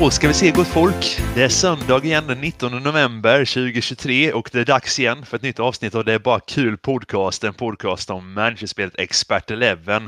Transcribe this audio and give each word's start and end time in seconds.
Då 0.00 0.10
ska 0.10 0.28
vi 0.28 0.34
se 0.34 0.50
gott 0.50 0.68
folk. 0.68 1.20
Det 1.34 1.42
är 1.42 1.48
söndag 1.48 2.04
igen 2.04 2.26
den 2.26 2.40
19 2.40 2.82
november 2.82 3.38
2023 3.44 4.32
och 4.32 4.48
det 4.52 4.60
är 4.60 4.64
dags 4.64 4.98
igen 4.98 5.26
för 5.26 5.36
ett 5.36 5.42
nytt 5.42 5.60
avsnitt 5.60 5.94
av 5.94 6.04
Det 6.04 6.12
är 6.12 6.18
bara 6.18 6.40
kul 6.40 6.78
podcast. 6.78 7.44
En 7.44 7.54
podcast 7.54 8.10
om 8.10 8.32
managerspelet 8.32 8.94
Expert 8.98 9.50
11. 9.50 10.02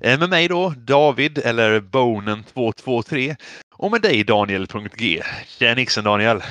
Eh, 0.00 0.18
med 0.18 0.30
mig 0.30 0.48
då 0.48 0.74
David 0.76 1.38
eller 1.38 1.80
Bonen 1.80 2.44
223 2.44 3.36
och 3.74 3.90
med 3.90 4.02
dig 4.02 4.24
Daniel.g. 4.24 5.22
Tjena 5.46 5.74
Nixon 5.74 6.04
Daniel! 6.04 6.42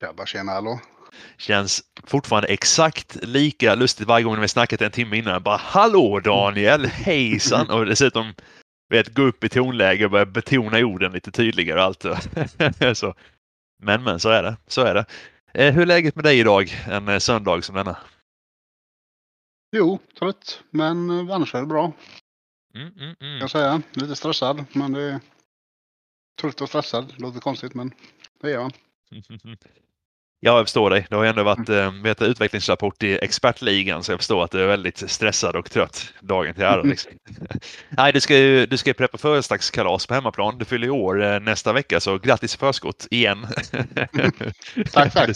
Tjabba 0.00 0.26
tjena 0.26 0.52
hallå! 0.52 0.80
Känns 1.38 1.82
fortfarande 2.06 2.48
exakt 2.48 3.16
lika 3.22 3.74
lustigt 3.74 4.08
varje 4.08 4.24
gång 4.24 4.40
vi 4.40 4.48
snackat 4.48 4.82
en 4.82 4.90
timme 4.90 5.16
innan. 5.16 5.42
Bara 5.42 5.56
hallå 5.56 6.20
Daniel! 6.20 6.86
Hejsan! 6.86 7.70
Och 7.70 7.86
dessutom 7.86 8.34
vet, 8.90 9.14
gå 9.14 9.22
upp 9.22 9.44
i 9.44 9.48
tonläge 9.48 10.04
och 10.04 10.10
börja 10.10 10.26
betona 10.26 10.78
orden 10.78 11.12
lite 11.12 11.30
tydligare 11.30 11.80
och 11.80 11.84
allt. 11.84 12.04
så. 12.98 13.14
Men 13.82 14.02
men, 14.02 14.20
så 14.20 14.28
är 14.28 14.42
det. 14.42 14.56
Så 14.66 14.80
är 14.82 14.94
det. 14.94 15.04
Eh, 15.54 15.74
hur 15.74 15.82
är 15.82 15.86
läget 15.86 16.14
med 16.14 16.24
dig 16.24 16.38
idag 16.38 16.70
en 16.88 17.08
eh, 17.08 17.18
söndag 17.18 17.64
som 17.64 17.74
denna? 17.74 17.98
Jo, 19.76 19.98
trött. 20.18 20.62
Men 20.70 21.10
eh, 21.10 21.34
annars 21.34 21.54
är 21.54 21.60
det 21.60 21.66
bra. 21.66 21.92
Mm, 22.74 22.92
mm, 22.98 23.16
mm. 23.20 23.38
Jag 23.38 23.50
säga. 23.50 23.82
Lite 23.92 24.16
stressad, 24.16 24.64
men 24.72 24.92
det 24.92 25.02
är 25.02 25.20
trött 26.40 26.60
och 26.60 26.68
stressad. 26.68 27.14
Låter 27.18 27.40
konstigt, 27.40 27.74
men 27.74 27.94
det 28.40 28.52
är 28.52 28.58
man. 28.58 28.72
Ja, 30.42 30.56
jag 30.56 30.66
förstår 30.66 30.90
dig. 30.90 31.06
Det 31.10 31.16
har 31.16 31.22
ju 31.22 31.28
ändå 31.28 31.42
varit 31.42 31.68
eh, 31.68 31.92
vet, 32.02 32.22
utvecklingsrapport 32.22 33.02
i 33.02 33.18
expertligan 33.22 34.04
så 34.04 34.12
jag 34.12 34.18
förstår 34.18 34.44
att 34.44 34.50
du 34.50 34.62
är 34.62 34.66
väldigt 34.66 35.10
stressad 35.10 35.56
och 35.56 35.70
trött 35.70 36.12
dagen 36.20 36.54
till 36.54 36.62
ära. 36.62 36.82
Liksom. 36.90 37.12
Nej, 37.88 38.12
du 38.12 38.20
ska 38.20 38.36
ju 38.36 38.66
du 38.66 38.76
ska 38.76 38.92
preppa 38.92 39.18
födelsedagskalas 39.18 40.06
på 40.06 40.14
hemmaplan. 40.14 40.58
Du 40.58 40.64
fyller 40.64 40.90
år 40.90 41.22
eh, 41.22 41.40
nästa 41.40 41.72
vecka 41.72 42.00
så 42.00 42.18
grattis 42.18 42.54
i 42.54 42.58
förskott 42.58 43.06
igen. 43.10 43.46
tack, 44.92 45.12
tack. 45.12 45.30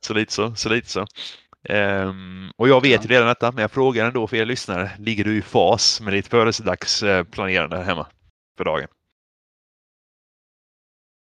så 0.00 0.14
lite 0.14 0.32
så, 0.32 0.54
så 0.54 0.68
lite 0.68 0.90
så. 0.90 1.06
Um, 1.68 2.50
och 2.56 2.68
jag 2.68 2.82
vet 2.82 3.04
ju 3.04 3.08
redan 3.08 3.28
detta, 3.28 3.52
men 3.52 3.62
jag 3.62 3.70
frågar 3.70 4.06
ändå 4.06 4.26
för 4.26 4.36
er 4.36 4.44
lyssnare. 4.44 4.90
Ligger 4.98 5.24
du 5.24 5.36
i 5.36 5.42
fas 5.42 6.00
med 6.00 6.12
ditt 6.12 6.28
födelsedagsplanerande 6.28 7.82
hemma 7.82 8.06
för 8.56 8.64
dagen? 8.64 8.88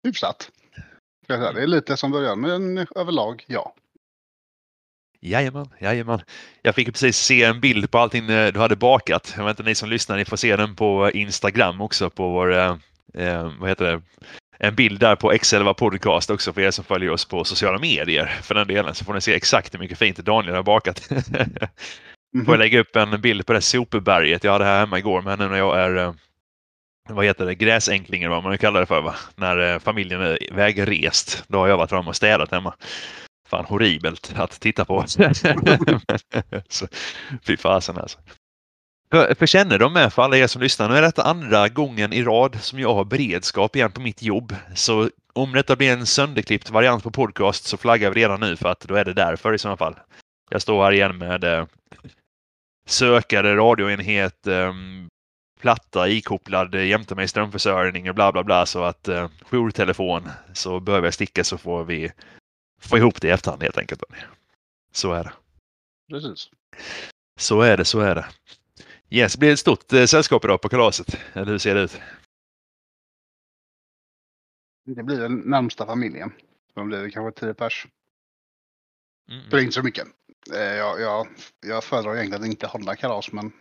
Hyfsat. 0.03 0.51
Det 1.37 1.63
är 1.63 1.67
lite 1.67 1.97
som 1.97 2.11
början, 2.11 2.41
men 2.41 2.87
överlag 2.95 3.43
ja. 3.47 3.75
Jajamän, 5.21 5.67
jajamän. 5.79 6.21
Jag 6.61 6.75
fick 6.75 6.87
precis 6.87 7.17
se 7.17 7.43
en 7.43 7.59
bild 7.59 7.91
på 7.91 7.97
allting 7.97 8.29
eh, 8.29 8.53
du 8.53 8.59
hade 8.59 8.75
bakat. 8.75 9.33
Jag 9.37 9.45
vet 9.45 9.51
inte, 9.59 9.69
ni 9.69 9.75
som 9.75 9.89
lyssnar, 9.89 10.17
ni 10.17 10.25
får 10.25 10.37
se 10.37 10.55
den 10.55 10.75
på 10.75 11.11
Instagram 11.11 11.81
också 11.81 12.09
på 12.09 12.29
vår, 12.29 12.53
eh, 12.53 12.75
eh 13.13 13.51
vad 13.59 13.69
heter 13.69 13.85
det, 13.85 14.01
en 14.59 14.75
bild 14.75 14.99
där 14.99 15.15
på 15.15 15.33
X11 15.33 15.73
Podcast 15.73 16.29
också 16.29 16.53
för 16.53 16.61
er 16.61 16.71
som 16.71 16.85
följer 16.85 17.11
oss 17.11 17.25
på 17.25 17.43
sociala 17.43 17.79
medier. 17.79 18.25
För 18.41 18.55
den 18.55 18.67
delen 18.67 18.95
så 18.95 19.05
får 19.05 19.13
ni 19.13 19.21
se 19.21 19.33
exakt 19.33 19.73
hur 19.73 19.79
mycket 19.79 19.97
fint 19.97 20.17
Daniel 20.17 20.55
har 20.55 20.63
bakat. 20.63 21.11
mm 21.11 21.23
-hmm. 22.35 22.45
Får 22.45 22.53
jag 22.53 22.59
lägga 22.59 22.79
upp 22.79 22.95
en 22.95 23.21
bild 23.21 23.45
på 23.45 23.53
det 23.53 23.61
sopberget 23.61 24.43
jag 24.43 24.51
hade 24.51 24.65
här 24.65 24.79
hemma 24.79 24.99
igår 24.99 25.21
med 25.21 25.39
när 25.39 25.57
jag 25.57 25.79
är 25.79 25.97
eh, 25.97 26.13
vad 27.09 27.25
heter 27.25 27.45
det, 27.45 27.55
Gräsänklingar 27.55 28.29
vad 28.29 28.43
man 28.43 28.57
kallar 28.57 28.79
det 28.79 28.85
för 28.85 29.01
va? 29.01 29.15
När 29.35 29.73
eh, 29.73 29.79
familjen 29.79 30.21
är 30.21 30.39
vägrest. 30.51 31.43
Då 31.47 31.57
har 31.57 31.67
jag 31.67 31.77
varit 31.77 31.89
framme 31.89 32.09
och 32.09 32.15
städat 32.15 32.51
hemma. 32.51 32.73
Fan 33.49 33.65
horribelt 33.65 34.33
att 34.35 34.59
titta 34.59 34.85
på. 34.85 35.03
så, 36.67 36.87
fy 37.43 37.57
fasen 37.57 37.97
alltså. 37.97 38.19
För, 39.11 39.35
för 39.35 39.45
känner 39.45 39.79
de 39.79 39.93
med 39.93 40.13
för 40.13 40.21
alla 40.21 40.37
er 40.37 40.47
som 40.47 40.61
lyssnar, 40.61 40.89
nu 40.89 40.97
är 40.97 41.01
detta 41.01 41.23
andra 41.23 41.69
gången 41.69 42.13
i 42.13 42.23
rad 42.23 42.57
som 42.61 42.79
jag 42.79 42.93
har 42.93 43.05
beredskap 43.05 43.75
igen 43.75 43.91
på 43.91 44.01
mitt 44.01 44.21
jobb. 44.21 44.55
Så 44.75 45.09
om 45.33 45.51
detta 45.51 45.75
blir 45.75 45.91
en 45.91 46.05
sönderklippt 46.05 46.69
variant 46.69 47.03
på 47.03 47.11
podcast 47.11 47.65
så 47.65 47.77
flaggar 47.77 48.11
vi 48.11 48.21
redan 48.21 48.39
nu 48.39 48.55
för 48.55 48.69
att 48.69 48.79
då 48.79 48.95
är 48.95 49.05
det 49.05 49.13
därför 49.13 49.53
i 49.53 49.57
sådana 49.57 49.77
fall. 49.77 49.95
Jag 50.49 50.61
står 50.61 50.83
här 50.83 50.91
igen 50.91 51.17
med 51.17 51.43
eh, 51.43 51.65
sökare, 52.87 53.55
radioenhet, 53.55 54.47
eh, 54.47 54.73
platta 55.59 56.07
ikopplad 56.09 56.75
jämte 56.75 57.15
med 57.15 57.29
strömförsörjning 57.29 58.09
och 58.09 58.15
bla 58.15 58.31
bla 58.31 58.43
bla 58.43 58.65
så 58.65 58.83
att 58.83 59.07
eh, 59.07 59.29
jourtelefon 59.51 60.29
så 60.53 60.79
behöver 60.79 61.07
jag 61.07 61.13
sticka 61.13 61.43
så 61.43 61.57
får 61.57 61.83
vi 61.83 62.11
få 62.81 62.97
ihop 62.97 63.21
det 63.21 63.27
i 63.27 63.31
efterhand 63.31 63.63
helt 63.63 63.77
enkelt. 63.77 64.03
Så 64.91 65.13
är 65.13 65.23
det. 65.23 65.33
Precis. 66.09 66.49
Så 67.39 67.61
är 67.61 67.77
det, 67.77 67.85
så 67.85 67.99
är 67.99 68.15
det. 68.15 68.25
Yes, 69.09 69.37
blir 69.37 69.53
ett 69.53 69.59
stort 69.59 69.93
eh, 69.93 70.05
sällskap 70.05 70.45
idag 70.45 70.61
på 70.61 70.69
kalaset? 70.69 71.19
Eller 71.33 71.51
hur 71.51 71.57
ser 71.57 71.75
det 71.75 71.81
ut? 71.81 72.01
Det 74.85 75.03
blir 75.03 75.19
den 75.19 75.35
närmsta 75.35 75.85
familjen. 75.85 76.31
De 76.73 76.87
blir 76.87 77.09
kanske 77.09 77.39
tio 77.39 77.53
pers. 77.53 77.87
Mm. 79.31 79.49
Det 79.49 79.57
är 79.57 79.61
inte 79.61 79.71
så 79.71 79.83
mycket. 79.83 80.07
Eh, 80.53 80.59
jag, 80.59 81.01
jag, 81.01 81.27
jag 81.65 81.83
föredrar 81.83 82.15
egentligen 82.15 82.43
att 82.43 82.49
inte 82.49 82.67
hålla 82.67 82.95
kalas 82.95 83.31
men 83.31 83.51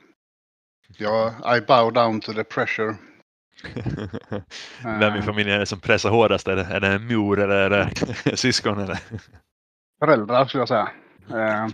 Ja, 0.96 1.34
I 1.56 1.60
bow 1.60 1.90
down 1.90 2.20
to 2.20 2.32
the 2.32 2.44
pressure. 2.44 2.96
Vem 4.82 5.16
i 5.16 5.22
familjen 5.22 5.54
är 5.54 5.58
det 5.58 5.66
som 5.66 5.80
pressar 5.80 6.10
hårdast? 6.10 6.48
Är 6.48 6.56
det, 6.56 6.64
är 6.64 6.80
det 6.80 6.98
mor 6.98 7.40
eller 7.40 7.70
är 7.70 7.70
det 8.24 8.36
syskon? 8.36 8.78
Eller? 8.80 8.98
Föräldrar 9.98 10.46
skulle 10.46 10.60
jag 10.60 10.68
säga. 10.68 10.92
Eh, 11.30 11.64
mm 11.64 11.72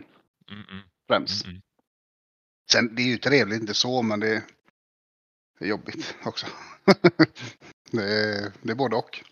-mm. 0.48 0.82
Främst. 1.08 1.44
Mm 1.44 1.60
Sen 2.70 2.94
det 2.94 3.02
är 3.02 3.06
ju 3.06 3.18
trevligt, 3.18 3.60
inte 3.60 3.74
så, 3.74 4.02
men 4.02 4.20
det 4.20 4.42
är 5.60 5.66
jobbigt 5.66 6.16
också. 6.24 6.46
det, 7.90 8.02
är, 8.02 8.52
det 8.62 8.70
är 8.70 8.74
både 8.74 8.96
och. 8.96 9.24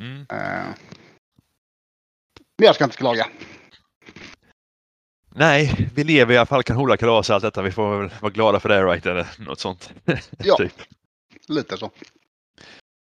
Mm. 0.00 0.20
Eh, 0.20 0.74
men 2.58 2.66
jag 2.66 2.74
ska 2.74 2.84
inte 2.84 2.96
klaga. 2.96 3.28
Nej, 5.38 5.88
vi 5.94 6.04
lever 6.04 6.34
i 6.34 6.36
alla 6.36 6.46
fall, 6.46 6.62
kan 6.62 6.76
hålla 6.76 6.96
kalas 6.96 7.30
och 7.30 7.34
allt 7.34 7.42
detta. 7.42 7.62
Vi 7.62 7.70
får 7.70 7.98
väl 7.98 8.10
vara 8.20 8.32
glada 8.32 8.60
för 8.60 8.68
det, 8.68 8.84
right? 8.84 9.06
Eller 9.06 9.26
något 9.38 9.60
sånt. 9.60 9.92
Ja, 10.38 10.56
typ. 10.56 10.72
lite 11.48 11.76
så. 11.76 11.90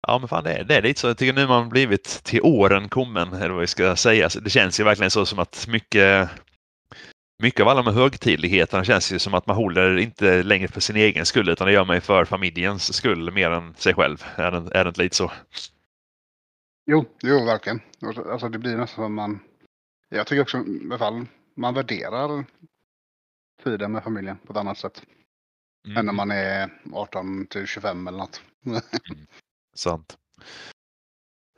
Ja, 0.06 0.18
men 0.18 0.28
fan 0.28 0.44
det 0.44 0.52
är, 0.54 0.64
det 0.64 0.76
är 0.76 0.82
lite 0.82 1.00
så. 1.00 1.06
Jag 1.06 1.18
tycker 1.18 1.32
nu 1.32 1.46
man 1.46 1.68
blivit 1.68 2.04
till 2.24 2.42
åren 2.42 2.88
kommen, 2.88 3.32
eller 3.32 3.50
vad 3.50 3.60
vi 3.60 3.66
ska 3.66 3.96
säga. 3.96 4.28
Det 4.42 4.50
känns 4.50 4.80
ju 4.80 4.84
verkligen 4.84 5.10
så 5.10 5.26
som 5.26 5.38
att 5.38 5.66
mycket, 5.68 6.28
mycket 7.42 7.60
av 7.60 7.68
alla 7.68 7.82
de 7.82 7.94
här 7.94 8.02
högtidligheterna 8.02 8.84
känns 8.84 9.12
ju 9.12 9.18
som 9.18 9.34
att 9.34 9.46
man 9.46 9.56
håller 9.56 9.96
inte 9.96 10.42
längre 10.42 10.68
för 10.68 10.80
sin 10.80 10.96
egen 10.96 11.26
skull, 11.26 11.48
utan 11.48 11.66
det 11.66 11.72
gör 11.72 11.84
man 11.84 11.96
ju 11.96 12.00
för 12.00 12.24
familjens 12.24 12.94
skull 12.94 13.30
mer 13.30 13.50
än 13.50 13.74
sig 13.74 13.94
själv. 13.94 14.24
Är 14.36 14.50
det, 14.50 14.78
är 14.78 14.84
det 14.84 14.88
inte 14.88 15.02
lite 15.02 15.16
så? 15.16 15.32
Jo, 16.86 17.04
jo, 17.22 17.44
verkligen. 17.44 17.80
Alltså 18.30 18.48
det 18.48 18.58
blir 18.58 18.76
nästan 18.76 19.04
som 19.04 19.14
man... 19.14 19.40
Jag 20.08 20.26
tycker 20.26 20.42
också 20.42 20.58
i 20.58 20.80
alla 20.84 20.98
fall 20.98 21.26
man 21.54 21.74
värderar 21.74 22.44
tiden 23.64 23.92
med 23.92 24.04
familjen 24.04 24.38
på 24.38 24.52
ett 24.52 24.58
annat 24.58 24.78
sätt. 24.78 25.02
Mm. 25.86 25.96
Än 25.96 26.06
när 26.06 26.12
man 26.12 26.30
är 26.30 26.70
18 26.92 27.46
till 27.46 27.66
25 27.66 28.08
eller 28.08 28.18
något. 28.18 28.42
mm. 28.66 28.80
Sant. 29.74 30.16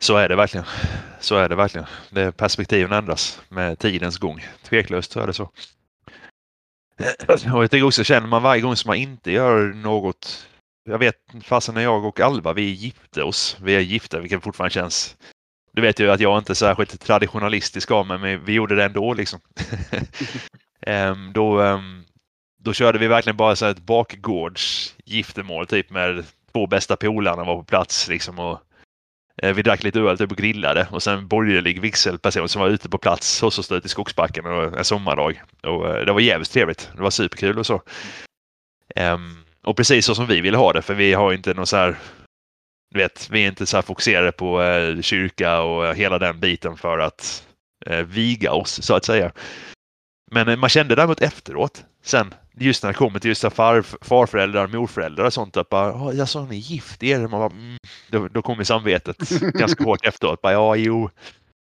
Så 0.00 0.16
är 0.16 0.28
det 0.28 0.36
verkligen. 0.36 0.66
Så 1.20 1.36
är 1.36 1.48
det 1.48 1.56
verkligen. 1.56 1.86
Det 2.10 2.32
perspektiven 2.32 2.92
ändras 2.92 3.42
med 3.48 3.78
tidens 3.78 4.18
gång. 4.18 4.46
Tveklöst 4.62 5.12
så 5.12 5.20
är 5.20 5.26
det 5.26 5.32
så. 5.32 5.50
Och 7.52 7.62
jag 7.62 7.70
tycker 7.70 7.86
också, 7.86 8.04
känner 8.04 8.26
man 8.26 8.42
varje 8.42 8.62
gång 8.62 8.76
som 8.76 8.88
man 8.88 8.96
inte 8.96 9.30
gör 9.30 9.72
något. 9.72 10.48
Jag 10.84 10.98
vet 10.98 11.16
fasen 11.42 11.74
när 11.74 11.82
jag 11.82 12.04
och 12.04 12.20
Alva, 12.20 12.52
vi 12.52 12.62
gifte 12.62 13.22
oss. 13.22 13.56
Vi 13.60 13.74
är 13.74 13.80
gifta, 13.80 14.20
vilket 14.20 14.42
fortfarande 14.42 14.74
känns 14.74 15.16
du 15.74 15.82
vet 15.82 16.00
ju 16.00 16.10
att 16.10 16.20
jag 16.20 16.38
inte 16.38 16.52
är 16.52 16.54
särskilt 16.54 17.00
traditionalistisk 17.00 17.90
av 17.90 18.06
mig, 18.06 18.18
men 18.18 18.44
vi 18.44 18.52
gjorde 18.52 18.74
det 18.74 18.84
ändå 18.84 19.14
liksom. 19.14 19.40
um, 20.86 21.32
då, 21.34 21.60
um, 21.60 22.04
då 22.58 22.72
körde 22.72 22.98
vi 22.98 23.06
verkligen 23.06 23.36
bara 23.36 23.56
så 23.56 23.66
ett 23.66 23.78
bakgårds 23.78 24.94
giftermål 25.04 25.66
typ 25.66 25.90
med 25.90 26.24
två 26.52 26.66
bästa 26.66 26.96
polarna 26.96 27.44
var 27.44 27.56
på 27.56 27.64
plats 27.64 28.08
liksom 28.08 28.38
och 28.38 28.60
uh, 29.44 29.52
vi 29.52 29.62
drack 29.62 29.82
lite 29.82 30.00
öl 30.00 30.18
typ 30.18 30.30
och 30.30 30.38
grillade 30.38 30.88
och 30.90 31.02
sen 31.02 31.18
en 31.18 31.28
borgerlig 31.28 31.80
vigselperson 31.80 32.48
som 32.48 32.62
var 32.62 32.68
ute 32.68 32.88
på 32.88 32.98
plats 32.98 33.40
hos 33.40 33.58
oss 33.58 33.72
ute 33.72 33.86
i 33.86 33.90
skogsbacken 33.90 34.46
och 34.46 34.78
en 34.78 34.84
sommardag. 34.84 35.42
Och, 35.62 35.86
uh, 35.86 36.04
det 36.04 36.12
var 36.12 36.20
jävligt 36.20 36.50
trevligt. 36.50 36.90
Det 36.96 37.02
var 37.02 37.10
superkul 37.10 37.58
och 37.58 37.66
så. 37.66 37.82
Um, 38.96 39.44
och 39.64 39.76
precis 39.76 40.06
så 40.06 40.14
som 40.14 40.26
vi 40.26 40.40
ville 40.40 40.56
ha 40.56 40.72
det, 40.72 40.82
för 40.82 40.94
vi 40.94 41.12
har 41.12 41.32
inte 41.32 41.54
någon 41.54 41.66
så 41.66 41.76
här 41.76 41.96
du 42.94 43.00
vet, 43.00 43.30
vi 43.30 43.44
är 43.44 43.48
inte 43.48 43.66
så 43.66 43.82
fokuserade 43.82 44.32
på 44.32 44.62
eh, 44.62 45.00
kyrka 45.00 45.60
och 45.60 45.94
hela 45.94 46.18
den 46.18 46.40
biten 46.40 46.76
för 46.76 46.98
att 46.98 47.46
eh, 47.86 47.98
viga 47.98 48.52
oss 48.52 48.82
så 48.82 48.94
att 48.94 49.04
säga. 49.04 49.32
Men 50.30 50.48
eh, 50.48 50.56
man 50.56 50.70
kände 50.70 50.94
däremot 50.94 51.20
efteråt, 51.20 51.84
sen 52.02 52.34
just 52.56 52.82
när 52.82 52.90
det 52.90 52.94
kommer 52.94 53.18
till 53.18 53.28
just 53.28 53.52
far, 53.52 53.82
farföräldrar, 53.82 54.66
morföräldrar 54.66 55.24
och 55.24 55.32
sånt, 55.32 55.56
att 55.56 55.68
bara, 55.68 56.12
jag 56.12 56.28
sa 56.28 56.44
ni 56.44 56.56
gift 56.56 57.02
er? 57.02 57.20
Man 57.20 57.30
bara, 57.30 57.50
mm. 57.50 57.76
då, 58.10 58.28
då 58.28 58.42
kommer 58.42 58.64
samvetet 58.64 59.30
ganska 59.40 59.84
hårt 59.84 60.06
efteråt. 60.06 60.42
Bara, 60.42 60.52
ja, 60.52 60.76
jo, 60.76 61.10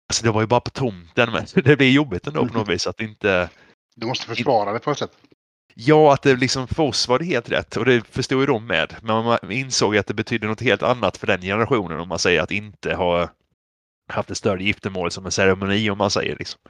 alltså, 0.08 0.24
det 0.24 0.30
var 0.30 0.40
ju 0.40 0.46
bara 0.46 0.60
på 0.60 0.70
tomten, 0.70 1.32
men 1.32 1.46
det 1.64 1.76
blir 1.76 1.90
jobbigt 1.90 2.26
ändå 2.26 2.46
på 2.46 2.58
något 2.58 2.68
vis 2.68 2.86
att 2.86 3.00
inte... 3.00 3.48
Du 3.96 4.06
måste 4.06 4.26
försvara 4.26 4.72
det 4.72 4.78
på 4.78 4.90
ett 4.90 4.98
sätt. 4.98 5.12
Ja, 5.74 6.14
att 6.14 6.22
det 6.22 6.36
liksom 6.36 6.68
för 6.68 6.82
oss 6.82 7.08
var 7.08 7.18
det 7.18 7.24
helt 7.24 7.50
rätt 7.50 7.76
och 7.76 7.84
det 7.84 8.06
förstod 8.06 8.40
ju 8.40 8.46
de 8.46 8.66
med. 8.66 8.94
Men 9.02 9.24
man 9.24 9.38
insåg 9.50 9.96
att 9.96 10.06
det 10.06 10.14
betydde 10.14 10.46
något 10.46 10.60
helt 10.60 10.82
annat 10.82 11.16
för 11.16 11.26
den 11.26 11.40
generationen 11.40 12.00
om 12.00 12.08
man 12.08 12.18
säger 12.18 12.42
att 12.42 12.50
inte 12.50 12.94
ha 12.94 13.28
haft 14.08 14.30
ett 14.30 14.36
större 14.36 14.64
giftermål 14.64 15.10
som 15.10 15.24
en 15.24 15.32
ceremoni 15.32 15.90
om 15.90 15.98
man 15.98 16.10
säger. 16.10 16.36
Liksom. 16.38 16.60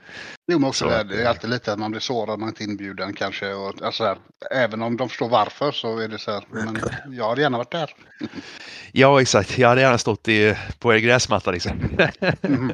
Jo, 0.52 0.58
men 0.58 0.68
också 0.68 0.88
det, 0.88 1.04
det 1.04 1.22
är 1.22 1.28
alltid 1.28 1.50
lite 1.50 1.72
att 1.72 1.78
man 1.78 1.90
blir 1.90 2.00
sårad, 2.00 2.38
man 2.38 2.48
är 2.48 2.52
inte 2.52 2.64
inbjuden 2.64 3.12
kanske. 3.12 3.54
Och, 3.54 3.82
alltså 3.82 4.04
här, 4.04 4.18
även 4.50 4.82
om 4.82 4.96
de 4.96 5.08
förstår 5.08 5.28
varför 5.28 5.72
så 5.72 5.98
är 5.98 6.08
det 6.08 6.18
så 6.18 6.30
här, 6.30 6.44
men 6.50 6.80
jag 7.06 7.28
hade 7.28 7.40
gärna 7.40 7.58
varit 7.58 7.72
där. 7.72 7.90
ja, 8.92 9.20
exakt. 9.20 9.58
Jag 9.58 9.68
hade 9.68 9.80
gärna 9.80 9.98
stått 9.98 10.28
i, 10.28 10.56
på 10.78 10.94
er 10.94 10.98
gräsmatta 10.98 11.50
liksom. 11.50 11.80
mm. 12.42 12.72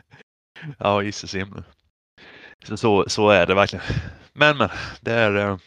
ja, 0.78 1.02
gisses 1.02 1.34
himmel. 1.34 1.62
Så, 2.64 2.76
så, 2.76 3.04
så 3.08 3.30
är 3.30 3.46
det 3.46 3.54
verkligen. 3.54 3.84
Men, 4.36 4.56
men, 4.56 4.68
det 5.00 5.12
är... 5.12 5.36
Eh, 5.36 5.58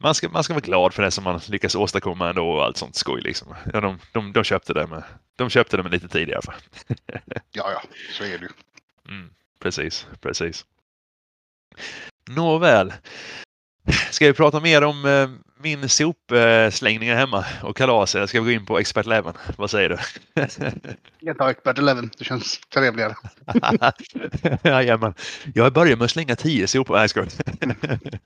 man 0.00 0.14
ska, 0.14 0.28
man 0.28 0.44
ska 0.44 0.54
vara 0.54 0.64
glad 0.64 0.94
för 0.94 1.02
det 1.02 1.10
som 1.10 1.24
man 1.24 1.40
lyckas 1.48 1.74
åstadkomma 1.74 2.28
ändå 2.28 2.50
och 2.50 2.64
allt 2.64 2.76
sånt 2.76 2.96
skoj. 2.96 3.20
Liksom. 3.20 3.54
Ja, 3.72 3.80
de, 3.80 3.98
de, 4.12 4.32
de, 4.32 4.44
köpte 4.44 4.72
det 4.72 4.86
med, 4.86 5.02
de 5.36 5.50
köpte 5.50 5.76
det 5.76 5.82
med 5.82 5.92
lite 5.92 6.08
tid 6.08 6.28
i 6.28 6.32
alla 6.32 6.42
fall. 6.42 6.60
ja, 7.52 7.72
ja, 7.72 7.82
så 8.12 8.24
är 8.24 8.38
det 8.38 8.44
ju. 8.44 8.48
Mm, 9.08 9.30
precis, 9.58 10.06
precis. 10.20 10.66
Nåväl. 12.30 12.92
Ska 14.10 14.26
vi 14.26 14.32
prata 14.32 14.60
mer 14.60 14.84
om 14.84 15.04
eh, 15.04 15.30
min 15.60 15.88
sopslängning 15.88 17.10
hemma 17.10 17.44
och 17.62 17.76
kalas 17.76 18.14
eller 18.14 18.26
ska 18.26 18.40
vi 18.40 18.52
gå 18.54 18.60
in 18.60 18.66
på 18.66 18.78
Expert 18.78 19.06
Eleven? 19.06 19.34
Vad 19.56 19.70
säger 19.70 19.88
du? 19.88 19.98
Jag 21.20 21.38
tar 21.38 21.48
Expert 21.48 21.78
Eleven, 21.78 22.10
det 22.18 22.24
känns 22.24 22.60
trevligare. 22.60 23.14
Jajamän. 24.62 25.14
Jag 25.54 25.72
börjar 25.72 25.96
med 25.96 26.04
att 26.04 26.10
slänga 26.10 26.36
tio 26.36 26.66
sopor. 26.66 26.96
Nej, 26.96 27.08
jag. 27.14 27.98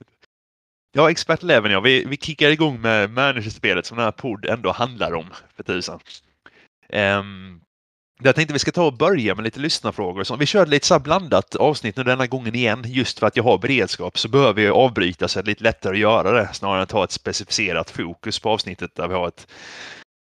Ja, 0.95 1.11
Expert 1.11 1.43
Eleven 1.43 1.71
ja. 1.71 1.79
Vi, 1.79 2.05
vi 2.05 2.17
kickar 2.17 2.49
igång 2.49 2.81
med 2.81 3.09
managerspelet 3.09 3.85
som 3.85 3.97
den 3.97 4.03
här 4.03 4.11
podd 4.11 4.45
ändå 4.45 4.71
handlar 4.71 5.13
om 5.13 5.25
för 5.55 5.63
tusan. 5.63 5.99
Um, 6.93 7.61
jag 8.25 8.35
tänkte 8.35 8.53
vi 8.53 8.59
ska 8.59 8.71
ta 8.71 8.85
och 8.85 8.97
börja 8.97 9.35
med 9.35 9.43
lite 9.43 9.59
lyssnarfrågor. 9.59 10.23
Så 10.23 10.35
vi 10.35 10.45
körde 10.45 10.71
lite 10.71 10.87
så 10.87 10.99
blandat 10.99 11.55
avsnitt 11.55 11.97
nu 11.97 12.03
denna 12.03 12.27
gången 12.27 12.55
igen. 12.55 12.83
Just 12.87 13.19
för 13.19 13.27
att 13.27 13.37
jag 13.37 13.43
har 13.43 13.57
beredskap 13.57 14.17
så 14.17 14.27
behöver 14.29 14.61
jag 14.61 14.77
avbryta 14.77 15.27
så 15.27 15.41
det 15.41 15.45
är 15.45 15.49
lite 15.49 15.63
lättare 15.63 15.93
att 15.93 15.99
göra 15.99 16.31
det 16.31 16.49
snarare 16.53 16.77
än 16.77 16.83
att 16.83 16.91
ha 16.91 17.03
ett 17.03 17.11
specificerat 17.11 17.89
fokus 17.89 18.39
på 18.39 18.49
avsnittet 18.49 18.95
där 18.95 19.07
vi 19.07 19.13
har 19.13 19.27
ett 19.27 19.47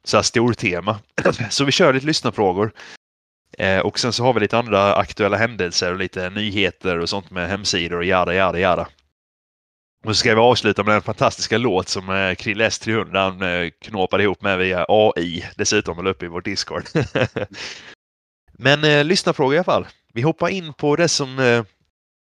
så 0.05 0.17
här 0.17 0.23
stortema. 0.23 0.99
Så 1.51 1.65
vi 1.65 1.73
kör 1.73 1.93
lite 1.93 2.07
lyssnarfrågor. 2.07 2.73
Eh, 3.59 3.79
och 3.79 3.99
sen 3.99 4.13
så 4.13 4.25
har 4.25 4.33
vi 4.33 4.41
lite 4.41 4.59
andra 4.59 4.95
aktuella 4.95 5.37
händelser 5.37 5.93
och 5.93 5.99
lite 5.99 6.31
nyheter 6.31 6.99
och 6.99 7.09
sånt 7.09 7.31
med 7.31 7.49
hemsidor 7.49 7.99
och 7.99 8.05
jada 8.05 8.35
jada 8.35 8.59
jada. 8.59 8.89
Och 10.07 10.17
så 10.17 10.21
ska 10.21 10.35
vi 10.35 10.41
avsluta 10.41 10.85
med 10.85 10.95
den 10.95 11.03
fantastiska 11.03 11.59
låt 11.59 11.89
som 11.89 12.11
eh, 12.11 12.35
Krille 12.35 12.69
S300 12.69 13.65
eh, 13.65 13.71
knåpade 13.71 14.23
ihop 14.23 14.43
med 14.43 14.59
via 14.59 14.87
AI. 14.89 15.45
Dessutom 15.57 15.99
eller 15.99 16.11
uppe 16.11 16.25
i 16.25 16.29
vår 16.29 16.41
Discord. 16.41 16.85
Men 18.53 18.85
eh, 18.85 19.05
lyssnarfråga 19.05 19.55
i 19.55 19.59
alla 19.59 19.65
fall. 19.65 19.87
Vi 20.15 20.23
hoppar 20.23 20.49
in 20.49 20.73
på 20.73 20.97
det 20.97 21.09
som 21.09 21.39
eh, 21.39 21.65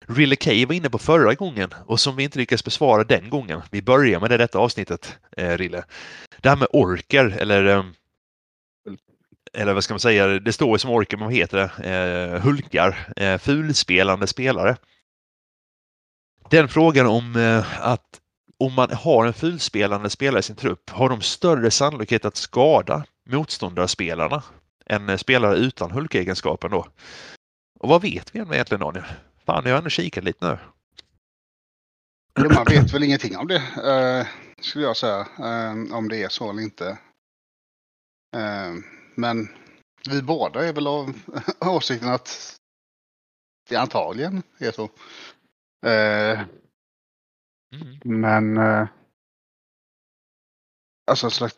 Rille 0.09 0.37
K 0.37 0.51
var 0.69 0.75
inne 0.75 0.91
på 0.91 0.99
förra 0.99 1.35
gången 1.35 1.75
och 1.87 2.01
som 2.01 2.17
vi 2.17 2.25
inte 2.25 2.39
lyckades 2.39 2.65
besvara 2.65 3.05
den 3.05 3.31
gången. 3.31 3.63
Vi 3.71 3.83
börjar 3.83 4.21
med 4.21 4.31
det 4.31 4.37
detta 4.37 4.59
avsnittet, 4.59 5.19
eh, 5.37 5.59
Rille. 5.59 5.85
Det 6.41 6.49
här 6.49 6.57
med 6.57 6.69
orker 6.73 7.37
eller 7.39 7.65
eh, 7.67 7.85
eller 9.55 9.75
vad 9.75 9.85
ska 9.85 9.95
man 9.95 10.01
säga, 10.01 10.27
det 10.27 10.53
står 10.53 10.75
ju 10.75 10.79
som 10.79 10.91
orker, 10.91 11.17
men 11.17 11.27
vad 11.27 11.35
heter 11.35 11.57
det? 11.59 11.91
Eh, 11.91 12.41
hulkar, 12.41 13.09
eh, 13.17 13.39
fulspelande 13.39 14.27
spelare. 14.27 14.77
Den 16.51 16.69
frågan 16.69 17.07
om 17.07 17.37
eh, 17.37 17.87
att 17.89 18.21
om 18.59 18.75
man 18.75 18.91
har 18.91 19.27
en 19.27 19.33
fulspelande 19.33 20.11
spelare 20.11 20.41
i 20.41 20.43
sin 20.43 20.57
trupp, 20.57 20.91
har 20.91 21.09
de 21.09 21.21
större 21.21 21.71
sannolikhet 21.71 22.25
att 22.25 22.37
skada 22.37 23.05
motståndarspelarna 23.31 24.43
än 24.87 25.09
eh, 25.09 25.17
spelare 25.17 25.57
utan 25.57 25.91
hulkegenskapen 25.91 26.71
då? 26.71 26.87
Och 27.81 27.89
vad 27.89 28.03
vet 28.03 28.35
vi 28.35 28.39
egentligen 28.39 28.81
Daniel? 28.81 29.05
Fan, 29.47 29.63
jag 29.65 29.73
har 29.73 29.79
ändå 29.79 29.91
kikat 29.91 30.25
lite 30.25 30.47
nu. 30.47 30.59
Jo, 32.41 32.51
man 32.55 32.65
vet 32.65 32.95
väl 32.95 33.03
ingenting 33.03 33.37
om 33.37 33.49
det, 33.49 33.57
eh, 33.57 34.27
skulle 34.61 34.85
jag 34.85 34.97
säga. 34.97 35.21
Eh, 35.39 35.97
om 35.97 36.09
det 36.09 36.23
är 36.23 36.29
så 36.29 36.51
eller 36.51 36.63
inte. 36.63 36.89
Eh, 38.37 38.73
men 39.15 39.49
vi 40.11 40.23
båda 40.23 40.69
är 40.69 40.73
väl 40.73 40.87
av 40.87 41.13
åsikten 41.61 42.09
att 42.09 42.57
det 43.69 43.77
antagligen 43.77 44.43
är 44.59 44.73
så. 44.73 44.91
Eh, 45.85 46.41
mm. 47.75 47.99
Men 48.05 48.57
eh, 48.57 48.89
alltså 51.07 51.31
slags, 51.31 51.57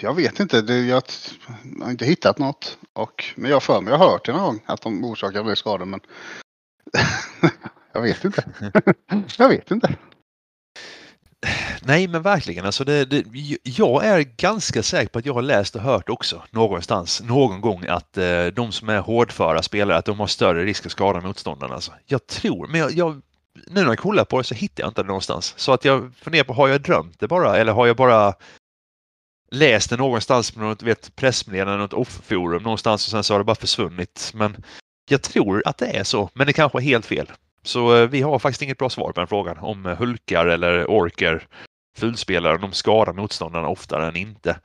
jag 0.00 0.14
vet 0.14 0.40
inte. 0.40 0.62
Det, 0.62 0.78
jag 0.78 1.02
har 1.80 1.90
inte 1.90 2.04
hittat 2.04 2.38
något. 2.38 2.78
Och, 2.92 3.24
men 3.36 3.50
jag 3.50 3.62
för 3.62 3.80
mig, 3.80 3.92
jag 3.92 3.98
har 3.98 4.10
hört 4.10 4.26
det 4.26 4.32
någon 4.32 4.42
gång 4.42 4.60
att 4.66 4.82
de 4.82 5.04
orsakar 5.04 5.44
fler 5.44 5.54
skador. 5.54 5.84
Men 5.84 6.00
jag 7.92 8.02
vet 8.02 8.24
inte. 8.24 8.44
jag 9.38 9.48
vet 9.48 9.70
inte. 9.70 9.96
Nej, 11.82 12.08
men 12.08 12.22
verkligen. 12.22 12.66
Alltså 12.66 12.84
det, 12.84 13.04
det, 13.04 13.24
jag 13.62 14.04
är 14.04 14.20
ganska 14.20 14.82
säker 14.82 15.08
på 15.08 15.18
att 15.18 15.26
jag 15.26 15.34
har 15.34 15.42
läst 15.42 15.76
och 15.76 15.82
hört 15.82 16.08
också 16.08 16.42
någonstans, 16.50 17.22
någon 17.22 17.60
gång, 17.60 17.86
att 17.88 18.16
eh, 18.16 18.46
de 18.46 18.72
som 18.72 18.88
är 18.88 18.98
hårdföra 18.98 19.62
spelare, 19.62 19.98
att 19.98 20.04
de 20.04 20.20
har 20.20 20.26
större 20.26 20.64
risk 20.64 20.86
att 20.86 20.92
skada 20.92 21.20
motståndarna. 21.20 21.74
Alltså. 21.74 21.92
Jag 22.06 22.26
tror, 22.26 22.66
men 22.66 22.80
jag, 22.80 22.92
jag, 22.92 23.22
nu 23.54 23.80
när 23.80 23.88
jag 23.88 23.98
kollar 23.98 24.24
på 24.24 24.38
det 24.38 24.44
så 24.44 24.54
hittar 24.54 24.82
jag 24.82 24.90
inte 24.90 25.02
det 25.02 25.06
någonstans. 25.06 25.54
Så 25.56 25.72
att 25.72 25.84
jag 25.84 26.14
funderar 26.14 26.44
på, 26.44 26.52
har 26.52 26.68
jag 26.68 26.82
drömt 26.82 27.20
det 27.20 27.28
bara? 27.28 27.56
Eller 27.56 27.72
har 27.72 27.86
jag 27.86 27.96
bara 27.96 28.34
läst 29.50 29.90
det 29.90 29.96
någonstans 29.96 30.50
på 30.50 30.60
något 30.60 30.82
vet, 30.82 31.16
pressmeddelande, 31.16 31.78
något 31.78 31.92
off-forum 31.92 32.62
någonstans 32.62 33.06
och 33.06 33.10
sen 33.10 33.24
så 33.24 33.34
har 33.34 33.38
det 33.38 33.44
bara 33.44 33.54
försvunnit. 33.54 34.30
Men 34.34 34.64
jag 35.10 35.22
tror 35.22 35.62
att 35.66 35.78
det 35.78 35.86
är 35.86 36.04
så, 36.04 36.30
men 36.34 36.46
det 36.46 36.52
kanske 36.52 36.78
är 36.78 36.82
helt 36.82 37.06
fel. 37.06 37.32
Så 37.62 37.96
eh, 37.96 38.08
vi 38.08 38.22
har 38.22 38.38
faktiskt 38.38 38.62
inget 38.62 38.78
bra 38.78 38.90
svar 38.90 39.12
på 39.12 39.20
den 39.20 39.28
frågan 39.28 39.58
om 39.58 39.86
eh, 39.86 39.96
hulkar 39.96 40.46
eller 40.46 40.90
orker 40.90 41.46
fulspelare, 41.98 42.58
de 42.58 42.72
skadar 42.72 43.12
motståndarna 43.12 43.68
oftare 43.68 44.08
än 44.08 44.16
inte. 44.16 44.60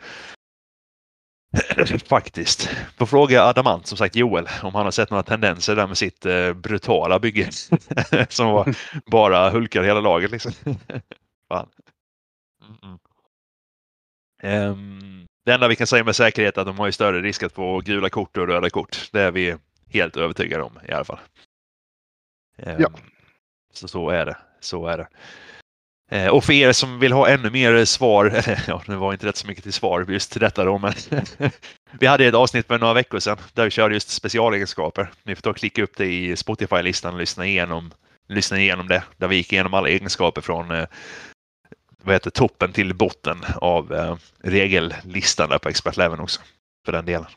Faktiskt. 2.07 2.69
På 2.97 3.05
fråga 3.05 3.43
Adamant, 3.43 3.87
som 3.87 3.97
sagt 3.97 4.15
Joel, 4.15 4.47
om 4.63 4.75
han 4.75 4.85
har 4.85 4.91
sett 4.91 5.09
några 5.09 5.23
tendenser 5.23 5.75
där 5.75 5.87
med 5.87 5.97
sitt 5.97 6.25
eh, 6.25 6.53
brutala 6.53 7.19
bygge. 7.19 7.49
som 8.29 8.47
var 8.47 8.75
bara 9.11 9.49
hulkar 9.49 9.83
hela 9.83 9.99
laget 9.99 10.31
liksom. 10.31 10.51
Fan. 11.49 11.69
Mm 12.61 12.75
-mm. 12.81 12.99
Um, 14.43 15.27
det 15.45 15.53
enda 15.53 15.67
vi 15.67 15.75
kan 15.75 15.87
säga 15.87 16.03
med 16.03 16.15
säkerhet 16.15 16.57
är 16.57 16.61
att 16.61 16.67
de 16.67 16.79
har 16.79 16.85
ju 16.85 16.91
större 16.91 17.21
risk 17.21 17.43
att 17.43 17.53
få 17.53 17.79
gula 17.79 18.09
kort 18.09 18.37
och 18.37 18.47
röda 18.47 18.69
kort. 18.69 19.09
Det 19.11 19.21
är 19.21 19.31
vi 19.31 19.55
helt 19.89 20.17
övertygade 20.17 20.63
om 20.63 20.79
i 20.87 20.91
alla 20.91 21.05
fall. 21.05 21.19
Um, 22.57 22.75
ja. 22.79 22.89
Så 23.73 23.87
så 23.87 24.09
är 24.09 24.25
det. 24.25 24.37
Så 24.59 24.87
är 24.87 24.97
det. 24.97 25.07
Eh, 26.11 26.27
och 26.27 26.43
för 26.43 26.53
er 26.53 26.71
som 26.71 26.99
vill 26.99 27.11
ha 27.11 27.27
ännu 27.27 27.49
mer 27.49 27.85
svar, 27.85 28.43
ja, 28.67 28.83
det 28.85 28.95
var 28.95 29.13
inte 29.13 29.27
rätt 29.27 29.37
så 29.37 29.47
mycket 29.47 29.63
till 29.63 29.73
svar 29.73 30.05
just 30.09 30.31
till 30.31 30.41
detta 30.41 30.63
då, 30.63 30.77
men 30.77 30.93
vi 31.99 32.07
hade 32.07 32.25
ett 32.25 32.35
avsnitt 32.35 32.67
för 32.67 32.79
några 32.79 32.93
veckor 32.93 33.19
sedan 33.19 33.37
där 33.53 33.63
vi 33.63 33.71
körde 33.71 33.93
just 33.93 34.09
specialegenskaper. 34.09 35.11
Ni 35.23 35.35
får 35.35 35.41
ta 35.41 35.49
och 35.49 35.57
klicka 35.57 35.83
upp 35.83 35.97
det 35.97 36.05
i 36.05 36.35
Spotify-listan 36.35 37.13
och 37.13 37.19
lyssna 37.19 37.45
igenom, 37.45 37.91
lyssna 38.27 38.59
igenom 38.59 38.87
det, 38.87 39.03
där 39.17 39.27
vi 39.27 39.35
gick 39.35 39.53
igenom 39.53 39.73
alla 39.73 39.89
egenskaper 39.89 40.41
från 40.41 40.71
eh, 40.71 40.85
vad 42.03 42.15
heter, 42.15 42.29
toppen 42.29 42.73
till 42.73 42.93
botten 42.93 43.37
av 43.55 43.93
eh, 43.93 44.15
regellistan 44.43 45.49
där 45.49 45.57
på 45.57 45.69
expertleven 45.69 46.19
också, 46.19 46.41
för 46.85 46.91
den 46.91 47.05
delen. 47.05 47.27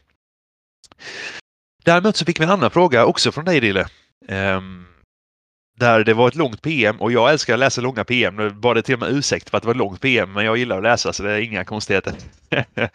Däremot 1.85 2.17
så 2.17 2.25
fick 2.25 2.41
vi 2.41 2.45
en 2.45 2.51
annan 2.51 2.71
fråga 2.71 3.05
också 3.05 3.33
från 3.33 3.45
dig 3.45 3.61
Dille. 3.61 3.87
Um, 4.29 4.87
där 5.79 6.05
det 6.05 6.15
var 6.15 6.29
ett 6.29 6.35
långt 6.35 6.63
PM 6.63 7.01
och 7.01 7.13
jag 7.13 7.31
älskar 7.31 7.55
att 7.55 7.61
läsa 7.61 7.81
långa 7.81 8.05
PM. 8.05 8.37
Nu 8.37 8.49
var 8.49 8.75
det 8.75 8.83
till 8.83 8.95
och 8.95 9.01
med 9.01 9.13
ursäkt 9.13 9.51
för 9.51 9.57
att 9.57 9.63
det 9.63 9.67
var 9.67 9.75
ett 9.75 9.79
långt 9.79 10.01
PM, 10.01 10.33
men 10.33 10.45
jag 10.45 10.57
gillar 10.57 10.77
att 10.77 10.83
läsa 10.83 11.13
så 11.13 11.23
det 11.23 11.33
är 11.33 11.41
inga 11.41 11.65
konstigheter. 11.65 12.15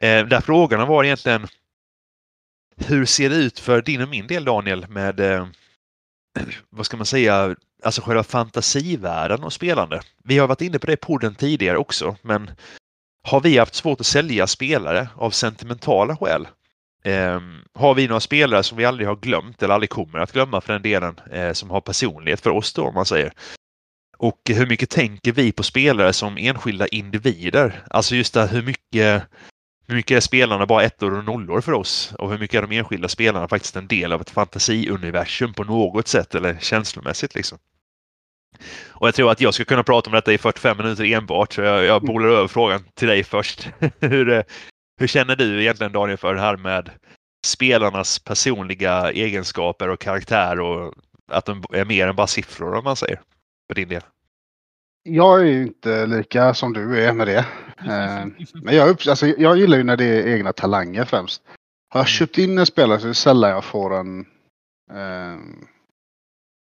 Eh, 0.00 0.26
där 0.26 0.40
frågorna 0.40 0.86
var 0.86 1.04
egentligen 1.04 1.46
hur 2.76 3.06
ser 3.06 3.30
det 3.30 3.36
ut 3.36 3.58
för 3.58 3.82
din 3.82 4.02
och 4.02 4.08
min 4.08 4.26
del 4.26 4.44
Daniel 4.44 4.86
med 4.88 5.20
eh, 5.20 5.46
vad 6.70 6.86
ska 6.86 6.96
man 6.96 7.06
säga, 7.06 7.56
alltså 7.82 8.02
själva 8.02 8.22
fantasivärlden 8.22 9.44
och 9.44 9.52
spelande. 9.52 10.02
Vi 10.24 10.38
har 10.38 10.48
varit 10.48 10.60
inne 10.60 10.78
på 10.78 10.86
det 10.86 10.92
i 10.92 10.96
podden 10.96 11.34
tidigare 11.34 11.76
också, 11.76 12.16
men 12.22 12.50
har 13.28 13.40
vi 13.40 13.58
haft 13.58 13.74
svårt 13.74 14.00
att 14.00 14.06
sälja 14.06 14.46
spelare 14.46 15.08
av 15.14 15.30
sentimentala 15.30 16.16
skäl? 16.16 16.48
Eh, 17.02 17.40
har 17.74 17.94
vi 17.94 18.08
några 18.08 18.20
spelare 18.20 18.62
som 18.62 18.78
vi 18.78 18.84
aldrig 18.84 19.08
har 19.08 19.16
glömt 19.16 19.62
eller 19.62 19.74
aldrig 19.74 19.90
kommer 19.90 20.18
att 20.18 20.32
glömma 20.32 20.60
för 20.60 20.72
den 20.72 20.82
delen 20.82 21.20
eh, 21.32 21.52
som 21.52 21.70
har 21.70 21.80
personlighet 21.80 22.40
för 22.40 22.50
oss 22.50 22.72
då 22.72 22.82
om 22.82 22.94
man 22.94 23.06
säger. 23.06 23.32
Och 24.18 24.40
hur 24.48 24.66
mycket 24.66 24.90
tänker 24.90 25.32
vi 25.32 25.52
på 25.52 25.62
spelare 25.62 26.12
som 26.12 26.36
enskilda 26.36 26.86
individer? 26.86 27.82
Alltså 27.90 28.14
just 28.14 28.34
det 28.34 28.46
hur 28.46 28.62
mycket 28.62 29.22
hur 29.86 29.94
mycket 29.94 30.16
är 30.16 30.20
spelarna 30.20 30.66
bara 30.66 30.82
ettor 30.82 31.18
och 31.18 31.24
nollor 31.24 31.60
för 31.60 31.72
oss? 31.72 32.14
Och 32.18 32.30
hur 32.30 32.38
mycket 32.38 32.58
är 32.58 32.66
de 32.66 32.78
enskilda 32.78 33.08
spelarna 33.08 33.48
faktiskt 33.48 33.76
en 33.76 33.86
del 33.86 34.12
av 34.12 34.20
ett 34.20 34.30
fantasiuniversum 34.30 35.54
på 35.54 35.64
något 35.64 36.08
sätt 36.08 36.34
eller 36.34 36.58
känslomässigt 36.60 37.34
liksom? 37.34 37.58
Och 38.88 39.06
jag 39.06 39.14
tror 39.14 39.30
att 39.30 39.40
jag 39.40 39.54
ska 39.54 39.64
kunna 39.64 39.82
prata 39.82 40.10
om 40.10 40.14
detta 40.14 40.32
i 40.32 40.38
45 40.38 40.76
minuter 40.76 41.04
enbart. 41.04 41.52
Så 41.52 41.60
jag, 41.60 41.84
jag 41.84 42.02
bollar 42.02 42.28
över 42.28 42.48
frågan 42.48 42.84
till 42.94 43.08
dig 43.08 43.24
först. 43.24 43.68
hur, 44.00 44.30
eh, 44.30 44.42
hur 45.02 45.08
känner 45.08 45.36
du 45.36 45.62
egentligen 45.62 45.92
Daniel 45.92 46.18
för 46.18 46.34
det 46.34 46.40
här 46.40 46.56
med 46.56 46.90
spelarnas 47.46 48.18
personliga 48.18 49.10
egenskaper 49.10 49.88
och 49.88 50.00
karaktär 50.00 50.60
och 50.60 50.94
att 51.30 51.44
de 51.44 51.64
är 51.72 51.84
mer 51.84 52.08
än 52.08 52.16
bara 52.16 52.26
siffror 52.26 52.74
om 52.74 52.84
man 52.84 52.96
säger? 52.96 53.20
För 53.68 53.74
din 53.74 53.88
del. 53.88 54.02
Jag 55.02 55.40
är 55.40 55.44
ju 55.44 55.62
inte 55.62 56.06
lika 56.06 56.54
som 56.54 56.72
du 56.72 57.04
är 57.04 57.12
med 57.12 57.26
det. 57.26 57.38
Eh, 57.78 58.26
men 58.54 58.76
jag, 58.76 58.88
alltså, 59.08 59.26
jag 59.26 59.58
gillar 59.58 59.76
ju 59.76 59.84
när 59.84 59.96
det 59.96 60.04
är 60.04 60.34
egna 60.34 60.52
talanger 60.52 61.04
främst. 61.04 61.42
Har 61.88 62.00
jag 62.00 62.08
köpt 62.08 62.38
in 62.38 62.58
en 62.58 62.66
spelare 62.66 62.98
så 62.98 63.06
är 63.06 63.08
det 63.08 63.14
sällan 63.14 63.50
jag 63.50 63.64
får 63.64 63.94
en 63.94 64.20
eh, 64.90 65.38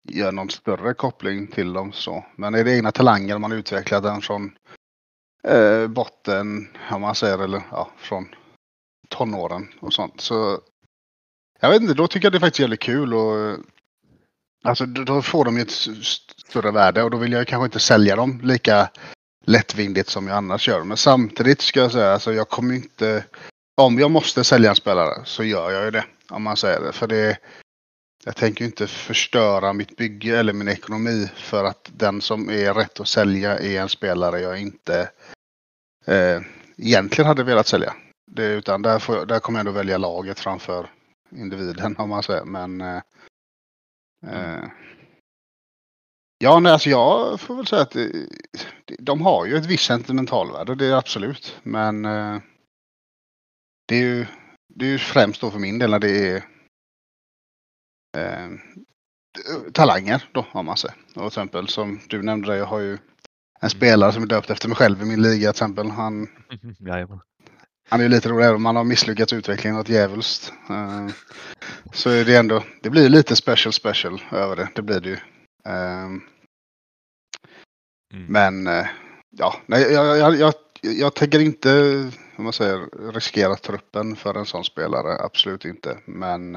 gör 0.08 0.32
någon 0.32 0.50
större 0.50 0.94
koppling 0.94 1.46
till 1.46 1.72
dem 1.72 1.92
så. 1.92 2.24
Men 2.36 2.54
är 2.54 2.64
det 2.64 2.76
egna 2.76 2.92
talanger 2.92 3.38
man 3.38 3.52
utvecklar 3.52 4.00
den 4.00 4.20
från 4.20 4.52
eh, 5.44 5.86
botten, 5.86 6.68
om 6.90 7.00
man 7.00 7.14
säger, 7.14 7.38
eller 7.38 7.62
ja, 7.70 7.90
från 7.96 8.28
tonåren 9.08 9.68
och 9.80 9.92
sånt. 9.92 10.20
Så 10.20 10.60
jag 11.60 11.70
vet 11.70 11.82
inte, 11.82 11.94
då 11.94 12.06
tycker 12.06 12.26
jag 12.26 12.32
det 12.32 12.38
är 12.38 12.40
faktiskt 12.40 12.60
jävligt 12.60 12.80
kul 12.80 13.14
och 13.14 13.38
eh, 13.38 13.56
alltså 14.64 14.86
då 14.86 15.22
får 15.22 15.44
de 15.44 15.56
ju 15.56 15.62
ett 15.62 15.70
större 15.70 16.70
värde 16.70 17.02
och 17.02 17.10
då 17.10 17.16
vill 17.16 17.32
jag 17.32 17.46
kanske 17.46 17.64
inte 17.64 17.80
sälja 17.80 18.16
dem 18.16 18.40
lika 18.42 18.90
lättvindigt 19.44 20.08
som 20.08 20.28
jag 20.28 20.36
annars 20.36 20.68
gör. 20.68 20.84
Men 20.84 20.96
samtidigt 20.96 21.60
ska 21.60 21.80
jag 21.80 21.92
säga, 21.92 22.12
alltså 22.12 22.32
jag 22.32 22.48
kommer 22.48 22.74
inte, 22.74 23.24
om 23.76 23.98
jag 23.98 24.10
måste 24.10 24.44
sälja 24.44 24.70
en 24.70 24.76
spelare 24.76 25.24
så 25.24 25.44
gör 25.44 25.70
jag 25.70 25.84
ju 25.84 25.90
det. 25.90 26.04
Om 26.30 26.42
man 26.42 26.56
säger 26.56 26.80
det. 26.80 26.92
För 26.92 27.06
det, 27.06 27.38
jag 28.24 28.36
tänker 28.36 28.64
inte 28.64 28.86
förstöra 28.86 29.72
mitt 29.72 29.96
bygge 29.96 30.38
eller 30.38 30.52
min 30.52 30.68
ekonomi 30.68 31.30
för 31.36 31.64
att 31.64 31.90
den 31.96 32.20
som 32.20 32.50
är 32.50 32.74
rätt 32.74 33.00
att 33.00 33.08
sälja 33.08 33.58
är 33.58 33.80
en 33.80 33.88
spelare 33.88 34.40
jag 34.40 34.60
inte 34.60 35.10
eh, 36.04 36.42
egentligen 36.76 37.28
hade 37.28 37.44
velat 37.44 37.66
sälja. 37.66 37.94
Det, 38.30 38.46
utan 38.46 38.82
där, 38.82 38.98
får, 38.98 39.26
där 39.26 39.40
kommer 39.40 39.58
jag 39.58 39.66
ändå 39.66 39.78
välja 39.78 39.98
laget 39.98 40.40
framför 40.40 40.90
individen 41.30 41.96
om 41.98 42.08
man 42.08 42.22
säger. 42.22 42.44
Men 42.44 42.80
eh, 42.80 43.02
eh, 44.26 44.64
Ja, 46.38 46.60
nej, 46.60 46.72
alltså 46.72 46.90
jag 46.90 47.40
får 47.40 47.56
väl 47.56 47.66
säga 47.66 47.82
att 47.82 47.90
det, 47.90 48.28
de 48.98 49.20
har 49.22 49.46
ju 49.46 49.56
ett 49.56 49.66
visst 49.66 49.84
sentimentalvärde, 49.84 50.74
det 50.74 50.86
är 50.86 50.92
absolut. 50.92 51.60
Men 51.62 52.04
eh, 52.04 52.38
det 53.88 53.94
är 53.94 54.00
ju 54.00 54.26
det 54.74 54.86
är 54.86 54.98
främst 54.98 55.40
då 55.40 55.50
för 55.50 55.58
min 55.58 55.78
del 55.78 55.90
när 55.90 55.98
det 55.98 56.28
är 56.28 56.36
eh, 58.16 58.50
talanger 59.72 60.28
då, 60.32 60.46
om 60.52 60.66
man 60.66 60.76
säger. 60.76 60.96
Och 61.06 61.14
till 61.14 61.26
exempel 61.26 61.68
som 61.68 62.00
du 62.08 62.22
nämnde, 62.22 62.56
jag 62.56 62.66
har 62.66 62.80
ju 62.80 62.98
en 63.60 63.70
spelare 63.70 64.12
som 64.12 64.22
är 64.22 64.26
döpt 64.26 64.50
efter 64.50 64.68
mig 64.68 64.76
själv 64.76 65.02
i 65.02 65.04
min 65.04 65.22
liga 65.22 65.40
till 65.40 65.48
exempel. 65.48 65.90
Han, 65.90 66.28
han 67.88 68.00
är 68.00 68.04
ju 68.04 68.08
lite 68.08 68.28
rolig, 68.28 68.44
även 68.44 68.56
om 68.56 68.62
man 68.62 68.76
har 68.76 68.84
misslyckats 68.84 69.32
utvecklingen 69.32 69.76
något 69.76 69.88
djävulskt. 69.88 70.52
Uh, 70.70 71.08
så 71.92 72.10
är 72.10 72.24
det 72.24 72.36
ändå, 72.36 72.64
det 72.82 72.90
blir 72.90 73.08
lite 73.08 73.36
special 73.36 73.72
special 73.72 74.22
över 74.32 74.56
det. 74.56 74.68
Det 74.74 74.82
blir 74.82 75.00
det 75.00 75.08
ju. 75.08 75.16
Uh, 75.68 76.04
mm. 78.12 78.26
Men 78.28 78.66
uh, 78.66 78.86
ja, 79.30 79.54
nej, 79.66 79.92
jag, 79.92 80.18
jag, 80.18 80.36
jag, 80.36 80.54
jag 80.82 81.14
tänker 81.14 81.40
inte, 81.40 81.70
om 82.36 82.44
man 82.44 82.52
säger, 82.52 83.12
riskera 83.12 83.56
truppen 83.56 84.16
för 84.16 84.34
en 84.34 84.46
sån 84.46 84.64
spelare. 84.64 85.24
Absolut 85.24 85.64
inte. 85.64 85.98
Men 86.04 86.56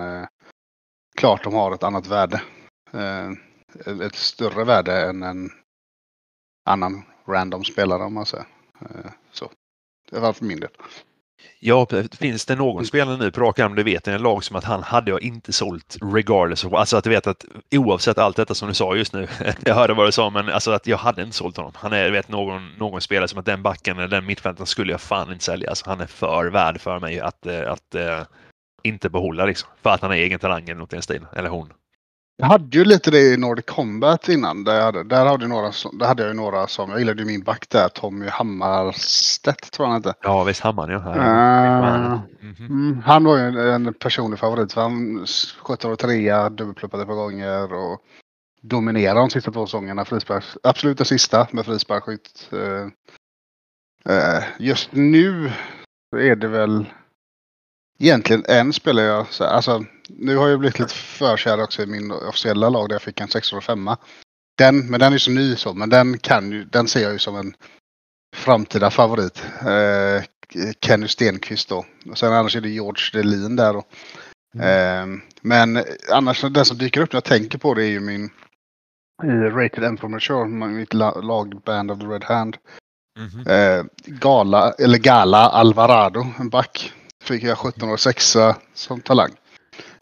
klart 1.18 1.44
de 1.44 1.54
har 1.54 1.74
ett 1.74 1.84
annat 1.84 2.08
värde. 2.08 2.42
ett 3.86 4.16
större 4.16 4.64
värde 4.64 5.10
än 5.10 5.24
en 5.24 5.50
annan 6.68 7.04
random 7.28 7.64
spelare 7.64 8.04
om 8.04 8.14
man 8.14 8.26
säger. 8.26 8.46
Eh, 8.82 9.12
så. 9.32 9.52
Det 10.12 10.20
var 10.20 10.34
för 10.34 10.46
min 10.46 10.60
del. 10.60 10.70
Ja, 11.60 11.88
finns 12.20 12.46
det 12.46 12.56
någon 12.56 12.86
spelare 12.86 13.18
nu 13.18 13.32
på 13.32 13.42
rak 13.42 13.60
arm, 13.60 13.76
det 13.76 13.84
vet 13.84 14.08
en 14.08 14.22
lag 14.22 14.44
som 14.44 14.56
att 14.56 14.64
han 14.64 14.84
hade 14.84 15.12
jag 15.12 15.22
inte 15.22 15.54
sålt 15.54 15.98
regardless. 16.02 16.66
of, 16.66 16.74
Alltså 16.74 16.98
att 16.98 17.04
du 17.04 17.10
vet 17.10 17.28
att 17.28 17.46
oavsett 17.72 18.18
allt 18.18 18.36
detta 18.36 18.56
som 18.56 18.68
du 18.68 18.74
sa 18.74 18.96
just 18.96 19.14
nu, 19.14 19.28
jag 19.66 19.76
hörde 19.76 19.94
vad 19.94 20.08
du 20.08 20.12
sa, 20.12 20.30
men 20.30 20.50
alltså 20.50 20.72
att 20.72 20.88
jag 20.88 20.98
hade 20.98 21.24
inte 21.24 21.36
sålt 21.36 21.58
honom. 21.58 21.72
Han 21.76 21.94
är, 21.94 22.12
vet 22.12 22.30
någon, 22.30 22.72
någon 22.78 23.02
spelare 23.02 23.28
som 23.28 23.40
att 23.40 23.46
den 23.46 23.64
backen 23.64 23.98
eller 23.98 24.08
den 24.08 24.26
mittfältaren 24.26 24.68
skulle 24.68 24.92
jag 24.92 25.02
fan 25.02 25.32
inte 25.32 25.44
sälja. 25.44 25.70
Alltså 25.70 25.90
han 25.90 26.02
är 26.02 26.06
för 26.06 26.46
värd 26.46 26.82
för 26.82 27.00
mig 27.00 27.20
att, 27.20 27.46
eh, 27.46 27.72
att, 27.72 27.96
att 27.96 28.30
inte 28.84 29.10
behålla 29.10 29.46
liksom. 29.46 29.70
För 29.82 29.90
att 29.90 30.02
han 30.02 30.12
är 30.12 30.16
egen 30.16 30.40
talang 30.40 30.64
eller 30.64 30.76
något 30.76 30.94
i 30.94 30.96
den 30.96 31.04
stilen. 31.04 31.28
Eller 31.36 31.50
hon. 31.50 31.74
Jag 32.40 32.48
hade 32.48 32.78
ju 32.78 32.86
lite 32.86 33.12
det 33.12 33.20
i 33.20 33.38
Nordic 33.38 33.66
Combat 33.66 34.30
innan. 34.30 34.64
Där, 34.64 35.04
där, 35.04 35.26
hade, 35.26 35.48
några, 35.48 35.72
där 35.94 36.08
hade 36.08 36.24
jag 36.24 36.30
ju 36.30 36.36
några 36.36 36.68
som, 36.68 36.90
jag 36.90 37.00
gillade 37.00 37.22
ju 37.22 37.28
min 37.28 37.44
back 37.44 37.70
där, 37.70 37.90
Tommy 37.90 38.28
Hammarstedt 38.28 39.72
tror 39.72 39.86
jag 39.86 39.92
han 39.94 40.04
hette. 40.04 40.20
Ja 40.22 40.44
visst, 40.44 40.62
Hammar 40.62 40.90
ja. 40.90 40.98
Uh, 40.98 42.22
mm 42.42 42.56
-hmm. 42.56 43.02
Han 43.02 43.24
var 43.24 43.38
ju 43.38 43.72
en, 43.72 43.94
personlig 43.94 44.40
favorit 44.40 44.74
för 44.74 44.82
han 44.82 45.26
sköt 45.62 45.86
och 45.86 46.00
trea, 46.00 46.50
dubbelpluppade 46.50 47.04
ett 47.04 47.10
par 47.10 47.16
gånger 47.16 47.74
och 47.74 48.02
dominerade 48.62 49.20
de 49.20 49.30
sista 49.30 49.52
två 49.52 49.66
säsongerna. 49.66 50.06
Absolut 50.64 50.98
den 50.98 51.06
sista 51.06 51.48
med 51.52 51.66
frisparksskytt. 51.66 52.50
Uh, 52.54 52.88
uh, 54.10 54.44
just 54.60 54.90
nu 54.92 55.52
är 56.16 56.36
det 56.36 56.48
väl 56.48 56.86
egentligen 58.00 58.44
en 58.48 58.74
spelare 58.74 59.06
jag, 59.06 59.26
alltså 59.40 59.86
nu 60.10 60.36
har 60.36 60.48
jag 60.48 60.60
blivit 60.60 60.80
lite 60.80 60.94
förkär 60.94 61.64
också 61.64 61.84
i 61.84 61.86
min 61.86 62.12
officiella 62.12 62.70
lag 62.70 62.90
där 62.90 62.96
jag 62.96 63.02
fick 63.02 63.22
en 63.22 63.28
605. 63.28 63.90
Den, 64.58 64.90
men 64.90 65.00
den 65.00 65.14
är 65.14 65.18
så 65.18 65.32
ny 65.32 65.56
så, 65.56 65.74
men 65.74 65.90
den 65.90 66.18
kan 66.18 66.52
ju, 66.52 66.66
den 66.66 66.88
ser 66.88 67.04
jag 67.04 67.12
ju 67.12 67.20
som 67.20 67.36
en 67.36 67.54
framtida 68.36 68.92
favorit. 68.92 69.44
Eh, 69.62 70.24
Kenny 70.82 71.08
Stenqvist 71.08 71.70
då. 71.70 71.86
Och 72.10 72.18
sen 72.18 72.34
annars 72.34 72.56
är 72.56 72.62
det 72.62 72.70
George 72.70 73.04
Delin 73.14 73.56
där 73.56 73.74
då. 73.74 73.84
Mm. 74.56 75.14
Eh, 75.14 75.20
men 75.42 75.84
annars 76.12 76.42
den 76.42 76.66
som 76.66 76.78
dyker 76.78 77.02
upp 77.02 77.14
när 77.14 77.18
jag 77.18 77.24
tänker 77.24 77.58
på 77.58 77.74
det 77.74 77.84
är 77.84 77.90
ju 77.90 78.00
min 78.00 78.30
Rated 79.24 79.84
M 79.84 79.98
for 79.98 80.08
Mature, 80.08 80.48
mitt 80.68 80.94
lag 80.94 81.62
Band 81.66 81.92
of 81.92 82.00
the 82.00 82.06
Red 82.06 82.24
Hand. 82.24 82.58
Mm 83.20 83.30
-hmm. 83.30 83.80
eh, 83.80 83.86
Gala, 84.06 84.72
eller 84.72 84.98
Gala 84.98 85.50
Alvarado, 85.50 86.26
en 86.40 86.50
back. 86.50 86.94
Fick 87.24 87.44
jag 87.44 87.58
17 87.58 87.90
år 87.90 87.98
sexa 87.98 88.56
som 88.74 89.02
talang. 89.02 89.32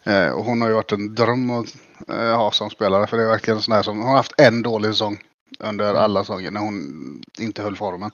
Eh, 0.06 0.30
och 0.30 0.46
hon 0.46 0.62
har 0.62 0.68
ju 0.68 0.74
varit 0.74 0.92
en 0.92 1.16
dröm 1.16 1.50
att 1.50 1.76
eh, 2.10 2.38
ha 2.38 2.52
som 2.52 2.70
spelare. 2.70 3.08
För 3.08 3.18
det 3.18 3.24
är 3.24 3.28
verkligen 3.28 3.58
en 3.58 3.64
sån 3.64 3.74
här 3.74 3.84
som, 3.84 3.98
hon 3.98 4.08
har 4.08 4.16
haft 4.16 4.40
en 4.40 4.62
dålig 4.62 4.92
säsong 4.92 5.18
under 5.60 5.90
mm. 5.90 6.02
alla 6.02 6.24
säsonger 6.24 6.52
när 6.52 6.60
hon 6.60 7.22
inte 7.40 7.62
höll 7.62 7.76
formen. 7.76 8.12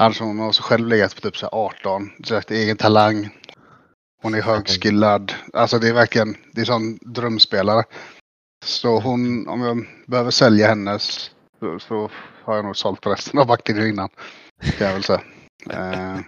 Alltså 0.00 0.24
hon 0.24 0.38
har 0.38 0.52
själv 0.52 0.88
legat 0.88 1.14
på 1.14 1.20
typ 1.20 1.36
så 1.36 1.48
18, 1.52 2.10
direkt 2.18 2.50
egen 2.50 2.76
talang. 2.76 3.28
Hon 4.22 4.34
är 4.34 4.42
högskillad. 4.42 5.32
Alltså 5.52 5.78
det 5.78 5.88
är 5.88 5.92
verkligen, 5.92 6.36
det 6.52 6.60
är 6.60 6.64
sån 6.64 6.98
drömspelare. 7.00 7.84
Så 8.64 9.00
hon, 9.00 9.48
om 9.48 9.60
jag 9.60 9.86
behöver 10.06 10.30
sälja 10.30 10.68
hennes 10.68 11.30
så, 11.60 11.78
så 11.78 12.10
har 12.44 12.56
jag 12.56 12.64
nog 12.64 12.76
sålt 12.76 13.06
resten 13.06 13.40
av 13.40 13.46
backen 13.46 13.86
innan. 13.86 14.08
Kan 14.78 14.86
jag 14.86 14.94
väl 14.94 15.02
säga. 15.02 15.20
Uh, 15.74 16.20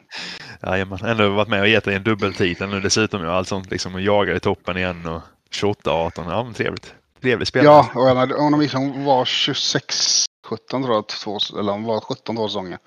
Jajamän, 0.63 0.99
ändå 1.05 1.29
varit 1.31 1.49
med 1.49 1.61
och 1.61 1.69
gett 1.69 1.85
dig 1.85 1.95
en 1.95 2.03
dubbeltitel 2.03 2.69
nu 2.69 2.81
dessutom. 2.81 3.23
Ja, 3.25 3.31
allt 3.31 3.49
sånt 3.49 3.71
liksom 3.71 3.95
och 3.95 4.01
jagar 4.01 4.35
i 4.35 4.41
toppen 4.41 4.77
igen 4.77 5.07
och 5.07 5.23
28-18. 5.51 6.11
Ja, 6.17 6.45
men 6.45 6.55
trevligt. 6.55 6.95
Trevlig 7.21 7.49
spelare. 7.49 7.87
Ja, 7.95 8.01
och 8.01 8.09
jag, 8.09 8.27
hon, 8.27 8.69
hon 8.73 9.05
var 9.05 9.25
26, 9.25 10.25
17 10.47 10.83
tror 10.83 10.95
jag, 10.95 11.07
två, 11.07 11.39
eller 11.59 11.73
hon 11.73 11.85
var 11.85 12.01
17 12.01 12.37
två 12.37 12.49
säsonger. 12.49 12.79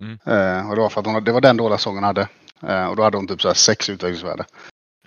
Mm. 0.00 0.12
Uh, 0.12 0.70
och 0.70 0.76
det 0.76 0.82
var 0.82 0.88
för 0.88 1.00
att 1.00 1.06
hon, 1.06 1.24
det 1.24 1.32
var 1.32 1.40
den 1.40 1.56
dåliga 1.56 1.78
säsongen 1.78 2.04
hon 2.04 2.16
hade. 2.16 2.28
Uh, 2.64 2.90
och 2.90 2.96
då 2.96 3.02
hade 3.02 3.16
hon 3.16 3.26
typ 3.26 3.42
så 3.42 3.48
här 3.48 3.54
sex 3.54 3.90
utvecklingsvärde. 3.90 4.44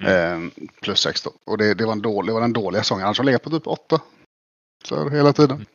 Mm. 0.02 0.52
plus 0.82 1.00
sex 1.00 1.22
då. 1.22 1.32
Och 1.46 1.58
det, 1.58 1.74
det, 1.74 1.86
var 1.86 1.92
en 1.92 2.02
dålig, 2.02 2.30
det 2.30 2.34
var 2.34 2.42
den 2.42 2.54
dåliga 2.54 2.84
säsongen. 2.84 3.06
Annars 3.06 3.18
har 3.18 3.24
hon 3.24 3.26
legat 3.26 3.44
på 3.44 3.50
typ 3.50 3.68
åtta. 3.68 4.02
Så 4.84 5.10
hela 5.10 5.34
tiden. 5.34 5.66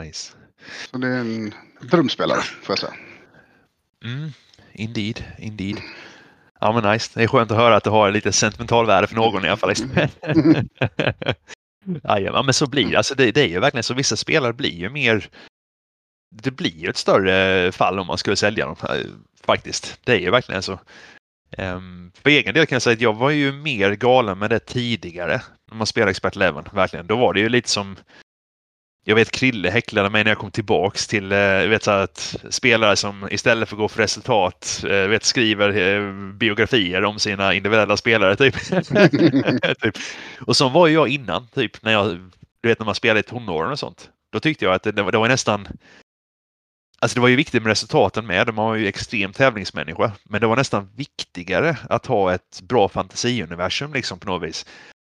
Nice. 0.00 0.32
Så 0.90 0.98
det 0.98 1.08
är 1.08 1.20
en 1.20 1.54
drömspelare 1.80 2.40
får 2.40 2.72
jag 2.72 2.78
säga. 2.78 2.92
Mm, 4.04 4.32
indeed, 4.72 5.24
indeed. 5.38 5.76
Ja 6.60 6.72
men 6.72 6.92
nice. 6.92 7.10
Det 7.14 7.22
är 7.22 7.28
skönt 7.28 7.50
att 7.50 7.56
höra 7.56 7.76
att 7.76 7.84
du 7.84 7.90
har 7.90 8.10
lite 8.10 8.32
sentimentalvärde 8.32 9.06
för 9.06 9.16
någon 9.16 9.44
i 9.44 9.48
alla 9.48 9.56
fall. 9.56 9.74
ja, 12.22 12.42
men 12.42 12.54
så 12.54 12.66
blir 12.66 12.90
det. 12.90 12.96
Alltså 12.96 13.14
det, 13.14 13.32
det 13.32 13.40
är 13.40 13.48
ju 13.48 13.60
verkligen 13.60 13.82
så. 13.82 13.94
Vissa 13.94 14.16
spelare 14.16 14.52
blir 14.52 14.74
ju 14.74 14.90
mer 14.90 15.28
det 16.32 16.50
blir 16.50 16.76
ju 16.76 16.88
ett 16.88 16.96
större 16.96 17.72
fall 17.72 17.98
om 17.98 18.06
man 18.06 18.18
skulle 18.18 18.36
sälja 18.36 18.66
dem 18.66 18.76
eh, 18.82 19.06
faktiskt. 19.46 20.00
Det 20.04 20.12
är 20.12 20.18
ju 20.18 20.30
verkligen 20.30 20.62
så. 20.62 20.78
Um, 21.58 22.12
för 22.14 22.30
egen 22.30 22.54
del 22.54 22.66
kan 22.66 22.76
jag 22.76 22.82
säga 22.82 22.94
att 22.94 23.00
jag 23.00 23.16
var 23.16 23.30
ju 23.30 23.52
mer 23.52 23.90
galen 23.90 24.38
med 24.38 24.50
det 24.50 24.58
tidigare 24.58 25.42
när 25.70 25.76
man 25.76 25.86
spelade 25.86 26.10
Expert 26.10 26.36
Eleven. 26.36 26.64
Verkligen. 26.72 27.06
Då 27.06 27.16
var 27.16 27.34
det 27.34 27.40
ju 27.40 27.48
lite 27.48 27.68
som 27.68 27.96
jag 29.04 29.14
vet 29.14 29.30
Krille 29.30 29.70
häcklade 29.70 30.10
mig 30.10 30.24
när 30.24 30.30
jag 30.30 30.38
kom 30.38 30.50
tillbaks 30.50 31.06
till 31.06 31.32
eh, 31.32 31.38
vet, 31.38 31.82
så 31.82 31.90
att 31.90 32.36
spelare 32.50 32.96
som 32.96 33.28
istället 33.30 33.68
för 33.68 33.76
att 33.76 33.80
gå 33.80 33.88
för 33.88 34.02
resultat 34.02 34.84
eh, 34.88 35.08
vet, 35.08 35.24
skriver 35.24 35.76
eh, 35.76 36.12
biografier 36.32 37.04
om 37.04 37.18
sina 37.18 37.54
individuella 37.54 37.96
spelare. 37.96 38.36
Typ. 38.36 38.54
typ. 39.82 39.94
Och 40.40 40.56
så 40.56 40.68
var 40.68 40.88
jag 40.88 41.08
innan, 41.08 41.46
typ, 41.46 41.82
när 41.82 41.92
jag 41.92 42.18
du 42.60 42.68
vet 42.68 42.78
när 42.78 42.86
man 42.86 42.94
spelar 42.94 43.20
i 43.20 43.22
tonåren 43.22 43.72
och 43.72 43.78
sånt. 43.78 44.10
Då 44.32 44.40
tyckte 44.40 44.64
jag 44.64 44.74
att 44.74 44.82
det, 44.82 44.92
det 44.92 45.02
var 45.02 45.28
nästan 45.28 45.68
Alltså 47.00 47.14
det 47.14 47.20
var 47.20 47.28
ju 47.28 47.36
viktigt 47.36 47.62
med 47.62 47.70
resultaten 47.70 48.26
med, 48.26 48.54
man 48.54 48.66
var 48.66 48.74
ju 48.74 48.86
extrem 48.86 49.32
tävlingsmänniska. 49.32 50.12
Men 50.24 50.40
det 50.40 50.46
var 50.46 50.56
nästan 50.56 50.90
viktigare 50.96 51.76
att 51.90 52.06
ha 52.06 52.34
ett 52.34 52.60
bra 52.62 52.88
fantasiuniversum 52.88 53.92
liksom 53.92 54.18
på 54.18 54.26
något 54.26 54.48
vis. 54.48 54.66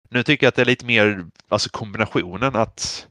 Nu 0.10 0.24
tycker 0.24 0.46
jag 0.46 0.50
att 0.50 0.56
det 0.56 0.62
är 0.62 0.66
lite 0.66 0.86
mer, 0.86 1.26
alltså 1.50 1.70
kombinationen 1.70 2.56
att 2.56 3.08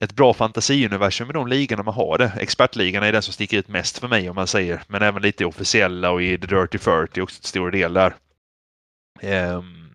ett 0.00 0.12
bra 0.12 0.34
fantasiuniversum 0.34 1.30
i 1.30 1.32
de 1.32 1.48
ligorna 1.48 1.82
man 1.82 1.94
har 1.94 2.18
det. 2.18 2.32
Expertligan 2.40 3.02
är 3.02 3.12
den 3.12 3.22
som 3.22 3.32
sticker 3.32 3.58
ut 3.58 3.68
mest 3.68 3.98
för 3.98 4.08
mig 4.08 4.30
om 4.30 4.34
man 4.34 4.46
säger, 4.46 4.82
men 4.88 5.02
även 5.02 5.22
lite 5.22 5.44
officiella 5.44 6.10
och 6.10 6.22
i 6.22 6.38
The 6.38 6.46
Dirty 6.46 6.78
40 6.78 7.20
också 7.20 7.40
till 7.40 7.48
stor 7.48 7.70
del 7.70 7.92
där. 7.92 8.16
Um, 9.22 9.90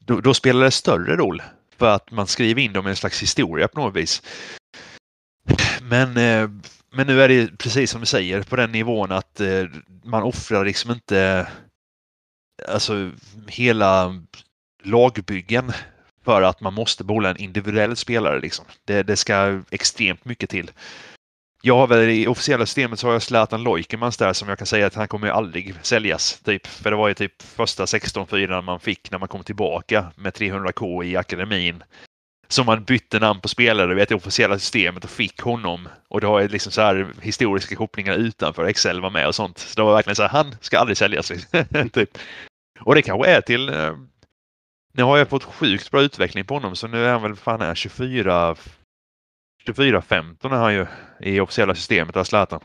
då, 0.00 0.20
då, 0.20 0.34
spelar 0.34 0.64
det 0.64 0.70
större 0.70 1.16
roll 1.16 1.42
för 1.76 1.94
att 1.94 2.10
man 2.10 2.26
skriver 2.26 2.62
in 2.62 2.72
dem 2.72 2.86
i 2.86 2.90
en 2.90 2.96
slags 2.96 3.22
historia 3.22 3.68
på 3.68 3.80
något 3.80 3.96
vis. 3.96 4.22
Men, 5.82 6.16
eh, 6.16 6.50
men 6.92 7.06
nu 7.06 7.22
är 7.22 7.28
det 7.28 7.58
precis 7.58 7.90
som 7.90 8.00
du 8.00 8.06
säger 8.06 8.42
på 8.42 8.56
den 8.56 8.72
nivån 8.72 9.12
att 9.12 9.40
eh, 9.40 9.64
man 10.04 10.22
offrar 10.22 10.64
liksom 10.64 10.90
inte 10.90 11.48
alltså 12.68 13.10
hela 13.46 14.22
lagbyggen 14.82 15.72
för 16.28 16.42
att 16.42 16.60
man 16.60 16.74
måste 16.74 17.04
bolla 17.04 17.30
en 17.30 17.36
individuell 17.36 17.96
spelare. 17.96 18.40
Liksom. 18.40 18.64
Det, 18.84 19.02
det 19.02 19.16
ska 19.16 19.62
extremt 19.70 20.24
mycket 20.24 20.50
till. 20.50 20.70
Jag 21.62 21.76
har 21.76 21.86
väl 21.86 22.08
i 22.08 22.26
officiella 22.26 22.66
systemet 22.66 22.98
så 22.98 23.06
har 23.06 23.12
jag 23.12 23.22
Zlatan 23.22 23.62
Loikemans 23.62 24.16
där 24.16 24.32
som 24.32 24.48
jag 24.48 24.58
kan 24.58 24.66
säga 24.66 24.86
att 24.86 24.94
han 24.94 25.08
kommer 25.08 25.26
ju 25.26 25.32
aldrig 25.32 25.74
säljas. 25.82 26.40
Typ. 26.44 26.66
För 26.66 26.90
det 26.90 26.96
var 26.96 27.08
ju 27.08 27.14
typ 27.14 27.42
första 27.42 27.84
16-4 27.84 28.62
man 28.62 28.80
fick 28.80 29.10
när 29.10 29.18
man 29.18 29.28
kom 29.28 29.44
tillbaka 29.44 30.12
med 30.16 30.32
300k 30.32 31.04
i 31.04 31.16
akademin. 31.16 31.82
Som 32.48 32.66
man 32.66 32.84
bytte 32.84 33.18
namn 33.18 33.40
på 33.40 33.48
spelare 33.48 33.94
vet, 33.94 34.10
i 34.10 34.14
officiella 34.14 34.58
systemet 34.58 35.04
och 35.04 35.10
fick 35.10 35.40
honom. 35.40 35.88
Och 36.08 36.20
det 36.20 36.26
har 36.26 36.40
ju 36.40 36.48
liksom 36.48 36.72
så 36.72 36.80
här 36.80 37.06
historiska 37.22 37.76
kopplingar 37.76 38.14
utanför 38.14 38.64
Excel 38.64 39.00
var 39.00 39.10
med 39.10 39.26
och 39.26 39.34
sånt. 39.34 39.58
Så 39.58 39.74
det 39.76 39.82
var 39.82 39.94
verkligen 39.94 40.16
så 40.16 40.22
här, 40.22 40.28
han 40.28 40.56
ska 40.60 40.78
aldrig 40.78 40.96
säljas. 40.96 41.30
Liksom. 41.30 41.88
typ. 41.92 42.18
Och 42.80 42.94
det 42.94 43.02
kanske 43.02 43.28
är 43.28 43.40
till 43.40 43.68
eh, 43.68 43.92
nu 44.98 45.04
har 45.04 45.18
jag 45.18 45.28
fått 45.28 45.44
sjukt 45.44 45.90
bra 45.90 46.02
utveckling 46.02 46.44
på 46.44 46.54
honom 46.54 46.76
så 46.76 46.86
nu 46.86 47.04
är 47.04 47.12
han 47.12 47.22
väl 47.22 47.36
fan 47.36 47.62
är 47.62 47.74
24 47.74 48.56
24-15 49.66 50.36
är 50.44 50.48
han 50.48 50.74
ju 50.74 50.86
i 51.20 51.40
officiella 51.40 51.74
systemet 51.74 52.16
av 52.16 52.24
Zlatan. 52.24 52.60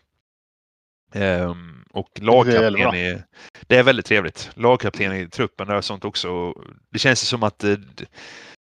Um, 1.16 1.86
och 1.92 2.10
lagkapten 2.22 2.76
är, 2.76 2.96
är, 2.96 3.24
det 3.68 3.78
är 3.78 3.84
väldigt 3.84 4.06
trevligt. 4.06 4.50
Lagkapten 4.54 5.14
i 5.14 5.30
truppen 5.30 5.70
och 5.70 5.86
sånt 5.86 6.06
också. 6.06 6.54
Det 6.90 7.00
känns 7.00 7.28
som 7.28 7.44
att 7.44 7.60
det, 7.60 7.80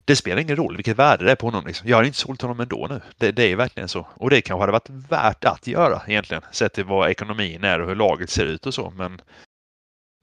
det, 0.05 0.15
spelar 0.15 0.41
ingen 0.41 0.55
roll 0.55 0.75
vilket 0.75 0.97
värde 0.97 1.25
det 1.25 1.31
är 1.31 1.35
på 1.35 1.47
honom. 1.47 1.67
Liksom. 1.67 1.89
Jag 1.89 1.97
har 1.97 2.03
inte 2.03 2.17
sålt 2.17 2.41
honom 2.41 2.59
ändå 2.59 2.87
nu. 2.89 3.01
Det, 3.17 3.31
det 3.31 3.51
är 3.51 3.55
verkligen 3.55 3.89
så. 3.89 4.07
Och 4.15 4.29
det 4.29 4.41
kanske 4.41 4.61
hade 4.61 4.71
varit 4.71 4.89
värt 4.89 5.45
att 5.45 5.67
göra 5.67 6.01
egentligen. 6.07 6.43
Sett 6.51 6.73
till 6.73 6.85
vad 6.85 7.09
ekonomin 7.09 7.63
är 7.63 7.81
och 7.81 7.87
hur 7.87 7.95
laget 7.95 8.29
ser 8.29 8.45
ut 8.45 8.65
och 8.65 8.73
så. 8.73 8.89
Men 8.89 9.21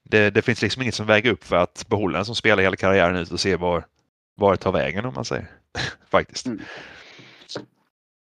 det, 0.09 0.29
det, 0.29 0.41
finns 0.41 0.61
liksom 0.61 0.81
inget 0.81 0.95
som 0.95 1.05
väger 1.05 1.31
upp 1.31 1.43
för 1.43 1.55
att 1.55 1.85
behålla 1.87 2.19
en 2.19 2.25
som 2.25 2.35
spelar 2.35 2.63
hela 2.63 2.75
karriären 2.75 3.15
ut 3.15 3.31
och 3.31 3.39
se 3.39 3.55
var, 3.55 3.85
var 4.35 4.51
det 4.51 4.57
tar 4.57 4.71
vägen 4.71 5.05
om 5.05 5.13
man 5.13 5.25
säger. 5.25 5.51
Faktiskt. 6.09 6.45
Mm. 6.45 6.61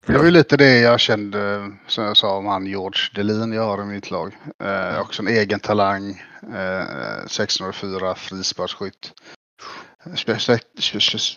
Det 0.07 0.17
var 0.17 0.25
ju 0.25 0.31
lite 0.31 0.57
det 0.57 0.79
jag 0.79 0.99
kände 0.99 1.71
som 1.87 2.03
jag 2.03 2.17
sa 2.17 2.37
om 2.37 2.45
han 2.45 2.65
George 2.65 3.01
Delin 3.15 3.53
jag 3.53 3.63
har 3.63 3.81
i 3.81 3.85
mitt 3.85 4.11
lag. 4.11 4.37
Eh, 4.63 4.99
också 4.99 5.21
en 5.21 5.27
egen 5.27 5.59
talang. 5.59 6.09
Eh, 6.53 7.23
1604 7.25 8.15
frisparksskytt. 8.15 9.13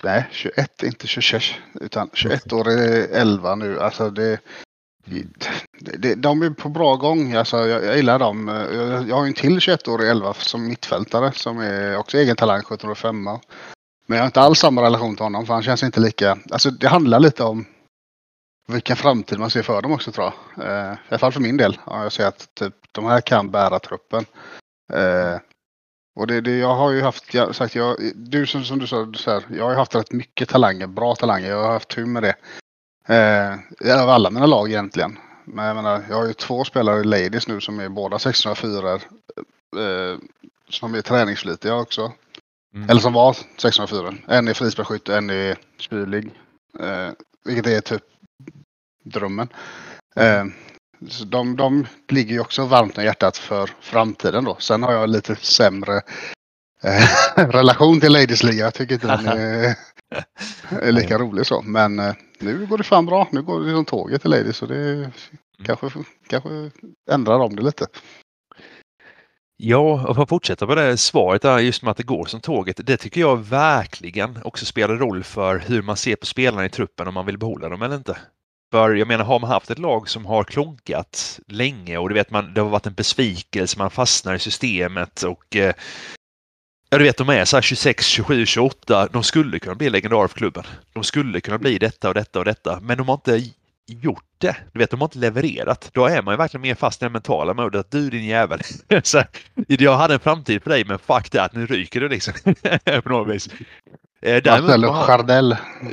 Nej, 0.02 0.28
21, 0.30 0.82
inte 0.82 1.06
26 1.06 1.44
utan 1.80 2.10
21 2.12 2.52
år 2.52 2.68
är 2.68 3.08
11 3.12 3.54
nu. 3.54 3.80
Alltså 3.80 4.10
det, 4.10 4.40
de 6.16 6.42
är 6.42 6.50
på 6.50 6.68
bra 6.68 6.96
gång. 6.96 7.32
Alltså, 7.32 7.56
jag, 7.56 7.84
jag 7.84 7.96
gillar 7.96 8.18
dem. 8.18 8.48
Jag, 9.08 9.16
har 9.16 9.26
en 9.26 9.34
till 9.34 9.58
21-årig 9.58 10.08
11 10.08 10.34
som 10.34 10.66
mittfältare 10.68 11.32
som 11.32 11.58
är 11.58 11.96
också 11.96 12.18
egen 12.18 12.36
talang 12.36 12.60
1705. 12.60 13.22
Men 14.06 14.16
jag 14.16 14.18
har 14.18 14.26
inte 14.26 14.40
alls 14.40 14.58
samma 14.58 14.82
relation 14.82 15.16
till 15.16 15.24
honom 15.24 15.46
för 15.46 15.54
han 15.54 15.62
känns 15.62 15.82
inte 15.82 16.00
lika. 16.00 16.38
Alltså 16.50 16.70
det 16.70 16.88
handlar 16.88 17.20
lite 17.20 17.44
om 17.44 17.64
vilken 18.66 18.96
framtid 18.96 19.38
man 19.38 19.50
ser 19.50 19.62
för 19.62 19.82
dem 19.82 19.92
också 19.92 20.12
tror 20.12 20.32
jag. 20.56 20.66
Eh, 20.66 20.92
I 20.92 20.96
alla 21.08 21.18
fall 21.18 21.32
för 21.32 21.40
min 21.40 21.56
del. 21.56 21.78
Ja, 21.86 22.02
jag 22.02 22.12
ser 22.12 22.26
att 22.26 22.54
typ, 22.54 22.74
de 22.92 23.04
här 23.04 23.20
kan 23.20 23.50
bära 23.50 23.78
truppen. 23.78 24.24
Eh, 24.92 25.38
och 26.16 26.26
det, 26.26 26.40
det, 26.40 26.58
jag 26.58 26.74
har 26.74 26.90
ju 26.90 27.02
haft, 27.02 27.34
jag, 27.34 27.54
sagt, 27.54 27.74
jag, 27.74 27.96
du 28.14 28.46
som, 28.46 28.64
som 28.64 28.78
du 28.78 28.86
sa, 28.86 29.12
så 29.16 29.30
här, 29.30 29.42
jag 29.56 29.64
har 29.64 29.70
ju 29.70 29.76
haft 29.76 29.94
rätt 29.94 30.12
mycket 30.12 30.48
talanger, 30.48 30.86
bra 30.86 31.14
talanger. 31.14 31.50
Jag 31.50 31.62
har 31.62 31.72
haft 31.72 31.88
tur 31.88 32.06
med 32.06 32.22
det. 32.22 32.34
Eh, 33.08 33.58
över 33.80 34.12
alla 34.12 34.30
mina 34.30 34.46
lag 34.46 34.68
egentligen. 34.68 35.18
Men 35.44 35.64
jag 35.64 35.76
menar, 35.76 36.04
jag 36.08 36.16
har 36.16 36.26
ju 36.26 36.32
två 36.32 36.64
spelare 36.64 37.00
i 37.00 37.04
Ladies 37.04 37.48
nu 37.48 37.60
som 37.60 37.80
är 37.80 37.88
båda 37.88 38.18
604 38.18 38.94
eh, 38.94 40.18
som 40.68 40.94
är 40.94 41.00
träningsflitiga 41.00 41.74
också. 41.74 42.12
Mm. 42.74 42.90
Eller 42.90 43.00
som 43.00 43.12
var 43.12 43.36
604. 43.56 44.14
En 44.28 44.48
är 44.48 44.54
frisparksskytt 44.54 45.08
och 45.08 45.16
en 45.16 45.30
är 45.30 45.56
spylig. 45.80 46.30
Eh, 46.80 47.10
vilket 47.44 47.66
är 47.66 47.80
typ 47.80 48.02
drömmen. 49.04 49.48
Eh, 50.16 50.44
så 51.08 51.24
de, 51.24 51.56
de 51.56 51.86
ligger 52.08 52.34
ju 52.34 52.40
också 52.40 52.64
varmt 52.64 52.98
om 52.98 53.04
hjärtat 53.04 53.36
för 53.36 53.70
framtiden 53.80 54.44
då. 54.44 54.56
Sen 54.58 54.82
har 54.82 54.92
jag 54.92 55.08
lite 55.08 55.36
sämre 55.36 56.00
eh, 56.82 57.08
relation 57.50 58.00
till 58.00 58.12
Ladies 58.12 58.42
Liga. 58.42 58.64
Jag 58.64 58.74
tycker 58.74 58.94
inte 58.94 59.06
den 59.06 59.26
är 59.38 59.76
lika 60.82 61.18
rolig 61.18 61.46
så. 61.46 61.62
Men 61.62 61.98
eh, 61.98 62.14
nu 62.38 62.66
går 62.66 62.78
det 62.78 62.84
fan 62.84 63.06
bra. 63.06 63.28
Nu 63.32 63.42
går 63.42 63.60
det 63.60 63.72
som 63.72 63.84
tåget 63.84 64.20
till 64.22 64.30
Ladies 64.30 64.56
så 64.56 64.66
det 64.66 64.94
mm. 64.94 65.10
kanske, 65.64 65.90
kanske 66.28 66.70
ändrar 67.10 67.38
om 67.38 67.56
det 67.56 67.62
lite. 67.62 67.86
Ja, 69.56 70.08
och 70.08 70.14
för 70.14 70.22
att 70.22 70.28
fortsätta 70.28 70.66
på 70.66 70.74
det 70.74 70.96
svaret 70.96 71.42
där, 71.42 71.58
just 71.58 71.82
med 71.82 71.90
att 71.90 71.96
det 71.96 72.02
går 72.02 72.24
som 72.24 72.40
tåget. 72.40 72.80
Det 72.86 72.96
tycker 72.96 73.20
jag 73.20 73.36
verkligen 73.44 74.38
också 74.44 74.66
spelar 74.66 74.96
roll 74.96 75.24
för 75.24 75.58
hur 75.58 75.82
man 75.82 75.96
ser 75.96 76.16
på 76.16 76.26
spelarna 76.26 76.64
i 76.64 76.68
truppen 76.68 77.08
om 77.08 77.14
man 77.14 77.26
vill 77.26 77.38
behålla 77.38 77.68
dem 77.68 77.82
eller 77.82 77.96
inte. 77.96 78.18
För 78.72 78.94
jag 78.94 79.08
menar, 79.08 79.24
har 79.24 79.40
man 79.40 79.50
haft 79.50 79.70
ett 79.70 79.78
lag 79.78 80.08
som 80.08 80.26
har 80.26 80.44
klonkat 80.44 81.40
länge 81.48 81.98
och 81.98 82.08
du 82.08 82.14
vet, 82.14 82.30
man, 82.30 82.54
det 82.54 82.60
har 82.60 82.68
varit 82.68 82.86
en 82.86 82.94
besvikelse, 82.94 83.78
man 83.78 83.90
fastnar 83.90 84.34
i 84.34 84.38
systemet 84.38 85.22
och 85.22 85.56
eh, 85.56 85.74
Ja, 86.94 86.98
du 86.98 87.04
vet, 87.04 87.16
de 87.16 87.28
är 87.28 87.44
så 87.44 87.56
här 87.56 87.62
26, 87.62 88.06
27, 88.06 88.46
28. 88.46 89.08
De 89.12 89.22
skulle 89.22 89.58
kunna 89.58 89.74
bli 89.74 89.90
legendarer 89.90 90.28
för 90.28 90.36
klubben. 90.36 90.64
De 90.92 91.04
skulle 91.04 91.40
kunna 91.40 91.58
bli 91.58 91.78
detta 91.78 92.08
och 92.08 92.14
detta 92.14 92.38
och 92.38 92.44
detta, 92.44 92.80
men 92.82 92.98
de 92.98 93.08
har 93.08 93.14
inte 93.14 93.42
gjort 93.86 94.24
det. 94.38 94.56
Du 94.72 94.78
vet, 94.78 94.90
de 94.90 95.00
har 95.00 95.06
inte 95.06 95.18
levererat. 95.18 95.90
Då 95.92 96.06
är 96.06 96.22
man 96.22 96.34
ju 96.34 96.38
verkligen 96.38 96.62
mer 96.62 96.74
fast 96.74 97.02
i 97.02 97.04
den 97.04 97.12
mentala 97.12 97.54
modet 97.54 97.80
att 97.80 97.90
du 97.90 98.10
din 98.10 98.24
jävel. 98.24 98.60
så, 99.02 99.22
jag 99.68 99.96
hade 99.96 100.14
en 100.14 100.20
framtid 100.20 100.64
på 100.64 100.70
dig, 100.70 100.84
men 100.84 100.98
fuck 100.98 101.32
det, 101.32 101.42
att 101.42 101.54
nu 101.54 101.66
ryker 101.66 102.00
du 102.00 102.08
liksom. 102.08 102.34
på 103.02 103.08
något 103.08 103.34
vis. 103.34 103.48
Eh, 104.22 104.42
Marcelo 104.44 104.86
Jardel. 104.86 105.56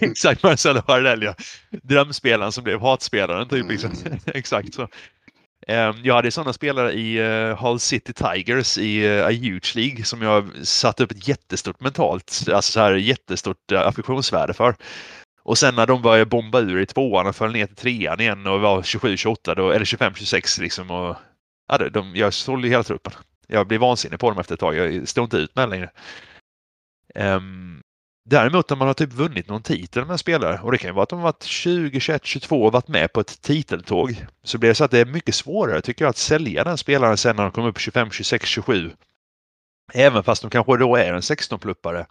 Exakt, 0.00 0.42
Marcelo 0.42 0.82
Jardel 0.88 1.22
ja. 1.22 1.34
Drömspelaren 1.82 2.52
som 2.52 2.64
blev 2.64 2.80
hatspelaren 2.80 3.48
typ. 3.48 3.70
Liksom. 3.70 3.90
Exakt 4.26 4.74
så. 4.74 4.88
Ehm, 5.66 5.96
jag 6.02 6.14
hade 6.14 6.30
sådana 6.30 6.52
spelare 6.52 6.92
i 6.92 7.16
eh, 7.18 7.64
Hull 7.64 7.80
City 7.80 8.12
Tigers 8.12 8.78
i 8.78 9.06
eh, 9.06 9.26
A 9.26 9.30
Huge 9.30 9.76
League 9.76 10.04
som 10.04 10.22
jag 10.22 10.66
satte 10.66 11.04
upp 11.04 11.10
ett 11.10 11.28
jättestort 11.28 11.80
mentalt, 11.80 12.44
alltså 12.52 12.72
så 12.72 12.80
här 12.80 12.94
jättestort 12.94 13.72
eh, 13.72 13.86
affektionsvärde 13.86 14.54
för. 14.54 14.74
Och 15.42 15.58
sen 15.58 15.74
när 15.74 15.86
de 15.86 16.02
började 16.02 16.26
bomba 16.30 16.60
ur 16.60 16.80
i 16.80 16.86
tvåan 16.86 17.26
och 17.26 17.36
föll 17.36 17.52
ner 17.52 17.66
till 17.66 17.76
trean 17.76 18.20
igen 18.20 18.46
och 18.46 18.60
var 18.60 18.82
27-28 18.82 19.50
eller 19.50 19.84
25-26 19.84 20.60
liksom. 20.60 20.90
Och, 20.90 21.16
ja, 21.68 21.78
de, 21.78 22.16
jag 22.16 22.34
sålde 22.34 22.68
hela 22.68 22.82
truppen. 22.82 23.12
Jag 23.46 23.66
blev 23.66 23.80
vansinnig 23.80 24.20
på 24.20 24.30
dem 24.30 24.38
efter 24.38 24.54
ett 24.54 24.60
tag. 24.60 24.76
Jag 24.76 25.08
stod 25.08 25.24
inte 25.24 25.36
ut 25.36 25.56
med 25.56 25.68
längre. 25.68 25.90
Um, 27.14 27.82
Däremot 28.30 28.70
när 28.70 28.76
man 28.76 28.86
har 28.86 28.94
typ 28.94 29.12
vunnit 29.12 29.48
någon 29.48 29.62
titel 29.62 30.04
med 30.04 30.12
en 30.12 30.18
spelare 30.18 30.60
och 30.62 30.72
det 30.72 30.78
kan 30.78 30.88
ju 30.88 30.94
vara 30.94 31.02
att 31.02 31.08
de 31.08 31.18
har 31.18 31.24
varit 31.24 31.42
20, 31.42 32.00
21, 32.00 32.24
22 32.24 32.64
och 32.64 32.72
varit 32.72 32.88
med 32.88 33.12
på 33.12 33.20
ett 33.20 33.42
titeltåg. 33.42 34.26
Så 34.42 34.58
blir 34.58 34.68
det 34.68 34.74
så 34.74 34.84
att 34.84 34.90
det 34.90 34.98
är 34.98 35.04
mycket 35.04 35.34
svårare 35.34 35.80
tycker 35.80 36.04
jag 36.04 36.10
att 36.10 36.16
sälja 36.16 36.64
den 36.64 36.78
spelaren 36.78 37.16
sen 37.16 37.36
när 37.36 37.42
de 37.42 37.52
kommer 37.52 37.68
upp 37.68 37.78
25, 37.78 38.10
26, 38.10 38.48
27. 38.48 38.90
Även 39.92 40.24
fast 40.24 40.42
de 40.42 40.50
kanske 40.50 40.76
då 40.76 40.96
är 40.96 41.12
en 41.12 41.20
16-pluppare. 41.20 42.06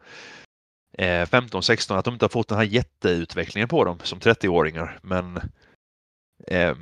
15, 1.26 1.64
16, 1.64 1.98
att 1.98 2.06
de 2.06 2.14
inte 2.14 2.26
har 2.26 2.30
fått 2.30 2.48
den 2.48 2.58
här 2.58 2.66
jätteutvecklingen 2.66 3.70
på 3.70 3.84
dem 3.84 4.00
som 4.04 4.20
30-åringar. 4.20 5.00
Men 5.02 5.38
eh, 6.48 6.76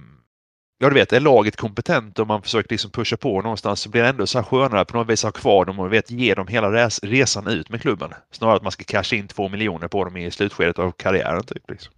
ja, 0.77 0.89
du 0.89 0.95
vet, 0.95 1.13
är 1.13 1.19
laget 1.19 1.55
kompetent 1.55 2.19
och 2.19 2.27
man 2.27 2.41
försöker 2.41 2.69
liksom 2.69 2.91
pusha 2.91 3.17
på 3.17 3.41
någonstans 3.41 3.81
så 3.81 3.89
blir 3.89 4.01
det 4.01 4.09
ändå 4.09 4.27
så 4.27 4.37
här 4.37 4.45
skönare 4.45 4.85
på 4.85 4.97
något 4.97 5.09
vis 5.09 5.25
att 5.25 5.35
ha 5.35 5.41
kvar 5.41 5.65
dem 5.65 5.79
och 5.79 5.93
vet, 5.93 6.11
ge 6.11 6.33
dem 6.33 6.47
hela 6.47 6.71
res 6.71 6.99
resan 7.03 7.47
ut 7.47 7.69
med 7.69 7.81
klubben. 7.81 8.13
Snarare 8.31 8.55
att 8.55 8.63
man 8.63 8.71
ska 8.71 8.83
casha 8.83 9.15
in 9.15 9.27
två 9.27 9.49
miljoner 9.49 9.87
på 9.87 10.03
dem 10.03 10.17
i 10.17 10.31
slutskedet 10.31 10.79
av 10.79 10.91
karriären. 10.91 11.43
Typ, 11.43 11.69
liksom. 11.69 11.93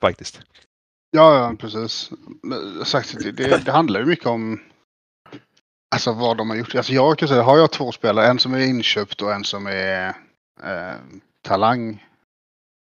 Faktiskt. 0.00 0.40
Ja, 1.10 1.38
ja 1.38 1.54
precis. 1.58 2.10
Sagt, 2.84 3.18
det, 3.18 3.32
det, 3.32 3.64
det 3.64 3.72
handlar 3.72 4.00
ju 4.00 4.06
mycket 4.06 4.26
om 4.26 4.60
alltså, 5.94 6.12
vad 6.12 6.36
de 6.36 6.50
har 6.50 6.56
gjort. 6.56 6.74
Alltså, 6.74 6.92
jag 6.92 7.18
kan 7.18 7.28
säga, 7.28 7.42
har 7.42 7.58
jag 7.58 7.70
två 7.70 7.92
spelare, 7.92 8.26
en 8.26 8.38
som 8.38 8.54
är 8.54 8.60
inköpt 8.60 9.22
och 9.22 9.32
en 9.32 9.44
som 9.44 9.66
är 9.66 10.08
eh, 10.62 10.94
talang 11.42 12.06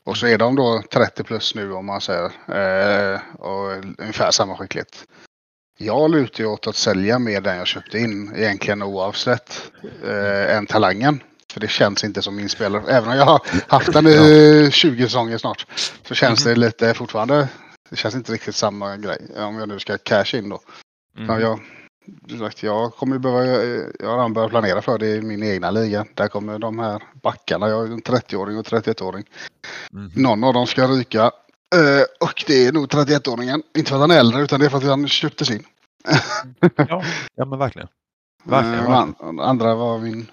och 0.04 0.16
så 0.16 0.26
är 0.26 0.38
de 0.38 0.56
då 0.56 0.82
30 0.92 1.24
plus 1.24 1.54
nu 1.54 1.72
om 1.72 1.86
man 1.86 2.00
säger. 2.00 2.24
Eh, 2.48 3.20
och 3.38 3.84
ungefär 3.98 4.30
samma 4.30 4.56
skicklighet. 4.56 5.04
Jag 5.78 6.10
lutar 6.10 6.44
ju 6.44 6.50
åt 6.50 6.66
att 6.66 6.76
sälja 6.76 7.18
mer 7.18 7.40
den 7.40 7.56
jag 7.56 7.66
köpte 7.66 7.98
in 7.98 8.32
egentligen 8.36 8.82
oavsett 8.82 9.72
eh, 10.04 10.56
än 10.56 10.66
talangen. 10.66 11.22
För 11.52 11.60
det 11.60 11.68
känns 11.68 12.04
inte 12.04 12.22
som 12.22 12.36
min 12.36 12.48
spelare. 12.48 12.82
Även 12.88 13.10
om 13.10 13.16
jag 13.16 13.24
har 13.24 13.40
haft 13.68 13.92
den 13.92 14.06
i 14.06 14.68
20 14.72 15.04
säsonger 15.04 15.38
snart. 15.38 15.66
Så 16.08 16.14
känns 16.14 16.44
det 16.44 16.54
lite 16.54 16.94
fortfarande. 16.94 17.48
Det 17.90 17.96
känns 17.96 18.14
inte 18.14 18.32
riktigt 18.32 18.54
samma 18.54 18.96
grej. 18.96 19.18
Om 19.36 19.58
jag 19.58 19.68
nu 19.68 19.78
ska 19.78 19.98
casha 19.98 20.38
in 20.38 20.48
då. 20.48 20.60
Mm. 21.18 21.40
Jag, 21.40 21.60
jag 22.60 22.94
kommer 22.94 23.18
behöva, 23.18 23.44
jag 23.44 24.08
har 24.08 24.16
redan 24.16 24.32
börjat 24.32 24.50
planera 24.50 24.82
för 24.82 24.98
det 24.98 25.06
i 25.06 25.22
min 25.22 25.42
egna 25.42 25.70
liga. 25.70 26.06
Där 26.14 26.28
kommer 26.28 26.58
de 26.58 26.78
här 26.78 27.02
backarna. 27.22 27.68
Jag 27.68 27.86
är 27.86 27.92
en 27.92 28.02
30-åring 28.02 28.58
och 28.58 28.66
31-åring. 28.66 29.24
Mm. 29.92 30.10
Någon 30.14 30.44
av 30.44 30.54
dem 30.54 30.66
ska 30.66 30.86
ryka. 30.86 31.24
Uh, 31.24 32.28
och 32.28 32.44
det 32.46 32.66
är 32.66 32.72
nog 32.72 32.86
31-åringen. 32.86 33.62
Inte 33.76 33.88
för 33.88 33.96
att 33.96 34.00
han 34.00 34.10
är 34.10 34.18
äldre 34.18 34.42
utan 34.42 34.60
det 34.60 34.66
är 34.66 34.70
för 34.70 34.78
att 34.78 34.84
han 34.84 35.08
köptes 35.08 35.50
in. 35.50 35.64
ja, 36.76 37.04
ja, 37.34 37.44
men 37.44 37.58
verkligen. 37.58 37.88
verkligen, 38.44 38.84
uh, 38.84 38.90
verkligen. 38.90 39.40
andra 39.40 39.74
var 39.74 39.98
min 39.98 40.30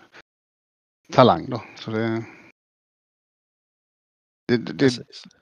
talang 1.12 1.50
då. 1.50 1.62
Så 1.76 1.92
det, 1.92 2.24
det, 4.48 4.58
det, 4.58 4.94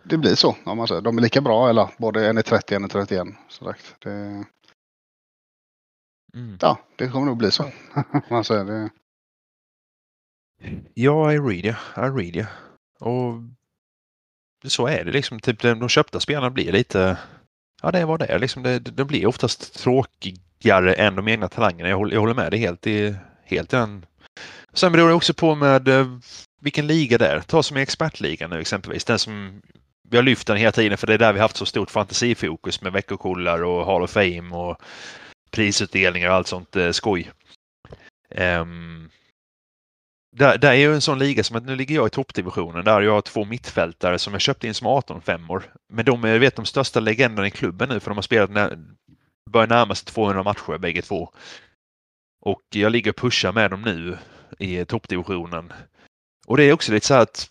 det, 0.03 0.17
blir 0.17 0.35
så 0.35 0.55
om 0.63 0.77
man 0.77 0.87
säger. 0.87 1.01
De 1.01 1.17
är 1.17 1.21
lika 1.21 1.41
bra 1.41 1.69
eller 1.69 1.89
både 1.97 2.29
en 2.29 2.37
är 2.37 2.41
30 2.41 2.75
en 2.75 2.83
är 2.83 2.87
31. 2.87 3.27
Så 3.47 3.65
sagt. 3.65 3.95
Det, 3.99 4.45
mm. 6.33 6.57
Ja, 6.61 6.79
det 6.95 7.07
kommer 7.07 7.25
nog 7.25 7.37
bli 7.37 7.51
så. 7.51 7.71
man 8.29 8.43
säger 8.43 8.65
det. 8.65 8.89
Ja, 10.93 11.33
I 11.33 11.39
read 11.39 11.65
you. 11.65 11.75
I 11.97 12.09
read 12.09 12.35
you. 12.35 12.45
Och 12.99 13.33
så 14.65 14.87
är 14.87 15.05
det 15.05 15.11
liksom. 15.11 15.39
Typ 15.39 15.61
de 15.61 15.89
köpta 15.89 16.19
spelarna 16.19 16.49
blir 16.49 16.71
lite... 16.71 17.17
Ja, 17.81 17.91
det 17.91 17.99
är 17.99 18.05
vad 18.05 18.19
det 18.19 18.25
är. 18.25 18.39
Liksom 18.39 18.63
det, 18.63 18.79
det 18.79 19.05
blir 19.05 19.25
oftast 19.25 19.73
tråkigare 19.73 20.93
än 20.93 21.15
de 21.15 21.27
egna 21.27 21.47
talangerna. 21.47 21.89
Jag 21.89 21.97
håller, 21.97 22.13
jag 22.13 22.19
håller 22.19 22.33
med 22.33 22.51
dig 22.51 22.59
helt 22.59 22.87
i, 22.87 23.15
helt 23.45 23.73
i 23.73 23.75
den 23.75 24.05
Sen 24.73 24.91
beror 24.91 25.07
det 25.07 25.13
också 25.13 25.33
på 25.33 25.55
med 25.55 25.87
eh, 25.87 26.07
vilken 26.61 26.87
liga 26.87 27.17
det 27.17 27.27
är. 27.27 27.39
Ta 27.39 27.63
som 27.63 27.77
i 27.77 27.81
expertligan 27.81 28.49
nu 28.49 28.59
exempelvis. 28.59 29.05
Den 29.05 29.19
som 29.19 29.61
vi 30.09 30.17
har 30.17 30.23
lyft 30.23 30.47
den 30.47 30.57
hela 30.57 30.71
tiden 30.71 30.97
för 30.97 31.07
det 31.07 31.13
är 31.13 31.17
där 31.17 31.33
vi 31.33 31.39
haft 31.39 31.57
så 31.57 31.65
stort 31.65 31.91
fantasifokus 31.91 32.81
med 32.81 32.91
veckokollar 32.91 33.63
och 33.63 33.85
Hall 33.85 34.03
of 34.03 34.11
Fame 34.11 34.55
och 34.55 34.81
prisutdelningar 35.51 36.29
och 36.29 36.35
allt 36.35 36.47
sånt 36.47 36.75
eh, 36.75 36.91
skoj. 36.91 37.31
Um, 38.35 39.09
där, 40.31 40.57
där 40.57 40.71
är 40.71 40.75
ju 40.75 40.93
en 40.93 41.01
sån 41.01 41.19
liga 41.19 41.43
som 41.43 41.55
att 41.55 41.65
nu 41.65 41.75
ligger 41.75 41.95
jag 41.95 42.07
i 42.07 42.09
toppdivisionen 42.09 42.85
där 42.85 43.01
jag 43.01 43.11
har 43.11 43.21
två 43.21 43.45
mittfältare 43.45 44.19
som 44.19 44.33
jag 44.33 44.41
köpte 44.41 44.67
in 44.67 44.73
som 44.73 44.87
18 44.87 45.21
femmor. 45.21 45.73
Men 45.93 46.05
de 46.05 46.23
är 46.23 46.39
vet, 46.39 46.55
de 46.55 46.65
största 46.65 46.99
legenderna 46.99 47.47
i 47.47 47.51
klubben 47.51 47.89
nu 47.89 47.99
för 47.99 48.11
de 48.11 48.17
har 48.17 48.21
spelat 48.21 48.51
när, 48.51 48.77
börjar 49.49 49.67
närma 49.67 49.95
sig 49.95 50.05
200 50.05 50.43
matcher 50.43 50.77
bägge 50.77 51.01
två. 51.01 51.33
Och 52.41 52.61
jag 52.69 52.91
ligger 52.91 53.11
och 53.11 53.17
pushar 53.17 53.51
med 53.51 53.71
dem 53.71 53.81
nu 53.81 54.17
i 54.59 54.85
toppdivisionen. 54.85 55.73
Och 56.47 56.57
det 56.57 56.63
är 56.63 56.73
också 56.73 56.91
lite 56.91 57.05
så 57.05 57.13
att 57.13 57.49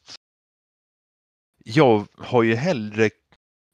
jag 1.65 2.07
har 2.19 2.43
ju 2.43 2.55
hellre 2.55 3.11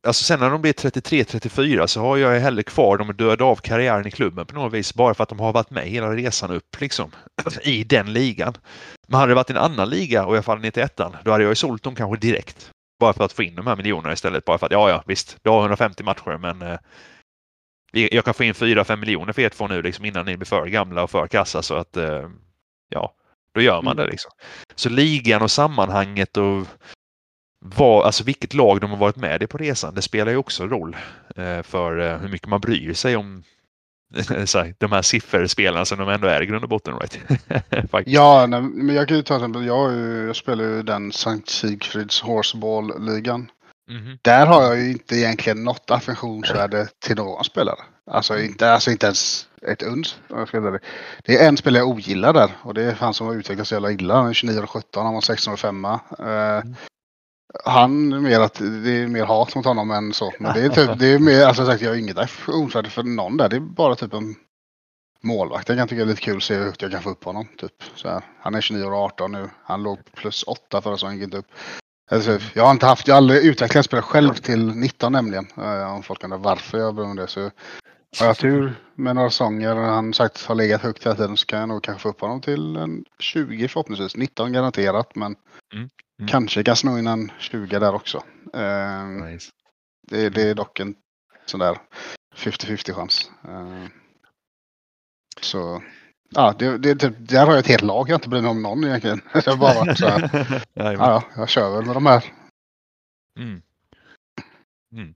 Alltså 0.07 0.25
sen 0.25 0.41
när 0.41 0.51
de 0.51 0.63
blir 0.63 0.73
33-34 0.73 1.87
så 1.87 2.01
har 2.01 2.17
jag 2.17 2.41
hellre 2.41 2.63
kvar 2.63 2.99
dem 2.99 3.09
och 3.09 3.15
döda 3.15 3.45
av 3.45 3.57
karriären 3.57 4.07
i 4.07 4.11
klubben 4.11 4.47
på 4.47 4.55
något 4.55 4.73
vis 4.73 4.95
bara 4.95 5.15
för 5.15 5.23
att 5.23 5.29
de 5.29 5.41
har 5.41 5.53
varit 5.53 5.71
med 5.71 5.89
hela 5.89 6.17
resan 6.17 6.51
upp 6.51 6.81
liksom 6.81 7.11
i 7.63 7.85
den 7.85 8.13
ligan. 8.13 8.55
Men 9.09 9.21
hade 9.21 9.31
det 9.31 9.35
varit 9.35 9.51
en 9.51 9.57
annan 9.57 9.91
liga 9.91 10.27
och 10.27 10.37
jag 10.37 10.45
faller 10.45 10.63
ner 10.63 10.71
till 10.71 10.83
ettan, 10.83 11.17
då 11.25 11.31
hade 11.31 11.45
jag 11.45 11.51
ju 11.51 11.55
sålt 11.55 11.83
dem 11.83 11.95
kanske 11.95 12.27
direkt. 12.27 12.71
Bara 13.01 13.13
för 13.13 13.25
att 13.25 13.33
få 13.33 13.43
in 13.43 13.55
de 13.55 13.67
här 13.67 13.77
miljonerna 13.77 14.13
istället. 14.13 14.45
Bara 14.45 14.59
för 14.59 14.67
att 14.67 14.73
ja, 14.73 14.91
ja, 14.91 15.03
visst, 15.07 15.37
du 15.43 15.51
har 15.51 15.61
150 15.61 16.05
matcher 16.05 16.39
men 16.39 16.63
eh, 16.63 16.79
jag 17.93 18.25
kan 18.25 18.35
få 18.35 18.45
in 18.45 18.53
4-5 18.53 18.97
miljoner 18.97 19.33
för 19.33 19.43
er 19.43 19.49
två 19.49 19.69
nu 19.69 19.83
liksom 19.83 20.05
innan 20.05 20.27
ni 20.27 20.37
blir 20.37 20.47
för 20.47 20.67
gamla 20.67 21.03
och 21.03 21.11
för 21.11 21.27
kassa 21.27 21.63
så 21.63 21.75
att 21.75 21.97
eh, 21.97 22.29
ja, 22.89 23.15
då 23.55 23.61
gör 23.61 23.83
man 23.83 23.93
mm. 23.93 24.05
det 24.05 24.11
liksom. 24.11 24.31
Så 24.75 24.89
ligan 24.89 25.43
och 25.43 25.51
sammanhanget 25.51 26.37
och 26.37 26.67
vad, 27.67 28.07
alltså 28.07 28.25
vilket 28.25 28.55
lag 28.55 28.81
de 28.81 28.91
har 28.91 28.97
varit 28.97 29.17
med 29.17 29.43
i 29.43 29.47
på 29.47 29.59
resan, 29.59 29.95
det 29.95 30.03
spelar 30.03 30.33
ju 30.33 30.39
också 30.39 30.67
roll 30.67 30.97
eh, 31.37 31.63
för 31.63 31.99
eh, 31.99 32.19
hur 32.19 32.29
mycket 32.29 32.49
man 32.49 32.61
bryr 32.61 32.95
sig 32.95 33.17
om 33.17 33.43
de 34.79 34.93
här 34.93 35.03
sifferspelarna 35.03 35.85
som 35.85 35.99
de 35.99 36.09
ändå 36.09 36.29
är 36.29 36.43
i 36.43 36.47
grund 36.47 36.65
och 36.65 36.71
botten. 36.71 36.95
Right? 36.99 37.19
ja, 38.07 38.47
nej, 38.47 38.61
men 38.61 38.95
jag 38.95 39.09
kan 39.09 39.17
ju 39.17 39.23
ta 39.23 39.37
exempel, 39.37 39.67
jag, 39.67 39.93
jag 40.29 40.37
spelar 40.37 40.65
ju 40.65 40.83
den 40.83 41.13
Sankt 41.13 41.49
Sigfrids 41.49 42.23
Horseball-ligan. 42.23 43.51
Mm. 43.91 44.19
Där 44.23 44.47
har 44.47 44.63
jag 44.63 44.81
ju 44.81 44.91
inte 44.91 45.17
egentligen 45.17 45.65
något 45.65 45.91
affektionsvärde 45.91 46.89
till 46.99 47.17
någon 47.17 47.45
spelare. 47.45 47.81
Alltså 48.11 48.35
mm. 48.35 48.47
inte, 48.47 48.73
alltså 48.73 48.91
inte 48.91 49.07
ens 49.07 49.49
ett 49.69 49.83
uns. 49.83 50.19
Det 51.25 51.37
är 51.37 51.49
en 51.49 51.57
spelare 51.57 51.81
jag 51.81 51.89
ogillar 51.89 52.33
där 52.33 52.51
och 52.63 52.75
det 52.75 52.83
är 52.83 52.93
han 52.93 53.15
som 53.15 53.27
har 53.27 53.35
utvecklats 53.35 53.69
så 53.69 53.75
jävla 53.75 53.93
illa. 53.93 54.15
Han 54.15 54.29
är 54.29 54.33
29 54.33 54.61
och 54.61 54.71
17, 54.71 55.05
han 55.05 55.15
var 55.15 55.21
16 55.21 55.53
och 55.53 55.59
5. 55.59 55.85
Uh, 55.85 55.91
mm. 56.21 56.75
Han 57.65 58.23
mer 58.23 58.41
att 58.41 58.55
det 58.55 58.91
är 58.91 59.07
mer 59.07 59.25
hat 59.25 59.55
mot 59.55 59.65
honom 59.65 59.91
än 59.91 60.13
så. 60.13 60.33
Men 60.39 60.55
det 60.55 60.61
är 60.61 60.69
typ, 60.69 60.99
det 60.99 61.07
är 61.07 61.19
mer, 61.19 61.45
alltså 61.45 61.67
sagt 61.67 61.83
jag 61.83 61.91
har 61.91 61.97
inget 61.97 62.19
affektionsvärde 62.19 62.91
för 62.91 63.03
någon 63.03 63.37
där. 63.37 63.49
Det 63.49 63.57
är 63.57 63.61
bara 63.61 63.95
typ 63.95 64.13
en 64.13 64.35
målvakt. 65.23 65.69
Jag 65.69 65.79
kan 65.79 65.89
tycka 65.89 66.05
det 66.05 66.05
är 66.05 66.11
lite 66.11 66.21
kul 66.21 66.37
att 66.37 66.43
se 66.43 66.55
hur 66.55 66.65
högt 66.65 66.83
jag 66.83 66.91
kan 66.91 67.03
få 67.03 67.11
upp 67.11 67.25
honom. 67.25 67.47
Typ. 67.59 67.73
Så 67.95 68.09
här. 68.09 68.23
Han 68.41 68.55
är 68.55 68.61
29 68.61 68.85
och 68.85 68.95
18 68.95 69.33
nu. 69.33 69.51
Han 69.65 69.83
låg 69.83 69.99
plus 70.15 70.43
8 70.43 70.83
förra 70.83 70.97
säsongen, 70.97 71.17
gick 71.17 71.25
inte 71.25 71.37
upp. 71.37 71.47
Alltså, 72.11 72.39
jag 72.55 72.65
har 72.65 72.71
inte 72.71 72.87
haft, 72.87 73.09
jag 73.09 73.15
har 73.15 73.17
aldrig 73.17 73.45
utvecklat 73.45 73.85
spelare 73.85 74.03
själv 74.03 74.35
till 74.35 74.67
19 74.67 75.13
nämligen. 75.13 75.47
Eh, 75.57 75.95
om 75.95 76.03
folk 76.03 76.25
undrar 76.25 76.39
varför 76.39 76.79
jag 76.79 76.95
behöver 76.95 77.15
det. 77.15 77.27
Så 77.27 77.51
har 78.21 78.27
jag 78.27 78.39
tur 78.39 78.75
med 78.95 79.15
några 79.15 79.31
säsonger 79.31 79.75
han 79.75 80.15
sagt 80.15 80.45
har 80.45 80.55
legat 80.55 80.83
högt 80.83 81.07
hela 81.07 81.15
tiden 81.15 81.37
så 81.37 81.47
kan 81.47 81.59
jag 81.61 81.69
nog 81.69 81.83
kanske 81.83 82.03
få 82.03 82.09
upp 82.09 82.21
honom 82.21 82.41
till 82.41 82.77
en 82.77 83.05
20 83.19 83.69
förhoppningsvis. 83.69 84.17
19 84.17 84.53
garanterat 84.53 85.15
men 85.15 85.37
mm. 85.75 85.89
Mm. 86.19 86.29
kanske 86.29 86.65
kan 86.65 86.77
sno 86.77 86.99
in 86.99 87.07
en 87.07 87.33
20 87.39 87.79
där 87.79 87.95
också. 87.95 88.19
Uh, 88.57 89.07
nice. 89.07 89.51
det, 90.09 90.29
det, 90.29 90.43
är 90.43 90.55
dock 90.55 90.81
en 90.81 90.95
sån 91.47 91.61
där 91.61 91.79
50-50 92.37 92.93
chans. 92.93 93.31
Uh, 93.49 93.87
så 95.41 95.83
Ja, 96.35 96.55
det, 96.59 96.79
det, 96.79 96.95
det, 96.95 97.09
där 97.09 97.47
har 97.47 97.53
jag 97.53 97.59
ett 97.59 97.67
helt 97.67 97.83
lag 97.83 98.09
jag 98.09 98.17
inte 98.17 98.29
bryr 98.29 98.41
mig 98.41 98.51
om 98.51 98.63
någon 98.63 98.85
egentligen. 98.85 99.21
Jag 99.47 99.59
bara 99.59 99.95
så 99.95 100.07
här, 100.07 100.63
ja, 100.75 101.25
jag 101.37 101.49
kör 101.49 101.77
väl 101.77 101.87
med 101.87 101.97
de 101.97 102.07
här. 102.07 102.25
Mm. 103.39 103.63
Mm. 104.93 105.15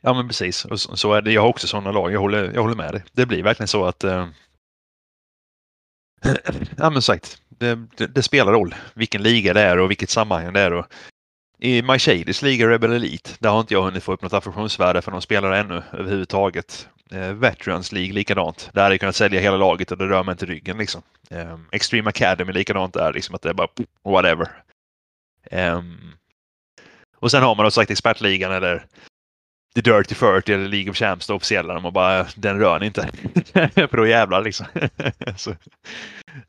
Ja 0.00 0.14
men 0.14 0.28
precis, 0.28 0.64
och 0.64 0.80
så, 0.80 0.96
så, 0.96 1.12
är 1.12 1.22
det. 1.22 1.32
Jag 1.32 1.42
har 1.42 1.48
också 1.48 1.66
sådana 1.66 1.92
lag. 1.92 2.12
Jag 2.12 2.20
håller, 2.20 2.52
jag 2.52 2.62
håller 2.62 2.76
med 2.76 2.92
dig. 2.92 3.04
Det 3.12 3.26
blir 3.26 3.42
verkligen 3.42 3.68
så 3.68 3.84
att 3.84 4.04
eh... 4.04 4.28
Ja 6.76 6.90
men 6.90 7.02
sagt, 7.02 7.42
det, 7.58 7.86
det, 7.96 8.06
det, 8.06 8.22
spelar 8.22 8.52
roll 8.52 8.74
vilken 8.94 9.22
liga 9.22 9.54
det 9.54 9.60
är 9.60 9.78
och 9.78 9.90
vilket 9.90 10.10
sammanhang 10.10 10.52
det 10.52 10.60
är. 10.60 10.72
Och 10.72 10.86
I 11.58 11.82
My 11.82 11.98
Shadys 11.98 12.42
liga 12.42 12.68
Rebel 12.68 12.92
Elite, 12.92 13.30
där 13.38 13.50
har 13.50 13.60
inte 13.60 13.74
jag 13.74 13.82
hunnit 13.82 14.02
få 14.02 14.12
upp 14.12 14.22
något 14.22 14.32
affektionsvärde 14.32 15.02
för 15.02 15.10
någon 15.10 15.22
spelare 15.22 15.58
ännu 15.58 15.82
överhuvudtaget. 15.92 16.88
Eh, 17.10 17.32
Veterans 17.32 17.92
League 17.92 18.12
likadant. 18.12 18.70
Där 18.72 18.82
hade 18.82 18.94
jag 18.94 19.00
kunnat 19.00 19.16
sälja 19.16 19.40
hela 19.40 19.56
laget 19.56 19.92
och 19.92 19.98
det 19.98 20.06
rör 20.06 20.24
mig 20.24 20.32
inte 20.32 20.46
ryggen 20.46 20.78
liksom. 20.78 21.02
Eh, 21.30 21.58
Extreme 21.72 22.08
Academy 22.10 22.52
likadant 22.52 22.94
där, 22.94 23.12
liksom 23.12 23.34
att 23.34 23.42
det 23.42 23.48
är 23.48 23.54
bara 23.54 23.68
whatever. 24.04 24.48
Eh, 25.50 25.82
och 27.16 27.30
sen 27.30 27.42
har 27.42 27.54
man 27.54 27.64
då 27.64 27.70
sagt 27.70 27.90
expertligan 27.90 28.52
eller 28.52 28.86
The 29.74 29.80
Dirty 29.80 30.14
30 30.14 30.52
eller 30.52 30.68
League 30.68 30.90
of 30.90 30.96
Champs, 30.96 31.26
det 31.26 31.32
officiella. 31.32 31.74
De 31.74 31.92
bara, 31.92 32.26
den 32.36 32.58
rör 32.58 32.80
ni 32.80 32.86
inte. 32.86 33.10
För 33.74 33.96
då 33.96 34.06
jävlar 34.06 34.42
liksom. 34.42 34.66
så, 35.36 35.54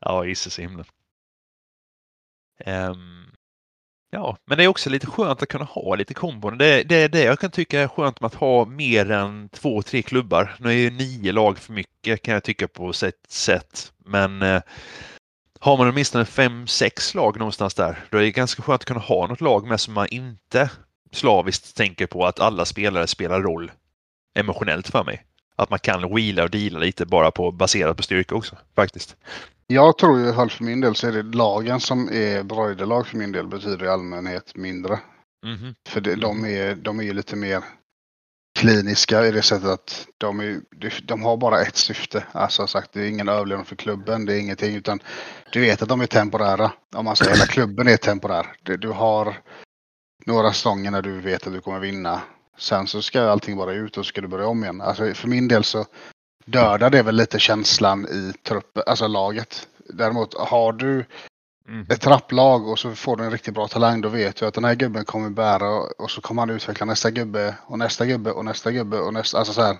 ja, 0.00 0.24
gisses 0.24 0.58
i 0.58 0.62
himlen. 0.62 0.84
Um, 2.66 3.20
Ja, 4.12 4.36
men 4.46 4.58
det 4.58 4.64
är 4.64 4.68
också 4.68 4.90
lite 4.90 5.06
skönt 5.06 5.42
att 5.42 5.48
kunna 5.48 5.64
ha 5.64 5.94
lite 5.94 6.14
kombon. 6.14 6.58
Det, 6.58 6.82
det 6.82 6.96
är 6.96 7.08
det 7.08 7.22
jag 7.22 7.38
kan 7.38 7.50
tycka 7.50 7.80
är 7.80 7.88
skönt 7.88 8.20
med 8.20 8.26
att 8.26 8.34
ha 8.34 8.64
mer 8.64 9.10
än 9.10 9.48
två, 9.48 9.82
tre 9.82 10.02
klubbar. 10.02 10.56
Nu 10.58 10.68
är 10.68 10.74
ju 10.74 10.90
nio 10.90 11.32
lag 11.32 11.58
för 11.58 11.72
mycket 11.72 12.22
kan 12.22 12.34
jag 12.34 12.44
tycka 12.44 12.68
på 12.68 12.92
sätt 12.92 13.14
sätt. 13.28 13.92
Men 14.04 14.42
eh, 14.42 14.62
har 15.60 15.76
man 15.76 15.88
åtminstone 15.88 16.24
fem, 16.24 16.66
sex 16.66 17.14
lag 17.14 17.38
någonstans 17.38 17.74
där, 17.74 17.98
då 18.10 18.18
är 18.18 18.22
det 18.22 18.30
ganska 18.30 18.62
skönt 18.62 18.80
att 18.80 18.84
kunna 18.84 19.00
ha 19.00 19.26
något 19.26 19.40
lag 19.40 19.66
med 19.66 19.80
som 19.80 19.94
man 19.94 20.08
inte 20.08 20.70
slaviskt 21.12 21.76
tänker 21.76 22.06
på 22.06 22.26
att 22.26 22.40
alla 22.40 22.64
spelare 22.64 23.06
spelar 23.06 23.40
roll 23.40 23.72
emotionellt 24.34 24.88
för 24.88 25.04
mig. 25.04 25.24
Att 25.56 25.70
man 25.70 25.78
kan 25.78 26.14
wheela 26.14 26.42
och 26.42 26.50
deala 26.50 26.78
lite 26.78 27.06
bara 27.06 27.30
på 27.30 27.50
baserat 27.52 27.96
på 27.96 28.02
styrka 28.02 28.34
också 28.34 28.56
faktiskt. 28.74 29.16
Jag 29.72 29.98
tror 29.98 30.20
i 30.20 30.28
alla 30.28 30.48
för 30.48 30.64
min 30.64 30.80
del 30.80 30.94
så 30.94 31.08
är 31.08 31.12
det 31.12 31.22
lagen 31.22 31.80
som 31.80 32.08
är 32.12 32.42
broiderlag 32.42 33.06
för 33.06 33.16
min 33.16 33.32
del 33.32 33.46
betyder 33.46 33.84
i 33.84 33.88
allmänhet 33.88 34.56
mindre. 34.56 34.98
Mm. 35.46 35.74
För 35.88 36.00
det, 36.00 36.14
de, 36.14 36.44
är, 36.44 36.74
de 36.74 37.00
är 37.00 37.04
ju 37.04 37.12
lite 37.12 37.36
mer 37.36 37.64
kliniska 38.58 39.26
i 39.26 39.30
det 39.30 39.42
sättet 39.42 39.68
att 39.68 40.06
de, 40.18 40.40
är, 40.40 40.60
de 41.06 41.22
har 41.22 41.36
bara 41.36 41.60
ett 41.60 41.76
syfte. 41.76 42.24
Alltså 42.32 42.66
sagt, 42.66 42.92
det 42.92 43.00
är 43.00 43.08
ingen 43.08 43.28
överlevnad 43.28 43.66
för 43.66 43.76
klubben, 43.76 44.26
det 44.26 44.34
är 44.34 44.40
ingenting 44.40 44.74
utan 44.74 45.00
du 45.52 45.60
vet 45.60 45.82
att 45.82 45.88
de 45.88 46.00
är 46.00 46.06
temporära. 46.06 46.72
Om 46.96 47.04
man 47.04 47.16
säger 47.16 47.32
hela 47.32 47.46
klubben 47.46 47.88
är 47.88 47.96
temporär. 47.96 48.46
Du 48.62 48.88
har 48.88 49.40
några 50.26 50.52
säsonger 50.52 50.90
när 50.90 51.02
du 51.02 51.20
vet 51.20 51.46
att 51.46 51.52
du 51.52 51.60
kommer 51.60 51.80
vinna. 51.80 52.22
Sen 52.58 52.86
så 52.86 53.02
ska 53.02 53.22
allting 53.22 53.56
bara 53.56 53.72
ut 53.72 53.96
och 53.96 54.04
så 54.04 54.08
ska 54.08 54.20
du 54.20 54.28
börja 54.28 54.46
om 54.46 54.62
igen. 54.62 54.80
Alltså 54.80 55.14
för 55.14 55.28
min 55.28 55.48
del 55.48 55.64
så 55.64 55.86
dödar 56.44 56.90
det 56.90 57.02
väl 57.02 57.16
lite 57.16 57.38
känslan 57.38 58.06
i 58.08 58.32
truppen, 58.48 58.82
alltså 58.86 59.06
laget. 59.06 59.68
Däremot 59.88 60.34
har 60.34 60.72
du 60.72 61.04
Mm. 61.70 61.86
Ett 61.88 62.00
trapplag 62.00 62.68
och 62.68 62.78
så 62.78 62.94
får 62.94 63.16
du 63.16 63.24
en 63.24 63.30
riktigt 63.30 63.54
bra 63.54 63.68
talang. 63.68 64.00
Då 64.00 64.08
vet 64.08 64.36
du 64.36 64.46
att 64.46 64.54
den 64.54 64.64
här 64.64 64.74
gubben 64.74 65.04
kommer 65.04 65.30
bära 65.30 65.70
och 65.98 66.10
så 66.10 66.20
kommer 66.20 66.42
han 66.42 66.50
utveckla 66.50 66.86
nästa 66.86 67.10
gubbe 67.10 67.54
och 67.66 67.78
nästa 67.78 68.06
gubbe 68.06 68.30
och 68.30 68.44
nästa 68.44 68.72
gubbe 68.72 68.98
och 68.98 69.14
nästa. 69.14 69.38
Alltså 69.38 69.52
så 69.52 69.62
här, 69.62 69.76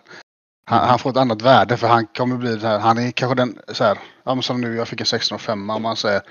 han, 0.64 0.78
mm. 0.78 0.88
han, 0.88 0.98
får 0.98 1.10
ett 1.10 1.16
annat 1.16 1.42
värde 1.42 1.76
för 1.76 1.88
han 1.88 2.06
kommer 2.06 2.36
bli 2.36 2.60
så 2.60 2.66
här. 2.66 2.78
Han 2.78 2.98
är 2.98 3.10
kanske 3.10 3.34
den 3.34 3.58
så 3.68 3.84
här. 3.84 3.98
Ja, 4.24 4.34
men 4.34 4.42
som 4.42 4.60
nu 4.60 4.76
jag 4.76 4.88
fick 4.88 5.00
en 5.00 5.06
16,5 5.06 5.74
om 5.74 5.82
man 5.82 5.96
säger. 5.96 6.22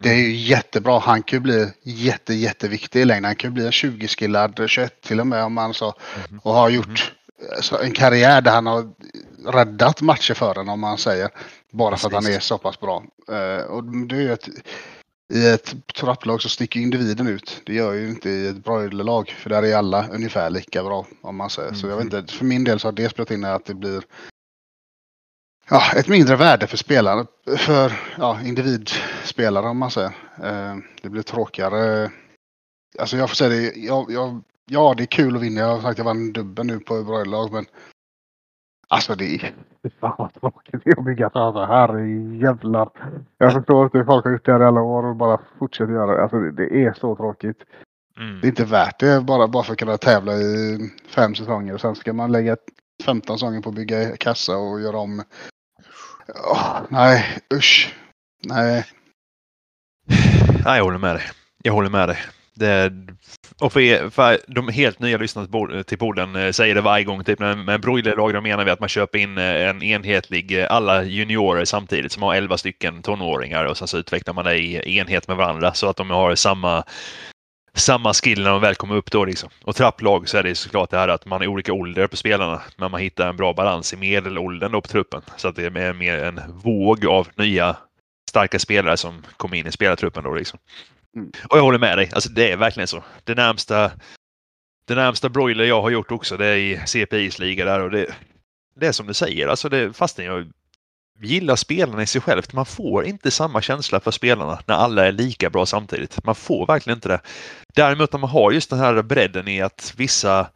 Det 0.00 0.08
är 0.08 0.16
ju 0.16 0.34
jättebra. 0.34 0.98
Han 0.98 1.22
kan 1.22 1.36
ju 1.36 1.40
bli 1.40 1.72
jätte, 1.82 2.34
jätteviktig 2.34 3.00
i 3.00 3.04
längden. 3.04 3.24
Han 3.24 3.36
kan 3.36 3.50
ju 3.50 3.54
bli 3.54 3.64
en 3.64 3.70
20-skillad, 3.70 4.60
21 4.66 5.00
till 5.00 5.20
och 5.20 5.26
med 5.26 5.44
om 5.44 5.52
man 5.52 5.74
så. 5.74 5.94
Mm. 6.28 6.40
Och 6.42 6.54
har 6.54 6.68
gjort 6.68 7.12
mm. 7.72 7.86
en 7.86 7.92
karriär 7.92 8.40
där 8.40 8.52
han 8.52 8.66
har 8.66 8.88
räddat 9.44 10.00
matcher 10.00 10.34
för 10.34 10.60
en 10.60 10.68
om 10.68 10.80
man 10.80 10.98
säger. 10.98 11.30
Bara 11.70 11.96
för 11.96 12.06
att 12.06 12.14
han 12.14 12.26
är 12.26 12.40
så 12.40 12.58
pass 12.58 12.80
bra. 12.80 13.04
Uh, 13.30 13.64
och 13.64 13.84
det 13.84 14.16
är 14.16 14.32
ett, 14.32 14.48
i 15.32 15.48
ett 15.48 15.74
trapplag 15.94 16.42
så 16.42 16.48
sticker 16.48 16.80
individen 16.80 17.26
ut. 17.26 17.62
Det 17.66 17.74
gör 17.74 17.92
ju 17.92 18.08
inte 18.08 18.30
i 18.30 18.46
ett 18.46 18.64
broilerlag. 18.64 19.30
För 19.30 19.50
där 19.50 19.62
är 19.62 19.76
alla 19.76 20.08
ungefär 20.08 20.50
lika 20.50 20.82
bra 20.82 21.06
om 21.20 21.36
man 21.36 21.50
säger. 21.50 21.68
Mm. 21.68 21.80
Så 21.80 21.86
jag 21.86 21.96
vet 21.96 22.04
inte, 22.04 22.32
för 22.32 22.44
min 22.44 22.64
del 22.64 22.80
så 22.80 22.88
har 22.88 22.92
det 22.92 23.08
spelat 23.08 23.30
in 23.30 23.44
att 23.44 23.64
det 23.64 23.74
blir 23.74 24.02
ja, 25.70 25.92
ett 25.96 26.08
mindre 26.08 26.36
värde 26.36 26.66
för 26.66 26.76
spelare. 26.76 27.26
För 27.56 27.92
ja, 28.18 28.40
individspelare 28.44 29.68
om 29.68 29.78
man 29.78 29.90
säger. 29.90 30.12
Uh, 30.44 30.76
det 31.02 31.08
blir 31.08 31.22
tråkigare. 31.22 32.10
Alltså 32.98 33.16
jag 33.16 33.28
får 33.28 33.36
säga 33.36 33.50
det, 33.50 33.72
jag, 33.76 34.12
jag, 34.12 34.42
ja 34.66 34.94
det 34.96 35.02
är 35.02 35.06
kul 35.06 35.36
att 35.36 35.42
vinna. 35.42 35.60
Jag 35.60 35.68
har 35.68 35.76
sagt 35.76 35.90
att 35.90 35.98
jag 35.98 36.04
vann 36.04 36.32
dubbel 36.32 36.66
nu 36.66 36.80
på 36.80 37.02
broilerlag 37.02 37.52
men 37.52 37.66
Alltså 38.90 39.14
det 39.14 39.34
är... 39.34 39.52
Fan 40.00 40.14
vad 40.18 40.34
tråkigt 40.34 40.80
det 40.84 40.90
är 40.90 40.98
att 40.98 41.04
bygga 41.04 41.30
framför. 41.30 41.66
Herrejävlar. 41.66 42.90
Jag 43.38 43.52
förstår 43.52 43.84
inte 43.84 43.98
hur 43.98 44.04
folk 44.04 44.24
har 44.24 44.32
gjort 44.32 44.46
det 44.46 44.52
här 44.52 44.60
i 44.60 44.64
alla 44.64 44.80
år 44.80 45.06
och 45.06 45.16
bara 45.16 45.40
fortsätter 45.58 45.92
göra 45.92 46.14
det. 46.14 46.22
Alltså 46.22 46.38
det, 46.40 46.50
det 46.52 46.84
är 46.84 46.92
så 46.92 47.16
tråkigt. 47.16 47.56
Mm. 48.16 48.40
Det 48.40 48.46
är 48.46 48.48
inte 48.48 48.64
värt 48.64 49.00
det 49.00 49.20
bara, 49.24 49.48
bara 49.48 49.62
för 49.62 49.72
att 49.72 49.78
kunna 49.78 49.96
tävla 49.96 50.32
i 50.32 50.78
fem 51.08 51.34
säsonger. 51.34 51.74
Och 51.74 51.80
sen 51.80 51.94
ska 51.94 52.12
man 52.12 52.32
lägga 52.32 52.56
15 53.04 53.38
säsonger 53.38 53.60
på 53.60 53.68
att 53.68 53.74
bygga 53.74 54.16
kassa 54.16 54.56
och 54.56 54.80
göra 54.80 54.98
om. 54.98 55.22
Oh, 56.52 56.80
nej, 56.88 57.38
usch. 57.54 57.94
Nej. 58.44 58.84
Nej, 60.64 60.76
jag 60.76 60.84
håller 60.84 60.98
med 60.98 61.16
dig. 61.16 61.24
Jag 61.62 61.72
håller 61.72 61.90
med 61.90 62.08
dig. 62.08 62.18
Det, 62.60 62.92
och 63.60 63.72
för, 63.72 64.10
för 64.10 64.38
de 64.46 64.68
helt 64.68 64.98
nya 65.00 65.18
lyssnarna 65.18 65.82
till 65.82 65.98
podden 65.98 66.36
eh, 66.36 66.50
säger 66.50 66.74
det 66.74 66.80
varje 66.80 67.04
gång. 67.04 67.24
Typ, 67.24 67.38
med 67.38 67.80
broilerlag 67.80 68.34
då 68.34 68.40
menar 68.40 68.64
vi 68.64 68.70
att 68.70 68.80
man 68.80 68.88
köper 68.88 69.18
in 69.18 69.38
eh, 69.38 69.68
en 69.68 69.82
enhetlig, 69.82 70.60
eh, 70.60 70.66
alla 70.70 71.04
juniorer 71.04 71.64
samtidigt 71.64 72.12
som 72.12 72.22
har 72.22 72.34
11 72.34 72.58
stycken 72.58 73.02
tonåringar 73.02 73.64
och 73.64 73.76
sen 73.76 73.88
så 73.88 73.98
utvecklar 73.98 74.34
man 74.34 74.44
det 74.44 74.58
i 74.58 74.98
enhet 74.98 75.28
med 75.28 75.36
varandra 75.36 75.74
så 75.74 75.88
att 75.88 75.96
de 75.96 76.10
har 76.10 76.34
samma 76.34 76.84
samma 77.74 78.14
skill 78.14 78.42
när 78.42 78.50
de 78.50 78.60
väl 78.60 78.74
kommer 78.74 78.94
upp 78.94 79.10
då 79.10 79.24
liksom. 79.24 79.50
Och 79.62 79.76
trapplag 79.76 80.28
så 80.28 80.38
är 80.38 80.42
det 80.42 80.54
såklart 80.54 80.90
det 80.90 80.96
här 80.96 81.08
att 81.08 81.26
man 81.26 81.42
är 81.42 81.46
olika 81.46 81.72
ålder 81.72 82.06
på 82.06 82.16
spelarna 82.16 82.62
men 82.76 82.90
man 82.90 83.00
hittar 83.00 83.28
en 83.28 83.36
bra 83.36 83.52
balans 83.52 83.92
i 83.92 83.96
medelåldern 83.96 84.72
då 84.72 84.80
på 84.80 84.88
truppen. 84.88 85.22
Så 85.36 85.48
att 85.48 85.56
det 85.56 85.64
är 85.64 85.92
mer 85.92 86.18
en 86.18 86.40
våg 86.62 87.06
av 87.06 87.28
nya 87.36 87.76
starka 88.30 88.58
spelare 88.58 88.96
som 88.96 89.22
kommer 89.36 89.56
in 89.56 89.66
i 89.66 89.72
spelartruppen 89.72 90.24
då 90.24 90.34
liksom. 90.34 90.58
Mm. 91.16 91.32
Och 91.48 91.58
jag 91.58 91.62
håller 91.62 91.78
med 91.78 91.98
dig, 91.98 92.10
alltså 92.12 92.30
det 92.30 92.52
är 92.52 92.56
verkligen 92.56 92.86
så. 92.86 93.04
Det 93.24 93.34
närmsta, 93.34 93.92
det 94.84 94.94
närmsta 94.94 95.28
broiler 95.28 95.64
jag 95.64 95.82
har 95.82 95.90
gjort 95.90 96.12
också 96.12 96.36
det 96.36 96.46
är 96.46 96.56
i 96.56 96.76
CPIs 96.86 97.38
liga 97.38 97.64
där 97.64 97.80
och 97.80 97.90
det, 97.90 98.14
det 98.76 98.86
är 98.86 98.92
som 98.92 99.06
du 99.06 99.14
säger, 99.14 99.48
alltså 99.48 99.68
det, 99.68 99.92
fastän 99.92 100.24
jag 100.24 100.52
gillar 101.22 101.56
spelarna 101.56 102.02
i 102.02 102.06
sig 102.06 102.20
självt, 102.20 102.52
man 102.52 102.66
får 102.66 103.04
inte 103.04 103.30
samma 103.30 103.62
känsla 103.62 104.00
för 104.00 104.10
spelarna 104.10 104.60
när 104.66 104.74
alla 104.74 105.06
är 105.06 105.12
lika 105.12 105.50
bra 105.50 105.66
samtidigt. 105.66 106.24
Man 106.24 106.34
får 106.34 106.66
verkligen 106.66 106.96
inte 106.96 107.08
det. 107.08 107.20
Däremot 107.74 108.12
när 108.12 108.20
man 108.20 108.30
har 108.30 108.52
just 108.52 108.70
den 108.70 108.78
här 108.78 109.02
bredden 109.02 109.48
i 109.48 109.60
att 109.60 109.94
vissa 109.96 110.50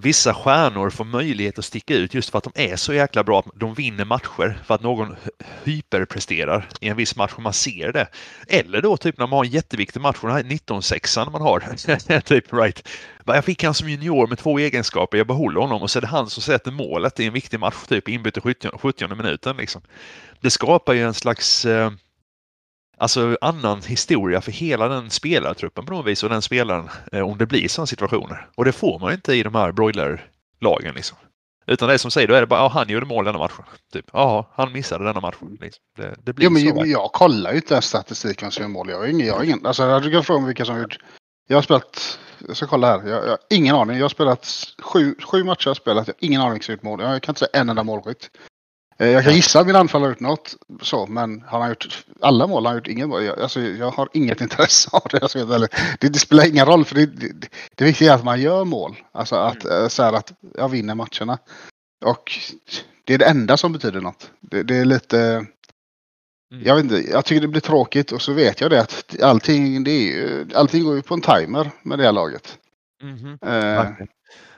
vissa 0.00 0.34
stjärnor 0.34 0.90
får 0.90 1.04
möjlighet 1.04 1.58
att 1.58 1.64
sticka 1.64 1.94
ut 1.94 2.14
just 2.14 2.30
för 2.30 2.38
att 2.38 2.44
de 2.44 2.52
är 2.54 2.76
så 2.76 2.94
jäkla 2.94 3.24
bra 3.24 3.38
att 3.38 3.46
de 3.54 3.74
vinner 3.74 4.04
matcher 4.04 4.58
för 4.66 4.74
att 4.74 4.82
någon 4.82 5.16
hyperpresterar 5.64 6.68
i 6.80 6.88
en 6.88 6.96
viss 6.96 7.16
match 7.16 7.32
och 7.36 7.42
man 7.42 7.52
ser 7.52 7.92
det. 7.92 8.08
Eller 8.48 8.82
då 8.82 8.96
typ 8.96 9.18
när 9.18 9.26
man 9.26 9.36
har 9.36 9.44
en 9.44 9.50
jätteviktig 9.50 10.00
match, 10.00 10.18
den 10.20 10.30
här 10.30 10.42
19-6an 10.42 11.30
man 11.30 11.42
har. 11.42 12.20
typ 12.20 12.52
right. 12.52 12.88
Jag 13.26 13.44
fick 13.44 13.64
han 13.64 13.74
som 13.74 13.88
junior 13.88 14.26
med 14.26 14.38
två 14.38 14.58
egenskaper, 14.58 15.18
jag 15.18 15.26
behåller 15.26 15.60
honom 15.60 15.82
och 15.82 15.90
så 15.90 15.98
är 15.98 16.00
det 16.00 16.06
han 16.06 16.30
som 16.30 16.42
sätter 16.42 16.70
målet 16.70 17.20
i 17.20 17.26
en 17.26 17.32
viktig 17.32 17.60
match, 17.60 17.86
typ 17.88 18.08
inbyte 18.08 18.40
70, 18.40 18.68
70 18.78 19.14
minuten. 19.14 19.56
Liksom. 19.56 19.82
Det 20.40 20.50
skapar 20.50 20.92
ju 20.92 21.02
en 21.02 21.14
slags 21.14 21.64
eh, 21.64 21.90
alltså 23.00 23.38
annan 23.40 23.82
historia 23.82 24.40
för 24.40 24.52
hela 24.52 24.88
den 24.88 25.10
spelartruppen 25.10 25.86
på 25.86 25.92
något 25.92 26.06
vis 26.06 26.22
och 26.22 26.30
den 26.30 26.42
spelaren 26.42 26.88
eh, 27.12 27.28
om 27.28 27.38
det 27.38 27.46
blir 27.46 27.68
sådana 27.68 27.86
situationer. 27.86 28.48
Och 28.56 28.64
det 28.64 28.72
får 28.72 28.98
man 28.98 29.12
inte 29.12 29.34
i 29.34 29.42
de 29.42 29.54
här 29.54 29.72
broiler-lagen 29.72 30.94
liksom. 30.94 31.18
Utan 31.66 31.88
det 31.88 31.94
är 31.94 31.98
som 31.98 32.10
säger, 32.10 32.28
då 32.28 32.34
är 32.34 32.40
det 32.40 32.46
bara, 32.46 32.60
ja, 32.60 32.68
han 32.68 32.88
gjorde 32.88 33.06
mål 33.06 33.24
denna 33.24 33.38
matchen. 33.38 33.64
Typ, 33.92 34.06
ja, 34.12 34.50
han 34.54 34.72
missade 34.72 35.04
denna 35.04 35.20
matchen. 35.20 35.58
Liksom. 35.60 35.82
Det, 35.96 36.14
det 36.24 36.32
blir 36.32 36.44
jo, 36.44 36.50
men 36.50 36.62
så. 36.62 36.86
Jag 36.86 37.12
kollar 37.12 37.50
ju 37.50 37.56
inte 37.56 37.74
ens 37.74 37.84
statistiken 37.84 38.50
som 38.50 38.62
gör 38.62 38.68
mål. 38.68 38.90
Jag 38.90 38.98
har 38.98 39.06
ingen, 39.06 39.26
jag 39.26 39.34
har 39.34 39.44
ingen, 39.44 39.66
alltså 39.66 40.00
du 40.00 40.10
kan 40.10 40.24
fråga 40.24 40.46
vilka 40.46 40.64
som 40.64 40.80
gjort. 40.80 40.98
Jag 41.48 41.56
har 41.56 41.62
spelat, 41.62 42.18
jag 42.46 42.56
ska 42.56 42.66
kolla 42.66 42.86
här, 42.86 43.08
jag, 43.08 43.24
jag 43.24 43.30
har 43.30 43.38
ingen 43.50 43.74
aning. 43.74 43.96
Jag 43.96 44.04
har 44.04 44.08
spelat 44.08 44.48
sju, 44.82 45.14
sju 45.22 45.44
matcher, 45.44 45.66
jag 45.66 45.70
har 45.70 45.74
spelat, 45.74 46.06
jag 46.06 46.14
har 46.14 46.26
ingen 46.26 46.40
aning 46.40 46.52
vilka 46.52 46.64
som 46.64 46.72
gjort 46.72 46.82
mål. 46.82 47.00
Jag 47.00 47.22
kan 47.22 47.32
inte 47.32 47.38
säga 47.38 47.60
en 47.60 47.68
enda 47.68 47.82
målskytt. 47.82 48.30
Eh, 49.00 49.08
jag 49.08 49.24
kan 49.24 49.34
gissa 49.34 49.60
att 49.60 49.66
min 49.66 49.76
anfallare 49.76 50.06
har 50.06 50.10
gjort 50.10 50.20
något 50.20 50.56
så, 50.82 51.06
men 51.06 51.42
har 51.42 51.60
han 51.60 51.68
gjort 51.68 52.04
alla 52.20 52.46
mål? 52.46 52.66
Han 52.66 52.72
har 52.72 52.78
gjort 52.80 52.88
inget 52.88 53.08
mål. 53.08 53.24
Jag, 53.24 53.40
alltså, 53.40 53.60
jag 53.60 53.90
har 53.90 54.08
inget 54.12 54.40
intresse 54.46 54.90
av 54.92 55.02
det. 55.10 55.68
Det, 56.00 56.08
det 56.08 56.18
spelar 56.18 56.48
ingen 56.48 56.66
roll 56.66 56.84
för 56.84 56.94
det, 56.94 57.06
det, 57.06 57.48
det 57.74 57.84
viktiga 57.84 58.12
är 58.12 58.16
att 58.16 58.24
man 58.24 58.40
gör 58.40 58.64
mål. 58.64 58.96
Alltså 59.12 59.36
att, 59.36 59.64
mm. 59.64 59.82
Eh, 59.82 59.88
så 59.88 60.02
här, 60.02 60.12
att 60.12 60.32
jag 60.54 60.68
vinner 60.68 60.94
matcherna. 60.94 61.38
Och 62.04 62.32
det 63.04 63.14
är 63.14 63.18
det 63.18 63.24
enda 63.24 63.56
som 63.56 63.72
betyder 63.72 64.00
något. 64.00 64.30
Det, 64.40 64.62
det 64.62 64.76
är 64.76 64.84
lite... 64.84 65.20
Mm. 66.52 66.66
Jag 66.66 66.74
vet 66.74 66.84
inte, 66.84 67.10
jag 67.10 67.24
tycker 67.24 67.40
det 67.40 67.48
blir 67.48 67.60
tråkigt 67.60 68.12
och 68.12 68.22
så 68.22 68.32
vet 68.32 68.60
jag 68.60 68.70
det 68.70 68.80
att 68.80 69.22
allting, 69.22 69.84
det 69.84 69.90
är, 69.90 70.46
allting 70.54 70.84
går 70.84 70.96
ju 70.96 71.02
på 71.02 71.14
en 71.14 71.20
timer 71.20 71.70
med 71.82 71.98
det 71.98 72.04
här 72.04 72.12
laget. 72.12 72.58
Mm 73.02 73.38
eh, 73.46 74.06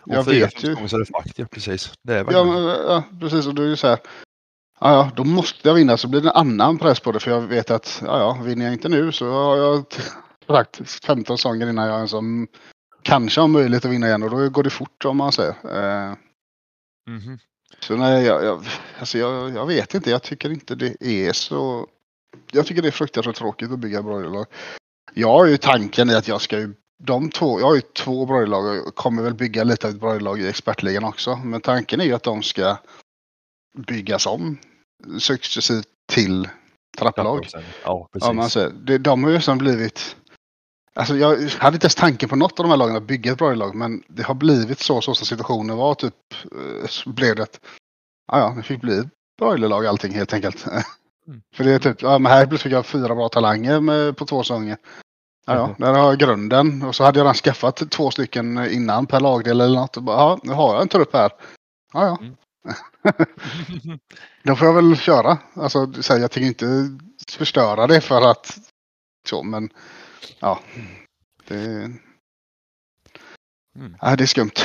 jag 0.06 0.24
vet 0.24 0.64
ju. 0.64 0.88
Så 0.88 0.96
är 0.96 1.00
det 1.00 1.06
fakt, 1.06 1.38
ja, 1.38 1.46
precis. 1.50 1.92
Det 2.02 2.14
är 2.14 2.32
ja, 2.32 2.44
men, 2.44 2.62
ja, 2.64 3.04
precis. 3.20 3.46
Och 3.46 3.54
det 3.54 3.62
är 3.62 3.66
ju 3.66 3.76
så 3.76 3.86
här 3.86 3.98
ja, 4.82 4.92
ja, 4.92 5.10
då 5.16 5.24
måste 5.24 5.68
jag 5.68 5.74
vinna 5.74 5.96
så 5.96 6.08
blir 6.08 6.20
det 6.20 6.28
en 6.28 6.36
annan 6.36 6.78
press 6.78 7.00
på 7.00 7.12
det 7.12 7.20
för 7.20 7.30
jag 7.30 7.40
vet 7.40 7.70
att 7.70 8.02
ja, 8.06 8.18
ja, 8.18 8.42
vinner 8.44 8.64
jag 8.64 8.74
inte 8.74 8.88
nu 8.88 9.12
så 9.12 9.30
har 9.30 9.56
jag 9.56 9.84
sagt 10.46 11.04
15 11.04 11.38
säsonger 11.38 11.70
innan 11.70 11.86
jag 11.86 11.96
ens 11.96 12.12
har, 12.12 12.22
kanske 13.02 13.40
har 13.40 13.48
möjlighet 13.48 13.84
att 13.84 13.90
vinna 13.90 14.06
igen 14.06 14.22
och 14.22 14.30
då 14.30 14.48
går 14.48 14.62
det 14.62 14.70
fort 14.70 15.04
om 15.04 15.16
man 15.16 15.32
säger. 15.32 15.54
Eh, 15.64 16.14
mm 17.08 17.20
-hmm. 17.20 17.38
Så 17.80 17.96
nej, 17.96 18.24
jag, 18.24 18.44
jag, 18.44 18.64
alltså 18.98 19.18
jag, 19.18 19.50
jag 19.50 19.66
vet 19.66 19.94
inte. 19.94 20.10
Jag 20.10 20.22
tycker 20.22 20.50
inte 20.50 20.74
det 20.74 21.02
är 21.02 21.32
så. 21.32 21.86
Jag 22.52 22.66
tycker 22.66 22.82
det 22.82 22.88
är 22.88 22.92
fruktansvärt 22.92 23.36
tråkigt 23.36 23.72
att 23.72 23.78
bygga 23.78 24.02
broilerlag. 24.02 24.46
Jag 25.14 25.28
har 25.28 25.46
ju 25.46 25.56
tanken 25.56 26.10
i 26.10 26.14
att 26.14 26.28
jag 26.28 26.40
ska 26.40 26.58
ju 26.58 26.74
de 27.02 27.30
två, 27.30 27.60
jag 27.60 27.66
har 27.66 27.74
ju 27.74 27.80
två 27.80 28.26
broilerlag 28.26 28.86
och 28.86 28.94
kommer 28.94 29.22
väl 29.22 29.34
bygga 29.34 29.64
lite 29.64 29.86
av 29.86 29.92
ett 29.92 30.00
broilerlag 30.00 30.40
i 30.40 30.48
expertligan 30.48 31.04
också. 31.04 31.36
Men 31.36 31.60
tanken 31.60 32.00
är 32.00 32.04
ju 32.04 32.12
att 32.12 32.22
de 32.22 32.42
ska 32.42 32.76
byggas 33.86 34.26
om 34.26 34.58
successivt 35.18 35.86
till 36.12 36.48
trapplag. 36.98 37.48
Ja, 37.84 38.08
precis. 38.12 38.56
Ja, 38.56 38.68
det, 38.68 38.98
de 38.98 39.24
har 39.24 39.30
ju 39.30 39.36
nästan 39.36 39.58
blivit... 39.58 40.16
Alltså 40.94 41.16
jag 41.16 41.28
hade 41.48 41.74
inte 41.74 41.84
ens 41.84 41.94
tanken 41.94 42.28
på 42.28 42.36
något 42.36 42.60
av 42.60 42.64
de 42.64 42.70
här 42.70 42.76
lagen 42.76 42.96
att 42.96 43.02
bygga 43.02 43.32
ett 43.32 43.38
bra 43.38 43.54
lag, 43.54 43.74
men 43.74 44.02
det 44.08 44.22
har 44.22 44.34
blivit 44.34 44.78
så, 44.78 45.00
så 45.00 45.14
som 45.14 45.26
situationen 45.26 45.76
var. 45.76 45.94
Typ 45.94 46.14
så 46.88 47.10
eh, 47.10 47.14
blev 47.14 47.36
det 47.36 47.42
att 47.42 47.60
ja, 48.32 48.38
ja, 48.38 48.54
det 48.56 48.62
fick 48.62 48.80
bli 48.80 48.98
ett 48.98 49.06
broilerlag 49.38 49.86
allting 49.86 50.14
helt 50.14 50.32
enkelt. 50.32 50.66
Mm. 50.66 50.82
För 51.54 51.64
det 51.64 51.72
är 51.72 51.78
typ, 51.78 52.02
ja 52.02 52.18
men 52.18 52.32
här 52.32 52.46
fick 52.46 52.72
jag 52.72 52.86
fyra 52.86 53.14
bra 53.14 53.28
talanger 53.28 53.80
med, 53.80 54.16
på 54.16 54.26
två 54.26 54.42
säsonger. 54.42 54.76
Ja, 55.46 55.54
ja, 55.54 55.74
där 55.78 55.92
har 55.92 56.08
jag 56.08 56.18
grunden. 56.18 56.82
Och 56.82 56.94
så 56.94 57.04
hade 57.04 57.18
jag 57.18 57.24
redan 57.24 57.34
skaffat 57.34 57.90
två 57.90 58.10
stycken 58.10 58.70
innan 58.70 59.06
per 59.06 59.20
lagdel 59.20 59.60
eller 59.60 59.80
något. 59.80 59.96
Och 59.96 60.02
bara, 60.02 60.16
ja, 60.16 60.38
nu 60.42 60.52
har 60.52 60.72
jag 60.72 60.82
en 60.82 60.88
trupp 60.88 61.12
här. 61.12 61.32
Ja, 61.92 62.06
ja. 62.06 62.18
Mm. 62.20 62.34
Då 64.42 64.56
får 64.56 64.66
jag 64.66 64.74
väl 64.74 64.96
köra. 64.96 65.38
Alltså, 65.54 65.92
så 66.02 66.18
jag 66.18 66.30
tänker 66.30 66.48
inte 66.48 66.98
förstöra 67.28 67.86
det 67.86 68.00
för 68.00 68.30
att 68.30 68.58
så, 69.28 69.42
men 69.42 69.70
ja. 70.38 70.60
Det, 71.48 71.54
mm. 73.76 73.96
ja, 74.00 74.16
det 74.16 74.24
är 74.24 74.26
skumt. 74.26 74.52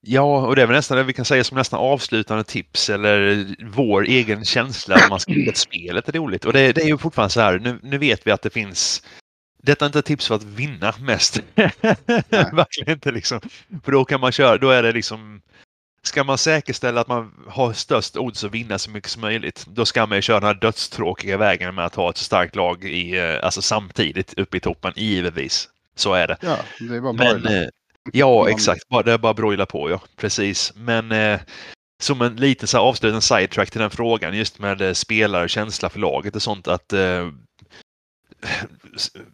Ja, 0.00 0.46
och 0.46 0.56
det 0.56 0.62
är 0.62 0.66
väl 0.66 0.76
nästan 0.76 0.96
det 0.96 1.04
vi 1.04 1.12
kan 1.12 1.24
säga 1.24 1.44
som 1.44 1.58
nästan 1.58 1.80
avslutande 1.80 2.44
tips 2.44 2.90
eller 2.90 3.46
vår 3.72 4.02
egen 4.02 4.44
känsla 4.44 4.94
om 4.94 5.10
man 5.10 5.20
ska 5.20 5.32
att 5.48 5.56
spelet 5.56 6.08
är 6.08 6.12
roligt. 6.12 6.44
Och 6.44 6.52
det, 6.52 6.72
det, 6.72 6.82
är 6.82 6.86
ju 6.86 6.98
fortfarande 6.98 7.32
så 7.32 7.40
här, 7.40 7.58
nu, 7.58 7.80
nu 7.82 7.98
vet 7.98 8.26
vi 8.26 8.30
att 8.30 8.42
det 8.42 8.50
finns 8.50 9.02
detta 9.62 9.84
är 9.84 9.86
inte 9.86 9.98
ett 9.98 10.04
tips 10.04 10.28
för 10.28 10.34
att 10.34 10.42
vinna 10.42 10.94
mest. 11.00 11.42
Verkligen 12.52 12.92
inte 12.92 13.12
liksom. 13.12 13.40
För 13.84 13.92
då 13.92 14.04
kan 14.04 14.20
man 14.20 14.32
köra, 14.32 14.58
då 14.58 14.70
är 14.70 14.82
det 14.82 14.92
liksom 14.92 15.40
Ska 16.02 16.24
man 16.24 16.38
säkerställa 16.38 17.00
att 17.00 17.08
man 17.08 17.32
har 17.48 17.72
störst 17.72 18.16
odds 18.16 18.44
att 18.44 18.52
vinna 18.52 18.78
så 18.78 18.90
mycket 18.90 19.10
som 19.10 19.20
möjligt, 19.20 19.66
då 19.68 19.84
ska 19.84 20.06
man 20.06 20.18
ju 20.18 20.22
köra 20.22 20.40
den 20.40 20.46
här 20.46 20.54
dödstråkiga 20.54 21.36
vägen 21.36 21.74
med 21.74 21.86
att 21.86 21.94
ha 21.94 22.10
ett 22.10 22.16
starkt 22.16 22.56
lag 22.56 22.84
i, 22.84 23.18
eh, 23.18 23.44
alltså 23.44 23.62
samtidigt 23.62 24.34
uppe 24.34 24.56
i 24.56 24.60
toppen, 24.60 24.92
givetvis. 24.96 25.68
Så 25.94 26.14
är 26.14 26.26
det. 26.26 26.36
Ja, 26.40 26.56
det 26.80 26.96
är 26.96 27.00
bara 27.00 27.12
Men, 27.12 27.46
eh, 27.46 27.68
Ja, 28.12 28.50
exakt. 28.50 28.82
Det 29.04 29.12
är 29.12 29.18
bara 29.18 29.34
broila 29.34 29.66
på, 29.66 29.90
ja. 29.90 30.00
Precis. 30.16 30.72
Men 30.76 31.12
eh, 31.12 31.40
som 32.00 32.22
en 32.22 32.36
liten 32.36 32.68
så 32.68 32.76
här 32.76 32.84
avslutande 32.84 33.20
sidetrack 33.20 33.70
till 33.70 33.80
den 33.80 33.90
frågan, 33.90 34.36
just 34.36 34.58
med 34.58 34.80
eh, 34.80 34.92
spelare, 34.92 35.48
känsla 35.48 35.88
för 35.88 35.98
laget 35.98 36.36
och 36.36 36.42
sånt, 36.42 36.68
att 36.68 36.92
eh, 36.92 37.28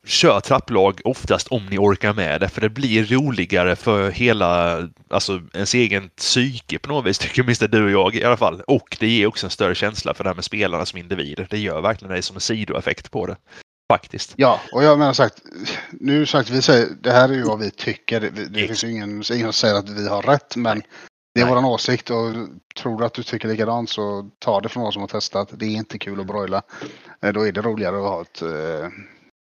kör 0.06 0.40
trapplag 0.40 1.00
oftast 1.04 1.48
om 1.48 1.66
ni 1.66 1.78
orkar 1.78 2.14
med 2.14 2.40
det, 2.40 2.48
för 2.48 2.60
det 2.60 2.68
blir 2.68 3.04
roligare 3.04 3.76
för 3.76 4.10
hela, 4.10 4.82
alltså 5.08 5.42
ens 5.54 5.74
egen 5.74 6.08
psyke 6.08 6.78
på 6.78 6.88
något 6.88 7.06
vis, 7.06 7.18
tycker 7.18 7.42
åtminstone 7.42 7.68
du 7.68 7.84
och 7.84 7.90
jag 7.90 8.14
i 8.14 8.24
alla 8.24 8.36
fall. 8.36 8.60
Och 8.66 8.96
det 9.00 9.08
ger 9.08 9.26
också 9.26 9.46
en 9.46 9.50
större 9.50 9.74
känsla 9.74 10.14
för 10.14 10.24
det 10.24 10.30
här 10.30 10.34
med 10.34 10.44
spelarna 10.44 10.86
som 10.86 10.98
individer. 10.98 11.46
Det 11.50 11.58
gör 11.58 11.80
verkligen 11.80 12.14
det 12.14 12.22
som 12.22 12.36
en 12.36 12.40
sidoeffekt 12.40 13.10
på 13.10 13.26
det. 13.26 13.36
Faktiskt. 13.92 14.34
Ja, 14.36 14.60
och 14.72 14.84
jag 14.84 14.98
menar 14.98 15.12
sagt, 15.12 15.42
nu 15.92 16.26
sagt, 16.26 16.50
vi 16.50 16.62
säger, 16.62 16.88
det 17.00 17.12
här 17.12 17.28
är 17.28 17.32
ju 17.32 17.42
vad 17.42 17.58
vi 17.58 17.70
tycker. 17.70 18.20
Det, 18.20 18.30
det 18.30 18.66
finns 18.66 18.84
ju 18.84 18.90
ingen, 18.90 19.10
ingen 19.10 19.22
som 19.22 19.52
säger 19.52 19.74
att 19.74 19.88
vi 19.88 20.08
har 20.08 20.22
rätt, 20.22 20.56
men 20.56 20.82
det 21.34 21.40
är 21.40 21.46
vår 21.46 21.64
åsikt 21.66 22.10
och 22.10 22.34
tror 22.76 22.98
du 22.98 23.04
att 23.04 23.14
du 23.14 23.22
tycker 23.22 23.48
likadant 23.48 23.90
så 23.90 24.30
ta 24.38 24.60
det 24.60 24.68
från 24.68 24.82
någon 24.82 24.92
som 24.92 25.02
har 25.02 25.08
testat. 25.08 25.48
Det 25.52 25.66
är 25.66 25.70
inte 25.70 25.98
kul 25.98 26.20
att 26.20 26.26
broila. 26.26 26.62
Eh, 27.22 27.32
då 27.32 27.46
är 27.46 27.52
det 27.52 27.60
roligare 27.60 27.96
att 27.96 28.02
ha 28.02 28.22
ett 28.22 28.42
eh, 28.42 28.88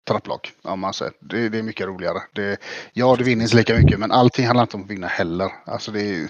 trapplag. 0.09 0.51
Om 0.63 0.81
man 0.81 0.95
säger. 0.95 1.13
Det, 1.21 1.49
det, 1.49 1.59
är 1.59 1.63
mycket 1.63 1.87
roligare. 1.87 2.19
Det, 2.33 2.61
ja, 2.93 3.17
du 3.17 3.25
vinner 3.25 3.45
inte 3.45 3.57
lika 3.57 3.75
mycket 3.75 3.99
men 3.99 4.13
allting 4.13 4.47
handlar 4.47 4.63
inte 4.63 4.77
om 4.77 4.83
att 4.83 4.91
vinna 4.91 5.07
heller. 5.07 5.51
Alltså 5.67 5.93
det, 5.93 6.01
är, 6.01 6.29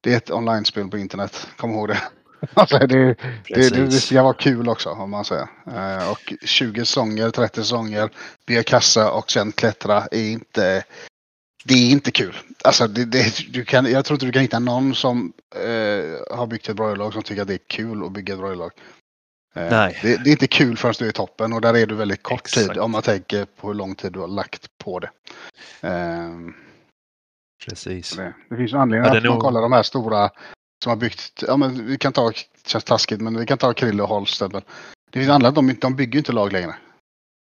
det 0.00 0.12
är 0.12 0.16
ett 0.16 0.30
online-spel 0.30 0.88
på 0.88 0.98
internet. 0.98 1.46
Kom 1.56 1.70
ihåg 1.70 1.88
det. 1.88 1.98
Alltså 2.54 2.78
det, 2.78 2.86
det, 2.86 3.14
det, 3.48 3.70
det, 3.70 3.90
ska 3.90 4.22
vara 4.22 4.34
kul 4.34 4.68
också 4.68 4.90
om 4.90 5.10
man 5.10 5.24
säger. 5.24 5.48
Eh, 5.66 6.10
och 6.10 6.32
20 6.44 6.80
säsonger, 6.80 7.30
30 7.30 7.60
säsonger, 7.60 8.10
bygga 8.46 8.62
kassa 8.62 9.12
och 9.12 9.30
sen 9.30 9.52
klättra 9.52 10.06
är 10.10 10.30
inte 10.30 10.84
det 11.64 11.74
är 11.74 11.90
inte 11.90 12.10
kul. 12.10 12.36
Alltså, 12.64 12.86
det, 12.86 13.04
det, 13.04 13.52
du 13.52 13.64
kan, 13.64 13.90
jag 13.90 14.04
tror 14.04 14.14
inte 14.14 14.26
du 14.26 14.32
kan 14.32 14.42
hitta 14.42 14.58
någon 14.58 14.94
som 14.94 15.32
eh, 15.54 16.36
har 16.36 16.46
byggt 16.46 16.68
ett 16.68 16.76
broilerlag 16.76 17.12
som 17.12 17.22
tycker 17.22 17.42
att 17.42 17.48
det 17.48 17.54
är 17.54 17.68
kul 17.68 18.04
att 18.04 18.12
bygga 18.12 18.34
ett 18.34 18.40
broilerlag. 18.40 18.70
Eh, 19.54 19.70
Nej. 19.70 19.98
Det, 20.02 20.24
det, 20.24 20.30
är 20.30 20.32
inte 20.32 20.46
kul 20.46 20.76
förrän 20.76 20.94
du 20.98 21.04
är 21.04 21.08
i 21.08 21.12
toppen 21.12 21.52
och 21.52 21.60
där 21.60 21.76
är 21.76 21.86
du 21.86 21.94
väldigt 21.94 22.22
kort 22.22 22.40
Exakt. 22.40 22.68
tid 22.68 22.78
om 22.78 22.90
man 22.90 23.02
tänker 23.02 23.44
på 23.44 23.66
hur 23.66 23.74
lång 23.74 23.94
tid 23.94 24.12
du 24.12 24.18
har 24.18 24.28
lagt 24.28 24.78
på 24.78 24.98
det. 24.98 25.10
Eh, 25.80 26.30
Precis. 27.68 28.16
Det, 28.16 28.34
det 28.50 28.56
finns 28.56 28.72
en 28.72 28.80
anledning 28.80 29.12
ja, 29.12 29.16
att 29.16 29.24
nog... 29.24 29.32
man 29.32 29.40
kollar 29.40 29.62
de 29.62 29.72
här 29.72 29.82
stora 29.82 30.30
som 30.84 30.90
har 30.90 30.96
byggt, 30.96 31.42
ja 31.46 31.56
men 31.56 31.86
vi 31.86 31.98
kan 31.98 32.12
ta, 32.12 32.30
det 32.30 32.68
känns 32.68 32.84
taskigt, 32.84 33.20
men 33.20 33.38
vi 33.38 33.46
kan 33.46 33.58
ta 33.58 33.72
Krille 33.72 34.02
och 34.02 34.08
Holst. 34.08 34.42
Det 35.10 35.18
finns 35.18 35.30
andra, 35.30 35.50
de, 35.50 35.76
de 35.80 35.96
bygger 35.96 36.18
inte 36.18 36.32
lag 36.32 36.52
längre. 36.52 36.74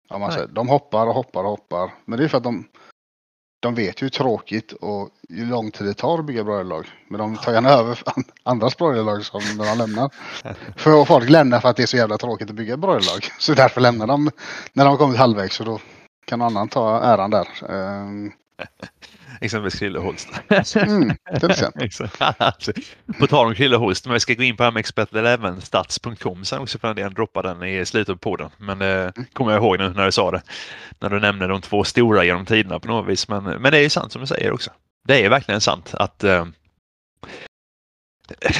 Om 0.10 0.22
man 0.22 0.32
säger. 0.32 0.48
De 0.48 0.68
hoppar 0.68 1.08
och 1.08 1.14
hoppar 1.14 1.44
och 1.44 1.50
hoppar. 1.50 1.94
Men 2.06 2.20
det 2.20 2.26
är 2.26 2.28
för 2.28 2.38
att 2.38 2.44
de, 2.44 2.68
de 3.60 3.76
vet 3.76 4.02
ju 4.02 4.06
hur 4.06 4.10
tråkigt 4.10 4.72
och 4.72 5.10
hur 5.30 5.46
lång 5.46 5.72
tid 5.72 5.88
det 5.88 5.94
tar 5.94 6.20
att 6.20 6.26
bygga 6.26 6.44
broilerlag. 6.44 6.88
Men 7.10 7.20
de 7.20 7.38
tar 7.38 7.54
gärna 7.54 7.70
över 7.70 8.00
andras 8.44 8.78
broilerlag 8.78 9.26
som 9.26 9.42
de 9.58 9.78
lämnar. 9.78 10.10
För 10.78 11.06
folk 11.06 11.30
lämnar 11.30 11.60
för 11.60 11.70
att 11.70 11.76
det 11.76 11.84
är 11.84 11.88
så 11.88 11.98
jävla 11.98 12.18
tråkigt 12.18 12.50
att 12.50 12.56
bygga 12.56 12.78
broilerlag. 12.78 13.30
Så 13.40 13.54
därför 13.54 13.82
lämnar 13.82 14.08
de 14.08 14.32
när 14.74 14.86
de 14.86 14.90
har 14.90 14.98
kommit 14.98 15.18
halvvägs. 15.18 15.56
Så 15.56 15.64
då 15.64 15.80
kan 16.26 16.40
någon 16.40 16.48
annan 16.48 16.68
ta 16.68 17.02
äran 17.02 17.30
där. 17.30 17.48
Exempelvis 19.42 19.80
Krille 19.80 20.00
Holst. 20.00 20.30
mm, 20.76 21.12
på 23.20 23.28
tal 23.28 23.48
om 23.48 23.56
Krille 23.56 23.76
Holst, 23.76 24.06
men 24.06 24.14
vi 24.14 24.20
ska 24.20 24.34
gå 24.34 24.44
in 24.44 24.58
på 24.58 24.64
expert11stats.com 24.64 26.46
sen 26.46 26.60
också 26.60 26.80
för 26.80 26.94
den 26.94 27.14
droppa 27.14 27.42
den 27.42 27.64
i 27.64 27.86
slutet 27.86 28.22
på 28.22 28.30
podden. 28.30 28.50
Men 28.58 28.80
det 28.80 29.14
eh, 29.18 29.24
kommer 29.34 29.52
jag 29.52 29.64
ihåg 29.64 29.80
nu 29.80 29.90
när 29.90 30.06
du 30.06 30.12
sa 30.12 30.32
det. 30.32 30.42
När 31.00 31.10
du 31.10 31.20
nämnde 31.20 31.48
de 31.48 31.62
två 31.62 31.84
stora 31.84 32.24
genom 32.24 32.46
tiderna 32.46 32.80
på 32.80 32.88
något 32.88 33.08
vis. 33.08 33.28
Men, 33.28 33.44
men 33.44 33.72
det 33.72 33.78
är 33.78 33.82
ju 33.82 33.90
sant 33.90 34.12
som 34.12 34.22
du 34.22 34.28
säger 34.28 34.52
också. 34.52 34.72
Det 35.08 35.26
är 35.26 35.30
verkligen 35.30 35.62
sant 35.62 35.94
att 35.94 36.24
uh, 36.24 36.46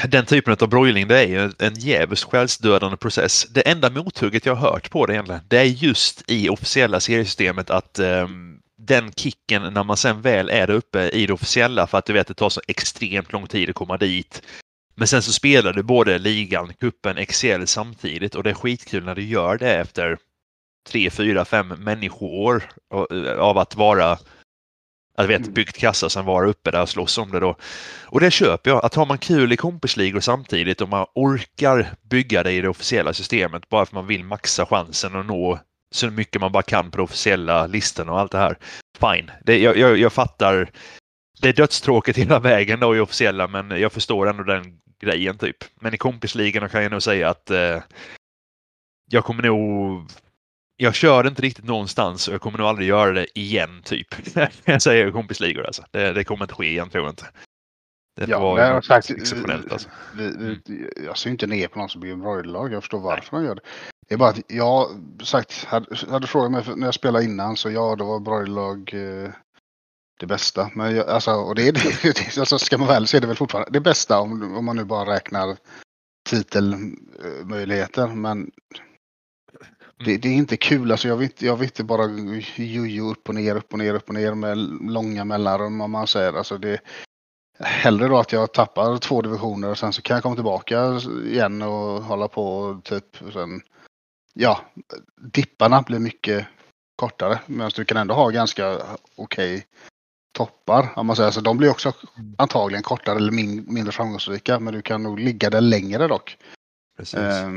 den 0.08 0.26
typen 0.26 0.58
av 0.60 0.70
broiling 0.70 1.08
det 1.08 1.20
är 1.20 1.28
ju 1.28 1.52
en 1.60 1.74
djävulskt 1.74 2.32
själsdödande 2.32 2.98
process. 2.98 3.48
Det 3.50 3.62
enda 3.62 3.90
mothugget 3.90 4.46
jag 4.46 4.56
har 4.56 4.72
hört 4.72 4.90
på 4.90 5.06
det 5.06 5.14
egentligen, 5.14 5.42
det 5.48 5.58
är 5.58 5.64
just 5.64 6.24
i 6.28 6.50
officiella 6.50 7.00
seriesystemet 7.00 7.70
att 7.70 8.00
um, 8.00 8.60
den 8.88 9.12
kicken 9.12 9.74
när 9.74 9.84
man 9.84 9.98
sen 9.98 10.22
väl 10.22 10.50
är 10.50 10.68
där 10.68 10.74
uppe 10.74 11.10
i 11.10 11.26
det 11.26 11.34
officiella 11.34 11.88
för 11.88 11.98
att 11.98 12.06
du 12.06 12.14
vet 12.14 12.28
det 12.28 12.34
tar 12.34 12.50
så 12.50 12.62
extremt 12.68 13.32
lång 13.32 13.48
tid 13.48 13.70
att 13.70 13.76
komma 13.76 13.98
dit. 13.98 14.42
Men 14.96 15.08
sen 15.08 15.22
så 15.22 15.34
spelar 15.34 15.74
du 15.74 15.84
både 15.84 16.18
ligan, 16.18 16.74
kuppen, 16.80 17.26
XL 17.26 17.66
samtidigt 17.66 18.36
och 18.36 18.44
det 18.44 18.50
är 18.50 18.54
skitkul 18.54 19.06
när 19.06 19.16
du 19.16 19.24
gör 19.24 19.58
det 19.58 19.76
efter 19.76 20.18
tre, 20.90 21.10
fyra, 21.10 21.46
fem 21.46 21.68
människoår 21.68 22.64
av 23.38 23.58
att 23.58 23.76
vara 23.76 24.18
att 25.18 25.28
vet, 25.28 25.48
byggt 25.48 25.78
kassa 25.78 26.06
och 26.06 26.12
sen 26.12 26.26
vara 26.26 26.48
uppe 26.48 26.72
där 26.72 26.82
och 26.82 26.90
slåss 26.90 27.18
om 27.18 27.32
det 27.32 27.40
då. 27.40 27.56
Och 28.06 28.20
det 28.20 28.32
köper 28.32 28.70
jag. 28.70 28.86
Att 28.86 28.96
har 28.96 29.06
man 29.06 29.18
kul 29.18 29.54
i 29.54 29.58
kompisligor 29.58 30.20
samtidigt 30.20 30.82
och 30.82 30.90
man 30.90 31.06
orkar 31.16 31.94
bygga 32.02 32.44
det 32.44 32.52
i 32.52 32.62
det 32.62 32.70
officiella 32.70 33.14
systemet 33.14 33.70
bara 33.70 33.86
för 33.86 33.96
man 33.96 34.08
vill 34.08 34.24
maxa 34.24 34.66
chansen 34.66 35.16
att 35.16 35.26
nå 35.26 35.60
så 35.92 36.10
mycket 36.12 36.42
man 36.42 36.52
bara 36.52 36.64
kan 36.64 36.92
på 36.92 36.98
de 36.98 37.04
officiella 37.04 37.68
listorna 37.68 38.12
och 38.12 38.20
allt 38.20 38.32
det 38.32 38.38
här. 38.38 38.58
Fine, 39.00 39.32
det, 39.44 39.60
jag, 39.60 39.78
jag, 39.78 39.98
jag 39.98 40.14
fattar. 40.14 40.70
Det 41.42 41.50
är 41.50 41.54
dödstråkigt 41.54 42.18
hela 42.18 42.40
vägen 42.40 42.80
då 42.80 42.96
i 42.96 43.00
officiella 43.00 43.48
men 43.48 43.72
jag 43.72 43.92
förstår 43.92 44.30
ändå 44.30 44.44
den 44.44 44.80
grejen 45.02 45.38
typ. 45.38 45.58
Men 45.82 45.94
i 45.94 45.98
kompisligorna 45.98 46.70
kan 46.70 46.84
jag 46.84 46.92
nog 46.92 47.04
säga 47.04 47.30
att 47.30 47.52
eh, 47.52 47.82
jag 49.10 49.24
kommer 49.24 49.44
nog 49.44 50.12
jag 50.78 50.96
kör 50.96 51.28
inte 51.28 51.42
riktigt 51.42 51.66
någonstans 51.66 52.28
och 52.28 52.34
jag 52.34 52.42
kommer 52.42 52.58
nog 52.58 52.68
aldrig 52.68 52.88
göra 52.88 53.12
det 53.12 53.40
igen 53.40 53.82
typ. 53.84 54.08
jag 54.66 54.82
säger 54.82 55.12
kompisligor 55.12 55.66
alltså. 55.66 55.84
Det, 55.92 56.14
det 56.14 56.24
kommer 56.24 56.46
inte 56.46 56.56
ske 56.56 56.70
igen 56.70 56.90
tror 56.90 57.04
jag 57.04 57.12
inte. 57.12 57.26
Det 58.18 58.30
ja, 58.30 58.40
var 58.40 58.56
men 58.56 58.82
sagt, 58.82 59.10
exceptionellt 59.10 59.72
alltså. 59.72 59.90
Vi, 60.16 60.30
vi, 60.38 60.90
jag 61.06 61.18
ser 61.18 61.30
inte 61.30 61.48
ner 61.48 61.68
på 61.68 61.80
någon 61.80 61.90
som 61.90 62.02
bygger 62.02 62.16
broilerlag. 62.16 62.74
Jag 62.74 62.84
förstår 62.84 63.00
varför 63.00 63.38
Nej. 63.38 63.42
de 63.42 63.48
gör 63.48 63.56
det. 63.56 63.62
Det 64.08 64.14
är 64.14 64.18
bara 64.18 64.30
att 64.30 64.42
jag 64.48 64.90
sagt, 65.24 65.64
hade, 65.64 65.96
hade 66.10 66.28
frågat 66.28 66.52
mig 66.52 66.64
när 66.76 66.88
jag 66.88 66.94
spelade 66.94 67.26
innan 67.26 67.58
så 67.58 67.72
ja, 67.72 67.96
då 67.96 68.06
var 68.06 68.20
broilerlag 68.20 68.94
eh, 68.94 69.32
det 70.20 70.26
bästa. 70.26 70.72
Men 70.76 70.96
jag, 70.96 71.10
alltså, 71.10 71.32
och 71.32 71.56
det 71.56 71.68
är 71.68 71.72
det, 71.72 72.38
alltså, 72.40 72.60
ska 72.60 72.78
man 72.78 72.88
väl 72.88 73.08
se 73.08 73.20
det 73.20 73.28
väl 73.28 73.36
fortfarande 73.36 73.72
det 73.72 73.82
bästa 73.82 74.20
om, 74.20 74.58
om 74.58 74.66
man 74.66 74.76
nu 74.76 74.84
bara 74.84 75.16
räknar 75.16 75.58
titelmöjligheter. 76.30 78.08
Men 78.08 78.52
det, 80.06 80.18
det, 80.18 80.30
är 80.30 80.34
inte 80.34 80.58
kul. 80.58 80.92
Alltså, 80.92 81.08
jag, 81.08 81.18
vill 81.18 81.26
inte, 81.26 81.46
jag 81.46 81.56
vill 81.56 81.68
inte 81.68 81.84
bara 81.84 82.08
jojo 82.56 83.12
upp 83.12 83.30
och 83.30 83.36
ner, 83.36 83.56
upp 83.56 83.74
och 83.74 83.80
ner, 83.80 83.94
upp 83.94 84.08
och 84.08 84.16
ner 84.16 84.34
med 84.34 84.58
långa 84.92 85.26
mellanrum 85.26 85.82
om 85.82 85.92
man 85.92 86.08
säger. 86.08 86.34
Alltså, 86.34 86.58
det, 86.58 86.80
hellre 87.60 88.08
då 88.08 88.18
att 88.18 88.32
jag 88.32 88.54
tappar 88.54 88.98
två 88.98 89.22
divisioner 89.22 89.70
och 89.70 89.78
sen 89.78 89.94
så 89.94 90.02
kan 90.02 90.16
jag 90.16 90.24
komma 90.24 90.36
tillbaka 90.36 91.00
igen 91.26 91.62
och 91.62 92.04
hålla 92.04 92.28
på 92.28 92.78
typ. 92.84 93.18
Sen, 93.34 93.62
ja, 94.34 94.62
dipparna 95.22 95.82
blir 95.82 96.00
mycket 96.00 96.48
kortare. 96.96 97.40
Men 97.46 97.72
du 97.76 97.86
kan 97.86 97.98
ändå 97.98 98.16
ha 98.16 98.30
ganska 98.30 98.74
okej 99.16 99.56
okay 99.56 99.64
toppar. 100.38 100.94
Om 100.96 101.08
man 101.08 101.16
säger. 101.16 101.32
Så 101.32 101.42
de 101.42 101.58
blir 101.58 101.70
också 101.70 101.94
antagligen 102.38 102.84
kortare 102.84 103.16
eller 103.16 103.32
min, 103.32 103.74
mindre 103.74 103.92
framgångsrika. 103.92 104.60
Men 104.60 104.74
du 104.74 104.82
kan 104.82 105.04
nog 105.04 105.20
ligga 105.20 105.50
där 105.50 105.62
längre 105.62 106.08
dock. 106.08 106.38
Eh, 107.14 107.50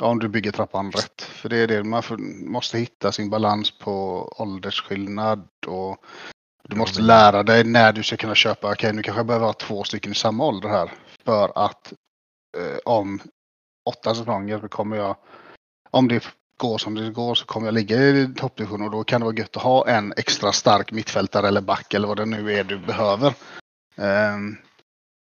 om 0.00 0.18
du 0.18 0.28
bygger 0.28 0.52
trappan 0.52 0.92
rätt. 0.92 1.22
För 1.22 1.48
det 1.48 1.56
är 1.56 1.66
det 1.66 1.84
man 1.84 2.02
måste 2.46 2.78
hitta 2.78 3.12
sin 3.12 3.30
balans 3.30 3.78
på 3.78 4.24
åldersskillnad 4.38 5.48
och 5.66 6.04
du 6.72 6.78
måste 6.78 7.02
lära 7.02 7.42
dig 7.42 7.64
när 7.64 7.92
du 7.92 8.02
ska 8.02 8.16
kunna 8.16 8.34
köpa. 8.34 8.66
Okej, 8.66 8.72
okay, 8.72 8.92
nu 8.92 9.02
kanske 9.02 9.18
jag 9.18 9.26
behöver 9.26 9.46
ha 9.46 9.52
två 9.52 9.84
stycken 9.84 10.12
i 10.12 10.14
samma 10.14 10.44
ålder 10.44 10.68
här. 10.68 10.92
För 11.24 11.64
att 11.66 11.92
eh, 12.58 12.78
om 12.84 13.20
åtta 13.84 14.14
säsonger 14.14 14.58
så 14.58 14.68
kommer 14.68 14.96
jag, 14.96 15.16
om 15.90 16.08
det 16.08 16.24
går 16.56 16.78
som 16.78 16.94
det 16.94 17.10
går 17.10 17.34
så 17.34 17.46
kommer 17.46 17.66
jag 17.66 17.74
ligga 17.74 17.96
i 17.96 18.34
toppdivision 18.36 18.82
och 18.82 18.90
då 18.90 19.04
kan 19.04 19.20
det 19.20 19.24
vara 19.24 19.36
gött 19.36 19.56
att 19.56 19.62
ha 19.62 19.88
en 19.88 20.12
extra 20.16 20.52
stark 20.52 20.92
mittfältare 20.92 21.48
eller 21.48 21.60
back 21.60 21.94
eller 21.94 22.08
vad 22.08 22.16
det 22.16 22.26
nu 22.26 22.52
är 22.52 22.64
du 22.64 22.78
behöver. 22.78 23.34
Um, 23.96 24.56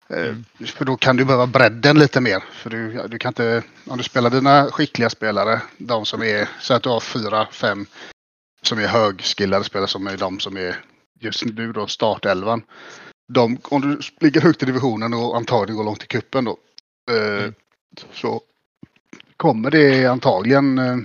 mm. 0.09 0.45
För 0.67 0.85
då 0.85 0.97
kan 0.97 1.17
du 1.17 1.25
behöva 1.25 1.47
bredden 1.47 1.99
lite 1.99 2.21
mer. 2.21 2.45
För 2.53 2.71
du, 2.71 3.09
du 3.09 3.19
kan 3.19 3.31
inte, 3.31 3.63
om 3.87 3.99
du 3.99 4.05
spelar 4.05 4.31
dina 4.31 4.71
skickliga 4.71 5.11
spelare, 5.11 5.63
de 5.79 6.07
som 6.07 6.23
är, 6.23 6.49
så 6.61 6.75
att 6.75 6.83
du 6.83 6.89
har 6.89 7.01
fyra, 7.01 7.47
fem 7.53 7.87
som 8.63 8.79
är 8.79 8.87
högskillade 8.87 9.65
spelare 9.65 9.89
som 9.89 10.07
är 10.07 10.17
de 10.17 10.41
som 10.41 10.57
är 10.57 10.77
just 11.21 11.45
nu 11.45 11.73
då 11.73 11.87
startelvan. 11.87 12.63
de, 13.33 13.59
om 13.63 13.81
du 13.81 14.01
ligger 14.21 14.41
högt 14.41 14.63
i 14.63 14.67
divisionen 14.67 15.15
och 15.15 15.37
antagligen 15.37 15.77
går 15.77 15.85
långt 15.85 16.05
i 16.05 16.07
kuppen 16.07 16.45
då. 16.45 16.59
Eh, 17.11 17.43
mm. 17.43 17.55
Så 18.13 18.41
kommer 19.37 19.71
det 19.71 20.07
antagligen 20.07 20.79
eh, 20.79 20.97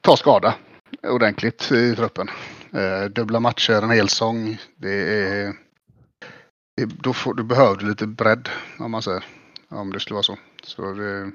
ta 0.00 0.16
skada 0.16 0.54
ordentligt 1.02 1.72
i 1.72 1.96
truppen. 1.96 2.28
Eh, 2.72 3.04
dubbla 3.04 3.40
matcher, 3.40 3.82
en 3.82 3.90
hel 3.90 4.08
säsong. 4.08 4.58
Det 4.76 5.22
är, 5.22 5.54
då, 6.86 7.12
får, 7.12 7.34
då 7.34 7.42
behöver 7.42 7.76
du 7.76 7.88
lite 7.88 8.06
bredd 8.06 8.48
om 8.78 8.90
man 8.90 9.02
säger. 9.02 9.24
Om 9.68 9.92
det 9.92 10.00
skulle 10.00 10.14
vara 10.14 10.22
så. 10.22 10.38
så 10.62 10.92
det, 10.92 11.10
mm. 11.10 11.34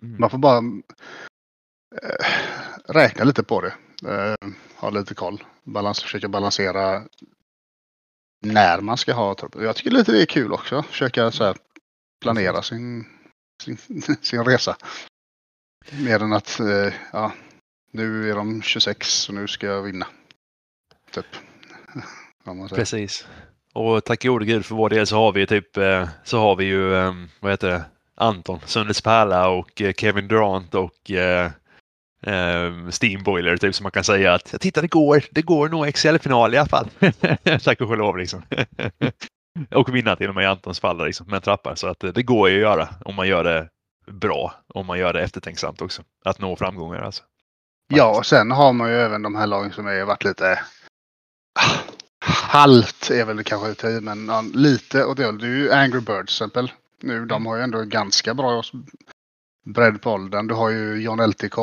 Man 0.00 0.30
får 0.30 0.38
bara 0.38 0.58
eh, 2.02 2.26
räkna 2.88 3.24
lite 3.24 3.42
på 3.42 3.60
det. 3.60 3.74
Eh, 4.06 4.48
ha 4.76 4.90
lite 4.90 5.14
koll. 5.14 5.44
Balans, 5.64 6.02
försöka 6.02 6.28
balansera 6.28 7.02
när 8.40 8.80
man 8.80 8.96
ska 8.96 9.12
ha 9.14 9.34
truppen. 9.34 9.62
Jag 9.62 9.76
tycker 9.76 9.90
lite 9.90 10.12
det 10.12 10.22
är 10.22 10.26
kul 10.26 10.52
också. 10.52 10.82
Försöka 10.82 11.30
så 11.30 11.44
här, 11.44 11.56
planera 12.20 12.62
sin, 12.62 13.06
sin, 13.62 13.76
sin 14.22 14.44
resa. 14.44 14.76
Mer 15.90 16.22
än 16.22 16.32
att 16.32 16.60
eh, 16.60 16.92
ja, 17.12 17.32
nu 17.92 18.30
är 18.30 18.34
de 18.34 18.62
26 18.62 19.28
och 19.28 19.34
nu 19.34 19.48
ska 19.48 19.66
jag 19.66 19.82
vinna. 19.82 20.06
Typ. 21.10 21.26
Precis. 22.70 23.26
Och 23.72 24.04
tack 24.04 24.22
gode 24.22 24.44
gud 24.44 24.66
för 24.66 24.74
vår 24.74 24.88
del 24.88 25.06
så 25.06 25.16
har 25.16 25.32
vi 25.32 25.46
typ 25.46 25.76
eh, 25.76 26.08
så 26.24 26.38
har 26.38 26.56
vi 26.56 26.64
ju 26.64 26.96
ehm, 26.96 27.28
vad 27.40 27.52
heter 27.52 27.68
det 27.68 27.84
Anton 28.14 28.60
Sundes 28.66 29.00
Pärla 29.00 29.48
och 29.48 29.82
eh, 29.82 29.92
Kevin 29.92 30.28
Durant 30.28 30.74
och 30.74 31.10
eh, 31.10 31.50
Steamboiler 32.90 33.56
typ 33.56 33.74
som 33.74 33.82
man 33.82 33.92
kan 33.92 34.04
säga 34.04 34.34
att 34.34 34.54
titta 34.60 34.80
det 34.80 34.88
går, 34.88 35.24
det 35.30 35.42
går 35.42 35.68
nog 35.68 35.94
XL-final 35.94 36.54
i 36.54 36.58
alla 36.58 36.68
fall. 36.68 36.88
tack 37.64 37.80
och 37.80 37.96
lov 37.96 38.16
liksom. 38.16 38.42
och 39.74 39.94
vinna 39.94 40.16
till 40.16 40.28
och 40.28 40.34
med 40.34 40.44
i 40.44 40.46
Antons 40.46 40.80
fall 40.80 41.06
liksom, 41.06 41.26
med 41.26 41.42
trappar 41.42 41.74
så 41.74 41.86
att 41.86 42.00
det 42.00 42.22
går 42.22 42.50
ju 42.50 42.56
att 42.56 42.62
göra 42.62 42.88
om 43.04 43.14
man 43.14 43.28
gör 43.28 43.44
det 43.44 43.68
bra, 44.12 44.54
om 44.74 44.86
man 44.86 44.98
gör 44.98 45.12
det 45.12 45.22
eftertänksamt 45.22 45.82
också. 45.82 46.02
Att 46.24 46.38
nå 46.38 46.56
framgångar 46.56 47.00
alltså. 47.00 47.22
Ja, 47.88 48.18
och 48.18 48.26
sen 48.26 48.50
har 48.50 48.72
man 48.72 48.90
ju 48.90 48.96
även 48.96 49.22
de 49.22 49.34
här 49.34 49.46
lagen 49.46 49.72
som 49.72 49.86
har 49.86 50.04
varit 50.04 50.24
lite 50.24 50.60
halvt 52.50 53.10
är 53.10 53.24
väl 53.24 53.44
kanske 53.44 53.74
till, 53.74 54.00
men 54.00 54.28
ja, 54.28 54.44
lite 54.54 54.98
det 54.98 55.04
hållet. 55.04 55.40
Det 55.40 55.46
är 55.46 55.50
ju 55.50 55.72
Angry 55.72 56.00
Birds 56.00 56.38
till 56.38 56.46
exempel. 56.46 56.72
Nu, 57.02 57.24
de 57.26 57.34
mm. 57.34 57.46
har 57.46 57.56
ju 57.56 57.62
ändå 57.62 57.82
ganska 57.82 58.34
bra 58.34 58.62
bredd 59.64 60.02
på 60.02 60.12
åldern. 60.12 60.46
Du 60.46 60.54
har 60.54 60.70
ju 60.70 61.02
John 61.02 61.20
LTK. 61.20 61.58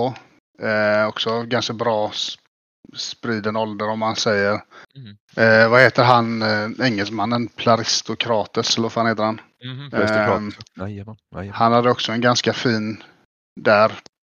Eh, 0.61 1.07
också 1.07 1.43
ganska 1.43 1.73
bra 1.73 2.11
spriden 2.95 3.55
ålder 3.55 3.89
om 3.89 3.99
man 3.99 4.15
säger. 4.15 4.61
Mm. 4.95 5.17
Eh, 5.35 5.69
vad 5.69 5.81
heter 5.81 6.03
han 6.03 6.41
eh, 6.41 6.87
engelsmannen? 6.87 7.47
Plaristokrates 7.47 8.77
eller 8.77 8.83
vad 8.83 8.91
fan 8.91 9.07
heter 9.07 9.23
han? 9.23 9.41
Mm, 9.63 9.93
eh, 9.93 11.53
han 11.53 11.73
hade 11.73 11.89
också 11.89 12.11
en 12.11 12.21
ganska 12.21 12.53
fin 12.53 13.03
där 13.55 13.91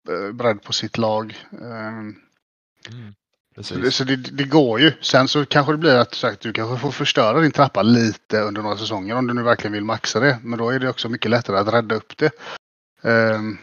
eh, 0.10 0.32
bredd 0.34 0.64
på 0.64 0.74
sitt 0.74 0.98
lag. 0.98 1.46
Ehm, 1.52 2.16
mm. 2.90 3.14
Så, 3.62 3.76
det, 3.76 3.92
så 3.92 4.04
det, 4.04 4.16
det, 4.16 4.44
går 4.44 4.80
ju. 4.80 4.94
Sen 5.02 5.28
så 5.28 5.46
kanske 5.46 5.74
det 5.74 5.78
blir 5.78 5.96
att 5.96 6.16
sagt, 6.16 6.42
du 6.42 6.54
kanske 6.54 6.78
får 6.78 6.92
förstöra 6.92 7.40
din 7.40 7.52
trappa 7.52 7.82
lite 7.82 8.40
under 8.42 8.62
några 8.62 8.78
säsonger 8.78 9.16
om 9.16 9.28
du 9.28 9.34
nu 9.34 9.44
verkligen 9.44 9.74
vill 9.74 9.84
maxa 9.84 10.20
det. 10.20 10.40
Men 10.44 10.60
då 10.60 10.70
är 10.70 10.80
det 10.80 10.90
också 10.90 11.10
mycket 11.10 11.32
lättare 11.32 11.58
att 11.58 11.74
rädda 11.74 11.96
upp 11.96 12.18
det. 12.18 12.32
Um, 13.02 13.58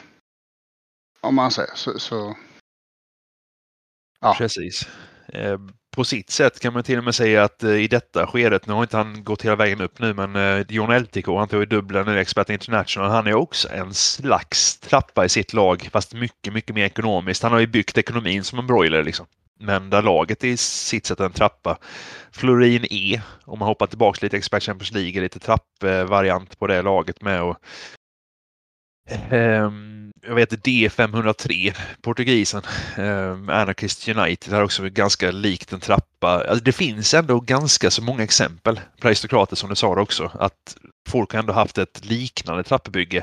om 1.20 1.34
man 1.34 1.50
säger 1.50 1.74
så. 1.74 1.98
så 1.98 2.36
ja. 4.20 4.34
Precis. 4.38 4.88
Eh, 5.28 5.58
på 5.96 6.04
sitt 6.04 6.30
sätt 6.30 6.60
kan 6.60 6.72
man 6.72 6.82
till 6.82 6.98
och 6.98 7.04
med 7.04 7.14
säga 7.14 7.44
att 7.44 7.62
eh, 7.62 7.70
i 7.70 7.88
detta 7.88 8.26
skedet, 8.26 8.66
nu 8.66 8.72
har 8.72 8.82
inte 8.82 8.96
han 8.96 9.24
gått 9.24 9.44
hela 9.44 9.56
vägen 9.56 9.80
upp 9.80 9.98
nu, 9.98 10.14
men 10.14 10.36
eh, 10.36 10.66
John 10.68 10.98
LTK, 10.98 11.26
han 11.38 11.48
tog 11.48 11.60
ju 11.60 11.66
dubbla 11.66 12.02
nu, 12.02 12.18
Expert 12.18 12.50
International, 12.50 13.10
han 13.10 13.26
är 13.26 13.34
också 13.34 13.68
en 13.68 13.94
slags 13.94 14.80
trappa 14.80 15.24
i 15.24 15.28
sitt 15.28 15.52
lag, 15.52 15.88
fast 15.92 16.14
mycket, 16.14 16.52
mycket 16.52 16.74
mer 16.74 16.84
ekonomiskt. 16.84 17.42
Han 17.42 17.52
har 17.52 17.58
ju 17.58 17.66
byggt 17.66 17.98
ekonomin 17.98 18.44
som 18.44 18.58
en 18.58 18.66
broiler 18.66 19.02
liksom. 19.02 19.26
Men 19.58 19.90
där 19.90 20.02
laget 20.02 20.44
i 20.44 20.56
sitt 20.56 21.06
sätt 21.06 21.20
en 21.20 21.32
trappa. 21.32 21.78
Florin 22.32 22.86
E, 22.90 23.20
om 23.44 23.58
man 23.58 23.68
hoppar 23.68 23.86
tillbaka 23.86 24.18
lite 24.22 24.36
Expert 24.36 24.62
Champions 24.62 24.92
League, 24.92 25.22
lite 25.22 25.38
trappvariant 25.38 26.52
eh, 26.52 26.58
på 26.58 26.66
det 26.66 26.82
laget 26.82 27.22
med. 27.22 27.42
Och, 27.42 27.56
ehm 29.30 30.05
jag 30.26 30.34
vet 30.34 30.50
D503, 30.50 31.76
portugisen, 32.02 32.62
um, 32.98 33.48
Anarchist 33.48 34.08
United, 34.08 34.52
har 34.52 34.62
också 34.62 34.88
ganska 34.88 35.30
likt 35.30 35.72
en 35.72 35.80
trappa. 35.80 36.28
Alltså, 36.28 36.64
det 36.64 36.72
finns 36.72 37.14
ändå 37.14 37.40
ganska 37.40 37.90
så 37.90 38.02
många 38.02 38.22
exempel 38.22 38.80
på 39.00 39.08
aristokrater 39.08 39.56
som 39.56 39.68
du 39.68 39.74
sa 39.74 40.00
också, 40.00 40.30
att 40.34 40.76
folk 41.08 41.32
har 41.32 41.38
ändå 41.38 41.52
haft 41.52 41.78
ett 41.78 42.04
liknande 42.04 42.62
trappbygge. 42.62 43.18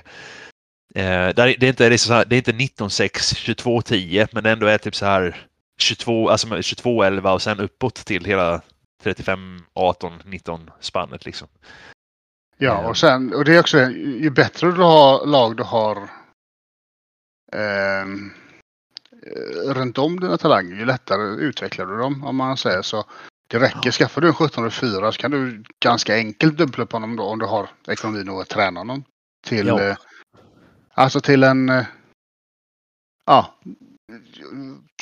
Uh, 0.98 1.02
det, 1.36 1.40
är 1.40 1.64
inte, 1.64 1.90
det, 1.90 1.96
är 1.96 1.98
så 1.98 2.14
här, 2.14 2.26
det 2.26 2.36
är 2.36 2.38
inte 2.38 2.52
1906, 2.52 3.30
2210, 3.30 4.28
men 4.32 4.44
det 4.44 4.52
ändå 4.52 4.68
är 4.68 4.78
typ 4.78 4.96
så 4.96 5.06
här 5.06 5.48
22, 5.80 6.30
alltså 6.30 6.62
22, 6.62 7.04
11 7.04 7.34
och 7.34 7.42
sen 7.42 7.60
uppåt 7.60 7.96
till 7.96 8.26
hela 8.26 8.62
35, 9.04 9.60
18, 9.74 10.14
19 10.26 10.70
spannet 10.80 11.26
liksom. 11.26 11.48
Ja, 12.58 12.82
eh. 12.82 12.90
och 12.90 12.98
sen, 12.98 13.34
och 13.34 13.46
det 13.46 13.56
är 13.56 13.60
också, 13.60 13.80
ju 13.80 14.30
bättre 14.30 14.72
du 14.72 14.82
har 14.82 15.26
lag 15.26 15.58
du 15.58 15.64
har 15.64 16.10
eh, 17.54 18.06
runt 19.74 19.98
om 19.98 20.20
dina 20.20 20.38
talanger, 20.38 20.76
ju 20.76 20.86
lättare 20.86 21.24
utvecklar 21.24 21.86
du 21.86 21.98
dem 21.98 22.24
om 22.24 22.36
man 22.36 22.58
säger 22.58 22.82
så. 22.82 23.06
Det 23.48 23.60
räcker, 23.60 23.92
skaffar 23.92 24.22
du 24.22 24.28
en 24.28 24.34
1704 24.34 25.12
så 25.12 25.18
kan 25.18 25.32
du 25.32 25.64
ganska 25.80 26.16
enkelt 26.16 26.58
dubbla 26.58 26.86
på 26.86 26.96
honom 26.96 27.16
då 27.16 27.24
om 27.24 27.40
du 27.40 27.46
har 27.46 27.70
ekonomin 27.88 28.30
att 28.30 28.50
träna 28.50 28.80
honom. 28.80 29.04
Till, 29.46 29.68
ja. 29.68 29.82
eh, 29.82 29.96
alltså 30.94 31.22
till 31.22 31.44
en, 31.44 31.70
eh, 31.70 31.86
ja, 33.26 33.56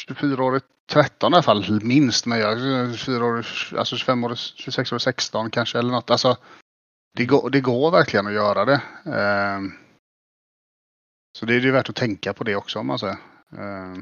24 0.08 0.44
år 0.44 0.62
13 0.92 1.34
i 1.34 1.36
alla 1.36 1.44
fall 1.44 1.82
minst. 1.82 2.26
Men 2.26 2.40
jag 2.40 2.60
24 2.96 3.26
år, 3.26 3.48
alltså 3.78 3.96
25 3.96 4.24
år, 4.24 4.36
26 4.36 4.94
år 4.94 4.98
16 4.98 5.50
kanske 5.50 5.80
eller 5.80 5.92
något. 5.92 6.12
Alltså 6.12 6.38
det 7.18 7.26
går, 7.26 7.50
det 7.50 7.62
går 7.62 7.92
verkligen 7.92 8.28
att 8.28 8.34
göra 8.34 8.66
det. 8.66 8.82
Uh, 9.08 9.72
så 11.38 11.46
det 11.46 11.56
är 11.56 11.60
ju 11.60 11.72
värt 11.72 11.90
att 11.90 11.96
tänka 11.96 12.34
på 12.34 12.44
det 12.44 12.56
också 12.56 12.80
om 12.80 12.88
man 12.88 13.00
säger. 13.00 13.18
Uh, 13.54 13.98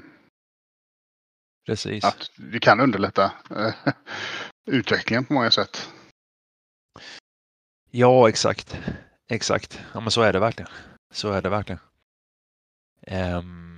Precis. 1.66 2.04
Att 2.04 2.32
det 2.36 2.60
kan 2.60 2.80
underlätta 2.80 3.32
uh, 3.52 3.74
utvecklingen 4.72 5.26
på 5.26 5.34
många 5.34 5.52
sätt. 5.52 5.90
Ja, 7.92 8.30
exakt. 8.30 8.78
Exakt. 9.32 9.82
Ja, 9.94 10.00
men 10.00 10.12
så 10.12 10.22
är 10.22 10.34
det 10.34 10.40
verkligen. 10.40 10.72
Så 11.14 11.32
är 11.32 11.42
det 11.42 11.50
verkligen. 11.50 11.80
Um, 13.08 13.69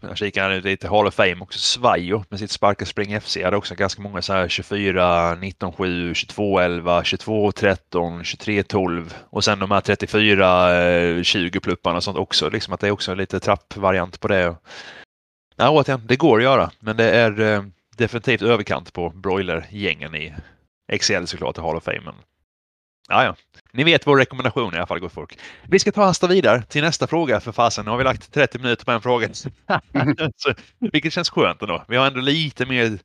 jag 0.00 0.16
kikade 0.16 0.60
lite 0.60 0.88
Hall 0.88 1.06
of 1.06 1.14
Fame 1.14 1.36
också. 1.40 1.58
Svajo 1.58 2.24
med 2.28 2.38
sitt 2.40 2.50
Sparka 2.50 2.86
Spring 2.86 3.20
FC 3.20 3.36
hade 3.44 3.56
också 3.56 3.74
ganska 3.74 4.02
många 4.02 4.22
så 4.22 4.32
här 4.32 4.48
24, 4.48 5.34
19, 5.34 5.72
7, 5.72 6.14
22, 6.14 6.58
11, 6.58 7.04
22, 7.04 7.52
13, 7.52 8.24
23, 8.24 8.62
12 8.62 9.14
och 9.30 9.44
sen 9.44 9.58
de 9.58 9.70
här 9.70 9.80
34, 9.80 11.22
20 11.22 11.60
plupparna 11.60 11.96
och 11.96 12.04
sånt 12.04 12.18
också. 12.18 12.50
Liksom 12.50 12.74
att 12.74 12.80
det 12.80 12.86
är 12.86 12.90
också 12.90 13.12
en 13.12 13.18
lite 13.18 13.40
trappvariant 13.40 14.20
på 14.20 14.28
det. 14.28 14.56
Ja, 15.56 15.70
återigen, 15.70 16.06
det 16.06 16.16
går 16.16 16.38
att 16.38 16.44
göra, 16.44 16.70
men 16.80 16.96
det 16.96 17.10
är 17.10 17.40
eh, 17.40 17.62
definitivt 17.96 18.42
överkant 18.42 18.92
på 18.92 19.10
broilergängen 19.10 20.14
i 20.14 20.34
XL 20.98 21.24
såklart 21.24 21.58
i 21.58 21.60
Hall 21.60 21.76
of 21.76 21.84
Fame. 21.84 22.00
Men, 22.04 22.14
ja, 23.08 23.24
ja, 23.24 23.36
ni 23.78 23.84
vet 23.84 24.06
vår 24.06 24.16
rekommendation 24.16 24.74
i 24.74 24.76
alla 24.76 24.86
fall, 24.86 24.98
gott 24.98 25.12
folk. 25.12 25.38
Vi 25.68 25.78
ska 25.78 25.92
ta 25.92 26.04
hasta 26.04 26.26
vidare 26.26 26.62
till 26.62 26.82
nästa 26.82 27.06
fråga 27.06 27.40
för 27.40 27.52
fasen. 27.52 27.84
Nu 27.84 27.90
har 27.90 27.98
vi 27.98 28.04
lagt 28.04 28.32
30 28.32 28.58
minuter 28.58 28.84
på 28.84 28.90
en 28.90 29.02
fråga. 29.02 29.28
Så, 30.36 30.54
vilket 30.78 31.12
känns 31.12 31.30
skönt 31.30 31.62
ändå. 31.62 31.84
Vi 31.88 31.96
har 31.96 32.06
ändå 32.06 32.20
lite 32.20 32.66
mer, 32.66 32.98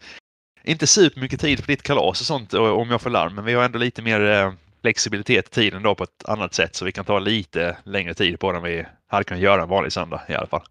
inte 0.63 0.87
supermycket 0.87 1.39
tid 1.39 1.59
för 1.59 1.67
ditt 1.67 1.83
kalas 1.83 2.21
och 2.21 2.27
sånt 2.27 2.53
om 2.53 2.89
jag 2.89 3.01
får 3.01 3.09
larm, 3.09 3.35
men 3.35 3.45
vi 3.45 3.53
har 3.53 3.63
ändå 3.63 3.79
lite 3.79 4.01
mer 4.01 4.21
eh, 4.25 4.53
flexibilitet 4.81 5.47
i 5.47 5.51
tiden 5.51 5.83
då 5.83 5.95
på 5.95 6.03
ett 6.03 6.25
annat 6.25 6.53
sätt 6.53 6.75
så 6.75 6.85
vi 6.85 6.91
kan 6.91 7.05
ta 7.05 7.19
lite 7.19 7.77
längre 7.83 8.13
tid 8.13 8.39
på 8.39 8.51
den 8.51 8.63
vi 8.63 8.85
hade 9.07 9.23
kunnat 9.23 9.43
göra 9.43 9.61
en 9.61 9.69
vanlig 9.69 9.93
söndag 9.93 10.21
i 10.29 10.33
alla 10.33 10.47
fall. 10.47 10.63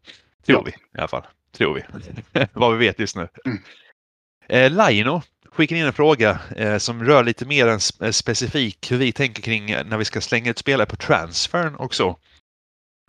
Tror 0.47 0.59
ja. 0.59 0.63
vi 0.65 0.71
i 0.71 0.99
alla 0.99 1.09
fall. 1.09 1.27
Tror 1.57 1.75
vi. 1.75 1.83
Vad 2.53 2.73
vi 2.73 2.87
vet 2.87 2.99
just 2.99 3.17
nu. 3.17 3.29
Mm. 3.45 3.59
Eh, 4.49 4.73
Laino 4.73 5.23
skickar 5.53 5.77
in 5.77 5.87
en 5.87 5.93
fråga 5.93 6.41
eh, 6.57 6.79
som 6.79 7.05
rör 7.05 7.25
lite 7.25 7.45
mer 7.45 7.67
än 7.67 7.81
eh, 8.01 8.11
specifik 8.11 8.93
hur 8.93 8.99
vi 8.99 9.13
tänker 9.13 9.43
kring 9.43 9.71
eh, 9.71 9.87
när 9.87 9.97
vi 9.97 10.05
ska 10.05 10.21
slänga 10.21 10.51
ut 10.51 10.59
spelare 10.59 10.87
på 10.87 10.97
transfern 10.97 11.75
och 11.75 11.95
så. 11.95 12.19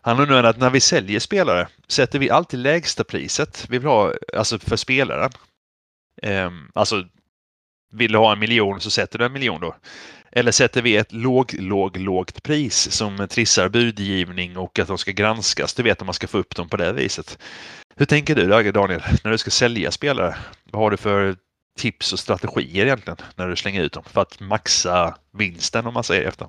Han 0.02 0.20
undrar 0.20 0.44
att 0.44 0.58
när 0.58 0.70
vi 0.70 0.80
säljer 0.80 1.20
spelare, 1.20 1.68
sätter 1.88 2.20
vi 2.20 2.30
alltid 2.30 2.60
lägsta 2.60 3.04
priset 3.04 3.66
vi 3.70 3.78
vill 3.78 3.88
ha 3.88 4.14
alltså 4.34 4.60
för 4.60 4.76
spelaren? 4.76 5.32
Eh, 6.22 6.52
alltså, 6.74 7.04
vill 7.94 8.12
du 8.12 8.18
ha 8.18 8.34
en 8.34 8.40
miljon 8.40 8.82
så 8.82 8.90
sätter 8.90 9.20
du 9.20 9.26
en 9.26 9.34
miljon 9.34 9.62
då. 9.62 9.76
Eller 10.32 10.52
sätter 10.52 10.82
vi 10.82 10.98
ett 10.98 11.12
låg, 11.12 11.54
låg, 11.54 11.98
lågt 11.98 12.44
pris 12.44 12.92
som 12.92 13.28
trissar 13.30 13.70
budgivning 13.70 14.58
och 14.58 14.80
att 14.80 14.88
de 14.88 14.98
ska 14.98 15.12
granskas? 15.12 15.74
Du 15.74 15.84
vet 15.84 16.02
om 16.02 16.06
man 16.06 16.14
ska 16.14 16.28
få 16.28 16.38
upp 16.38 16.56
dem 16.56 16.70
på 16.70 16.78
det 16.78 16.94
viset. 16.94 17.40
Hur 17.96 18.06
tänker 18.06 18.36
du 18.36 18.72
Daniel, 18.72 19.04
när 19.24 19.32
du 19.32 19.38
ska 19.38 19.52
sälja 19.52 19.92
spelare? 19.92 20.36
Vad 20.72 20.82
har 20.82 20.92
du 20.92 20.98
för 20.98 21.36
tips 21.78 22.14
och 22.14 22.20
strategier 22.20 22.86
egentligen 22.86 23.18
när 23.36 23.48
du 23.48 23.56
slänger 23.56 23.82
ut 23.82 23.94
dem 23.94 24.04
för 24.04 24.22
att 24.22 24.40
maxa 24.40 25.18
vinsten 25.32 25.88
om 25.88 25.94
man 25.94 26.04
säger 26.04 26.28
efter? 26.28 26.48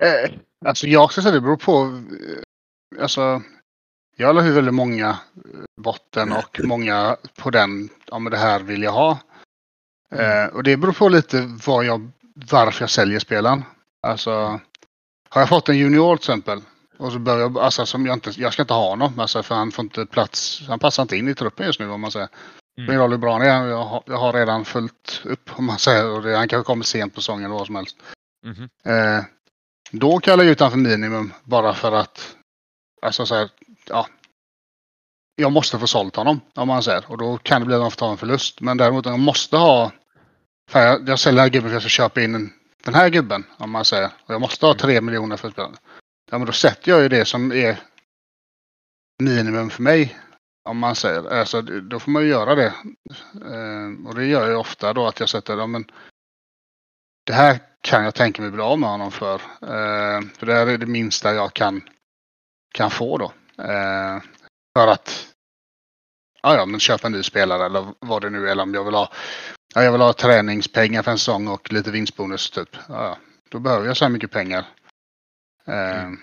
Eh, 0.00 0.30
alltså 0.64 0.86
jag 0.86 1.12
ska 1.12 1.22
säga 1.22 1.34
det 1.34 1.40
beror 1.40 1.56
på. 1.56 2.02
Eh, 2.22 3.02
alltså, 3.02 3.42
jag 4.16 4.34
har 4.34 4.50
väldigt 4.50 4.74
många 4.74 5.08
eh, 5.08 5.14
botten 5.76 6.32
och 6.32 6.60
många 6.64 7.16
på 7.36 7.50
den, 7.50 7.88
ja 8.06 8.18
men 8.18 8.30
det 8.30 8.38
här 8.38 8.60
vill 8.60 8.82
jag 8.82 8.92
ha. 8.92 9.18
Eh, 10.12 10.46
och 10.46 10.62
det 10.62 10.76
beror 10.76 10.92
på 10.92 11.08
lite 11.08 11.58
vad 11.66 11.84
jag, 11.84 12.10
varför 12.50 12.82
jag 12.82 12.90
säljer 12.90 13.18
spelen. 13.18 13.64
Alltså, 14.02 14.60
har 15.28 15.40
jag 15.40 15.48
fått 15.48 15.68
en 15.68 15.78
junior 15.78 16.16
till 16.16 16.22
exempel 16.22 16.60
och 16.98 17.12
så 17.12 17.18
börjar 17.18 17.40
jag, 17.40 17.58
alltså 17.58 17.86
som 17.86 18.06
jag 18.06 18.16
inte, 18.16 18.30
jag 18.36 18.52
ska 18.52 18.62
inte 18.62 18.74
ha 18.74 18.88
honom, 18.88 19.18
alltså 19.18 19.42
för 19.42 19.54
han 19.54 19.72
får 19.72 19.84
inte 19.84 20.06
plats, 20.06 20.62
han 20.68 20.78
passar 20.78 21.02
inte 21.02 21.16
in 21.16 21.28
i 21.28 21.34
truppen 21.34 21.66
just 21.66 21.80
nu 21.80 21.90
om 21.90 22.00
man 22.00 22.12
säger. 22.12 22.28
Mm. 22.78 22.96
Roll 22.96 23.12
är 23.12 23.16
bra 23.16 23.44
jag 23.44 23.84
har, 23.84 24.02
jag 24.06 24.16
har 24.16 24.32
redan 24.32 24.64
fullt 24.64 25.22
upp 25.24 25.50
om 25.58 25.64
man 25.64 25.78
säger 25.78 26.10
och 26.10 26.22
det, 26.22 26.36
han 26.36 26.48
kanske 26.48 26.66
kommer 26.66 26.84
sent 26.84 27.14
på 27.14 27.20
säsongen 27.20 27.44
eller 27.44 27.54
vad 27.54 27.66
som 27.66 27.76
helst. 27.76 27.96
Mm. 28.44 28.68
Eh, 28.84 29.24
då 29.90 30.18
kallar 30.18 30.44
jag 30.44 30.52
ut 30.52 30.60
honom 30.60 30.70
för 30.70 30.78
minimum 30.78 31.32
bara 31.44 31.74
för 31.74 31.92
att, 31.92 32.36
alltså 33.02 33.26
så 33.26 33.34
här, 33.34 33.50
ja. 33.88 34.06
Jag 35.36 35.52
måste 35.52 35.78
få 35.78 35.86
sålt 35.86 36.16
honom 36.16 36.40
om 36.54 36.68
man 36.68 36.82
säger 36.82 37.10
och 37.10 37.18
då 37.18 37.38
kan 37.38 37.60
det 37.60 37.66
bli 37.66 37.74
att 37.74 37.80
man 37.80 37.90
får 37.90 37.98
ta 37.98 38.10
en 38.10 38.16
förlust. 38.16 38.60
Men 38.60 38.76
däremot 38.76 39.06
jag 39.06 39.18
måste 39.18 39.56
ha, 39.56 39.92
för 40.70 40.80
jag, 40.80 41.08
jag 41.08 41.18
säljer 41.18 41.36
den 41.36 41.44
här 41.44 41.50
gubben 41.50 41.70
för 41.70 41.76
att 41.76 41.82
jag 41.82 41.90
ska 41.90 42.02
köpa 42.02 42.20
in 42.20 42.52
den 42.84 42.94
här 42.94 43.08
gubben 43.08 43.44
om 43.56 43.70
man 43.70 43.84
säger. 43.84 44.10
Och 44.26 44.34
jag 44.34 44.40
måste 44.40 44.66
ha 44.66 44.74
tre 44.74 45.00
miljoner 45.00 45.36
för 45.36 45.48
att 45.48 45.54
spela. 45.54 45.70
Ja 46.30 46.38
men 46.38 46.46
då 46.46 46.52
sätter 46.52 46.90
jag 46.90 47.02
ju 47.02 47.08
det 47.08 47.24
som 47.24 47.52
är 47.52 47.78
minimum 49.22 49.70
för 49.70 49.82
mig. 49.82 50.16
Om 50.68 50.78
man 50.78 50.94
säger. 50.94 51.32
Alltså 51.32 51.62
då 51.62 52.00
får 52.00 52.10
man 52.10 52.22
ju 52.22 52.28
göra 52.28 52.54
det. 52.54 52.74
Eh, 53.34 54.06
och 54.06 54.14
det 54.14 54.26
gör 54.26 54.50
jag 54.50 54.60
ofta 54.60 54.92
då 54.92 55.06
att 55.06 55.20
jag 55.20 55.28
sätter, 55.28 55.56
ja 55.56 55.66
men 55.66 55.84
det 57.26 57.32
här 57.32 57.58
kan 57.80 58.04
jag 58.04 58.14
tänka 58.14 58.42
mig 58.42 58.50
bli 58.50 58.62
av 58.62 58.78
med 58.78 58.90
honom 58.90 59.10
för. 59.10 59.34
Eh, 59.62 60.20
för 60.38 60.46
det 60.46 60.54
här 60.54 60.66
är 60.66 60.78
det 60.78 60.86
minsta 60.86 61.34
jag 61.34 61.54
kan, 61.54 61.82
kan 62.74 62.90
få 62.90 63.18
då. 63.18 63.32
Eh, 63.62 64.22
för 64.76 64.88
att 64.88 65.34
ja, 66.42 66.56
ja, 66.56 66.66
men 66.66 66.80
köpa 66.80 67.06
en 67.06 67.12
ny 67.12 67.22
spelare 67.22 67.66
eller 67.66 67.86
vad 67.98 68.22
det 68.22 68.30
nu 68.30 68.46
är. 68.46 68.50
Eller 68.50 68.62
om 68.62 68.74
jag 68.74 68.84
vill 68.84 68.94
ha, 68.94 69.12
ja, 69.74 69.84
jag 69.84 69.92
vill 69.92 70.00
ha 70.00 70.12
träningspengar 70.12 71.02
för 71.02 71.10
en 71.10 71.18
säsong 71.18 71.48
och 71.48 71.72
lite 71.72 71.90
vinstbonus 71.90 72.50
typ. 72.50 72.76
Ja, 72.88 73.18
då 73.48 73.58
behöver 73.58 73.86
jag 73.86 73.96
så 73.96 74.04
här 74.04 74.12
mycket 74.12 74.30
pengar. 74.30 74.64
Eh, 75.66 76.02
mm 76.02 76.18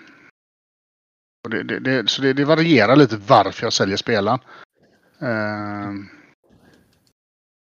och 1.46 1.50
det, 1.50 1.62
det, 1.62 1.78
det, 1.78 2.10
så 2.10 2.22
det, 2.22 2.32
det, 2.32 2.44
varierar 2.44 2.96
lite 2.96 3.16
varför 3.16 3.66
jag 3.66 3.72
säljer 3.72 3.96
spelaren. 3.96 4.38
Eh, 5.20 5.92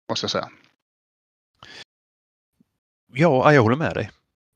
måste 0.09 0.23
jag 0.23 0.31
säga. 0.31 0.49
Ja, 3.13 3.53
jag 3.53 3.61
håller 3.61 3.75
med 3.75 3.93
dig. 3.93 4.11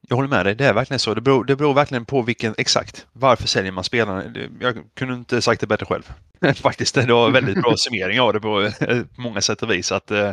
Jag 0.08 0.16
håller 0.16 0.30
med 0.30 0.46
dig, 0.46 0.56
det 0.56 0.66
är 0.66 0.74
verkligen 0.74 1.00
så. 1.00 1.14
Det 1.14 1.22
beror, 1.22 1.46
det 1.46 1.56
beror 1.56 1.74
verkligen 1.74 2.06
på 2.06 2.22
vilken, 2.22 2.56
exakt, 2.58 3.08
varför 3.14 3.48
säljer 3.48 3.72
man 3.72 3.84
spelarna? 3.84 4.24
Jag 4.60 4.84
kunde 4.94 5.14
inte 5.14 5.42
sagt 5.42 5.62
det 5.62 5.68
bättre 5.68 5.86
själv. 5.86 6.12
Faktiskt, 6.56 6.96
det 6.96 7.14
var 7.14 7.32
väldigt 7.32 7.62
bra 7.62 7.78
summering 7.78 8.20
av 8.20 8.34
det 8.34 8.40
eh, 8.80 9.04
på 9.16 9.22
många 9.22 9.42
sätt 9.42 9.64
och 9.64 9.72
vis. 9.72 9.92
Att, 9.92 10.12
eh, 10.12 10.32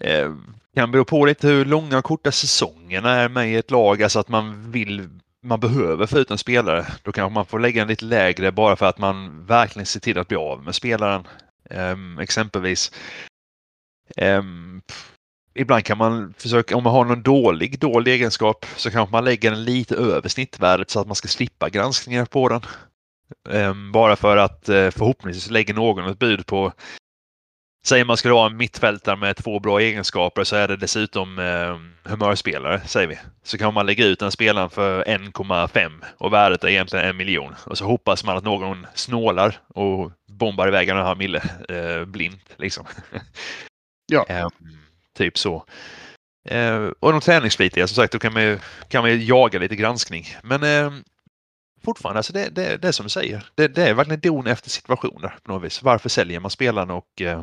eh, 0.00 0.34
kan 0.74 0.90
bero 0.90 1.04
på 1.04 1.24
lite 1.24 1.48
hur 1.48 1.64
långa 1.64 1.98
och 1.98 2.04
korta 2.04 2.32
säsongerna 2.32 3.10
är 3.10 3.28
med 3.28 3.52
i 3.52 3.56
ett 3.56 3.70
lag, 3.70 4.02
alltså 4.02 4.18
att 4.18 4.28
man 4.28 4.72
vill 4.72 5.08
man 5.42 5.60
behöver 5.60 6.06
få 6.06 6.18
ut 6.18 6.30
en 6.30 6.38
spelare, 6.38 6.86
då 7.02 7.12
kanske 7.12 7.34
man 7.34 7.46
får 7.46 7.58
lägga 7.58 7.80
den 7.80 7.88
lite 7.88 8.04
lägre 8.04 8.52
bara 8.52 8.76
för 8.76 8.86
att 8.86 8.98
man 8.98 9.46
verkligen 9.46 9.86
ser 9.86 10.00
till 10.00 10.18
att 10.18 10.28
bli 10.28 10.36
av 10.36 10.64
med 10.64 10.74
spelaren. 10.74 11.26
Um, 11.70 12.18
exempelvis 12.18 12.92
um, 14.16 14.82
ibland 15.54 15.84
kan 15.84 15.98
man 15.98 16.34
försöka, 16.38 16.76
om 16.76 16.84
man 16.84 16.92
har 16.92 17.04
någon 17.04 17.22
dålig, 17.22 17.78
dålig 17.78 18.12
egenskap 18.12 18.66
så 18.76 18.90
kanske 18.90 19.12
man 19.12 19.24
lägger 19.24 19.50
den 19.50 19.64
lite 19.64 19.94
över 19.94 20.28
snittvärdet 20.28 20.90
så 20.90 21.00
att 21.00 21.06
man 21.06 21.16
ska 21.16 21.28
slippa 21.28 21.68
granskningar 21.68 22.24
på 22.24 22.48
den. 22.48 22.60
Um, 23.48 23.92
bara 23.92 24.16
för 24.16 24.36
att 24.36 24.68
uh, 24.68 24.90
förhoppningsvis 24.90 25.50
lägger 25.50 25.74
någon 25.74 26.10
ett 26.10 26.18
bud 26.18 26.46
på 26.46 26.72
Säger 27.82 28.04
man 28.04 28.16
skulle 28.16 28.34
ha 28.34 28.46
en 28.46 28.56
mittfältare 28.56 29.16
med 29.16 29.36
två 29.36 29.60
bra 29.60 29.80
egenskaper 29.80 30.44
så 30.44 30.56
är 30.56 30.68
det 30.68 30.76
dessutom 30.76 31.38
eh, 31.38 32.10
humörspelare, 32.10 32.80
säger 32.86 33.08
vi. 33.08 33.18
Så 33.42 33.58
kan 33.58 33.74
man 33.74 33.86
lägga 33.86 34.06
ut 34.06 34.18
den 34.18 34.32
spelaren 34.32 34.70
för 34.70 35.04
1,5 35.04 35.90
och 36.18 36.32
värdet 36.32 36.64
är 36.64 36.68
egentligen 36.68 37.06
en 37.06 37.16
miljon. 37.16 37.54
Och 37.66 37.78
så 37.78 37.84
hoppas 37.84 38.24
man 38.24 38.36
att 38.36 38.44
någon 38.44 38.86
snålar 38.94 39.58
och 39.68 40.12
bombar 40.28 40.68
iväg 40.68 40.88
den 40.88 40.96
här 40.96 41.14
mille 41.14 41.42
eh, 41.68 42.04
blint. 42.04 42.54
Liksom. 42.56 42.86
Ja. 44.12 44.26
eh, 44.28 44.48
Typ 45.16 45.38
så. 45.38 45.64
Eh, 46.44 46.88
och 47.00 47.12
de 47.12 47.20
träningsflitiga, 47.20 47.86
som 47.86 47.94
sagt, 47.94 48.12
då 48.12 48.18
kan 48.18 48.32
man, 48.32 48.58
kan 48.88 49.02
man 49.02 49.24
jaga 49.24 49.58
lite 49.58 49.76
granskning. 49.76 50.26
Men 50.42 50.62
eh, 50.62 50.92
fortfarande, 51.84 52.18
alltså 52.18 52.32
det, 52.32 52.48
det, 52.48 52.76
det 52.76 52.88
är 52.88 52.92
som 52.92 53.04
du 53.04 53.10
säger. 53.10 53.44
Det, 53.54 53.68
det 53.68 53.88
är 53.88 53.94
verkligen 53.94 54.20
don 54.20 54.46
efter 54.46 54.70
situationer 54.70 55.38
på 55.42 55.52
något 55.52 55.64
vis. 55.64 55.82
Varför 55.82 56.08
säljer 56.08 56.40
man 56.40 56.50
spelarna 56.50 56.94
och 56.94 57.22
eh, 57.22 57.42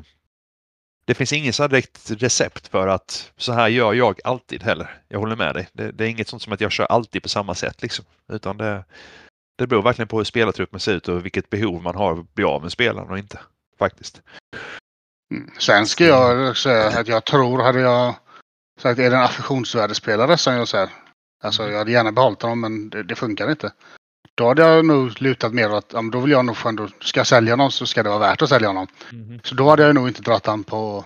det 1.07 1.13
finns 1.13 1.33
inget 1.33 1.57
direkt 1.57 2.11
recept 2.11 2.67
för 2.67 2.87
att 2.87 3.31
så 3.37 3.51
här 3.53 3.67
gör 3.67 3.93
jag 3.93 4.19
alltid 4.23 4.63
heller. 4.63 5.01
Jag 5.07 5.19
håller 5.19 5.35
med 5.35 5.55
dig. 5.55 5.69
Det, 5.73 5.91
det, 5.91 6.05
är 6.05 6.09
inget 6.09 6.27
sånt 6.27 6.41
som 6.41 6.53
att 6.53 6.61
jag 6.61 6.71
kör 6.71 6.85
alltid 6.85 7.23
på 7.23 7.29
samma 7.29 7.55
sätt 7.55 7.81
liksom. 7.81 8.05
Utan 8.33 8.57
det, 8.57 8.83
det 9.57 9.67
beror 9.67 9.81
verkligen 9.81 10.07
på 10.07 10.17
hur 10.17 10.23
spelartruppen 10.23 10.79
ser 10.79 10.93
ut 10.93 11.07
och 11.07 11.25
vilket 11.25 11.49
behov 11.49 11.81
man 11.81 11.95
har 11.95 12.19
att 12.19 12.33
bli 12.33 12.43
av 12.43 12.61
med 12.61 12.71
spelaren 12.71 13.09
och 13.09 13.17
inte. 13.17 13.39
Faktiskt. 13.79 14.21
Mm. 15.31 15.51
Sen 15.59 15.85
ska 15.85 16.05
jag 16.05 16.57
säga 16.57 16.99
att 16.99 17.07
jag 17.07 17.25
tror, 17.25 17.63
hade 17.63 17.79
jag 17.79 18.15
sagt 18.79 18.99
är 18.99 19.09
det 19.09 19.15
en 19.15 19.23
affektionsvärdespelare 19.23 20.37
som 20.37 20.53
jag 20.53 20.67
säger. 20.67 20.89
Alltså 21.43 21.61
mm. 21.61 21.71
jag 21.71 21.79
hade 21.79 21.91
gärna 21.91 22.11
behållit 22.11 22.41
honom 22.41 22.59
men 22.59 22.89
det, 22.89 23.03
det 23.03 23.15
funkar 23.15 23.51
inte. 23.51 23.71
Då 24.37 24.47
hade 24.47 24.61
jag 24.61 24.85
nog 24.85 25.21
lutat 25.21 25.53
mer 25.53 25.69
att 25.69 25.93
ja, 25.93 26.01
då 26.01 26.19
vill 26.19 26.31
jag 26.31 26.45
nog 26.45 26.55
ändå, 26.65 26.87
ska 26.99 27.19
jag 27.19 27.27
sälja 27.27 27.53
honom 27.53 27.71
så 27.71 27.85
ska 27.85 28.03
det 28.03 28.09
vara 28.09 28.19
värt 28.19 28.41
att 28.41 28.49
sälja 28.49 28.67
honom. 28.67 28.87
Mm. 29.11 29.39
Så 29.43 29.55
då 29.55 29.69
hade 29.69 29.83
jag 29.83 29.95
nog 29.95 30.07
inte 30.07 30.21
dragit 30.21 30.45
honom 30.45 30.63
på 30.63 31.05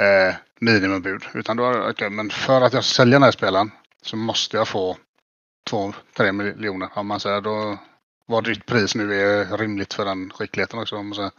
eh, 0.00 0.34
minimumbud. 0.60 1.22
Utan 1.34 1.56
då, 1.56 1.88
okay, 1.88 2.10
men 2.10 2.30
för 2.30 2.60
att 2.60 2.72
jag 2.72 2.84
ska 2.84 2.94
sälja 2.94 3.12
den 3.12 3.22
här 3.22 3.30
spelaren 3.30 3.70
så 4.02 4.16
måste 4.16 4.56
jag 4.56 4.68
få 4.68 4.96
2-3 5.70 6.32
miljoner. 6.32 6.88
Om 6.94 7.06
man 7.06 7.20
säger 7.20 7.40
då 7.40 7.78
vad 8.26 8.44
ditt 8.44 8.66
pris 8.66 8.94
nu 8.94 9.14
är 9.14 9.58
rimligt 9.58 9.94
för 9.94 10.04
den 10.04 10.30
skickligheten 10.30 10.78
också. 10.78 10.96
Om 10.96 11.08
man 11.08 11.14
säger. 11.14 11.32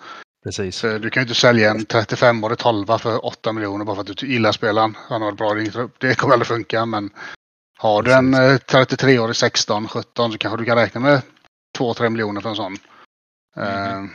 Precis. 0.43 0.81
Du 0.81 1.09
kan 1.09 1.21
ju 1.21 1.27
inte 1.27 1.39
sälja 1.39 1.71
en 1.71 1.85
35-årig 1.85 2.57
12 2.57 2.97
för 2.97 3.25
8 3.25 3.53
miljoner 3.53 3.85
bara 3.85 3.95
för 3.95 4.01
att 4.01 4.17
du 4.17 4.27
gillar 4.27 4.51
spelaren. 4.51 4.97
Han 5.09 5.21
har 5.21 5.31
ett 5.31 5.37
bra. 5.37 5.53
Det 5.97 6.17
kommer 6.17 6.33
aldrig 6.33 6.47
funka 6.47 6.85
men 6.85 7.09
har 7.81 8.03
du 8.03 8.13
en 8.13 8.35
33-årig 8.35 9.35
16, 9.35 9.87
17 9.87 10.31
så 10.31 10.37
kanske 10.37 10.57
du 10.57 10.65
kan 10.65 10.77
räkna 10.77 11.01
med 11.01 11.21
2-3 11.77 12.09
miljoner 12.09 12.41
för 12.41 12.49
en 12.49 12.55
sån. 12.55 12.75
Mm. 13.55 14.09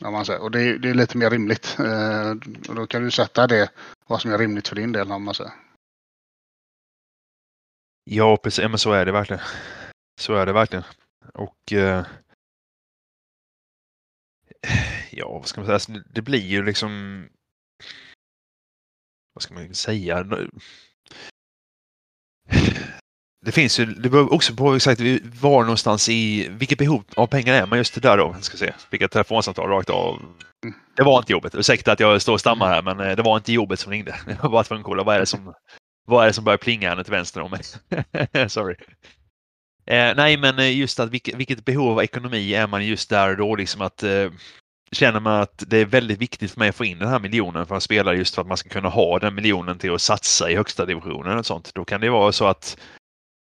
Man 0.00 0.24
säger. 0.24 0.42
Och 0.42 0.50
det, 0.50 0.78
det, 0.78 0.90
är 0.90 0.94
lite 0.94 1.18
mer 1.18 1.30
rimligt. 1.30 1.76
Uh, 1.80 2.30
och 2.68 2.74
då 2.74 2.86
kan 2.86 3.04
du 3.04 3.10
sätta 3.10 3.46
det 3.46 3.70
vad 4.06 4.20
som 4.20 4.32
är 4.32 4.38
rimligt 4.38 4.68
för 4.68 4.76
din 4.76 4.92
del 4.92 5.12
om 5.12 5.24
man 5.24 5.34
säger. 5.34 5.52
Ja, 8.04 8.36
precis. 8.36 8.68
Men 8.68 8.78
så 8.78 8.92
är 8.92 9.06
det 9.06 9.12
verkligen. 9.12 9.42
Så 10.20 10.34
är 10.34 10.46
det 10.46 10.52
verkligen. 10.52 10.84
Och 11.34 11.72
uh, 11.72 12.02
ja, 15.10 15.28
vad 15.28 15.46
ska 15.46 15.60
man 15.60 15.66
säga? 15.66 15.74
Alltså, 15.74 15.92
det 15.92 16.22
blir 16.22 16.46
ju 16.46 16.62
liksom. 16.62 17.28
Vad 19.32 19.42
ska 19.42 19.54
man 19.54 19.74
säga? 19.74 20.26
Det 23.44 23.52
finns 23.52 23.80
ju, 23.80 23.86
det 23.86 24.08
beror 24.08 24.32
också 24.32 24.54
på 24.54 24.74
exakt 24.74 25.00
var 25.40 25.62
någonstans 25.62 26.08
i, 26.08 26.48
vilket 26.50 26.78
behov 26.78 27.04
av 27.16 27.26
pengar 27.26 27.54
är 27.54 27.66
man 27.66 27.78
just 27.78 27.94
det 27.94 28.00
där 28.00 28.16
då? 28.16 28.36
Ska 28.40 28.56
se, 28.56 28.72
vilka 28.90 29.08
telefonsamtal 29.08 29.68
rakt 29.68 29.90
av. 29.90 30.22
Det 30.96 31.02
var 31.02 31.18
inte 31.18 31.32
jobbet. 31.32 31.54
Ursäkta 31.54 31.92
att 31.92 32.00
jag 32.00 32.22
står 32.22 32.32
och 32.32 32.40
stammar 32.40 32.68
här 32.68 32.82
men 32.82 33.00
eh, 33.00 33.16
det 33.16 33.22
var 33.22 33.36
inte 33.36 33.52
jobbet 33.52 33.80
som 33.80 33.92
ringde. 33.92 34.14
Jag 34.26 34.42
var 34.42 34.50
bara 34.50 34.64
tvungen 34.64 34.80
att 34.80 34.86
kolla 34.86 35.02
vad 35.02 35.14
är 35.14 35.20
det 35.20 35.26
som, 35.26 35.54
vad 36.06 36.22
är 36.22 36.26
det 36.26 36.32
som 36.32 36.44
börjar 36.44 36.58
plinga 36.58 36.94
här 36.94 37.02
till 37.02 37.10
vänster 37.10 37.40
om 37.40 37.50
mig. 37.50 37.62
Sorry. 38.48 38.74
Eh, 39.86 40.12
nej, 40.16 40.36
men 40.36 40.58
eh, 40.58 40.78
just 40.78 41.00
att 41.00 41.10
vilket, 41.10 41.34
vilket, 41.34 41.64
behov 41.64 41.90
av 41.90 42.04
ekonomi 42.04 42.54
är 42.54 42.66
man 42.66 42.86
just 42.86 43.10
där 43.10 43.30
och 43.30 43.36
då 43.36 43.56
liksom 43.56 43.80
att 43.80 44.02
eh, 44.02 44.30
känner 44.92 45.20
man 45.20 45.40
att 45.40 45.64
det 45.66 45.78
är 45.78 45.84
väldigt 45.84 46.18
viktigt 46.18 46.50
för 46.50 46.58
mig 46.58 46.68
att 46.68 46.76
få 46.76 46.84
in 46.84 46.98
den 46.98 47.08
här 47.08 47.18
miljonen 47.18 47.66
för 47.66 47.74
att 47.74 47.82
spela 47.82 48.14
just 48.14 48.34
för 48.34 48.42
att 48.42 48.48
man 48.48 48.56
ska 48.56 48.68
kunna 48.68 48.88
ha 48.88 49.18
den 49.18 49.34
miljonen 49.34 49.78
till 49.78 49.94
att 49.94 50.02
satsa 50.02 50.50
i 50.50 50.56
högsta 50.56 50.86
divisionen 50.86 51.38
och 51.38 51.46
sånt. 51.46 51.74
Då 51.74 51.84
kan 51.84 52.00
det 52.00 52.10
vara 52.10 52.32
så 52.32 52.46
att 52.46 52.76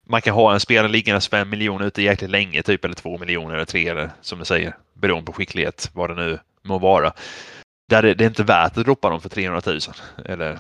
man 0.06 0.22
kan 0.22 0.34
ha 0.34 0.54
en 0.54 0.60
spelare 0.60 0.92
liggande 0.92 1.22
för 1.22 1.38
en 1.38 1.50
miljon 1.50 1.82
ute 1.82 2.02
jäkligt 2.02 2.32
länge, 2.32 2.64
typ 2.64 2.86
eller 2.86 2.96
två 2.96 3.18
miljoner 3.18 3.56
eller 3.56 3.66
tre 3.66 3.88
eller 3.88 4.10
som 4.22 4.40
du 4.40 4.46
säger, 4.46 4.78
beroende 4.94 5.26
på 5.26 5.34
skicklighet, 5.34 5.92
vad 5.94 6.10
det 6.10 6.16
nu 6.16 6.40
må 6.64 6.80
vara. 6.80 7.14
Där 7.90 8.02
det, 8.02 8.14
det 8.14 8.24
är 8.24 8.28
inte 8.28 8.44
värt 8.44 8.78
att 8.78 8.86
droppa 8.86 9.10
dem 9.10 9.22
för 9.22 9.30
300 9.30 9.62
000 9.66 9.80
eller 10.26 10.60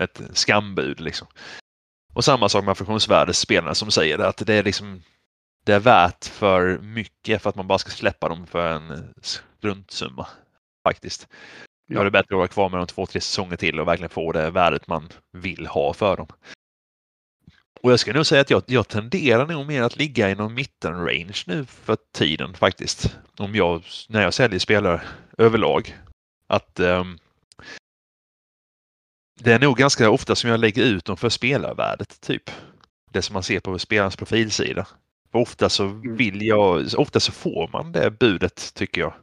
ett 0.00 0.20
skambud 0.32 1.00
liksom. 1.00 1.28
Och 2.14 2.24
samma 2.24 2.48
sak 2.48 2.64
med 2.64 2.72
affektionsvärdesspelarna 2.72 3.74
som 3.74 3.90
säger 3.90 4.18
det, 4.18 4.28
att 4.28 4.46
det 4.46 4.54
är 4.54 4.62
liksom 4.62 5.02
det 5.64 5.72
är 5.72 5.80
värt 5.80 6.24
för 6.24 6.78
mycket 6.78 7.42
för 7.42 7.50
att 7.50 7.56
man 7.56 7.66
bara 7.66 7.78
ska 7.78 7.90
släppa 7.90 8.28
dem 8.28 8.46
för 8.46 8.72
en 8.72 9.14
struntsumma. 9.22 10.26
Faktiskt. 10.84 11.28
Ja. 11.86 11.94
Då 11.94 12.00
är 12.00 12.04
det 12.04 12.10
bättre 12.10 12.34
att 12.34 12.38
vara 12.38 12.48
kvar 12.48 12.68
med 12.68 12.80
dem 12.80 12.86
två, 12.86 13.06
tre 13.06 13.20
säsonger 13.20 13.56
till 13.56 13.80
och 13.80 13.88
verkligen 13.88 14.10
få 14.10 14.32
det 14.32 14.50
värdet 14.50 14.86
man 14.86 15.08
vill 15.32 15.66
ha 15.66 15.92
för 15.92 16.16
dem. 16.16 16.26
Och 17.82 17.92
jag 17.92 18.00
ska 18.00 18.12
nog 18.12 18.26
säga 18.26 18.40
att 18.40 18.50
jag, 18.50 18.62
jag 18.66 18.88
tenderar 18.88 19.46
nog 19.46 19.66
mer 19.66 19.82
att 19.82 19.96
ligga 19.96 20.30
i 20.30 20.34
någon 20.34 20.54
mitten-range 20.54 21.42
nu 21.46 21.64
för 21.64 21.96
tiden 22.12 22.54
faktiskt. 22.54 23.16
Om 23.36 23.54
jag, 23.54 23.82
när 24.08 24.22
jag 24.22 24.34
säljer 24.34 24.58
spelare 24.58 25.00
överlag. 25.38 25.96
Att 26.46 26.80
um, 26.80 27.18
det 29.40 29.52
är 29.52 29.58
nog 29.58 29.76
ganska 29.76 30.10
ofta 30.10 30.34
som 30.34 30.50
jag 30.50 30.60
lägger 30.60 30.84
ut 30.84 31.04
dem 31.04 31.16
för 31.16 31.28
spelarvärdet, 31.28 32.20
typ. 32.20 32.50
Det 33.12 33.22
som 33.22 33.34
man 33.34 33.42
ser 33.42 33.60
på 33.60 33.78
spelarens 33.78 34.16
profilsida. 34.16 34.86
För 35.32 35.38
ofta 35.38 35.68
så 35.68 35.84
mm. 35.84 36.16
vill 36.16 36.46
jag, 36.46 36.86
ofta 36.96 37.20
så 37.20 37.32
får 37.32 37.68
man 37.72 37.92
det 37.92 38.10
budet 38.10 38.74
tycker 38.74 39.00
jag. 39.00 39.14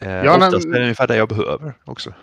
Eh, 0.00 0.10
ja, 0.10 0.36
oftast 0.36 0.66
men... 0.66 0.74
är 0.74 0.78
det 0.78 0.84
ungefär 0.84 1.06
det 1.06 1.16
jag 1.16 1.28
behöver 1.28 1.74
också. 1.84 2.14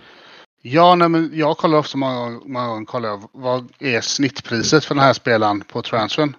Ja, 0.65 0.95
nej, 0.95 1.09
men 1.09 1.31
jag 1.33 1.57
kollar 1.57 1.77
också 1.77 1.97
många, 1.97 2.39
många 2.45 2.67
gånger 2.67 2.85
kollar 2.85 3.21
vad 3.31 3.73
är 3.79 4.01
snittpriset 4.01 4.85
för 4.85 4.95
den 4.95 5.03
här 5.03 5.13
spelaren 5.13 5.61
på 5.61 5.81
transfern. 5.81 6.35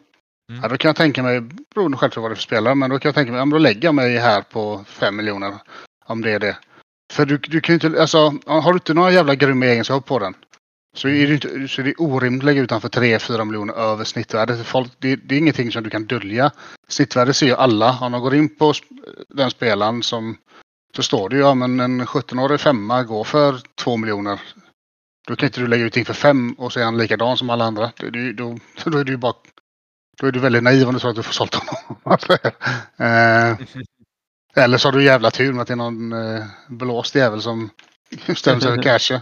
Mm. 0.51 0.63
Ja, 0.63 0.69
då 0.69 0.77
kan 0.77 0.89
jag 0.89 0.97
tänka 0.97 1.23
mig, 1.23 1.41
beroende 1.75 1.97
självklart 1.97 2.23
vad 2.23 2.31
det 2.31 2.33
är 2.33 2.37
för 2.37 2.43
spelare, 2.43 2.75
men 2.75 2.91
då 2.91 2.99
kan 2.99 3.09
jag 3.09 3.15
tänka 3.15 3.33
mig, 3.33 3.39
ja, 3.39 3.47
då 3.47 3.59
lägger 3.59 3.89
jag 3.89 3.95
mig 3.95 4.19
här 4.19 4.43
på 4.43 4.85
5 4.89 5.17
miljoner. 5.17 5.55
Om 6.07 6.23
det 6.23 6.31
är 6.31 6.41
det. 6.41 6.57
För 7.13 7.27
du, 7.27 7.39
du 7.39 7.61
kan 7.61 7.79
ju 7.79 7.87
inte, 7.87 8.01
alltså, 8.01 8.33
har 8.47 8.73
du 8.73 8.77
inte 8.77 8.95
några 8.95 9.13
jävla 9.13 9.35
grymma 9.35 9.67
egenskaper 9.67 10.09
på 10.09 10.19
den. 10.19 10.35
Så 10.97 11.09
är 11.09 11.27
det, 11.27 11.35
inte, 11.35 11.69
så 11.69 11.81
är 11.81 11.85
det 11.85 11.95
orimligt 11.99 12.41
att 12.41 12.45
lägga 12.45 12.63
utanför 12.63 12.89
3-4 12.89 13.45
miljoner 13.45 13.75
över 13.75 14.05
snittvärdet. 14.05 14.67
Folk, 14.67 14.93
det, 14.99 15.17
det, 15.17 15.35
är 15.35 15.39
ingenting 15.39 15.73
som 15.73 15.83
du 15.83 15.91
kan 15.91 16.07
dölja. 16.07 16.51
Snittvärdet 16.89 17.37
ser 17.37 17.47
ju 17.47 17.55
alla. 17.55 17.99
Om 18.01 18.13
man 18.13 18.21
går 18.21 18.35
in 18.35 18.57
på 18.57 18.73
den 19.29 19.51
spelaren 19.51 20.03
som 20.03 20.37
så 20.97 21.03
står 21.03 21.29
det 21.29 21.37
ju 21.37 21.43
ja 21.43 21.55
men 21.55 21.81
en 21.81 22.07
17-årig 22.07 22.61
femma 22.61 23.03
går 23.03 23.25
för 23.25 23.61
2 23.75 23.97
miljoner. 23.97 24.41
Då 25.27 25.37
kan 25.37 25.47
inte 25.47 25.61
du 25.61 25.67
lägga 25.67 25.85
ut 25.85 25.97
in 25.97 26.05
för 26.05 26.15
5 26.15 26.53
och 26.53 26.73
så 26.73 26.81
är 26.81 26.85
han 26.85 26.99
likadan 26.99 27.37
som 27.37 27.51
alla 27.51 27.65
andra. 27.65 27.93
Då, 27.97 28.11
då, 28.35 28.59
då 28.85 28.99
är 28.99 29.05
du 29.05 29.17
bara 29.17 29.35
då 30.21 30.27
är 30.27 30.33
du 30.33 30.41
väldigt 30.41 30.63
naiv 30.63 30.89
om 30.89 30.95
du 30.95 31.01
tror 31.01 31.11
att 31.11 31.17
du 31.17 31.23
får 31.23 31.33
sålt 31.33 31.55
honom. 31.55 31.97
eh, 32.97 33.59
eller 34.65 34.79
så 34.79 34.89
har 34.89 34.93
du 34.93 35.05
jävla 35.05 35.31
tur 35.31 35.53
med 35.53 35.63
att 35.63 35.69
det 35.69 35.75
är 35.75 35.77
någon 35.77 36.13
eh, 36.13 36.45
blåst 36.69 37.15
jävel 37.15 37.43
som 37.43 37.71
ställer 38.37 38.61
sig 38.61 38.75
för 38.75 38.83
cash. 38.83 39.21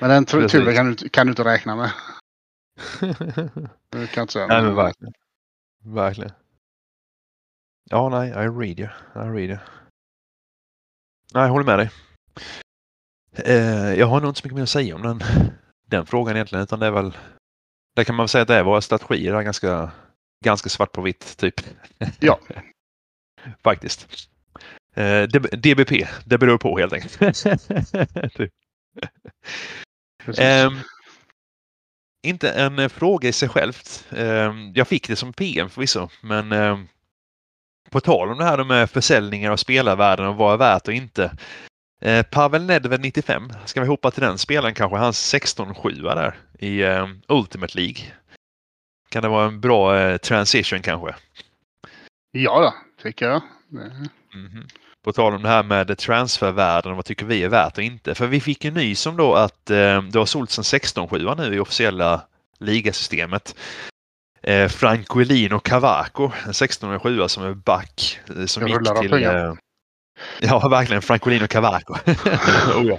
Men 0.00 0.10
den 0.10 0.24
turen 0.24 0.74
kan 0.74 0.94
du, 0.94 1.08
kan 1.08 1.26
du 1.26 1.30
inte 1.30 1.44
räkna 1.44 1.76
med. 1.76 1.90
det 3.90 4.06
kan 4.06 4.22
inte 4.22 4.32
säga. 4.32 4.46
Nej, 4.46 4.62
men 4.62 4.74
verkligen. 4.74 5.14
Verkligen. 5.84 6.32
Ja, 7.90 8.08
nej, 8.08 8.28
I 8.28 8.48
read 8.48 8.80
you. 8.80 8.88
I 9.14 9.28
read 9.28 9.50
you. 9.50 9.58
Nej, 11.34 11.42
jag 11.42 11.50
håller 11.50 11.66
med 11.66 11.78
dig. 11.78 11.90
Eh, 13.32 13.94
jag 13.94 14.06
har 14.06 14.20
nog 14.20 14.30
inte 14.30 14.40
så 14.40 14.46
mycket 14.46 14.56
mer 14.56 14.62
att 14.62 14.68
säga 14.68 14.94
om 14.94 15.02
den, 15.02 15.22
den 15.86 16.06
frågan 16.06 16.36
egentligen, 16.36 16.62
utan 16.62 16.80
det 16.80 16.86
är 16.86 16.90
väl... 16.90 17.16
Där 17.96 18.04
kan 18.04 18.14
man 18.14 18.24
väl 18.24 18.28
säga 18.28 18.42
att 18.42 18.48
det 18.48 18.54
är 18.54 18.62
våra 18.62 18.80
strategier 18.80 19.34
är 19.34 19.42
ganska, 19.42 19.92
ganska 20.44 20.68
svart 20.68 20.92
på 20.92 21.02
vitt, 21.02 21.36
typ. 21.36 21.54
Ja. 22.20 22.38
Faktiskt. 23.62 24.28
Eh, 24.96 25.22
DBP, 25.52 26.06
det 26.24 26.38
beror 26.38 26.58
på 26.58 26.78
helt 26.78 26.92
enkelt. 26.92 27.18
typ. 28.34 28.52
Um, 30.26 30.80
inte 32.22 32.50
en 32.50 32.90
fråga 32.90 33.28
i 33.28 33.32
sig 33.32 33.48
självt. 33.48 34.06
Um, 34.10 34.72
jag 34.74 34.88
fick 34.88 35.08
det 35.08 35.16
som 35.16 35.32
PM 35.32 35.70
förvisso, 35.70 36.08
men 36.22 36.52
um, 36.52 36.88
på 37.94 38.00
tal 38.00 38.30
om 38.30 38.38
det 38.38 38.44
här 38.44 38.64
med 38.64 38.90
försäljningar 38.90 39.50
av 39.50 39.56
spelarvärden 39.56 40.26
och 40.26 40.36
vad 40.36 40.52
är 40.52 40.56
värt 40.56 40.88
och 40.88 40.94
inte. 40.94 41.36
Uh, 42.06 42.22
Pavel 42.22 42.64
Nedved 42.64 43.00
95, 43.00 43.52
ska 43.64 43.80
vi 43.80 43.86
hoppa 43.86 44.10
till 44.10 44.22
den 44.22 44.38
spelaren 44.38 44.74
kanske, 44.74 44.96
hans 44.96 45.34
16-7 45.34 46.14
där 46.14 46.34
i 46.58 46.82
Ultimate 47.28 47.78
League. 47.78 47.96
Kan 49.08 49.22
det 49.22 49.28
vara 49.28 49.46
en 49.46 49.60
bra 49.60 49.96
uh, 49.98 50.16
transition 50.16 50.82
kanske? 50.82 51.14
Ja, 52.30 52.60
då, 52.60 52.74
tycker 53.02 53.26
jag. 53.26 53.42
Mm 53.72 53.92
-hmm. 54.32 54.70
På 55.04 55.12
tal 55.12 55.34
om 55.34 55.42
det 55.42 55.48
här 55.48 55.62
med 55.62 55.98
transfervärden, 55.98 56.96
vad 56.96 57.04
tycker 57.04 57.26
vi 57.26 57.42
är 57.42 57.48
värt 57.48 57.78
och 57.78 57.84
inte? 57.84 58.14
För 58.14 58.26
vi 58.26 58.40
fick 58.40 58.64
ju 58.64 58.70
nys 58.70 59.06
om 59.06 59.16
då 59.16 59.34
att 59.34 59.70
eh, 59.70 60.02
det 60.02 60.18
har 60.18 60.26
sålts 60.26 60.58
en 60.58 60.64
16-7 60.64 61.36
nu 61.36 61.56
i 61.56 61.60
officiella 61.60 62.20
ligasystemet. 62.58 63.54
Eh, 64.46 64.68
Franquelino 64.68 65.58
Cavaco, 65.58 66.30
en 66.46 66.54
16 66.54 67.00
7 67.00 67.28
som 67.28 67.44
är 67.44 67.54
back. 67.54 68.20
Eh, 68.28 68.46
som 68.46 68.68
jag 68.68 68.82
gick 68.82 69.00
till... 69.00 69.12
Eh, 69.12 69.54
ja, 70.40 70.68
verkligen. 70.68 71.02
Franquelino 71.02 71.46
Cavaco. 71.46 71.94
oh, 72.74 72.86
ja. 72.86 72.98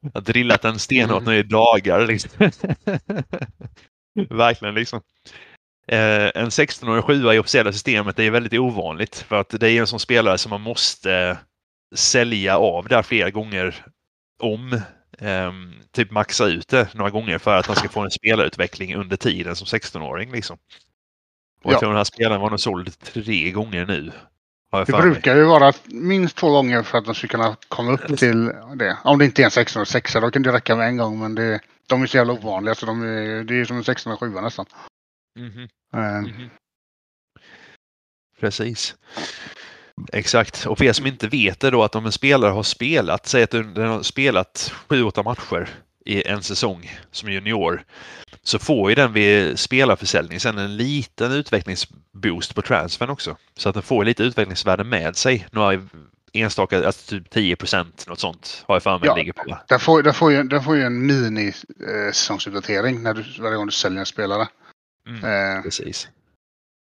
Jag 0.00 0.10
har 0.14 0.20
drillat 0.20 0.64
en 0.64 0.78
stenhårt 0.78 1.26
nu 1.26 1.38
i 1.38 1.42
dagar. 1.42 2.06
Liksom. 2.06 2.30
verkligen 4.30 4.74
liksom. 4.74 5.00
Eh, 5.88 6.30
en 6.34 6.48
16-årig 6.48 7.04
sjua 7.04 7.34
i 7.34 7.38
officiella 7.38 7.72
systemet 7.72 8.18
är 8.18 8.30
väldigt 8.30 8.60
ovanligt 8.60 9.16
för 9.16 9.40
att 9.40 9.60
det 9.60 9.70
är 9.70 9.80
en 9.80 9.86
sån 9.86 10.00
spelare 10.00 10.38
som 10.38 10.50
man 10.50 10.60
måste 10.60 11.38
sälja 11.94 12.58
av 12.58 12.88
där 12.88 13.02
flera 13.02 13.30
gånger 13.30 13.84
om. 14.42 14.80
Eh, 15.20 15.52
typ 15.92 16.10
maxa 16.10 16.46
ut 16.46 16.68
det 16.68 16.94
några 16.94 17.10
gånger 17.10 17.38
för 17.38 17.56
att 17.56 17.66
han 17.66 17.76
ska 17.76 17.88
få 17.88 18.00
en 18.00 18.10
spelarutveckling 18.10 18.94
under 18.94 19.16
tiden 19.16 19.56
som 19.56 19.66
16-åring. 19.78 20.32
Liksom. 20.32 20.58
Och 21.62 21.72
jag 21.72 21.80
tror 21.80 21.88
den 21.88 21.96
här 21.96 22.04
spelaren 22.04 22.40
var 22.40 22.50
nog 22.50 22.60
såld 22.60 22.98
tre 22.98 23.50
gånger 23.50 23.86
nu. 23.86 24.12
Det 24.70 24.92
brukar 24.92 25.36
ju 25.36 25.44
vara 25.44 25.72
minst 25.86 26.36
två 26.36 26.50
gånger 26.50 26.82
för 26.82 26.98
att 26.98 27.04
de 27.04 27.14
ska 27.14 27.28
kunna 27.28 27.56
komma 27.68 27.92
upp 27.92 28.18
till 28.18 28.52
det. 28.76 28.98
Om 29.04 29.18
det 29.18 29.24
inte 29.24 29.42
är 29.42 29.44
en 29.44 29.50
16 29.50 29.82
och 29.82 29.88
6 29.88 30.12
då 30.12 30.30
kan 30.30 30.42
det 30.42 30.52
räcka 30.52 30.76
med 30.76 30.88
en 30.88 30.96
gång. 30.96 31.18
Men 31.18 31.34
det, 31.34 31.60
de 31.86 32.02
är 32.02 32.06
så 32.06 32.16
jävla 32.16 32.32
ovanliga 32.32 32.74
så 32.74 32.86
de 32.86 33.02
är, 33.02 33.44
det 33.44 33.54
är 33.54 33.64
som 33.64 33.76
en 33.76 33.84
16 33.84 34.12
och 34.12 34.20
7 34.20 34.28
nästan. 34.28 34.66
Mm 35.38 35.50
-hmm. 35.50 35.68
Mm 35.94 36.26
-hmm. 36.26 36.48
Precis. 38.40 38.96
Exakt. 40.12 40.66
Och 40.66 40.78
för 40.78 40.84
er 40.84 40.92
som 40.92 41.06
inte 41.06 41.28
vet 41.28 41.60
det 41.60 41.70
då 41.70 41.82
att 41.82 41.94
om 41.94 42.06
en 42.06 42.12
spelare 42.12 42.50
har 42.50 42.62
spelat, 42.62 43.26
säg 43.26 43.42
att 43.42 43.50
den 43.50 43.76
har 43.76 44.02
spelat 44.02 44.72
7-8 44.88 45.24
matcher 45.24 45.68
i 46.04 46.28
en 46.28 46.42
säsong 46.42 46.90
som 47.10 47.30
junior, 47.30 47.84
så 48.42 48.58
får 48.58 48.90
ju 48.90 48.94
den 48.94 49.12
vid 49.12 49.58
spelarförsäljning 49.58 50.40
sen 50.40 50.58
en 50.58 50.76
liten 50.76 51.32
utvecklingsboost 51.32 52.54
på 52.54 52.62
transfern 52.62 53.10
också. 53.10 53.36
Så 53.56 53.68
att 53.68 53.74
den 53.74 53.82
får 53.82 54.04
lite 54.04 54.22
utvecklingsvärde 54.22 54.84
med 54.84 55.16
sig. 55.16 55.46
Några 55.50 55.80
enstaka, 56.32 56.86
alltså 56.86 57.10
typ 57.10 57.34
10% 57.34 58.08
något 58.08 58.20
sånt 58.20 58.64
har 58.66 58.74
jag 58.74 58.82
för 58.82 58.98
mig 58.98 59.06
ja, 59.06 59.16
ligger 59.16 59.32
på. 59.32 59.58
Den 59.68 59.80
får, 59.80 60.02
den 60.02 60.14
får, 60.14 60.32
ju, 60.32 60.42
den 60.42 60.62
får 60.62 60.76
ju 60.76 60.82
en 60.82 61.06
mini-säsongsuppdatering 61.06 62.96
eh, 62.96 63.02
när 63.02 63.14
du, 63.14 63.24
varje 63.42 63.56
gång 63.56 63.66
du 63.66 63.72
säljer 63.72 64.00
en 64.00 64.06
spelare. 64.06 64.48
Mm, 65.08 65.56
eh, 65.56 65.62
precis. 65.62 66.08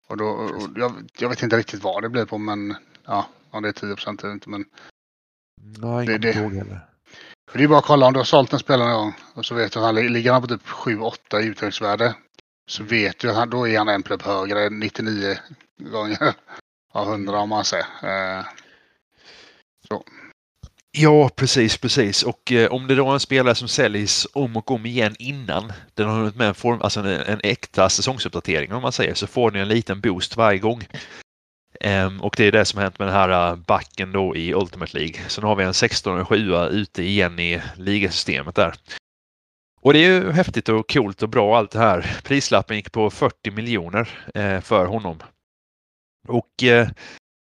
Och 0.09 0.17
då, 0.17 0.25
och 0.25 0.69
jag, 0.77 0.93
jag, 1.19 1.29
vet 1.29 1.43
inte 1.43 1.57
riktigt 1.57 1.83
vad 1.83 2.03
det 2.03 2.09
blir 2.09 2.25
på 2.25 2.39
men 2.39 2.77
ja, 3.07 3.27
om 3.51 3.63
det 3.63 3.69
är 3.69 3.73
10 3.73 3.95
procent 3.95 4.25
eller 4.25 4.33
inte 4.33 4.49
men. 4.49 4.65
Nej, 5.79 6.07
det, 6.07 6.19
det, 6.19 6.33
heller. 6.33 6.81
det 7.53 7.63
är 7.63 7.69
bara 7.69 7.79
att 7.79 7.85
kolla 7.85 8.07
om 8.07 8.13
du 8.13 8.19
har 8.19 8.25
sålt 8.25 8.53
en 8.53 8.59
spelare 8.59 8.89
någon 8.89 9.01
gång 9.01 9.15
och 9.35 9.47
så 9.47 9.55
vet 9.55 9.73
du 9.73 9.79
att 9.79 9.85
han 9.85 9.95
ligger 9.95 10.33
han 10.33 10.43
på 10.43 10.49
typ 10.49 10.67
7-8 10.67 11.41
i 11.41 11.47
utvecklingsvärde. 11.47 12.15
Så 12.71 12.83
mm. 12.83 12.91
vet 12.91 13.19
du 13.19 13.31
att 13.31 13.51
då 13.51 13.69
är 13.69 13.79
han 13.79 13.89
en 13.89 14.03
plupp 14.03 14.23
högre, 14.23 14.71
99 14.71 15.39
gånger 15.79 16.35
av 16.93 17.09
100 17.09 17.39
om 17.39 17.49
man 17.49 17.65
säger. 17.65 17.87
Eh, 18.03 18.45
så. 19.89 20.05
Ja, 20.99 21.31
precis, 21.37 21.79
precis. 21.79 22.23
Och 22.23 22.53
eh, 22.53 22.73
om 22.73 22.87
det 22.87 22.95
då 22.95 23.09
är 23.09 23.13
en 23.13 23.21
spelare 23.21 23.55
som 23.55 23.69
säljs 23.69 24.27
om 24.33 24.57
och 24.57 24.71
om 24.71 24.87
igen 24.87 25.17
innan 25.19 25.73
den 25.95 26.09
har 26.09 26.19
hunnit 26.19 26.37
med 26.37 26.49
en, 26.49 26.55
form, 26.55 26.83
alltså 26.83 27.01
en, 27.01 27.07
en 27.07 27.41
äkta 27.43 27.89
säsongsuppdatering 27.89 28.73
om 28.73 28.83
man 28.83 28.93
säger, 28.93 29.15
så 29.15 29.27
får 29.27 29.51
ni 29.51 29.59
en 29.59 29.69
liten 29.69 30.01
boost 30.01 30.37
varje 30.37 30.59
gång. 30.59 30.87
Ehm, 31.81 32.20
och 32.20 32.35
det 32.37 32.45
är 32.45 32.53
det 32.53 32.64
som 32.64 32.77
har 32.77 32.85
hänt 32.85 32.99
med 32.99 33.09
den 33.09 33.14
här 33.14 33.51
äh, 33.51 33.57
backen 33.57 34.12
då 34.12 34.37
i 34.37 34.55
Ultimate 34.55 34.99
League. 34.99 35.20
Sen 35.29 35.45
har 35.45 35.57
vi 35.57 35.64
en 35.64 35.74
16 35.74 36.24
7 36.24 36.55
ute 36.70 37.03
igen 37.03 37.39
i 37.39 37.62
ligasystemet 37.77 38.55
där. 38.55 38.74
Och 39.81 39.93
det 39.93 39.99
är 39.99 40.09
ju 40.09 40.33
häftigt 40.33 40.68
och 40.68 40.91
coolt 40.91 41.22
och 41.22 41.29
bra 41.29 41.59
allt 41.59 41.70
det 41.70 41.79
här. 41.79 42.20
Prislappen 42.24 42.77
gick 42.77 42.93
på 42.93 43.11
40 43.11 43.51
miljoner 43.51 44.09
eh, 44.35 44.61
för 44.61 44.87
honom. 44.87 45.22
Och 46.29 46.62
eh, 46.62 46.89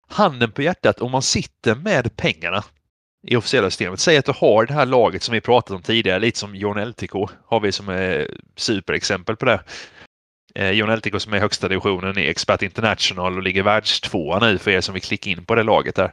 handen 0.09 0.53
på 0.53 0.62
hjärtat, 0.62 1.01
om 1.01 1.11
man 1.11 1.22
sitter 1.22 1.74
med 1.74 2.16
pengarna 2.16 2.64
i 3.26 3.37
officiella 3.37 3.70
systemet. 3.70 4.01
Säg 4.01 4.16
att 4.16 4.24
du 4.24 4.33
har 4.37 4.66
det 4.66 4.74
här 4.74 4.87
laget 4.87 5.22
som 5.22 5.33
vi 5.33 5.41
pratat 5.41 5.76
om 5.76 5.83
tidigare, 5.83 6.18
lite 6.18 6.39
som 6.39 6.55
John 6.55 6.85
LTK 6.89 7.14
har 7.47 7.61
vi 7.61 7.72
som 7.72 7.89
är 7.89 8.31
superexempel 8.57 9.37
på 9.37 9.45
det. 9.45 9.61
Eh, 10.55 10.71
John 10.71 11.21
som 11.21 11.33
är 11.33 11.39
högsta 11.39 11.69
divisionen 11.69 12.19
i 12.19 12.23
Expert 12.23 12.63
International 12.63 13.37
och 13.37 13.43
ligger 13.43 13.63
världstvåa 13.63 14.39
nu 14.39 14.59
för 14.59 14.71
er 14.71 14.81
som 14.81 14.95
vill 14.95 15.03
klicka 15.03 15.31
in 15.31 15.45
på 15.45 15.55
det 15.55 15.63
laget 15.63 15.95
där. 15.95 16.13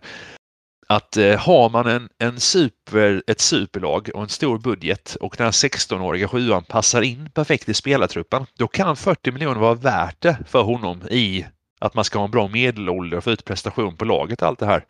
Att 0.88 1.18
eh, 1.18 1.40
har 1.40 1.70
man 1.70 1.88
en, 1.88 2.10
en 2.18 2.40
super, 2.40 3.24
ett 3.28 3.40
superlag 3.40 4.10
och 4.14 4.22
en 4.22 4.30
stor 4.30 4.58
budget 4.58 5.16
och 5.16 5.36
den 5.38 5.46
här 5.46 5.52
16-åriga 5.52 6.28
sjuan 6.28 6.64
passar 6.64 7.02
in 7.02 7.30
perfekt 7.34 7.70
i 7.70 7.74
spelartruppen, 7.74 8.46
då 8.58 8.68
kan 8.68 8.96
40 8.96 9.32
miljoner 9.32 9.60
vara 9.60 9.74
värt 9.74 10.22
det 10.22 10.38
för 10.48 10.62
honom 10.62 11.02
i 11.12 11.46
att 11.80 11.94
man 11.94 12.06
ska 12.06 12.20
ha 12.20 12.26
en 12.26 12.32
bra 12.32 12.48
medelålder 12.48 13.18
och 13.18 13.24
få 13.24 13.32
ut 13.32 13.46
prestation 13.46 13.98
på 13.98 14.06
laget 14.06 14.44
allt 14.44 14.60
det 14.60 14.66
här. 14.66 14.86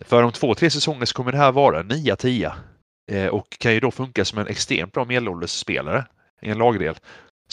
För 0.00 0.22
om 0.22 0.32
två, 0.32 0.54
tre 0.54 0.70
säsonger 0.70 1.04
så 1.04 1.14
kommer 1.14 1.32
det 1.32 1.38
här 1.38 1.52
vara 1.52 1.82
9 1.82 2.16
10. 2.16 2.52
Eh, 3.10 3.26
och 3.26 3.46
kan 3.58 3.74
ju 3.74 3.80
då 3.80 3.90
funka 3.90 4.24
som 4.24 4.38
en 4.38 4.46
extremt 4.46 4.92
bra 4.92 5.04
medelåldersspelare 5.04 6.04
i 6.42 6.50
en 6.50 6.58
lagdel 6.58 6.94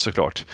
såklart. 0.00 0.44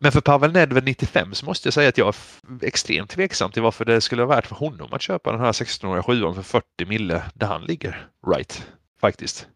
Men 0.00 0.12
för 0.12 0.20
Pavel 0.20 0.52
Nedved 0.52 0.84
95 0.84 1.34
så 1.34 1.46
måste 1.46 1.66
jag 1.66 1.74
säga 1.74 1.88
att 1.88 1.98
jag 1.98 2.08
är 2.08 2.66
extremt 2.66 3.10
tveksam 3.10 3.50
till 3.50 3.62
varför 3.62 3.84
det 3.84 4.00
skulle 4.00 4.24
vara 4.24 4.36
värt 4.36 4.46
för 4.46 4.56
honom 4.56 4.92
att 4.92 5.02
köpa 5.02 5.32
den 5.32 5.40
här 5.40 5.52
16-åriga 5.52 6.02
sjuan 6.02 6.34
för 6.34 6.42
40 6.42 6.64
mille 6.86 7.22
där 7.34 7.46
han 7.46 7.64
ligger. 7.64 8.08
Right, 8.26 8.66
faktiskt. 9.00 9.46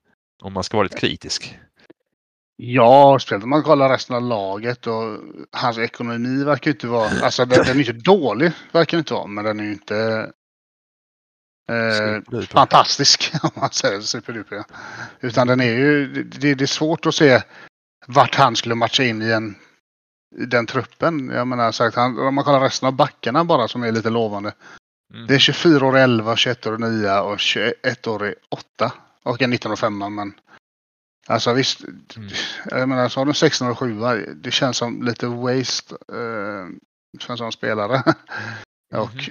Om 0.43 0.53
man 0.53 0.65
ska 0.65 0.77
vara 0.77 0.85
lite 0.85 0.99
kritisk. 0.99 1.59
Ja, 2.57 3.19
speciellt 3.19 3.45
om 3.45 3.51
man 3.51 3.63
kollar 3.63 3.89
resten 3.89 4.17
av 4.17 4.23
laget 4.23 4.87
och 4.87 5.19
hans 5.53 5.79
ekonomi 5.79 6.45
verkar 6.45 6.71
inte 6.71 6.87
vara, 6.87 7.11
alltså 7.23 7.45
den, 7.45 7.65
den 7.65 7.77
är 7.77 7.81
inte 7.81 7.93
dålig, 7.93 8.53
verkar 8.73 8.99
inte 8.99 9.15
vara, 9.15 9.27
men 9.27 9.45
den 9.45 9.61
är 9.61 9.65
ju 9.65 9.73
inte 9.73 10.31
eh, 11.71 12.41
fantastisk 12.41 13.33
om 13.43 13.51
man 13.55 13.71
säger 13.71 14.01
superduper. 14.01 14.65
Utan 15.21 15.47
den 15.47 15.61
är 15.61 15.73
ju, 15.73 16.07
det, 16.23 16.55
det, 16.55 16.65
är 16.65 16.67
svårt 16.67 17.07
att 17.07 17.15
se 17.15 17.43
vart 18.07 18.35
han 18.35 18.57
skulle 18.57 18.75
matcha 18.75 19.03
in 19.03 19.23
i 19.23 19.31
en 19.31 19.55
i 20.37 20.47
den 20.47 20.67
truppen. 20.67 21.29
Jag 21.29 21.49
menar 21.49 21.73
sagt, 21.73 21.97
han, 21.97 22.19
om 22.19 22.35
man 22.35 22.45
kollar 22.45 22.61
resten 22.61 22.87
av 22.87 22.93
backarna 22.93 23.45
bara 23.45 23.69
som 23.69 23.83
är 23.83 23.93
lite 23.93 24.11
lovande. 24.11 24.53
Mm. 25.15 25.27
Det 25.27 25.35
är 25.35 25.39
24 25.39 25.87
år 25.87 25.97
11, 25.97 26.37
21 26.37 26.67
år 26.67 26.79
9 26.79 27.21
och 27.21 27.41
21 27.41 28.07
år 28.07 28.35
8. 28.49 28.93
Och 29.23 29.43
en 29.43 29.51
19 29.51 29.73
år 29.73 29.77
5 29.77 29.99
men 29.99 30.35
Alltså 31.29 31.53
visst, 31.53 31.81
mm. 32.17 32.29
jag 32.71 32.89
menar 32.89 33.09
så 33.09 33.21
har 33.21 33.25
du 33.27 33.35
16 33.35 33.69
år 33.71 33.75
7 33.75 34.35
det 34.35 34.51
känns 34.51 34.77
som 34.77 35.03
lite 35.03 35.27
waste 35.27 35.95
eh, 35.95 36.67
för 37.21 37.31
en 37.31 37.37
sån 37.37 37.53
spelare. 37.53 37.95
Mm. 37.95 38.15
och 39.03 39.31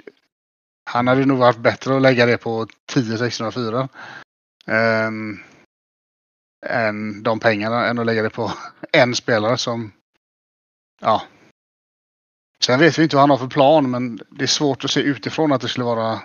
han 0.85 1.07
hade 1.07 1.25
nog 1.25 1.37
varit 1.37 1.57
bättre 1.57 1.95
att 1.95 2.01
lägga 2.01 2.25
det 2.25 2.37
på 2.37 2.67
10, 2.85 3.17
16 3.17 3.47
och 3.47 3.53
4. 3.53 3.89
Eh, 4.67 5.11
än 6.65 7.23
de 7.23 7.39
pengarna, 7.39 7.85
än 7.85 7.99
att 7.99 8.05
lägga 8.05 8.23
det 8.23 8.29
på 8.29 8.51
en 8.91 9.15
spelare 9.15 9.57
som 9.57 9.91
ja. 11.01 11.21
Sen 12.59 12.79
vet 12.79 12.99
vi 12.99 13.03
inte 13.03 13.15
vad 13.15 13.23
han 13.23 13.29
har 13.29 13.37
för 13.37 13.47
plan, 13.47 13.91
men 13.91 14.19
det 14.29 14.43
är 14.43 14.47
svårt 14.47 14.83
att 14.83 14.91
se 14.91 14.99
utifrån 14.99 15.51
att 15.51 15.61
det 15.61 15.67
skulle 15.67 15.85
vara... 15.85 16.21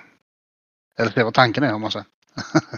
Eller 0.98 1.12
det 1.14 1.24
vad 1.24 1.34
tanken 1.34 1.64
är 1.64 1.74
om 1.74 1.80
man 1.80 1.90
säger. 1.90 2.06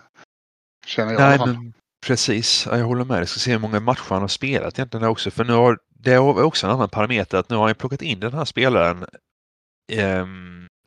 Känner 0.87 1.13
jag 1.13 1.21
Nej, 1.21 1.31
i 1.31 1.35
alla 1.35 1.39
fall. 1.39 1.55
Men 1.55 1.73
precis, 2.07 2.67
jag 2.67 2.85
håller 2.85 3.05
med. 3.05 3.21
Jag 3.21 3.29
ska 3.29 3.41
se 3.41 3.53
hur 3.53 3.59
många 3.59 3.81
matcher 3.81 4.09
han 4.09 4.21
har 4.21 4.29
spelat 4.29 4.79
egentligen 4.79 5.07
också. 5.07 5.31
För 5.31 5.45
nu 5.45 5.53
har 5.53 5.79
det 6.05 6.13
är 6.13 6.43
också 6.43 6.67
en 6.67 6.73
annan 6.73 6.89
parameter 6.89 7.39
att 7.39 7.51
nu 7.51 7.57
har 7.57 7.67
han 7.67 7.75
plockat 7.75 8.03
in 8.03 8.21
den 8.21 8.33
här 8.33 8.45
spelaren 8.45 9.07
eh, 9.93 10.27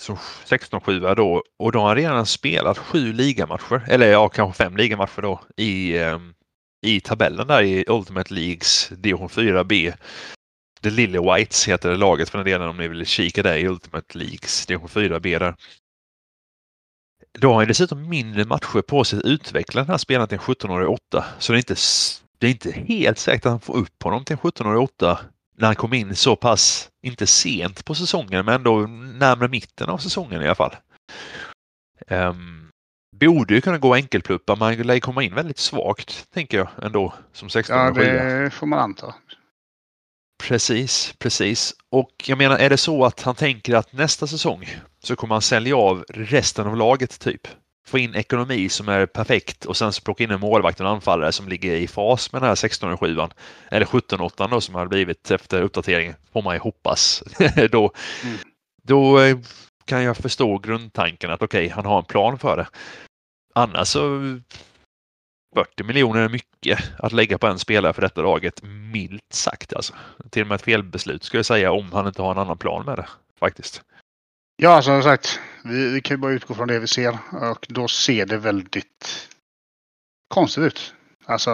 som 0.02 0.16
16-7 0.16 1.16
då 1.16 1.44
och 1.60 1.72
då 1.72 1.80
har 1.80 1.88
han 1.88 1.96
redan 1.96 2.26
spelat 2.26 2.78
sju 2.78 3.14
ligamatcher, 3.14 3.84
eller 3.88 4.12
ja, 4.12 4.30
kanske 4.30 4.64
fem 4.64 4.78
ligamatcher 4.78 5.22
då 5.22 5.42
i, 5.58 5.98
eh, 5.98 6.20
i 6.82 7.00
tabellen 7.00 7.48
där 7.48 7.62
i 7.62 7.86
Ultimate 7.88 8.34
Leagues 8.34 8.90
division 8.90 9.30
4B. 9.30 9.94
The 10.82 10.90
Lily 10.90 11.20
Whites 11.20 11.68
heter 11.68 11.90
det 11.90 11.98
laget 11.98 12.30
för 12.30 12.38
den 12.38 12.46
delen 12.46 12.70
om 12.70 12.78
ni 12.78 12.88
vill 12.88 13.06
kika 13.06 13.44
där 13.44 13.58
i 13.58 13.68
Ultimate 13.68 14.18
Leagues 14.18 14.66
division 14.66 14.90
4B 14.90 15.40
där. 15.40 15.56
Då 17.40 17.50
har 17.52 17.56
han 17.56 17.68
dessutom 17.68 18.10
mindre 18.10 18.46
matcher 18.46 18.82
på 18.82 19.04
sig 19.04 19.20
att 19.20 19.26
utveckla 19.26 19.82
den 19.82 19.90
här 19.90 19.98
spelaren 19.98 20.28
till 20.28 20.38
en 20.38 20.44
17-årig 20.44 20.90
8. 20.90 21.26
Så 21.40 21.52
det 21.52 21.58
är, 21.58 21.60
inte, 21.60 21.76
det 22.38 22.48
är 22.48 22.52
inte 22.52 22.72
helt 22.72 23.20
säkert 23.20 23.46
att 23.46 23.52
han 23.52 23.60
får 23.60 23.76
upp 23.76 24.04
honom 24.04 24.26
till 24.26 24.34
en 24.34 24.52
17-årig 24.52 24.82
8 24.82 25.20
när 25.58 25.68
han 25.68 25.76
kom 25.76 25.94
in 25.94 26.16
så 26.16 26.36
pass, 26.36 26.90
inte 27.04 27.28
sent 27.28 27.86
på 27.86 27.96
säsongen, 27.96 28.46
men 28.46 28.56
ändå 28.56 28.88
närmare 28.88 29.50
mitten 29.50 29.90
av 29.90 29.98
säsongen 29.98 30.42
i 30.42 30.46
alla 30.46 30.56
fall. 30.56 30.76
Um, 32.08 32.65
borde 33.20 33.54
ju 33.54 33.62
kunna 33.62 33.78
gå 33.78 33.96
enkelpluppa, 33.96 34.56
men 34.56 34.68
han 34.68 34.88
lär 34.88 35.00
komma 35.00 35.24
in 35.24 35.36
väldigt 35.36 35.58
svagt, 35.58 36.28
tänker 36.34 36.58
jag 36.58 36.68
ändå, 36.82 37.14
som 37.34 37.50
16 37.50 37.78
Ja, 37.78 37.92
det 37.92 38.50
får 38.54 38.68
man 38.68 38.80
anta. 38.80 39.16
Precis, 40.44 41.14
precis. 41.20 41.74
Och 41.92 42.12
jag 42.26 42.38
menar, 42.38 42.58
är 42.58 42.70
det 42.70 42.78
så 42.78 43.06
att 43.06 43.22
han 43.22 43.36
tänker 43.36 43.76
att 43.76 43.94
nästa 43.94 44.28
säsong 44.28 44.70
så 45.04 45.16
kommer 45.16 45.36
han 45.36 45.42
sälja 45.42 45.78
av 45.78 46.06
resten 46.10 46.68
av 46.68 46.78
laget 46.78 47.20
typ? 47.20 47.48
Få 47.88 47.98
in 47.98 48.16
ekonomi 48.16 48.70
som 48.70 48.90
är 48.90 49.06
perfekt 49.06 49.66
och 49.66 49.78
sen 49.78 49.94
så 49.94 50.02
plocka 50.02 50.24
in 50.24 50.32
en 50.32 50.40
målvakt 50.40 50.80
och 50.80 50.86
en 50.86 50.92
anfallare 50.92 51.32
som 51.32 51.50
ligger 51.50 51.76
i 51.76 51.88
fas 51.88 52.32
med 52.32 52.42
den 52.42 52.48
här 52.48 52.56
16 52.56 52.98
7 52.98 53.18
eller 53.72 53.86
17 53.86 54.22
8 54.22 54.48
då 54.48 54.62
som 54.62 54.76
har 54.76 54.88
blivit 54.88 55.32
efter 55.32 55.62
uppdateringen, 55.62 56.16
får 56.34 56.42
man 56.42 56.56
ju 56.56 56.60
hoppas. 56.60 57.24
då, 57.72 57.92
mm. 58.24 58.38
då 58.84 59.20
eh, 59.20 59.38
kan 59.86 60.04
jag 60.04 60.18
förstå 60.18 60.58
grundtanken 60.58 61.32
att 61.32 61.42
okej, 61.42 61.66
okay, 61.66 61.76
han 61.76 61.86
har 61.86 61.98
en 61.98 62.06
plan 62.06 62.40
för 62.40 62.58
det. 62.58 62.68
Annars 63.54 63.88
så 63.88 64.20
40 65.56 65.84
miljoner 65.84 66.22
är 66.22 66.30
mycket 66.30 66.80
att 67.00 67.12
lägga 67.12 67.38
på 67.38 67.48
en 67.48 67.60
spelare 67.60 67.94
för 67.94 68.02
detta 68.02 68.22
laget, 68.22 68.64
milt 68.64 69.34
sagt 69.34 69.74
alltså. 69.74 69.94
Till 70.30 70.42
och 70.42 70.48
med 70.48 70.56
ett 70.56 70.62
felbeslut 70.62 71.24
skulle 71.24 71.40
jag 71.40 71.46
säga 71.46 71.72
om 71.72 71.94
han 71.94 72.08
inte 72.08 72.22
har 72.22 72.32
en 72.32 72.38
annan 72.38 72.58
plan 72.58 72.86
med 72.86 72.98
det 72.98 73.08
faktiskt. 73.40 73.82
Ja, 74.58 74.82
som 74.82 75.04
sagt, 75.04 75.40
vi, 75.64 75.90
vi 75.90 76.02
kan 76.02 76.18
ju 76.18 76.22
bara 76.22 76.32
utgå 76.32 76.54
från 76.54 76.68
det 76.68 76.80
vi 76.80 76.88
ser 76.88 77.18
och 77.32 77.66
då 77.70 77.88
ser 77.88 78.26
det 78.26 78.38
väldigt 78.38 79.30
konstigt 80.28 80.64
ut. 80.64 80.94
Alltså, 81.26 81.52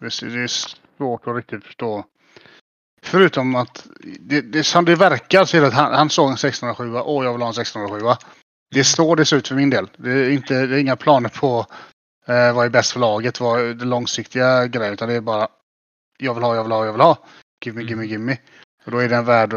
det 0.00 0.06
är 0.06 0.46
svårt 0.46 1.26
att 1.26 1.36
riktigt 1.36 1.64
förstå. 1.64 2.04
Förutom 3.04 3.54
att 3.54 3.86
det, 4.20 4.40
det 4.40 4.64
som 4.64 4.84
det 4.84 4.94
verkar 4.94 5.44
så 5.44 5.56
är 5.56 5.60
det 5.60 5.66
att 5.66 5.74
han, 5.74 5.94
han 5.94 6.10
såg 6.10 6.28
en 6.28 6.34
1607 6.34 6.94
och 6.94 7.24
jag 7.24 7.32
vill 7.32 7.42
ha 7.42 7.48
en 7.48 7.60
1607. 7.60 8.26
Det 8.70 8.80
är 8.80 8.84
så 8.84 9.14
det 9.14 9.24
ser 9.24 9.36
ut 9.36 9.48
för 9.48 9.54
min 9.54 9.70
del. 9.70 9.88
Det 9.96 10.10
är, 10.10 10.30
inte, 10.30 10.66
det 10.66 10.76
är 10.76 10.80
inga 10.80 10.96
planer 10.96 11.28
på 11.28 11.66
Eh, 12.26 12.54
vad 12.54 12.66
är 12.66 12.70
bäst 12.70 12.92
för 12.92 13.00
laget? 13.00 13.40
Vad 13.40 13.60
är 13.60 13.74
det 13.74 13.84
långsiktiga 13.84 14.66
grejen? 14.66 14.92
Utan 14.92 15.08
det 15.08 15.14
är 15.14 15.20
bara 15.20 15.48
jag 16.18 16.34
vill 16.34 16.42
ha, 16.42 16.56
jag 16.56 16.62
vill 16.62 16.72
ha, 16.72 16.84
jag 16.86 16.92
vill 16.92 17.00
ha. 17.00 17.26
Give 17.64 17.76
me, 17.76 17.82
give 17.82 17.96
me, 17.96 18.04
mm. 18.04 18.10
give 18.10 18.24
me. 18.24 18.38
Och 18.84 18.92
då 18.92 18.98
är 18.98 19.08
det 19.08 19.16
en 19.16 19.24
värld 19.24 19.52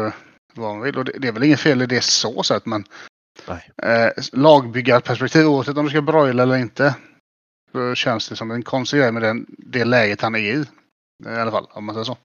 vad 0.54 0.74
man 0.74 0.80
vill. 0.80 0.98
Och 0.98 1.04
det, 1.04 1.12
det 1.18 1.28
är 1.28 1.32
väl 1.32 1.42
inget 1.42 1.60
fel 1.60 1.82
i 1.82 1.86
det 1.86 2.04
så 2.04 2.42
sett 2.42 2.66
men 2.66 2.84
eh, 3.82 4.10
lagbyggarperspektiv 4.32 5.46
oavsett 5.46 5.76
om 5.76 5.84
du 5.84 5.90
ska 5.90 6.02
broila 6.02 6.42
eller 6.42 6.56
inte. 6.56 6.96
Så 7.72 7.94
känns 7.94 8.28
det 8.28 8.36
som 8.36 8.50
en 8.50 8.62
konstig 8.62 9.00
grej 9.00 9.12
med 9.12 9.22
den, 9.22 9.46
det 9.48 9.84
läget 9.84 10.20
han 10.20 10.34
är 10.34 10.38
i. 10.38 10.64
I 11.24 11.28
alla 11.28 11.50
fall 11.50 11.66
om 11.70 11.84
man 11.84 11.94
säger 11.94 12.04
så. 12.04 12.16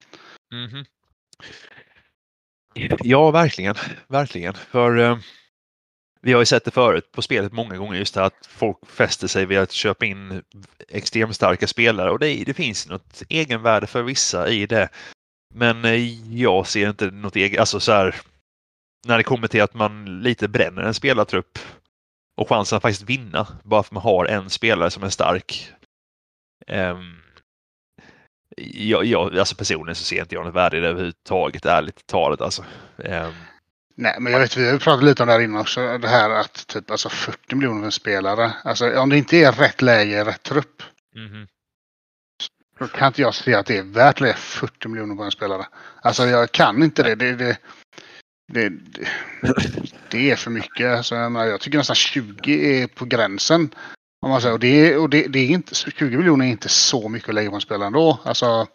Mm 0.53 0.69
-hmm. 0.69 0.85
Ja, 3.03 3.31
verkligen. 3.31 3.75
Verkligen. 4.07 4.53
För 4.53 4.97
eh, 4.97 5.17
vi 6.21 6.33
har 6.33 6.39
ju 6.39 6.45
sett 6.45 6.65
det 6.65 6.71
förut 6.71 7.11
på 7.11 7.21
spelet 7.21 7.51
många 7.51 7.77
gånger 7.77 7.99
just 7.99 8.13
det 8.13 8.25
att 8.25 8.45
folk 8.49 8.77
fäster 8.87 9.27
sig 9.27 9.45
vid 9.45 9.57
att 9.57 9.71
köpa 9.71 10.05
in 10.05 10.43
extremt 10.89 11.35
starka 11.35 11.67
spelare 11.67 12.11
och 12.11 12.19
det, 12.19 12.43
det 12.45 12.53
finns 12.53 12.87
något 12.87 13.23
egenvärde 13.29 13.87
för 13.87 14.03
vissa 14.03 14.49
i 14.49 14.65
det. 14.65 14.89
Men 15.53 15.85
eh, 15.85 16.35
jag 16.35 16.67
ser 16.67 16.89
inte 16.89 17.11
något 17.11 17.35
eget, 17.35 17.59
alltså 17.59 17.79
så 17.79 17.91
här 17.91 18.15
när 19.07 19.17
det 19.17 19.23
kommer 19.23 19.47
till 19.47 19.61
att 19.61 19.73
man 19.73 20.21
lite 20.21 20.47
bränner 20.47 20.81
en 20.81 20.93
spelartrupp 20.93 21.59
och 22.37 22.49
chansen 22.49 22.75
att 22.75 22.81
faktiskt 22.81 23.09
vinna 23.09 23.47
bara 23.63 23.83
för 23.83 23.87
att 23.87 23.93
man 23.93 24.03
har 24.03 24.25
en 24.25 24.49
spelare 24.49 24.91
som 24.91 25.03
är 25.03 25.09
stark. 25.09 25.71
Um, 26.67 27.20
jag, 28.57 29.05
jag, 29.05 29.37
alltså 29.37 29.55
personligen 29.55 29.95
så 29.95 30.03
ser 30.03 30.21
inte 30.21 30.35
jag 30.35 30.45
något 30.45 30.55
värde 30.55 30.77
i 30.77 30.79
det 30.79 30.87
överhuvudtaget, 30.87 31.65
ärligt 31.65 32.07
talat 32.07 32.41
alltså. 32.41 32.65
Um, 32.97 33.33
Nej, 33.95 34.15
men 34.19 34.33
jag 34.33 34.39
vet, 34.39 34.57
vi 34.57 34.69
har 34.69 34.77
pratat 34.77 35.03
lite 35.03 35.23
om 35.23 35.27
det 35.27 35.33
här 35.33 35.39
innan 35.39 35.61
också. 35.61 35.97
Det 35.97 36.07
här 36.07 36.29
att 36.29 36.67
typ 36.67 36.91
alltså 36.91 37.09
40 37.09 37.55
miljoner 37.55 37.79
för 37.79 37.85
en 37.85 37.91
spelare. 37.91 38.53
Alltså 38.63 38.99
om 38.99 39.09
det 39.09 39.17
inte 39.17 39.37
är 39.37 39.51
rätt 39.51 39.81
läge, 39.81 40.25
rätt 40.25 40.43
trupp. 40.43 40.83
Mm. 41.15 41.47
Då 42.79 42.87
kan 42.87 43.07
inte 43.07 43.21
jag 43.21 43.35
se 43.35 43.53
att 43.53 43.65
det 43.65 43.77
är 43.77 43.83
värt 43.83 44.19
det 44.19 44.33
40 44.33 44.87
miljoner 44.87 45.15
på 45.15 45.23
en 45.23 45.31
spelare. 45.31 45.67
Alltså 46.01 46.25
jag 46.25 46.51
kan 46.51 46.83
inte 46.83 47.03
det. 47.03 47.15
Det, 47.15 47.35
det, 47.35 47.57
det, 48.53 48.69
det, 49.41 49.53
det 50.09 50.31
är 50.31 50.35
för 50.35 50.51
mycket. 50.51 50.97
Alltså, 50.97 51.15
jag 51.15 51.61
tycker 51.61 51.77
nästan 51.77 51.95
20 51.95 52.81
är 52.81 52.87
på 52.87 53.05
gränsen. 53.05 53.75
Om 54.21 54.29
man 54.29 54.41
säger. 54.41 54.53
Och, 54.53 54.59
det, 54.59 54.97
och 54.97 55.09
det, 55.09 55.27
det 55.27 55.39
är 55.39 55.47
inte, 55.47 55.75
20 55.75 56.17
miljoner 56.17 56.45
är 56.45 56.49
inte 56.49 56.69
så 56.69 57.09
mycket 57.09 57.29
att 57.29 57.35
lägga 57.35 57.49
på 57.49 57.55
en 57.55 57.61
spelare 57.61 57.87
ändå. 57.87 58.19
Alltså, 58.23 58.67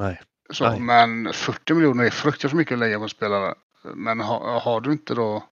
Nej. 0.00 0.20
Så, 0.50 0.70
Nej. 0.70 0.80
Men 0.80 1.32
40 1.32 1.74
miljoner 1.74 2.04
är 2.04 2.10
fruktansvärt 2.10 2.58
mycket 2.58 2.72
att 2.72 2.78
lägga 2.78 2.98
på 2.98 3.02
en 3.02 3.08
spelare. 3.08 3.54
Men 3.94 4.20
har, 4.20 4.60
har 4.60 4.80
du 4.80 4.92
inte 4.92 5.14
då 5.14 5.42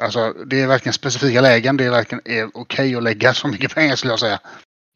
Alltså 0.00 0.32
det 0.32 0.60
är 0.60 0.66
verkligen 0.66 0.92
specifika 0.92 1.40
lägen. 1.40 1.76
Det 1.76 1.84
är 1.84 1.90
verkligen 1.90 2.20
okej 2.20 2.46
okay 2.54 2.94
att 2.94 3.02
lägga 3.02 3.34
så 3.34 3.48
mycket 3.48 3.74
pengar 3.74 3.96
skulle 3.96 4.12
jag 4.12 4.20
säga. 4.20 4.40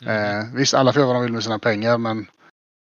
Mm. 0.03 0.39
Eh, 0.39 0.55
visst, 0.55 0.75
alla 0.75 0.93
får 0.93 1.01
göra 1.01 1.07
vad 1.07 1.17
de 1.17 1.23
vill 1.23 1.33
med 1.33 1.45
sina 1.45 1.59
pengar, 1.59 1.99
men 1.99 2.27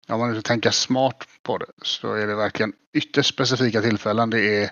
om 0.09 0.21
man 0.21 0.31
inte 0.31 0.49
tänker 0.49 0.71
smart 0.71 1.29
på 1.43 1.59
det 1.59 1.67
så 1.83 2.15
är 2.15 2.27
det 2.27 2.35
verkligen 2.35 2.73
ytterst 2.93 3.35
specifika 3.35 3.81
tillfällen. 3.83 4.31
Det 4.31 4.65
är 4.65 4.71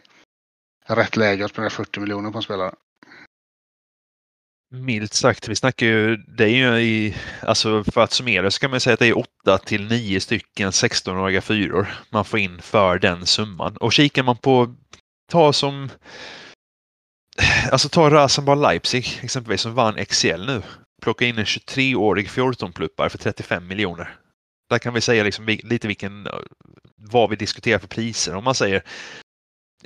rätt 0.87 1.17
läge 1.17 1.45
att 1.45 1.51
spendera 1.51 1.71
40 1.71 2.01
miljoner 2.01 2.31
på 2.31 2.39
en 2.39 2.43
spelare. 2.43 2.75
Milt 4.71 5.15
sagt, 5.15 5.49
vi 5.49 5.57
snackar 5.57 5.87
ju, 5.87 6.17
det 6.17 6.45
är 6.45 6.49
ju 6.49 6.81
i, 6.81 7.17
alltså 7.43 7.85
för 7.85 8.01
att 8.01 8.13
summera 8.13 8.51
så 8.51 8.61
kan 8.61 8.71
man 8.71 8.81
säga 8.81 8.95
att 8.95 9.01
det 9.01 9.07
är 9.07 9.19
8 9.19 9.59
till 9.59 9.89
9 9.89 10.21
stycken 10.21 10.71
16-åriga 10.71 11.41
fyror 11.41 11.89
man 12.11 12.25
får 12.25 12.39
in 12.39 12.63
för 12.63 12.99
den 12.99 13.27
summan. 13.27 13.77
Och 13.77 13.93
kikar 13.93 14.23
man 14.23 14.37
på, 14.37 14.75
ta 15.31 15.53
som, 15.53 15.91
alltså 17.73 17.89
ta 17.89 18.11
Rasenball 18.11 18.61
Leipzig 18.61 19.21
exempelvis 19.23 19.61
som 19.61 19.75
vann 19.75 20.05
XL 20.05 20.47
nu. 20.47 20.63
plocka 21.03 21.25
in 21.27 21.39
en 21.39 21.45
23-årig 21.45 22.29
14-pluppare 22.29 23.09
för 23.09 23.19
35 23.19 23.67
miljoner. 23.67 24.17
Där 24.71 24.79
kan 24.79 24.95
vi 24.95 25.01
säga 25.01 25.25
liksom 25.25 25.47
lite 25.47 25.89
vilken, 25.89 26.29
vad 26.97 27.31
vi 27.31 27.37
diskuterar 27.37 27.79
för 27.79 27.89
priser. 27.89 28.35
Om 28.35 28.45
man 28.45 28.55
säger 28.55 28.83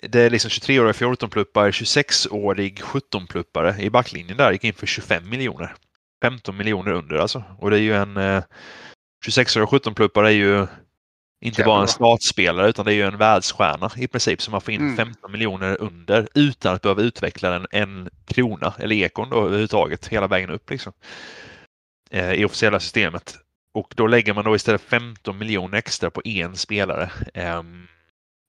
det 0.03 0.21
är 0.21 0.31
liksom 0.31 0.49
23-åriga 0.49 0.93
14-pluppare, 0.93 1.71
26-årig 1.71 2.81
17-pluppare 2.81 3.81
i 3.81 3.91
backlinjen 3.91 4.37
där 4.37 4.53
gick 4.53 4.65
in 4.65 4.75
för 4.75 4.87
25 4.87 5.29
miljoner. 5.29 5.75
15 6.23 6.57
miljoner 6.57 6.93
under 6.93 7.17
alltså. 7.17 7.45
Och 7.59 7.71
det 7.71 7.77
är 7.77 7.81
ju 7.81 7.95
en 7.95 8.17
eh, 8.17 8.43
26-årig 9.27 9.69
17-pluppare 9.69 10.27
är 10.27 10.31
ju 10.31 10.67
inte 11.41 11.65
bara 11.65 11.83
en 11.83 11.89
startspelare 11.89 12.69
utan 12.69 12.85
det 12.85 12.93
är 12.93 12.95
ju 12.95 13.03
en 13.03 13.19
världsstjärna 13.19 13.91
i 13.97 14.09
princip 14.09 14.43
som 14.43 14.53
man 14.53 14.61
får 14.61 14.75
in 14.75 14.81
mm. 14.81 14.97
15 14.97 15.33
miljoner 15.33 15.81
under 15.81 16.29
utan 16.35 16.75
att 16.75 16.83
behöva 16.83 17.03
utveckla 17.03 17.51
den 17.51 17.67
en 17.71 18.11
krona 18.27 18.75
eller 18.79 18.97
ekon 18.97 19.31
då 19.31 19.47
överhuvudtaget 19.47 20.09
hela 20.09 20.27
vägen 20.27 20.51
upp 20.51 20.71
liksom. 20.71 20.93
Eh, 22.11 22.33
I 22.33 22.45
officiella 22.45 22.81
systemet. 22.81 23.39
Och 23.75 23.95
då 23.97 24.07
lägger 24.07 24.35
man 24.35 24.45
då 24.45 24.57
istället 24.57 24.81
15 24.81 25.39
miljoner 25.39 25.79
extra 25.79 26.11
på 26.11 26.23
en 26.25 26.57
spelare. 26.57 27.11
Eh, 27.35 27.63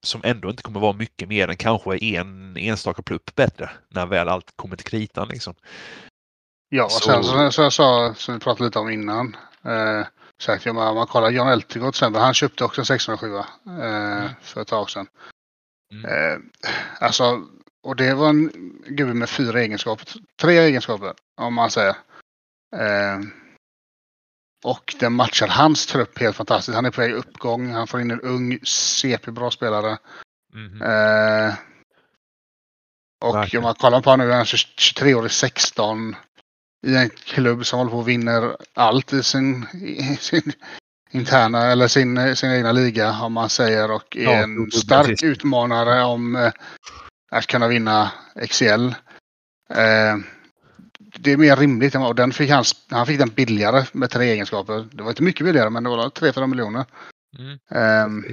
som 0.03 0.21
ändå 0.23 0.49
inte 0.49 0.63
kommer 0.63 0.79
vara 0.79 0.93
mycket 0.93 1.29
mer 1.29 1.47
än 1.47 1.57
kanske 1.57 1.97
en 1.97 2.57
enstaka 2.57 3.01
plupp 3.01 3.35
bättre 3.35 3.69
när 3.89 4.05
väl 4.05 4.29
allt 4.29 4.51
kommer 4.55 4.75
till 4.75 4.85
kritan 4.85 5.27
liksom. 5.27 5.55
Ja, 6.69 6.85
och 6.85 6.91
så... 6.91 7.11
sen 7.11 7.23
så, 7.23 7.51
så 7.51 7.61
jag 7.61 7.73
sa, 7.73 8.13
som 8.13 8.33
vi 8.33 8.39
pratade 8.39 8.65
lite 8.65 8.79
om 8.79 8.89
innan. 8.89 9.37
Eh, 9.65 10.05
sagt, 10.41 10.67
om 10.67 10.75
man 10.75 11.07
kollar 11.07 11.29
John 11.29 11.47
Eltigot 11.47 11.93
till 11.93 11.99
exempel, 11.99 12.21
han 12.21 12.33
köpte 12.33 12.63
också 12.63 12.81
en 12.81 12.85
607 12.85 13.35
eh, 13.35 13.43
mm. 13.67 14.29
för 14.41 14.61
ett 14.61 14.67
tag 14.67 14.89
sedan. 14.89 15.07
Mm. 15.93 16.05
Eh, 16.05 16.39
alltså, 16.99 17.41
och 17.83 17.95
det 17.95 18.13
var 18.13 18.29
en 18.29 18.51
gubbe 18.87 19.13
med 19.13 19.29
fyra 19.29 19.61
egenskaper, 19.61 20.07
tre 20.41 20.57
egenskaper 20.57 21.13
om 21.37 21.53
man 21.53 21.71
säger. 21.71 21.95
Eh, 22.75 23.19
och 24.63 24.95
den 24.99 25.13
matchar 25.13 25.47
hans 25.47 25.85
trupp 25.85 26.19
helt 26.19 26.35
fantastiskt. 26.35 26.75
Han 26.75 26.85
är 26.85 26.91
på 26.91 27.01
väg 27.01 27.13
uppgång. 27.13 27.71
Han 27.71 27.87
får 27.87 28.01
in 28.01 28.11
en 28.11 28.21
ung 28.21 28.59
CP-bra 28.63 29.51
spelare. 29.51 29.97
Mm. 30.53 30.81
Eh, 30.81 31.53
och 33.25 33.35
Verkligen. 33.35 33.63
om 33.63 33.67
man 33.67 33.75
kollar 33.75 34.01
på 34.01 34.09
honom 34.09 34.27
nu, 34.27 34.31
han 34.31 34.41
är 34.41 34.45
23 34.45 35.13
år 35.13 35.25
i 35.25 35.29
16. 35.29 36.15
I 36.87 36.95
en 36.95 37.09
klubb 37.09 37.65
som 37.65 37.79
håller 37.79 37.91
på 37.91 37.97
och 37.97 38.07
vinner 38.07 38.57
allt 38.73 39.13
i 39.13 39.23
sin, 39.23 39.67
i 39.73 40.17
sin 40.19 40.53
interna 41.11 41.71
eller 41.71 41.87
sin, 41.87 42.35
sin 42.35 42.51
egna 42.51 42.71
liga 42.71 43.21
om 43.21 43.33
man 43.33 43.49
säger. 43.49 43.91
Och 43.91 44.17
är 44.17 44.23
ja, 44.23 44.31
en 44.31 44.71
stark 44.71 45.07
precis. 45.07 45.23
utmanare 45.23 46.03
om 46.03 46.35
eh, 46.35 46.51
att 47.31 47.47
kunna 47.47 47.67
vinna 47.67 48.11
XL. 48.49 48.87
Eh, 49.69 50.17
det 51.23 51.31
är 51.31 51.37
mer 51.37 51.55
rimligt. 51.55 51.95
Och 51.95 52.15
den 52.15 52.31
fick 52.31 52.49
han, 52.49 52.63
han 52.89 53.05
fick 53.05 53.19
den 53.19 53.29
billigare 53.29 53.85
med 53.91 54.09
tre 54.09 54.25
egenskaper. 54.25 54.87
Det 54.91 55.03
var 55.03 55.09
inte 55.09 55.23
mycket 55.23 55.45
billigare 55.45 55.69
men 55.69 55.83
det 55.83 55.89
var 55.89 56.09
3-4 56.09 56.47
miljoner. 56.47 56.85
Mm. 57.39 57.51
Um, 58.05 58.25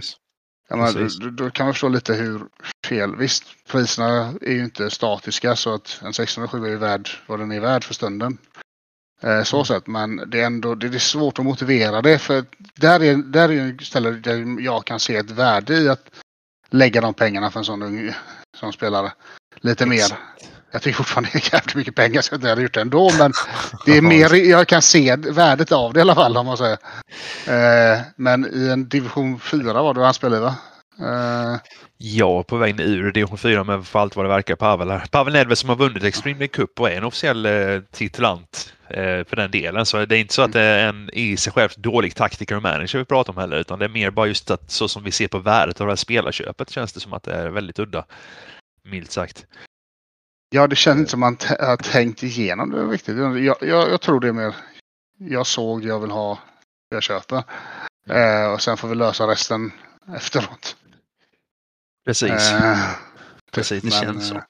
ja, 0.69 0.77
men, 0.77 1.09
då, 1.21 1.31
då, 1.31 1.51
kan 1.51 1.67
man 1.67 1.75
förstå 1.75 1.89
lite 1.89 2.15
hur 2.15 2.43
fel. 2.87 3.17
Visst, 3.17 3.45
priserna 3.69 4.35
är 4.41 4.53
ju 4.53 4.65
inte 4.65 4.91
statiska 4.91 5.57
så 5.57 5.75
att 5.75 6.01
en 6.05 6.13
607 6.13 6.65
är 6.65 6.69
ju 6.69 6.77
värd 6.77 7.11
vad 7.27 7.39
den 7.39 7.53
är 7.53 7.61
värd 7.61 7.85
för 7.85 7.95
stunden. 7.95 8.39
Eh, 9.23 9.43
så 9.43 9.57
mm. 9.57 9.65
sett, 9.65 9.87
men 9.87 10.31
det 10.31 10.41
är 10.41 10.47
ändå 10.47 10.75
det 10.75 10.87
är 10.87 10.99
svårt 10.99 11.39
att 11.39 11.45
motivera 11.45 12.03
det 12.03 12.19
för 12.19 12.45
där 12.75 13.03
är, 13.03 13.17
där 13.17 13.51
är 13.51 13.85
ställe 13.85 14.11
där 14.11 14.61
jag 14.61 14.85
kan 14.85 15.01
se 15.01 15.17
ett 15.17 15.31
värde 15.31 15.75
i 15.75 15.89
att 15.89 16.11
lägga 16.71 17.01
de 17.01 17.15
pengarna 17.15 17.51
för 17.51 17.59
en 17.59 17.65
sån 17.65 17.83
ung 17.83 18.15
som 18.57 18.73
spelare. 18.73 19.13
Lite 19.57 19.85
Exakt. 19.85 20.13
mer 20.13 20.19
jag 20.73 20.83
tycker 20.83 20.97
fortfarande 20.97 21.31
det 21.33 21.39
är 21.39 21.55
jävligt 21.55 21.75
mycket 21.75 21.95
pengar 21.95 22.21
så 22.21 22.35
jag 22.35 22.49
hade 22.49 22.63
gjort 22.63 22.75
det 22.75 22.81
ändå. 22.81 23.11
Men 23.19 23.33
det 23.87 23.97
är 23.97 24.03
mer, 24.03 24.35
jag 24.35 24.69
kan 24.69 24.83
se 24.83 25.17
värdet 25.17 25.73
av 25.73 25.93
det 25.93 25.99
i 25.99 26.03
alla 26.03 26.15
fall 26.15 26.37
om 26.37 26.47
man 26.47 26.57
säger. 26.57 26.79
Eh, 27.47 28.01
men 28.17 28.47
i 28.55 28.69
en 28.69 28.89
division 28.89 29.41
4 29.41 29.83
var 29.83 29.95
det 29.95 30.05
han 30.05 30.15
spelade 30.15 30.43
va? 30.43 30.55
Eh. 31.01 31.61
Ja, 31.99 32.43
på 32.43 32.57
väg 32.57 32.81
ur 32.81 33.13
division 33.13 33.39
4 33.39 33.65
med 33.65 33.87
för 33.87 33.99
allt 33.99 34.17
vad 34.17 34.25
det 34.25 34.29
verkar 34.29 34.57
Pavel 34.57 34.91
här. 34.91 35.07
Pavel 35.11 35.33
Nedved 35.33 35.59
som 35.59 35.69
har 35.69 35.77
vunnit 35.77 36.05
Extreme 36.05 36.49
Cup 36.49 36.81
och 36.81 36.91
är 36.91 36.97
en 36.97 37.05
officiell 37.05 37.47
eh, 37.47 37.81
titulant 37.93 38.75
eh, 38.89 39.25
för 39.25 39.37
den 39.37 39.51
delen. 39.51 39.87
Så 39.87 40.07
det 40.07 40.17
är 40.17 40.21
inte 40.21 40.35
så 40.35 40.43
att 40.43 40.53
det 40.53 40.61
är 40.61 40.89
en 40.89 41.11
i 41.13 41.37
sig 41.37 41.53
själv 41.53 41.71
dålig 41.77 42.15
taktiker 42.15 42.57
och 42.57 42.63
manager 42.63 42.99
vi 42.99 43.05
pratar 43.05 43.33
om 43.33 43.39
heller, 43.39 43.57
utan 43.57 43.79
det 43.79 43.85
är 43.85 43.89
mer 43.89 44.11
bara 44.11 44.27
just 44.27 44.51
att 44.51 44.71
så 44.71 44.89
som 44.89 45.03
vi 45.03 45.11
ser 45.11 45.29
på 45.29 45.39
värdet 45.39 45.81
av 45.81 45.87
det 45.87 45.91
här 45.91 45.97
spelarköpet 45.97 46.71
känns 46.71 46.93
det 46.93 47.01
som 47.01 47.13
att 47.13 47.23
det 47.23 47.35
är 47.35 47.49
väldigt 47.49 47.79
udda. 47.79 48.05
Milt 48.85 49.11
sagt. 49.11 49.47
Ja, 50.51 50.67
det 50.67 50.77
känns 50.77 50.99
inte 50.99 51.11
som 51.11 51.21
man 51.21 51.37
har 51.61 51.77
tänkt 51.77 52.23
igenom 52.23 52.71
det 52.71 52.85
riktigt. 52.85 53.17
Jag, 53.17 53.41
jag, 53.41 53.91
jag, 53.91 54.01
tror 54.01 54.21
det 54.21 54.29
är 54.29 54.33
mer 54.33 54.55
jag 55.19 55.47
såg, 55.47 55.85
jag 55.85 56.01
vill 56.01 56.11
ha, 56.11 56.39
jag 56.89 57.03
köper. 57.03 57.43
Eh, 58.09 58.53
och 58.53 58.63
sen 58.63 58.77
får 58.77 58.89
vi 58.89 58.95
lösa 58.95 59.27
resten 59.27 59.73
efteråt. 60.17 60.77
Precis. 62.05 62.53
Eh, 62.53 62.79
Precis, 63.51 63.83
det 63.83 63.91
men, 63.91 64.01
känns 64.01 64.29
så. 64.29 64.43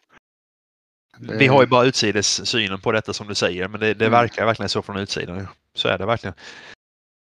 Det... 1.19 1.37
Vi 1.37 1.47
har 1.47 1.63
ju 1.63 1.67
bara 1.67 1.85
utsidessynen 1.85 2.81
på 2.81 2.93
detta 2.93 3.13
som 3.13 3.27
du 3.27 3.35
säger, 3.35 3.69
men 3.69 3.81
det, 3.81 3.95
det 3.95 4.07
mm. 4.07 4.21
verkar 4.21 4.47
verkligen 4.47 4.69
så 4.69 4.83
från 4.83 4.97
utsidan. 4.97 5.49
Så 5.75 5.89
är 5.89 5.99
det 5.99 6.07
verkligen. 6.07 6.35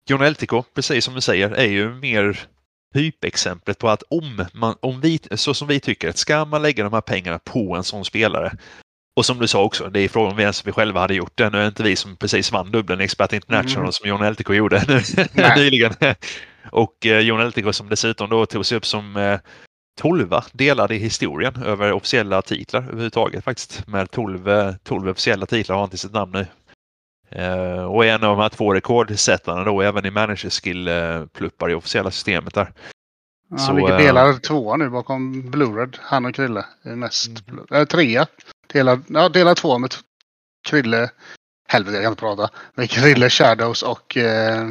John 0.09 0.23
Eltico, 0.23 0.63
precis 0.63 1.05
som 1.05 1.15
du 1.15 1.21
säger, 1.21 1.51
är 1.51 1.67
ju 1.67 1.95
mer 1.95 2.49
typexemplet 2.95 3.79
på 3.79 3.89
att 3.89 4.03
om 4.11 4.47
man, 4.55 4.75
om 4.81 5.01
vi, 5.01 5.21
så 5.31 5.55
som 5.55 5.69
vi 5.69 5.81
tycker, 5.81 6.13
ska 6.13 6.45
man 6.45 6.63
lägga 6.63 6.85
de 6.85 6.93
här 6.93 7.01
pengarna 7.01 7.39
på 7.39 7.77
en 7.77 7.85
sån 7.85 8.05
spelare 8.05 8.53
och 9.19 9.27
som 9.27 9.39
du 9.39 9.49
sa 9.49 9.63
också, 9.63 9.91
det 9.91 10.01
är 10.01 10.09
frågan 10.09 10.31
om 10.31 10.37
vi 10.37 10.43
ens 10.43 10.67
vi 10.67 10.73
själva 10.73 11.01
hade 11.01 11.15
gjort 11.15 11.33
det. 11.35 11.51
Nu 11.51 11.59
är 11.59 11.63
det 11.63 11.69
inte 11.69 11.83
vi 11.83 11.97
som 11.97 12.17
precis 12.17 12.53
vann 12.53 12.71
dubbeln 12.71 13.01
Expert 13.01 13.33
International 13.33 13.85
mm. 13.85 13.93
som 13.93 14.09
John 14.09 14.23
Eltico 14.23 14.55
gjorde 14.55 15.05
nyligen. 15.57 15.93
Och 16.71 17.07
eh, 17.07 17.21
John 17.21 17.41
Eltico 17.41 17.73
som 17.73 17.89
dessutom 17.89 18.31
då 18.31 18.47
tog 18.47 18.67
sig 18.67 18.77
upp 18.77 18.87
som 18.87 19.17
eh, 19.17 19.41
tolva 20.01 20.45
delad 20.53 20.93
i 20.93 20.99
historien 20.99 21.63
över 21.63 21.93
officiella 21.93 22.43
titlar 22.43 22.83
överhuvudtaget 22.83 23.45
faktiskt. 23.45 23.87
Med 23.87 24.11
12, 24.11 24.75
12 24.83 25.07
eh, 25.07 25.11
officiella 25.11 25.47
titlar 25.47 25.77
har 25.77 25.83
han 25.83 25.91
till 25.91 25.99
sitt 25.99 26.13
namn 26.13 26.33
nu. 26.33 26.47
Uh, 27.37 27.85
och 27.85 28.05
är 28.05 28.15
en 28.15 28.25
av 28.25 28.37
de 28.37 28.43
här 28.43 28.49
två 28.49 28.75
rekordsättarna 28.75 29.65
då 29.65 29.83
även 29.83 30.07
i 30.07 30.11
manager 30.11 30.51
skill-pluppar 30.51 31.71
i 31.71 31.75
officiella 31.75 32.11
systemet 32.11 32.55
där. 32.55 32.73
Ja, 33.51 33.57
han 33.59 33.77
ligger 33.77 33.99
delad 33.99 34.29
uh, 34.29 34.39
tvåa 34.39 34.77
nu 34.77 34.91
bakom 34.91 35.51
Blue-Red, 35.51 35.97
han 36.01 36.27
och 36.27 36.35
Krille. 36.35 36.65
Mest, 36.83 37.49
mm. 37.49 37.65
äh, 37.71 37.85
trea. 37.85 38.27
Delad, 38.73 39.05
ja, 39.09 39.29
delad 39.29 39.57
tvåa 39.57 39.79
med 39.79 39.95
Krille, 40.69 41.11
helvete 41.69 41.97
jag 41.97 42.05
kan 42.05 42.13
inte 42.13 42.21
prata, 42.21 42.51
med 42.75 42.91
Krille 42.91 43.31
Shadows 43.31 43.83
och 43.83 44.17
eh, 44.17 44.67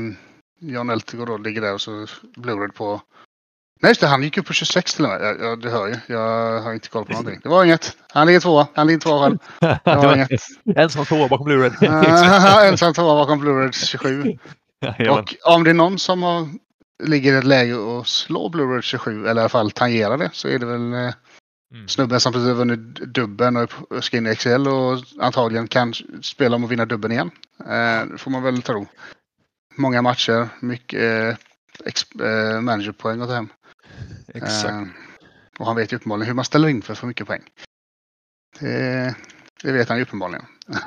John 0.59 0.89
Eltigo 0.89 1.25
då 1.25 1.37
ligger 1.37 1.61
där 1.61 1.73
och 1.73 1.81
så 1.81 2.05
Blue-Red 2.35 2.73
på 2.73 3.01
Nej 3.79 3.89
just 3.89 4.01
det, 4.01 4.07
han 4.07 4.23
gick 4.23 4.37
upp 4.37 4.45
på 4.45 4.53
26 4.53 4.93
till 4.93 5.05
och 5.05 5.11
med. 5.11 5.21
Jag, 5.21 5.41
jag, 5.41 5.61
det 5.61 5.69
hör 5.69 5.87
ju. 5.87 5.95
Jag 6.07 6.61
har 6.61 6.73
inte 6.73 6.89
koll 6.89 7.05
på 7.05 7.11
någonting. 7.11 7.39
Det 7.43 7.49
var 7.49 7.65
inget. 7.65 7.97
Han 8.13 8.27
ligger 8.27 8.39
tvåa. 8.39 8.67
Han 8.73 8.87
ligger 8.87 8.99
tvåa 8.99 9.23
själv. 9.23 9.37
Det 9.59 9.95
var 9.95 10.15
inget. 10.15 10.29
Ensam 10.75 11.05
tvåa 11.05 11.27
bakom 11.27 11.47
Blu-ray. 11.47 12.65
ensam 12.69 12.93
tvåa 12.93 13.15
bakom 13.15 13.43
Blu-ray 13.43 13.71
27. 13.71 14.37
och 15.09 15.35
om 15.43 15.63
det 15.63 15.69
är 15.69 15.73
någon 15.73 15.99
som 15.99 16.23
har, 16.23 16.47
ligger 17.03 17.33
i 17.33 17.37
ett 17.37 17.43
läge 17.43 17.75
och 17.75 18.07
slår 18.07 18.49
Blu-ray 18.49 18.81
27, 18.81 19.27
eller 19.27 19.35
i 19.35 19.39
alla 19.39 19.49
fall 19.49 19.71
tangerar 19.71 20.17
det, 20.17 20.29
så 20.33 20.47
är 20.47 20.59
det 20.59 20.65
väl 20.65 20.93
eh, 20.93 21.13
mm. 21.73 21.87
snubben 21.87 22.19
som 22.19 22.33
precis 22.33 22.49
vunnit 22.49 22.79
dubben 22.95 23.57
och 23.57 24.03
ska 24.03 24.17
in 24.17 24.27
i 24.27 24.35
XL 24.35 24.67
och 24.67 24.99
antagligen 25.19 25.67
kan 25.67 25.93
spela 26.21 26.55
om 26.55 26.63
att 26.63 26.71
vinna 26.71 26.85
dubben 26.85 27.11
igen. 27.11 27.31
Eh, 27.59 28.05
det 28.11 28.17
får 28.17 28.31
man 28.31 28.43
väl 28.43 28.61
tro. 28.61 28.87
Många 29.75 30.01
matcher, 30.01 30.49
mycket 30.59 31.01
eh, 31.01 32.27
eh 32.27 32.61
managerpoäng 32.61 33.21
att 33.21 33.27
ta 33.27 33.35
hem. 33.35 33.49
Exakt. 34.27 34.65
Eh, 34.65 34.83
och 35.59 35.65
han 35.65 35.75
vet 35.75 35.93
ju 35.93 35.95
uppenbarligen 35.95 36.27
hur 36.27 36.35
man 36.35 36.45
ställer 36.45 36.67
in 36.67 36.81
för 36.81 36.93
att 36.93 36.99
få 36.99 37.05
mycket 37.05 37.27
poäng. 37.27 37.43
Det, 38.59 39.15
det 39.63 39.71
vet 39.71 39.89
han 39.89 39.97
ju 39.97 40.03
uppenbarligen. 40.03 40.45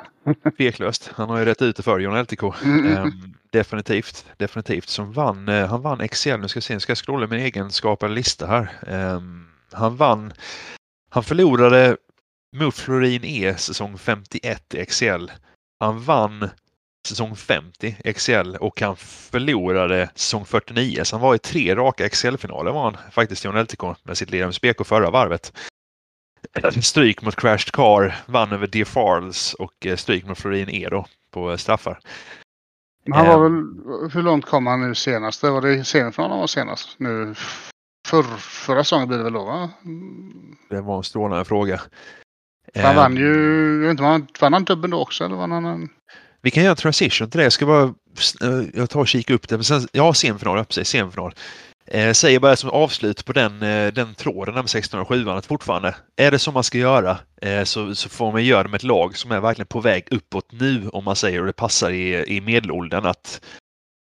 Tveklöst. 0.57 1.11
Han 1.15 1.29
har 1.29 1.39
ju 1.39 1.45
rätt 1.45 1.61
ut 1.61 1.75
det 1.75 1.83
för 1.83 1.99
John 1.99 2.21
LTK. 2.21 2.43
Mm. 2.63 2.87
Eh, 2.87 3.07
definitivt. 3.51 4.25
Definitivt. 4.37 4.89
Som 4.89 5.11
vann, 5.11 5.49
eh, 5.49 5.67
han 5.67 5.81
vann 5.81 6.07
XL. 6.07 6.37
Nu 6.37 6.47
ska 6.47 6.57
jag 6.57 6.63
se, 6.63 6.73
nu 6.73 6.79
ska 6.79 6.91
jag 6.91 6.97
scrolla 6.97 7.27
min 7.27 7.39
egenskapade 7.39 8.13
lista 8.13 8.47
här. 8.47 8.71
Eh, 8.87 9.21
han 9.71 9.95
vann. 9.95 10.33
Han 11.09 11.23
förlorade 11.23 11.97
mot 12.55 12.75
Florin 12.75 13.23
E 13.23 13.55
säsong 13.57 13.97
51 13.97 14.73
i 14.73 14.85
XL. 14.85 15.27
Han 15.79 16.03
vann 16.03 16.49
säsong 17.07 17.35
50 17.35 18.13
XL 18.13 18.55
och 18.59 18.81
han 18.81 18.95
förlorade 18.95 20.09
säsong 20.15 20.45
49. 20.45 21.03
Så 21.03 21.15
han 21.15 21.23
var 21.23 21.35
i 21.35 21.39
tre 21.39 21.75
raka 21.75 22.09
XL-finaler 22.09 22.71
var 22.71 22.83
han 22.83 22.97
faktiskt 23.11 23.45
John 23.45 23.61
LTK 23.61 23.83
med 24.03 24.17
sitt 24.17 24.31
Lerums 24.31 24.61
BK 24.61 24.85
förra 24.85 25.09
varvet. 25.09 25.53
Stryk 26.81 27.21
mot 27.21 27.35
Crashed 27.35 27.71
Car, 27.71 28.15
vann 28.25 28.51
över 28.51 28.67
Dear 28.67 28.85
Farls 28.85 29.53
och 29.53 29.85
eh, 29.85 29.95
stryk 29.95 30.25
mot 30.25 30.39
Florin 30.39 30.69
E 30.69 30.87
då 30.91 31.05
på 31.31 31.57
straffar. 31.57 31.99
Han 33.11 33.27
var 33.27 33.39
väl, 33.39 33.51
hur 34.13 34.21
långt 34.21 34.45
kom 34.45 34.67
han 34.67 34.81
nu 34.81 34.95
senast? 34.95 35.43
Var 35.43 35.61
det 35.61 35.83
semifinalen 35.83 36.37
var 36.37 36.47
senast? 36.47 36.95
Nu, 36.97 37.35
för, 38.07 38.23
förra 38.37 38.83
säsongen 38.83 39.07
blir 39.07 39.17
det 39.17 39.23
väl 39.23 39.33
då 39.33 39.45
va? 39.45 39.69
Det 40.69 40.81
var 40.81 40.97
en 40.97 41.03
strålande 41.03 41.45
fråga. 41.45 41.81
Han 42.75 42.95
vann 42.95 43.17
ju, 43.17 43.33
jag 43.73 43.79
vet 43.79 43.91
inte, 43.91 44.03
vann 44.41 44.53
han 44.53 44.63
dubben 44.63 44.91
då 44.91 45.01
också 45.01 45.25
eller 45.25 45.35
vann 45.35 45.51
han 45.51 45.65
en... 45.65 45.89
Vi 46.41 46.51
kan 46.51 46.63
göra 46.63 46.71
en 46.71 46.77
transition 46.77 47.29
till 47.29 47.37
det. 47.37 47.43
Jag 47.43 47.53
ska 47.53 47.65
bara 47.65 47.83
eh, 48.41 48.63
jag 48.73 48.89
tar 48.89 48.99
och 48.99 49.07
kika 49.07 49.33
upp 49.33 49.47
det. 49.47 49.57
Men 49.57 49.63
sen, 49.63 49.87
ja, 49.91 50.13
semifinal, 50.13 50.57
ja, 50.57 50.63
precis, 50.63 50.87
semifinal. 50.87 51.33
Eh, 51.87 52.13
säger 52.13 52.39
bara 52.39 52.55
som 52.55 52.69
avslut 52.69 53.25
på 53.25 53.33
den, 53.33 53.63
eh, 53.63 53.93
den 53.93 54.15
tråden 54.15 54.53
med 54.53 54.63
1607 54.63 55.29
att 55.29 55.45
fortfarande, 55.45 55.95
är 56.15 56.31
det 56.31 56.39
som 56.39 56.53
man 56.53 56.63
ska 56.63 56.77
göra 56.77 57.17
eh, 57.41 57.63
så, 57.63 57.95
så 57.95 58.09
får 58.09 58.31
man 58.31 58.45
göra 58.45 58.63
det 58.63 58.69
med 58.69 58.77
ett 58.77 58.83
lag 58.83 59.17
som 59.17 59.31
är 59.31 59.39
verkligen 59.39 59.67
på 59.67 59.79
väg 59.79 60.07
uppåt 60.11 60.51
nu 60.51 60.89
om 60.89 61.03
man 61.03 61.15
säger 61.15 61.39
och 61.39 61.45
det 61.45 61.53
passar 61.53 61.91
i, 61.91 62.35
i 62.35 62.41
medelåldern 62.41 63.05
att 63.05 63.41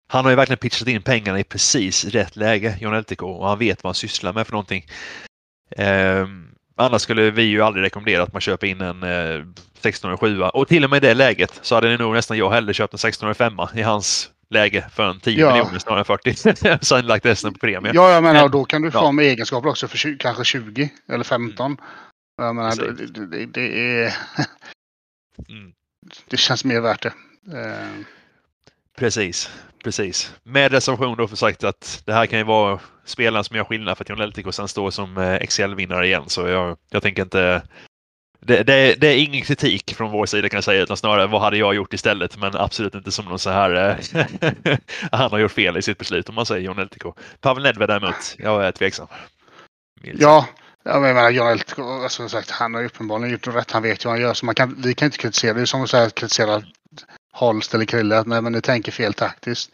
han 0.10 0.26
har 0.26 0.30
ju 0.30 0.36
verkligen 0.36 0.58
pitchat 0.58 0.88
in 0.88 1.02
pengarna 1.02 1.40
i 1.40 1.44
precis 1.44 2.06
rätt 2.06 2.36
läge, 2.36 2.78
John 2.82 3.00
LTK, 3.00 3.24
och 3.24 3.48
han 3.48 3.60
vet 3.60 3.84
vad 3.84 3.90
han 3.90 3.96
sysslar 3.96 4.34
med 4.34 4.48
för 4.48 4.54
någonting. 4.54 4.86
Eh, 5.78 6.28
annars 6.78 7.02
skulle 7.02 7.32
vi 7.32 7.44
ju 7.44 7.62
aldrig 7.62 7.86
rekommendera 7.86 8.24
att 8.24 8.34
man 8.34 8.42
köper 8.42 8.68
in 8.68 8.82
en 8.82 9.04
eh, 9.04 9.44
1607 9.80 10.42
och 10.42 10.68
till 10.68 10.84
och 10.84 10.90
med 10.90 11.04
i 11.04 11.08
det 11.08 11.14
läget 11.14 11.60
så 11.62 11.76
hade 11.76 11.98
nog 11.98 12.14
nästan 12.14 12.38
jag 12.38 12.50
hellre 12.50 12.74
köpt 12.74 12.94
en 12.94 13.10
1605 13.10 13.54
i 13.76 13.82
hans 13.82 14.32
läge 14.50 14.86
för 14.94 15.10
en 15.10 15.20
10 15.20 15.40
ja. 15.40 15.52
miljoner 15.52 15.80
snarare 15.80 16.00
än 16.00 16.06
40. 16.06 16.80
Sen 16.86 17.06
lagt 17.06 17.26
resten 17.26 17.54
på 17.54 17.60
premie. 17.60 17.92
Ja, 17.96 18.12
jag 18.12 18.24
menar 18.24 18.50
då 18.50 18.66
kan 18.66 18.82
du 18.82 18.92
få 18.92 18.98
ja. 18.98 19.12
med 19.12 19.26
egenskaper 19.26 19.70
också 19.70 19.88
för 19.88 19.98
20, 19.98 20.18
kanske 20.18 20.44
20 20.44 20.90
eller 21.10 21.24
15. 21.24 21.66
Mm. 21.66 21.78
Jag 22.38 22.56
menar, 22.56 22.76
det, 22.76 23.26
det, 23.26 23.46
det, 23.46 24.02
är... 24.02 24.14
mm. 25.50 25.72
Det 26.30 26.38
känns 26.38 26.66
mer 26.66 26.82
värt 26.82 27.02
det. 27.04 27.14
Eh. 27.60 28.17
Precis, 28.98 29.50
precis. 29.84 30.34
Med 30.44 30.72
reservation 30.72 31.18
då 31.18 31.28
för 31.28 31.36
sagt 31.36 31.64
att 31.64 32.02
det 32.06 32.14
här 32.14 32.26
kan 32.26 32.40
ju 32.40 32.46
vara 32.46 32.80
spelaren 33.06 33.44
som 33.44 33.56
gör 33.58 33.64
skillnad 33.64 33.98
för 33.98 34.04
att 34.04 34.10
John 34.10 34.20
Leltic 34.20 34.46
och 34.46 34.56
sen 34.56 34.68
står 34.68 34.92
som 34.92 35.18
eh, 35.18 35.36
Excel-vinnare 35.36 36.06
igen. 36.06 36.24
Så 36.28 36.48
jag, 36.48 36.78
jag 36.90 37.04
tänker 37.04 37.22
inte 37.22 37.62
det, 38.40 38.64
det, 38.64 39.02
det, 39.02 39.08
är 39.08 39.18
ingen 39.18 39.42
kritik 39.42 39.96
från 39.96 40.12
vår 40.12 40.26
sida 40.26 40.50
kan 40.50 40.58
jag 40.58 40.64
säga, 40.64 40.84
utan 40.84 40.98
snarare 40.98 41.28
vad 41.28 41.42
hade 41.42 41.58
jag 41.58 41.76
gjort 41.76 41.94
istället? 41.94 42.38
Men 42.38 42.56
absolut 42.56 42.96
inte 42.96 43.12
som 43.12 43.26
någon 43.26 43.40
så 43.40 43.50
här, 43.50 44.00
eh, 44.16 44.78
han 45.12 45.32
har 45.32 45.40
gjort 45.40 45.52
fel 45.52 45.78
i 45.78 45.82
sitt 45.82 45.98
beslut 45.98 46.30
om 46.30 46.36
man 46.36 46.46
säger 46.46 46.62
John 46.62 46.80
LTK. 46.80 47.06
Pavel 47.42 47.64
Nedved 47.64 47.90
däremot, 47.90 48.36
jag 48.38 48.66
är 48.66 48.72
tveksam. 48.72 49.08
Ja, 50.04 50.46
jag 50.84 51.02
menar 51.02 51.30
John 51.30 51.48
Eltico, 51.48 52.04
alltså, 52.04 52.30
sagt, 52.30 52.52
han 52.52 52.74
har 52.74 52.82
ju 52.82 52.88
uppenbarligen 52.88 53.32
gjort 53.32 53.48
rätt. 53.48 53.72
Han 53.72 53.84
vet 53.84 54.06
ju 54.06 54.08
vad 54.08 54.18
han 54.18 54.22
gör, 54.22 54.34
så 54.34 54.46
man 54.46 54.56
kan, 54.56 54.82
vi 54.82 54.94
kan 54.94 55.06
inte 55.06 55.18
kritisera. 55.18 55.54
Det 55.54 55.62
är 55.62 55.66
som 55.66 55.84
att 55.84 56.16
kritisera 56.16 56.64
Holst 57.38 57.74
eller 57.74 57.86
Krille, 57.86 58.18
att 58.18 58.28
nej, 58.28 58.42
men 58.42 58.54
ni 58.54 58.62
tänker 58.62 58.92
fel 58.92 59.14
taktiskt. 59.14 59.72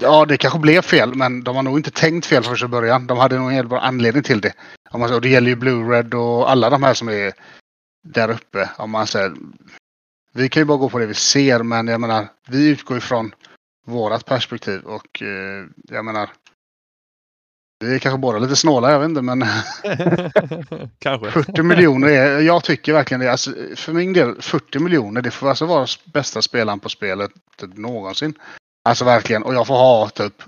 Ja, 0.00 0.24
det 0.24 0.36
kanske 0.36 0.58
blev 0.58 0.82
fel, 0.82 1.14
men 1.14 1.44
de 1.44 1.56
har 1.56 1.62
nog 1.62 1.78
inte 1.78 1.90
tänkt 1.90 2.26
fel 2.26 2.42
från 2.42 2.70
början. 2.70 3.06
De 3.06 3.18
hade 3.18 3.38
nog 3.38 3.52
en 3.52 3.68
bra 3.68 3.80
anledning 3.80 4.22
till 4.22 4.40
det. 4.40 4.52
Och 4.90 5.20
det 5.20 5.28
gäller 5.28 5.48
ju 5.48 5.56
Blue 5.56 5.92
Red 5.92 6.14
och 6.14 6.50
alla 6.50 6.70
de 6.70 6.82
här 6.82 6.94
som 6.94 7.08
är 7.08 7.32
där 8.04 8.30
uppe. 8.30 8.70
Om 8.76 8.90
man 8.90 9.06
säger, 9.06 9.34
vi 10.32 10.48
kan 10.48 10.60
ju 10.60 10.64
bara 10.64 10.78
gå 10.78 10.88
på 10.88 10.98
det 10.98 11.06
vi 11.06 11.14
ser, 11.14 11.62
men 11.62 11.88
jag 11.88 12.00
menar, 12.00 12.28
vi 12.48 12.68
utgår 12.68 12.96
ifrån 12.96 13.34
vårat 13.86 14.24
perspektiv 14.24 14.80
och 14.80 15.22
eh, 15.22 15.66
jag 15.90 16.04
menar, 16.04 16.30
vi 17.84 17.94
är 17.94 17.98
kanske 17.98 18.18
båda 18.18 18.38
lite 18.38 18.56
snåla, 18.56 18.92
jag 18.92 18.98
vet 18.98 19.08
inte, 19.08 19.22
men 19.22 19.40
kanske. 20.98 21.30
40 21.30 21.62
miljoner 21.62 22.08
är, 22.08 22.40
jag 22.40 22.64
tycker 22.64 22.92
verkligen 22.92 23.20
det. 23.20 23.30
Alltså, 23.30 23.50
för 23.76 23.92
min 23.92 24.12
del, 24.12 24.42
40 24.42 24.78
miljoner, 24.78 25.22
det 25.22 25.30
får 25.30 25.48
alltså 25.48 25.66
vara 25.66 25.86
bästa 26.04 26.42
spelaren 26.42 26.80
på 26.80 26.88
spelet 26.88 27.30
någonsin. 27.74 28.34
Alltså 28.84 29.04
verkligen, 29.04 29.42
och 29.42 29.54
jag 29.54 29.66
får 29.66 29.74
ha 29.74 30.08
typ 30.08 30.42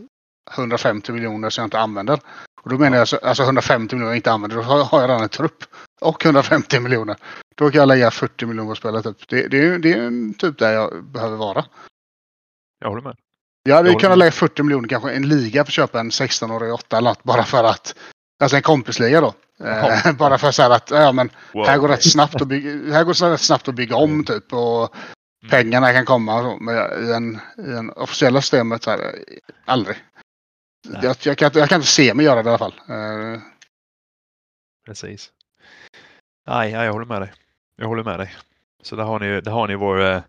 150 0.54 1.12
miljoner 1.12 1.50
som 1.50 1.62
jag 1.62 1.66
inte 1.66 1.78
använder. 1.78 2.20
Och 2.62 2.70
då 2.70 2.78
menar 2.78 2.96
jag 2.96 3.00
alltså, 3.00 3.16
alltså 3.16 3.42
150 3.42 3.94
miljoner 3.94 4.10
jag 4.10 4.18
inte 4.18 4.32
använder, 4.32 4.56
då 4.56 4.62
har 4.62 5.00
jag 5.00 5.10
redan 5.10 5.22
en 5.22 5.28
trupp. 5.28 5.64
Och 6.00 6.24
150 6.24 6.80
miljoner. 6.80 7.16
Då 7.54 7.70
kan 7.70 7.78
jag 7.78 7.88
lägga 7.88 8.10
40 8.10 8.46
miljoner 8.46 8.70
på 8.70 8.74
spelet. 8.74 9.04
Typ. 9.04 9.28
Det, 9.28 9.48
det, 9.48 9.78
det 9.78 9.92
är 9.92 10.38
typ 10.38 10.58
där 10.58 10.72
jag 10.72 11.04
behöver 11.04 11.36
vara. 11.36 11.64
Jag 12.80 12.88
håller 12.88 13.02
med. 13.02 13.16
Jag 13.66 13.76
hade 13.76 13.94
kunnat 13.94 14.18
lägga 14.18 14.32
40 14.32 14.62
miljoner 14.62 14.88
kanske 14.88 15.12
en 15.12 15.28
liga 15.28 15.64
för 15.64 15.70
att 15.70 15.74
köpa 15.74 16.00
en 16.00 16.10
16-årig 16.10 16.72
8 16.72 16.98
eller 16.98 17.10
något 17.10 17.22
bara 17.22 17.44
för 17.44 17.64
att. 17.64 17.94
Alltså 18.40 18.56
en 18.56 18.62
kompisliga 18.62 19.20
då. 19.20 19.34
Eh, 19.64 20.12
bara 20.18 20.38
för 20.38 20.48
att 20.48 20.54
säga 20.54 20.74
att 20.74 20.90
ja, 20.90 21.12
men 21.12 21.30
wow. 21.52 21.66
här 21.66 21.78
går 21.78 21.88
rätt 21.88 22.10
snabbt 22.10 22.42
att 22.42 22.48
bygga, 22.48 22.92
här 22.92 23.04
går 23.04 23.30
rätt 23.30 23.40
snabbt 23.40 23.68
att 23.68 23.74
bygga 23.74 23.96
om 23.96 24.24
typ. 24.24 24.52
Och 24.52 24.94
mm. 24.94 25.50
pengarna 25.50 25.92
kan 25.92 26.04
komma. 26.04 26.42
Så, 26.42 26.56
men 26.60 26.76
i, 27.08 27.12
en, 27.12 27.40
i 27.66 27.72
en 27.72 27.90
officiella 27.90 28.40
systemet 28.40 28.82
så 28.82 28.90
här, 28.90 29.14
aldrig. 29.64 29.96
Jag, 31.02 31.16
jag, 31.20 31.38
kan, 31.38 31.50
jag 31.54 31.68
kan 31.68 31.76
inte 31.76 31.90
se 31.90 32.14
mig 32.14 32.24
göra 32.24 32.42
det 32.42 32.46
i 32.46 32.50
alla 32.50 32.58
fall. 32.58 32.74
Eh. 32.88 33.40
Precis. 34.86 35.30
Nej, 36.48 36.70
jag 36.70 36.92
håller 36.92 37.06
med 37.06 37.22
dig. 37.22 37.32
Jag 37.76 37.88
håller 37.88 38.04
med 38.04 38.18
dig. 38.18 38.34
Så 38.82 38.96
där 38.96 39.04
har 39.04 39.20
ni, 39.20 39.40
där 39.40 39.52
har 39.52 39.68
ni, 39.68 39.74
vår, 39.74 40.00
eh, 40.00 40.22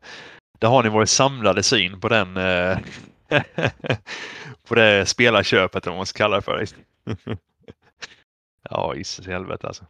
där 0.60 0.68
har 0.68 0.84
ni 0.84 0.90
vår 0.90 1.06
samlade 1.06 1.64
syn 1.64 2.00
på 2.00 2.10
den 2.10 2.38
eh, 2.38 2.78
på 4.68 4.76
det 4.76 5.06
spelarköpet, 5.06 5.88
om 5.88 5.96
man 5.96 6.06
ska 6.06 6.18
kalla 6.18 6.36
det 6.36 6.42
för. 6.42 6.66
ja, 8.70 8.96
gissas 8.96 9.28
i 9.28 9.32
helvete 9.32 9.68
alltså. 9.68 9.86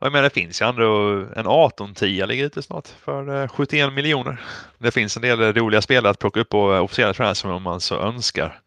Jag 0.00 0.12
menar, 0.12 0.22
det 0.22 0.30
finns 0.30 0.62
ju 0.62 0.66
ändå 0.66 1.12
en 1.36 1.46
18-10 1.46 2.26
ligger 2.26 2.44
ute 2.44 2.62
snart 2.62 2.88
för 2.88 3.48
71 3.48 3.82
eh, 3.82 3.94
miljoner. 3.94 4.40
Det 4.78 4.90
finns 4.90 5.16
en 5.16 5.22
del 5.22 5.54
roliga 5.54 5.82
spelare 5.82 6.10
att 6.10 6.18
plocka 6.18 6.40
upp 6.40 6.48
på 6.48 6.66
officiella 6.66 7.14
transfer 7.14 7.50
om 7.50 7.62
man 7.62 7.80
så 7.80 8.00
önskar. 8.00 8.60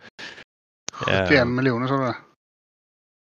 71 0.93 1.47
miljoner 1.47 1.87
sa 1.87 1.97
du 1.97 2.13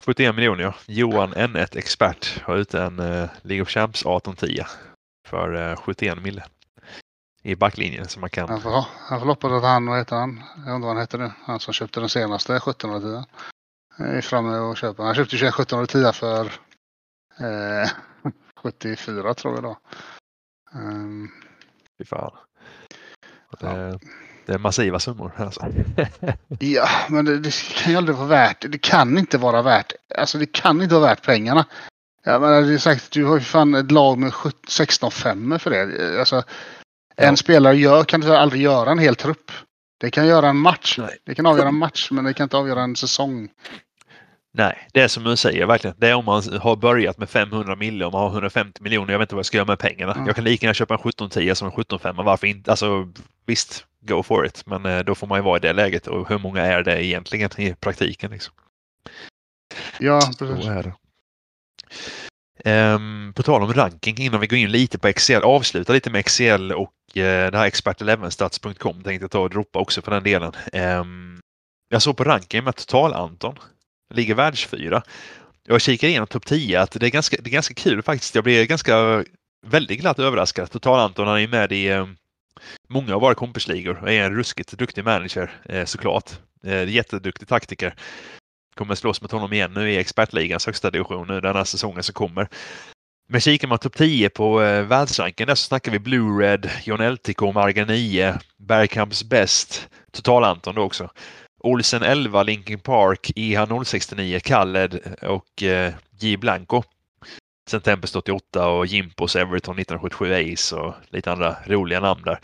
71 0.06 0.36
miljoner 0.36 0.64
ja. 0.64 0.74
Johan 0.86 1.34
N1 1.34 1.78
Expert 1.78 2.41
har 2.43 2.58
ute 2.58 2.82
en 2.82 2.99
uh, 2.99 3.30
League 3.41 3.62
of 3.62 3.70
Champs 3.70 4.01
1810 4.01 4.64
för 5.28 5.72
uh, 5.72 5.76
71 5.76 6.22
mille 6.22 6.43
i 7.46 7.56
backlinjen 7.56 8.08
som 8.08 8.22
man 8.22 8.30
kan. 8.30 8.50
Han 8.50 8.62
får, 8.62 8.86
han 8.98 9.20
får 9.20 9.28
hoppas 9.28 9.52
att 9.52 9.64
han, 9.64 9.86
vad 9.86 9.98
heter 9.98 10.16
han? 10.16 10.43
Jag 10.66 10.76
undrar 10.76 10.88
vad 10.88 10.96
han 10.96 11.04
heter 11.04 11.18
nu. 11.18 11.32
Han 11.43 11.60
som 11.60 11.74
köpte 11.74 12.00
den 12.00 12.10
senaste 12.10 12.56
1710. 12.56 13.24
Är 13.98 14.22
framme 14.22 14.58
och 14.58 14.78
köper. 14.78 15.04
Han 15.04 15.16
köpte 15.16 15.36
1710 15.36 16.12
för 16.14 16.46
eh, 17.39 17.89
74 18.64 19.34
tror 19.34 19.54
jag 19.54 19.64
då. 19.64 19.78
Um, 20.74 21.32
Fy 21.98 22.06
fan. 22.06 22.32
Det, 23.60 23.68
ja. 23.68 24.00
Det 24.46 24.54
är 24.54 24.58
massiva 24.58 25.00
summor. 25.00 25.32
Alltså. 25.38 25.66
ja, 26.60 26.88
men 27.10 27.26
det, 27.26 27.39
det, 27.39 27.54
kan 27.76 27.91
ju 27.91 27.98
aldrig 27.98 28.18
vara 28.18 28.28
värt. 28.28 28.66
Det 28.70 28.78
kan 28.78 29.18
inte 29.18 29.38
vara 29.38 29.62
värt. 29.62 29.93
Alltså 30.18 30.38
det 30.38 30.52
kan 30.52 30.82
inte 30.82 30.96
vara 30.96 31.08
värt 31.08 31.26
pengarna. 31.26 31.66
Jag 32.24 32.41
menar, 32.41 32.62
det 32.62 32.74
är 32.74 32.78
sagt, 32.78 33.12
du 33.12 33.26
har 33.26 33.36
ju 33.36 33.41
fan 33.41 33.74
ett 33.76 33.91
lag 33.91 34.18
med 34.18 34.34
16 34.68 35.12
5 35.12 35.60
för 35.60 35.70
det. 35.70 36.20
Alltså, 36.20 36.43
en 37.18 37.30
ja. 37.30 37.36
spelare 37.36 37.76
gör, 37.76 38.03
kan 38.03 38.24
aldrig 38.24 38.61
göra 38.61 38.91
en 38.91 38.99
hel 38.99 39.16
trupp. 39.16 39.51
Det 39.97 40.11
kan 40.11 40.28
göra 40.28 40.49
en 40.49 40.57
match. 40.57 40.95
Nej. 40.97 41.18
Det 41.26 41.36
kan 41.36 41.45
avgöra 41.45 41.68
en 41.68 41.76
match, 41.76 42.11
men 42.11 42.26
det 42.26 42.34
kan 42.34 42.43
inte 42.43 42.57
avgöra 42.57 42.82
en 42.82 42.95
säsong. 42.95 43.49
Nej, 44.57 44.88
det 44.93 45.01
är 45.01 45.07
som 45.07 45.24
du 45.24 45.38
säger 45.38 45.66
verkligen. 45.66 45.95
Det 45.99 46.09
är 46.09 46.13
om 46.16 46.26
man 46.26 46.43
har 46.61 46.76
börjat 46.76 47.18
med 47.18 47.30
500 47.30 47.76
miljoner 47.76 48.05
och 48.05 48.11
man 48.11 48.22
har 48.22 48.30
150 48.30 48.84
miljoner. 48.84 49.11
Jag 49.11 49.20
vet 49.20 49.26
inte 49.26 49.36
vad 49.36 49.39
jag 49.39 49.45
ska 49.45 49.57
göra 49.57 49.68
med 49.68 49.80
pengarna. 49.80 50.13
Mm. 50.13 50.28
Jag 50.28 50.36
kan 50.36 50.45
lika 50.45 50.66
gärna 50.66 50.74
köpa 50.74 50.93
en 50.93 50.99
1710 50.99 51.55
som 51.55 51.68
en 51.68 51.74
17.5. 51.74 52.24
Varför 52.24 52.47
inte? 52.47 52.72
Alltså 52.72 53.07
visst, 53.45 53.86
go 54.01 54.24
for 54.24 54.45
it. 54.45 54.63
Men 54.66 54.86
eh, 54.86 54.99
då 54.99 55.16
får 55.16 55.28
man 55.28 55.39
ju 55.39 55.43
vara 55.43 55.57
i 55.57 55.59
det 55.59 55.74
läget 55.74 56.07
och 56.07 56.30
hur 56.30 56.38
många 56.38 56.61
är 56.61 56.84
det 56.84 57.05
egentligen 57.05 57.49
i 57.57 57.74
praktiken? 57.74 58.32
Liksom. 58.32 58.53
Ja, 59.99 60.22
precis. 60.39 60.66
Um, 62.68 63.34
på 63.36 63.43
tal 63.43 63.63
om 63.63 63.74
ranking 63.74 64.18
innan 64.18 64.39
vi 64.39 64.47
går 64.47 64.59
in 64.59 64.72
lite 64.72 64.97
på 64.97 65.07
Excel, 65.07 65.43
avsluta 65.43 65.93
lite 65.93 66.09
med 66.09 66.20
Excel 66.20 66.72
och 66.72 66.93
uh, 67.18 67.22
det 67.22 67.57
här 67.57 67.70
expert11stats.com 67.70 69.03
tänkte 69.03 69.24
jag 69.24 69.32
ta 69.32 69.39
och 69.39 69.49
droppa 69.49 69.80
också 69.80 70.01
för 70.01 70.11
den 70.11 70.24
delen. 70.24 70.51
Um, 70.74 71.39
jag 71.89 72.01
såg 72.01 72.18
på 72.18 72.24
ranking 72.24 72.63
med 72.63 72.76
Total-Anton, 72.76 73.59
ligger 74.13 74.36
världsfyra. 74.36 75.03
Jag 75.68 75.82
kikar 75.82 76.07
igenom 76.07 76.28
topp 76.28 76.45
10 76.45 76.82
att 76.82 76.91
det 76.91 77.05
är, 77.05 77.09
ganska, 77.09 77.38
det 77.39 77.49
är 77.49 77.51
ganska 77.51 77.74
kul 77.74 78.01
faktiskt. 78.03 78.36
Jag 78.36 78.43
blev 78.43 78.66
ganska 78.66 79.24
väldigt 79.68 79.99
glatt 79.99 80.20
överraskad. 80.20 80.72
Total-Anton 80.72 81.28
han 81.28 81.39
är 81.39 81.47
med 81.47 81.72
i 81.72 81.91
um, 81.91 82.18
många 82.89 83.16
av 83.16 83.22
våra 83.22 83.36
kompisligor 83.36 83.99
och 84.01 84.11
är 84.11 84.24
en 84.24 84.36
ruskigt 84.36 84.72
duktig 84.72 85.05
manager 85.05 85.61
eh, 85.66 85.86
såklart. 85.86 86.32
Eh, 86.63 86.89
jätteduktig 86.89 87.47
taktiker. 87.47 87.95
Kommer 88.78 88.96
slåss 88.96 89.22
mot 89.22 89.32
honom 89.32 89.54
igen 89.54 89.74
nu 89.74 89.92
i 89.92 89.98
expertligans 89.98 90.66
högsta 90.66 90.92
division 90.92 91.28
nu 91.28 91.42
den 91.42 91.56
här 91.56 91.64
säsongen 91.64 92.04
som 92.04 92.14
kommer. 92.14 92.48
Men 93.28 93.42
kikar 93.42 93.68
man 93.68 93.78
topp 93.78 93.96
10 93.96 94.30
på 94.30 94.62
eh, 94.62 94.84
världsranken 94.84 95.48
där 95.48 95.56
så 95.56 95.64
snackar 95.64 95.92
vi 95.92 96.00
Blue 96.00 96.46
Red, 96.46 96.70
John 96.84 97.12
LTK, 97.14 97.42
Marga 97.42 97.86
9, 97.86 98.40
Bergkamps 98.58 99.24
Bäst, 99.24 99.90
Total-Anton 100.12 100.76
då 100.76 100.82
också. 100.82 101.10
Olsen 101.60 102.04
11, 102.04 102.44
Linkin 102.44 102.80
Park, 102.80 103.32
IH 103.36 103.60
069, 103.86 104.40
Kalled 104.44 105.00
och 105.22 105.64
eh, 105.64 105.94
J 106.20 106.38
Blanco. 106.38 106.84
Sen 107.70 107.82
Tempest 107.82 108.16
88 108.16 108.68
och 108.68 108.86
Jimpos 108.86 109.36
Everton 109.36 109.80
1977 109.80 110.54
Ace 110.54 110.76
och 110.76 110.94
lite 111.10 111.32
andra 111.32 111.56
roliga 111.66 112.00
namn 112.00 112.22
där. 112.26 112.40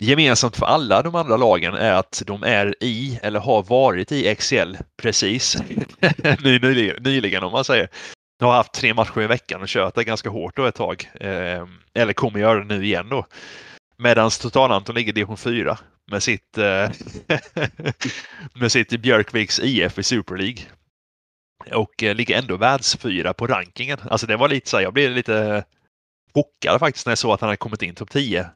Gemensamt 0.00 0.56
för 0.56 0.66
alla 0.66 1.02
de 1.02 1.14
andra 1.14 1.36
lagen 1.36 1.74
är 1.74 1.92
att 1.92 2.22
de 2.26 2.42
är 2.42 2.74
i 2.80 3.18
eller 3.22 3.40
har 3.40 3.62
varit 3.62 4.12
i 4.12 4.34
XL 4.34 4.74
precis 4.96 5.56
nyligen 7.00 7.44
om 7.44 7.52
man 7.52 7.64
säger. 7.64 7.88
De 8.38 8.44
har 8.44 8.52
haft 8.52 8.72
tre 8.72 8.94
matcher 8.94 9.20
i 9.20 9.26
veckan 9.26 9.62
och 9.62 9.68
kört 9.68 9.94
det 9.94 10.04
ganska 10.04 10.30
hårt 10.30 10.56
då 10.56 10.66
ett 10.66 10.74
tag. 10.74 11.10
Eh, 11.14 11.66
eller 11.94 12.12
kommer 12.12 12.40
göra 12.40 12.64
det 12.64 12.78
nu 12.78 12.84
igen 12.84 13.08
då. 13.08 13.26
Medan 13.96 14.30
Total-Anton 14.30 14.94
ligger 14.94 15.08
i 15.08 15.12
division 15.12 15.36
4 15.36 15.78
med 16.10 16.22
sitt, 16.22 16.58
eh, 16.58 16.90
med 18.54 18.72
sitt 18.72 19.00
Björkviks 19.00 19.60
IF 19.60 19.98
i 19.98 20.02
Super 20.02 20.36
League. 20.36 20.62
Och 21.72 22.02
eh, 22.02 22.14
ligger 22.14 22.38
ändå 22.38 22.56
världsfyra 22.56 23.34
på 23.34 23.46
rankingen. 23.46 23.98
Alltså 24.10 24.26
det 24.26 24.36
var 24.36 24.48
lite 24.48 24.70
så 24.70 24.76
här, 24.76 24.84
jag 24.84 24.92
blev 24.92 25.10
lite 25.10 25.64
chockad 26.34 26.80
faktiskt 26.80 27.06
när 27.06 27.10
jag 27.10 27.18
såg 27.18 27.32
att 27.32 27.40
han 27.40 27.48
hade 27.48 27.56
kommit 27.56 27.82
in 27.82 27.94
topp 27.94 28.10
10. 28.10 28.50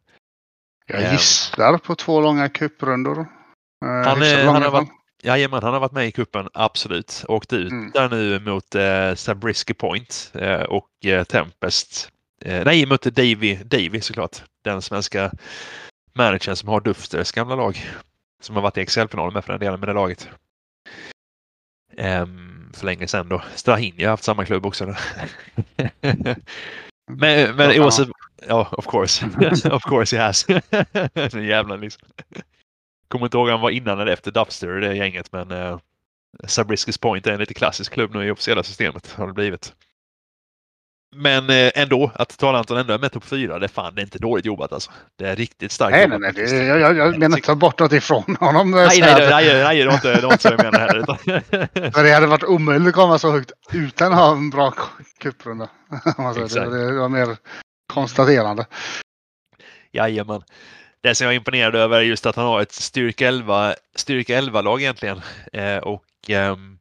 Jag 0.93 1.13
gisslar 1.13 1.79
på 1.79 1.95
två 1.95 2.21
långa 2.21 2.49
cuprundor. 2.49 3.19
Eh, 3.19 3.89
han, 3.89 4.23
är, 4.23 4.45
han, 4.45 4.63
har 4.63 4.71
varit, 4.71 4.89
jajamän, 5.23 5.63
han 5.63 5.73
har 5.73 5.81
varit 5.81 5.93
med 5.93 6.07
i 6.07 6.13
kuppen 6.13 6.49
absolut. 6.55 7.25
Åkt 7.29 7.53
ut 7.53 7.71
mm. 7.71 7.91
där 7.91 8.09
nu 8.09 8.41
mot 8.41 8.75
eh, 8.75 9.15
Sabrisky 9.15 9.75
Point 9.75 10.33
eh, 10.35 10.63
och 10.63 10.89
eh, 11.05 11.25
Tempest. 11.25 12.09
Eh, 12.45 12.65
nej, 12.65 12.87
mot 12.87 13.03
Davy, 13.03 13.55
Davy 13.65 14.01
såklart. 14.01 14.43
Den 14.65 14.83
svenska 14.83 15.33
managern 16.15 16.57
som 16.57 16.69
har 16.69 16.81
Dufters 16.81 17.33
gamla 17.33 17.55
lag. 17.55 17.91
Som 18.43 18.55
har 18.55 18.63
varit 18.63 18.79
i 18.79 18.81
Excel-finalen 18.81 19.35
med 19.35 19.45
för 19.45 19.53
den 19.53 19.61
delen 19.61 19.81
med 19.81 19.89
det 19.89 19.93
laget. 19.93 20.29
Um, 21.99 22.71
för 22.75 22.87
länge 22.87 23.07
sedan 23.07 23.29
då. 23.29 23.43
Strahinja 23.55 24.07
har 24.07 24.11
haft 24.11 24.25
samma 24.25 24.45
klubb 24.45 24.67
också. 24.67 24.85
men 27.07 27.57
men 27.57 27.71
ja, 27.71 27.85
oavsett, 27.85 28.09
ja, 28.49 28.69
of 28.73 28.87
course. 28.87 29.27
of 29.71 29.83
course 29.83 30.17
he 30.17 30.23
has. 30.23 30.47
Den 31.15 31.45
jävla 31.45 31.77
liksom. 31.77 32.09
Kommer 33.09 33.27
inte 33.27 33.37
ihåg 33.37 33.47
om 33.47 33.53
han 33.53 33.61
var 33.61 33.71
innan 33.71 34.01
eller 34.01 34.13
efter 34.13 34.31
Dubster 34.31 34.69
det 34.69 34.97
gänget 34.97 35.33
men 35.33 35.53
uh, 35.53 35.79
Sabriscus 36.45 36.99
Point 36.99 37.27
är 37.27 37.33
en 37.33 37.41
lite 37.41 37.55
klassisk 37.55 37.93
klubb 37.93 38.15
nu 38.15 38.27
i 38.27 38.31
officiella 38.31 38.63
systemet 38.63 39.13
har 39.13 39.27
det 39.27 39.33
blivit. 39.33 39.75
Men 41.15 41.51
eh, 41.51 41.71
ändå, 41.75 42.11
att 42.15 42.39
Talanton 42.39 42.79
ändå 42.79 42.95
är 42.95 42.99
med 42.99 43.13
topp 43.13 43.25
fyra, 43.25 43.59
det 43.59 43.67
är 43.67 43.69
fan 43.69 43.95
det 43.95 44.01
är 44.01 44.03
inte 44.03 44.19
dåligt 44.19 44.45
jobbat 44.45 44.73
alltså. 44.73 44.91
Det 45.19 45.29
är 45.29 45.37
riktigt 45.37 45.73
starkt 45.73 45.93
Nej, 45.93 46.09
nej, 46.09 46.19
nej. 46.19 46.33
Det, 46.33 46.67
jag, 46.67 46.81
jag, 46.81 46.97
jag 46.97 47.19
menar 47.19 47.37
inte 47.37 47.47
ta 47.47 47.55
bort 47.55 47.79
något 47.79 47.93
ifrån 47.93 48.37
honom. 48.41 48.71
Nej, 48.71 49.01
nej, 49.01 49.15
nej, 49.15 49.29
nej, 49.31 49.63
nej, 49.65 49.79
det 49.79 49.87
var 49.87 49.95
inte, 49.95 50.15
det 50.15 50.27
var 50.27 50.33
inte 50.33 50.43
så 50.43 50.49
jag 50.49 50.63
menade 50.63 50.79
heller. 50.79 51.91
För 51.93 52.05
det 52.05 52.13
hade 52.13 52.27
varit 52.27 52.45
omöjligt 52.45 52.89
att 52.89 52.95
komma 52.95 53.19
så 53.19 53.31
högt 53.33 53.53
utan 53.73 54.13
att 54.13 54.19
ha 54.19 54.33
en 54.33 54.51
bra 54.51 54.75
cuprunda. 55.19 55.69
Alltså, 56.17 56.61
det, 56.61 56.93
det 56.93 56.99
var 56.99 57.09
mer 57.09 57.37
konstaterande. 57.93 58.67
Jajamän. 59.93 60.43
Det 61.03 61.15
som 61.15 61.25
jag 61.25 61.33
är 61.33 61.37
imponerad 61.37 61.77
över 61.77 61.97
är 61.97 62.03
just 62.03 62.27
att 62.27 62.37
han 62.37 62.47
har 62.47 62.61
ett 62.61 62.73
styrka 62.73 63.29
11, 63.29 63.75
styrka 63.97 64.41
11-lag 64.41 64.81
egentligen. 64.81 65.21
Eh, 65.53 65.77
och 65.77 66.05
um, 66.31 66.79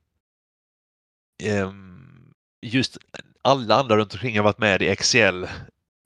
um, 1.43 2.33
just 2.61 2.97
alla 3.41 3.75
andra 3.75 3.97
runt 3.97 4.13
omkring 4.13 4.37
har 4.37 4.43
varit 4.43 4.57
med 4.57 4.81
i 4.81 4.95
XL 4.95 5.45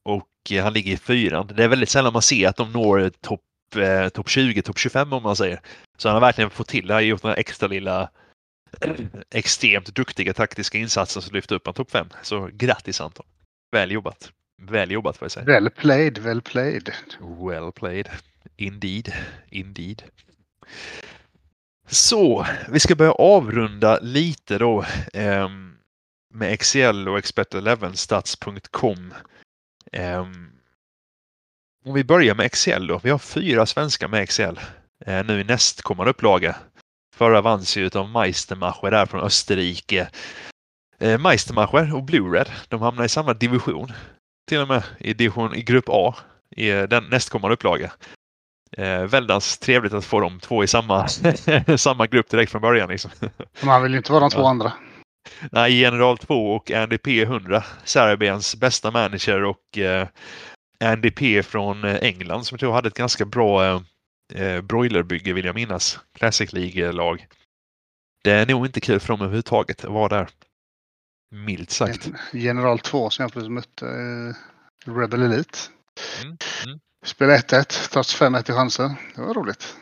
och 0.04 0.28
eh, 0.52 0.64
han 0.64 0.74
ligger 0.74 0.94
i 0.94 0.98
fyran. 0.98 1.52
Det 1.56 1.64
är 1.64 1.68
väldigt 1.68 1.90
sällan 1.90 2.14
man 2.14 2.22
ser 2.22 2.48
att 2.48 2.56
de 2.56 2.72
når 2.72 3.10
topp 3.22 3.42
eh, 3.76 4.10
top 4.10 4.30
20, 4.30 4.62
topp 4.62 4.78
25 4.78 5.14
om 5.14 5.24
man 5.24 5.36
säger. 5.36 5.62
Så 5.98 6.10
han 6.10 6.14
har 6.14 6.22
verkligen 6.22 6.50
fått 6.50 6.68
till 6.68 6.88
det. 6.88 6.94
Han 6.94 7.04
har 7.04 7.08
gjort 7.08 7.22
den 7.22 7.36
extra 7.38 7.68
lilla 7.68 8.10
extremt 9.32 9.96
duktiga 9.96 10.34
taktiska 10.34 10.78
insatsen 10.78 11.22
som 11.22 11.36
lyfter 11.36 11.56
upp 11.56 11.68
en 11.68 11.74
topp 11.74 11.92
5. 11.92 12.08
Så 12.22 12.50
grattis 12.54 13.02
Anton! 13.02 13.26
Väl 13.72 13.92
jobbat! 13.92 14.32
Väl 14.62 14.92
jobbat 14.92 15.18
får 15.18 15.26
jag 15.26 15.32
säga. 15.32 15.46
Well 15.46 15.70
played, 15.70 16.18
well 16.18 16.42
played. 16.42 16.94
Well 17.20 17.72
played. 17.72 18.10
Indeed, 18.58 19.14
indeed. 19.50 20.04
Så, 21.88 22.46
vi 22.70 22.80
ska 22.80 22.96
börja 22.96 23.12
avrunda 23.12 24.00
lite 24.00 24.58
då. 24.58 24.86
Um, 25.14 25.75
med 26.36 26.54
Excel 26.54 27.10
och 27.10 27.18
expert11stats.com. 27.18 28.98
Um, 28.98 29.14
ehm, 29.92 30.52
om 31.86 31.94
vi 31.94 32.04
börjar 32.04 32.36
med 32.36 32.46
Excel 32.46 32.88
då. 32.88 33.00
Vi 33.04 33.10
har 33.10 33.18
fyra 33.18 33.66
svenskar 33.66 34.08
med 34.08 34.22
Excel 34.22 34.60
uh, 35.08 35.24
nu 35.26 35.42
i 35.42 35.44
nästkommande 35.44 36.10
upplaga. 36.10 36.56
Förra 37.16 37.42
vanns 37.42 37.78
ju 37.78 37.90
av 37.96 38.10
Meistermacher 38.10 38.92
där 38.92 39.06
från 39.06 39.22
Österrike. 39.22 40.10
Uh, 41.04 41.18
Meistermacher 41.18 41.96
och 41.96 42.04
Blue 42.04 42.40
Red, 42.40 42.50
de 42.68 42.82
hamnar 42.82 43.04
i 43.04 43.10
samma 43.10 43.34
division. 43.34 43.92
Till 44.48 44.60
och 44.60 44.68
med 44.68 44.84
i, 45.00 45.14
division, 45.14 45.56
i 45.56 45.64
grupp 45.64 45.86
A 45.88 46.16
i 46.56 46.70
den 46.70 47.04
nästkommande 47.04 47.54
upplaga. 47.54 47.92
Eh, 48.78 49.04
väldans 49.04 49.58
trevligt 49.58 49.94
att 49.94 50.06
få 50.06 50.20
de 50.20 50.40
två 50.40 50.64
i 50.64 50.68
samma, 50.68 51.08
samma 51.78 52.08
grupp 52.08 52.30
direkt 52.30 52.52
från 52.52 52.62
början. 52.62 52.90
Liksom. 52.90 53.12
Man 53.64 53.84
vill 53.84 53.92
ju 53.92 53.98
inte 53.98 54.12
vara 54.12 54.22
de 54.22 54.30
två 54.30 54.42
ja. 54.42 54.50
andra. 54.50 54.74
Nej, 55.52 55.80
General 55.80 56.18
2 56.18 56.56
och 56.56 56.72
Andy 56.72 56.98
P 56.98 57.22
100. 57.22 57.64
Serbiens 57.84 58.56
bästa 58.56 58.92
manager 58.92 59.44
och 59.44 59.78
eh, 59.78 60.08
Andy 60.80 61.12
P 61.12 61.44
från 61.44 61.84
eh, 61.84 61.96
England 61.96 62.44
som 62.44 62.56
jag 62.56 62.60
tror 62.60 62.74
hade 62.74 62.88
ett 62.88 62.94
ganska 62.94 63.26
bra 63.26 63.66
eh, 63.66 63.82
eh, 64.34 64.62
broilerbygge 64.62 65.34
vill 65.34 65.46
jag 65.46 65.56
minnas. 65.56 66.00
Classic 66.14 66.54
League-lag. 66.54 67.28
Det 68.24 68.32
är 68.32 68.46
nog 68.46 68.66
inte 68.66 68.82
kul 68.82 69.00
för 69.00 69.08
dem 69.08 69.22
överhuvudtaget 69.22 69.86
att 69.86 69.92
vara 69.92 70.18
där. 70.18 70.30
Milt 71.32 71.72
sagt. 71.72 72.10
General 72.34 72.80
2 72.80 73.10
som 73.10 73.24
jag 73.24 73.34
precis 73.34 73.50
mötte. 73.50 73.88
Eh, 73.88 74.92
Rebel 74.92 75.22
Elite. 75.22 75.58
Mm, 76.24 76.38
mm. 76.66 76.80
Spelade 77.06 77.38
1-1 77.38 77.90
trots 77.92 78.22
5-1 78.22 78.52
i 78.52 78.54
chanser. 78.54 78.96
Det 79.16 79.22
var 79.22 79.34
roligt. 79.34 79.76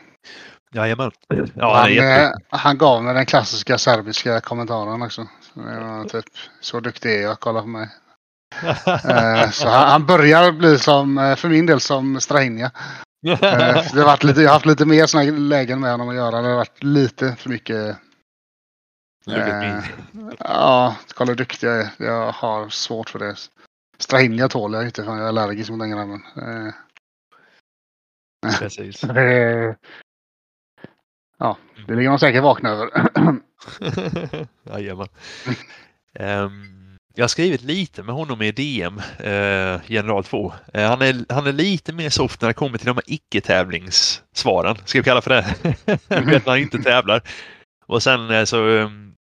Jajamän. 0.74 1.10
Ja, 1.54 1.76
han, 1.76 1.98
eh, 1.98 2.30
han 2.48 2.78
gav 2.78 3.02
mig 3.02 3.14
den 3.14 3.26
klassiska 3.26 3.78
serbiska 3.78 4.40
kommentaren 4.40 5.02
också. 5.02 5.26
Typ, 6.10 6.24
så 6.60 6.80
duktig 6.80 7.14
är 7.14 7.22
jag, 7.22 7.40
kolla 7.40 7.60
på 7.60 7.66
mig. 7.66 7.88
eh, 8.86 9.50
så 9.50 9.68
han, 9.68 9.88
han, 9.88 10.06
börjar 10.06 10.52
bli 10.52 10.78
som, 10.78 11.18
eh, 11.18 11.36
för 11.36 11.48
min 11.48 11.66
del, 11.66 11.80
som 11.80 12.20
Strahinja. 12.20 12.70
eh, 13.26 13.38
det 13.38 14.00
har 14.00 14.04
varit 14.04 14.24
lite, 14.24 14.40
jag 14.40 14.48
har 14.48 14.54
haft 14.54 14.66
lite 14.66 14.86
mer 14.86 15.06
sådana 15.06 15.30
lägen 15.30 15.80
med 15.80 15.90
honom 15.90 16.08
att 16.08 16.14
göra. 16.14 16.42
Det 16.42 16.48
har 16.48 16.56
varit 16.56 16.82
lite 16.82 17.36
för 17.36 17.50
mycket. 17.50 17.96
Ja, 20.38 20.96
kolla 21.14 21.28
hur 21.28 21.36
duktig 21.36 21.66
jag 21.66 21.80
är. 21.80 21.88
Jag 21.96 22.32
har 22.32 22.68
svårt 22.68 23.10
för 23.10 23.18
det. 23.18 23.36
Strahinja 23.98 24.48
tål 24.48 24.74
jag 24.74 24.84
inte 24.84 25.04
för 25.04 25.10
jag 25.10 25.20
är 25.20 25.28
allergisk 25.28 25.70
mot 25.70 25.80
den 25.80 25.90
grabben. 25.90 26.22
Precis. 28.58 29.04
Ja, 31.44 31.56
det 31.86 31.94
ligger 31.94 32.10
de 32.10 32.18
säkert 32.18 32.42
vakna 32.42 32.70
över. 32.70 32.90
Jajamän. 34.70 35.08
um, 36.20 36.98
jag 37.14 37.22
har 37.22 37.28
skrivit 37.28 37.62
lite 37.62 38.02
med 38.02 38.14
honom 38.14 38.42
i 38.42 38.52
DM, 38.52 38.98
eh, 39.18 39.80
General 39.86 40.24
2. 40.24 40.52
Eh, 40.74 40.88
han, 40.88 41.02
är, 41.02 41.32
han 41.32 41.46
är 41.46 41.52
lite 41.52 41.92
mer 41.92 42.10
soft 42.10 42.40
när 42.40 42.48
det 42.48 42.54
kommer 42.54 42.78
till 42.78 42.86
de 42.86 42.96
här 42.96 43.04
icke-tävlingssvaren, 43.06 44.76
ska 44.84 44.98
vi 44.98 45.04
kalla 45.04 45.20
för 45.20 45.30
det. 45.30 45.54
vet 46.08 46.46
när 46.46 46.50
han 46.50 46.58
inte 46.58 46.82
tävlar. 46.82 47.22
Och 47.86 48.02
sen 48.02 48.30
eh, 48.30 48.44
så 48.44 48.66
um, 48.66 49.14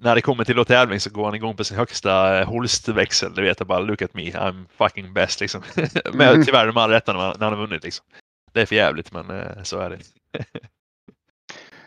när 0.00 0.14
det 0.14 0.20
kommer 0.20 0.44
till 0.44 0.64
tävling 0.64 1.00
så 1.00 1.10
går 1.10 1.24
han 1.24 1.34
igång 1.34 1.56
på 1.56 1.64
sin 1.64 1.76
högsta 1.76 2.40
eh, 2.40 2.48
Holst-växel. 2.48 3.34
Du 3.34 3.42
vet, 3.42 3.66
bara 3.66 3.80
look 3.80 4.02
at 4.02 4.14
me, 4.14 4.30
I'm 4.30 4.66
fucking 4.78 5.12
best 5.12 5.40
liksom. 5.40 5.62
men 6.12 6.28
mm. 6.28 6.44
tyvärr 6.44 6.66
de 6.66 6.76
all 6.76 6.90
rätta 6.90 7.12
när, 7.12 7.20
när 7.20 7.46
han 7.46 7.58
har 7.58 7.66
vunnit 7.66 7.84
liksom. 7.84 8.04
Det 8.52 8.60
är 8.60 8.66
för 8.66 8.76
jävligt 8.76 9.12
men 9.12 9.30
eh, 9.30 9.62
så 9.62 9.78
är 9.78 9.90
det. 9.90 9.98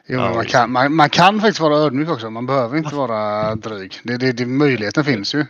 Jo, 0.08 0.20
ja, 0.20 0.34
man, 0.34 0.46
kan, 0.46 0.72
man, 0.72 0.96
man, 0.96 1.10
kan 1.10 1.40
faktiskt 1.40 1.60
vara 1.60 1.78
ödmjuk 1.78 2.10
också. 2.10 2.30
Man 2.30 2.46
behöver 2.46 2.78
inte 2.78 2.96
vara 2.96 3.56
dryg. 3.56 3.94
Det, 4.04 4.18
det, 4.18 4.32
det, 4.32 4.46
möjligheten 4.46 5.04
finns 5.04 5.36
ju. 5.36 5.46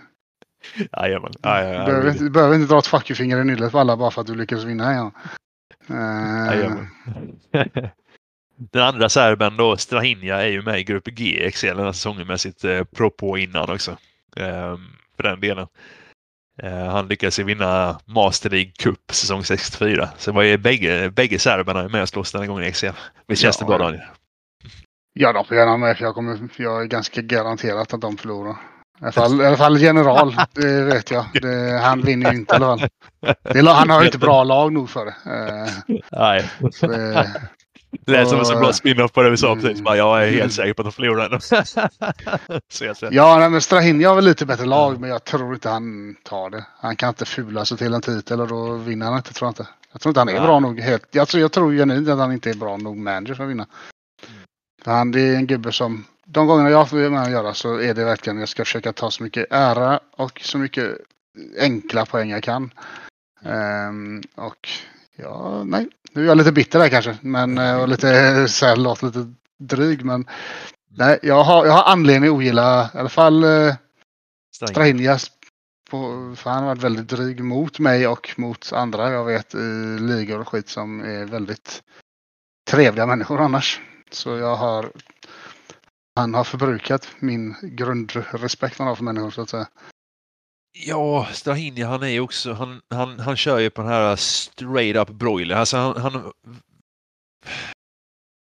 Jajamän. 0.98 1.32
Ja, 1.42 1.64
ja, 1.64 1.80
du, 1.80 1.86
behöver, 1.86 2.14
du 2.20 2.30
behöver 2.30 2.56
inte 2.56 2.74
dra 2.74 2.80
ett 2.80 2.88
fuck 2.88 3.18
finger 3.18 3.42
i 3.42 3.44
nyllet 3.44 3.72
på 3.72 3.80
alla 3.80 3.98
bara 3.98 4.12
för 4.12 4.22
att 4.22 4.28
du 4.28 4.36
lyckas 4.36 4.64
vinna 4.64 4.98
gång. 4.98 5.14
Uh... 5.90 6.84
Den 8.58 8.84
andra 8.84 9.10
serben 9.10 9.58
då, 9.58 9.78
Strahinja, 9.78 10.42
är 10.42 10.48
ju 10.48 10.62
med 10.62 10.80
i 10.80 10.84
Grupp 10.84 11.08
G 11.08 11.24
i 11.24 11.46
Excel 11.46 11.78
den 11.78 11.86
här 11.86 11.94
säsongen 11.94 12.28
med 12.28 12.40
sitt 12.40 12.64
eh, 12.64 12.84
Pro 12.84 13.38
innan 13.38 13.70
också. 13.70 13.92
Eh, 14.36 14.78
för 15.16 15.24
den 15.24 15.40
delen. 15.40 15.68
Eh, 16.64 16.86
han 16.86 17.08
lyckades 17.08 17.40
vinna 17.40 18.00
Master 18.06 18.50
League 18.50 18.72
Cup 18.80 19.00
säsong 19.12 19.44
64. 19.44 20.10
Så 20.18 20.32
var 20.32 20.44
ju 20.44 20.58
bägge, 20.58 21.12
bägge 21.12 21.40
serberna 21.40 21.88
med 21.88 22.02
och 22.02 22.10
slåss 22.10 22.32
den 22.32 22.42
här 22.42 22.48
gången 22.48 22.64
i 22.64 22.68
Excel. 22.68 22.94
Visst 23.28 23.42
känns 23.42 23.58
ja, 23.60 23.66
det 23.66 23.78
bra 23.78 23.78
Daniel? 23.78 24.04
Ja, 25.18 25.34
de 25.34 25.46
får 25.46 25.58
gärna 25.58 25.78
med 25.78 25.98
för 25.98 26.06
jag, 26.06 26.16
kommer, 26.16 26.40
jag 26.58 26.82
är 26.82 26.86
ganska 26.86 27.22
garanterat 27.22 27.94
att 27.94 28.02
de 28.02 28.18
förlorar. 28.18 28.52
I 28.52 29.04
alla 29.04 29.12
fall, 29.12 29.42
i 29.42 29.46
alla 29.46 29.58
fall 29.58 29.82
general, 29.82 30.36
det 30.52 30.84
vet 30.84 31.12
jag. 31.12 31.26
Det, 31.42 31.80
han 31.84 32.02
vinner 32.02 32.32
ju 32.32 32.38
inte 32.38 32.54
i 32.54 32.56
alla 32.56 32.78
fall. 32.78 32.90
Det, 33.44 33.70
han 33.70 33.90
har 33.90 34.00
ju 34.00 34.06
inte 34.06 34.18
bra 34.18 34.44
lag 34.44 34.74
nog 34.74 34.90
för 34.90 35.06
det. 35.06 35.16
Eh, 35.26 35.98
Nej. 36.12 36.50
Det, 36.82 37.32
det 38.06 38.12
lät 38.12 38.30
som 38.30 38.40
en 38.40 38.46
så 38.46 38.60
bra 38.60 38.74
spin-off 38.74 39.12
på 39.12 39.22
det 39.22 39.30
vi 39.30 39.38
sa 39.38 39.56
precis. 39.56 39.82
Bara, 39.82 39.98
jag 39.98 40.24
är 40.24 40.32
helt 40.32 40.54
säker 40.54 40.74
på 40.74 40.82
att 40.82 40.86
de 40.86 40.92
förlorar 40.92 41.40
ja, 43.12 43.38
nej, 43.40 43.50
men 43.50 43.62
Strahinja 43.62 44.10
har 44.10 44.16
väl 44.16 44.26
lite 44.26 44.46
bättre 44.46 44.66
lag, 44.66 45.00
men 45.00 45.10
jag 45.10 45.24
tror 45.24 45.54
inte 45.54 45.70
han 45.70 46.16
tar 46.24 46.50
det. 46.50 46.66
Han 46.80 46.96
kan 46.96 47.10
inte 47.10 47.26
fula 47.26 47.66
sig 47.66 47.78
till 47.78 47.94
en 47.94 48.02
titel 48.02 48.42
och 48.42 48.48
då 48.48 48.74
vinner 48.74 49.06
han 49.06 49.18
inte, 49.18 49.34
tror 49.34 49.48
jag 49.48 49.52
inte. 49.52 49.68
Jag 49.92 50.02
tror 50.02 50.10
inte 50.10 50.20
han 50.20 50.30
är 50.30 50.34
ja. 50.34 50.44
bra 50.44 50.60
nog. 50.60 50.80
Helt. 50.80 51.08
Jag 51.12 51.28
tror, 51.28 51.42
jag 51.42 51.52
tror 51.52 51.74
genuint 51.74 52.10
att 52.10 52.18
han 52.18 52.32
inte 52.32 52.50
är 52.50 52.54
bra 52.54 52.78
nog 52.78 52.98
manager 52.98 53.34
för 53.34 53.44
att 53.44 53.50
vinna. 53.50 53.66
Han 54.86 55.12
det 55.12 55.22
är 55.22 55.36
en 55.36 55.48
gubbe 55.48 55.72
som, 55.72 56.06
de 56.26 56.48
gångerna 56.48 56.70
jag 56.70 56.90
får 56.90 57.10
med 57.10 57.22
att 57.22 57.32
göra 57.32 57.54
så 57.54 57.80
är 57.80 57.94
det 57.94 58.06
verkligen, 58.06 58.40
jag 58.40 58.50
ska 58.50 58.66
försöka 58.66 58.94
ta 58.94 59.12
så 59.12 59.24
mycket 59.24 59.48
ära 59.50 60.00
och 60.12 60.42
så 60.44 60.58
mycket 60.58 60.98
enkla 61.60 62.06
poäng 62.06 62.30
jag 62.30 62.44
kan. 62.44 62.74
Um, 63.44 64.24
och 64.36 64.70
Ja, 65.16 65.64
nej. 65.64 65.88
Nu 66.12 66.22
är 66.24 66.26
jag 66.28 66.38
lite 66.38 66.52
bitter 66.52 66.80
där 66.80 66.90
kanske. 66.90 67.18
Men, 67.22 67.58
eh, 67.58 67.82
och 67.82 67.88
lite 67.88 68.48
så 68.48 68.66
här, 68.66 68.76
låter 68.76 69.06
lite 69.06 69.34
dryg. 69.60 70.06
Men 70.06 70.26
nej, 70.90 71.20
jag 71.22 71.44
har, 71.44 71.66
jag 71.66 71.74
har 71.74 71.92
anledning 71.92 72.30
att 72.30 72.36
ogilla 72.36 72.92
i 72.94 72.98
alla 72.98 73.10
fall 73.10 73.44
eh, 73.44 73.76
Strahinjas. 74.56 75.32
för 76.36 76.50
han 76.50 76.64
har 76.64 76.66
varit 76.66 76.84
väldigt 76.84 77.08
dryg 77.08 77.44
mot 77.44 77.80
mig 77.80 78.08
och 78.08 78.34
mot 78.38 78.74
andra 78.74 79.12
jag 79.12 79.26
vet 79.26 79.56
i 79.56 79.98
ligor 80.00 80.40
och 80.40 80.48
skit 80.48 80.70
som 80.70 81.00
är 81.00 81.26
väldigt 81.26 81.84
trevliga 82.72 83.06
människor 83.06 83.42
annars. 83.42 83.82
Så 84.12 84.38
jag 84.38 84.56
har 84.56 84.92
han 86.16 86.34
har 86.34 86.44
förbrukat 86.44 87.08
min 87.20 87.56
grundrespekt 87.62 88.78
han 88.80 88.88
har 88.88 88.96
för 88.96 89.04
människor 89.04 89.32
så 89.32 89.42
att 89.42 89.50
säga. 89.50 89.68
Ja, 90.78 91.28
Strahini 91.32 91.82
han 91.82 92.04
är 92.04 92.08
ju 92.08 92.20
också, 92.20 92.54
han, 92.54 92.82
han, 92.90 93.20
han 93.20 93.36
kör 93.36 93.60
ju 93.60 93.70
på 93.70 93.82
den 93.82 93.92
här 93.92 94.16
straight 94.16 94.96
up 94.96 95.10
broiler. 95.10 95.56
Alltså 95.56 95.78
han, 95.78 96.02
han 96.02 96.32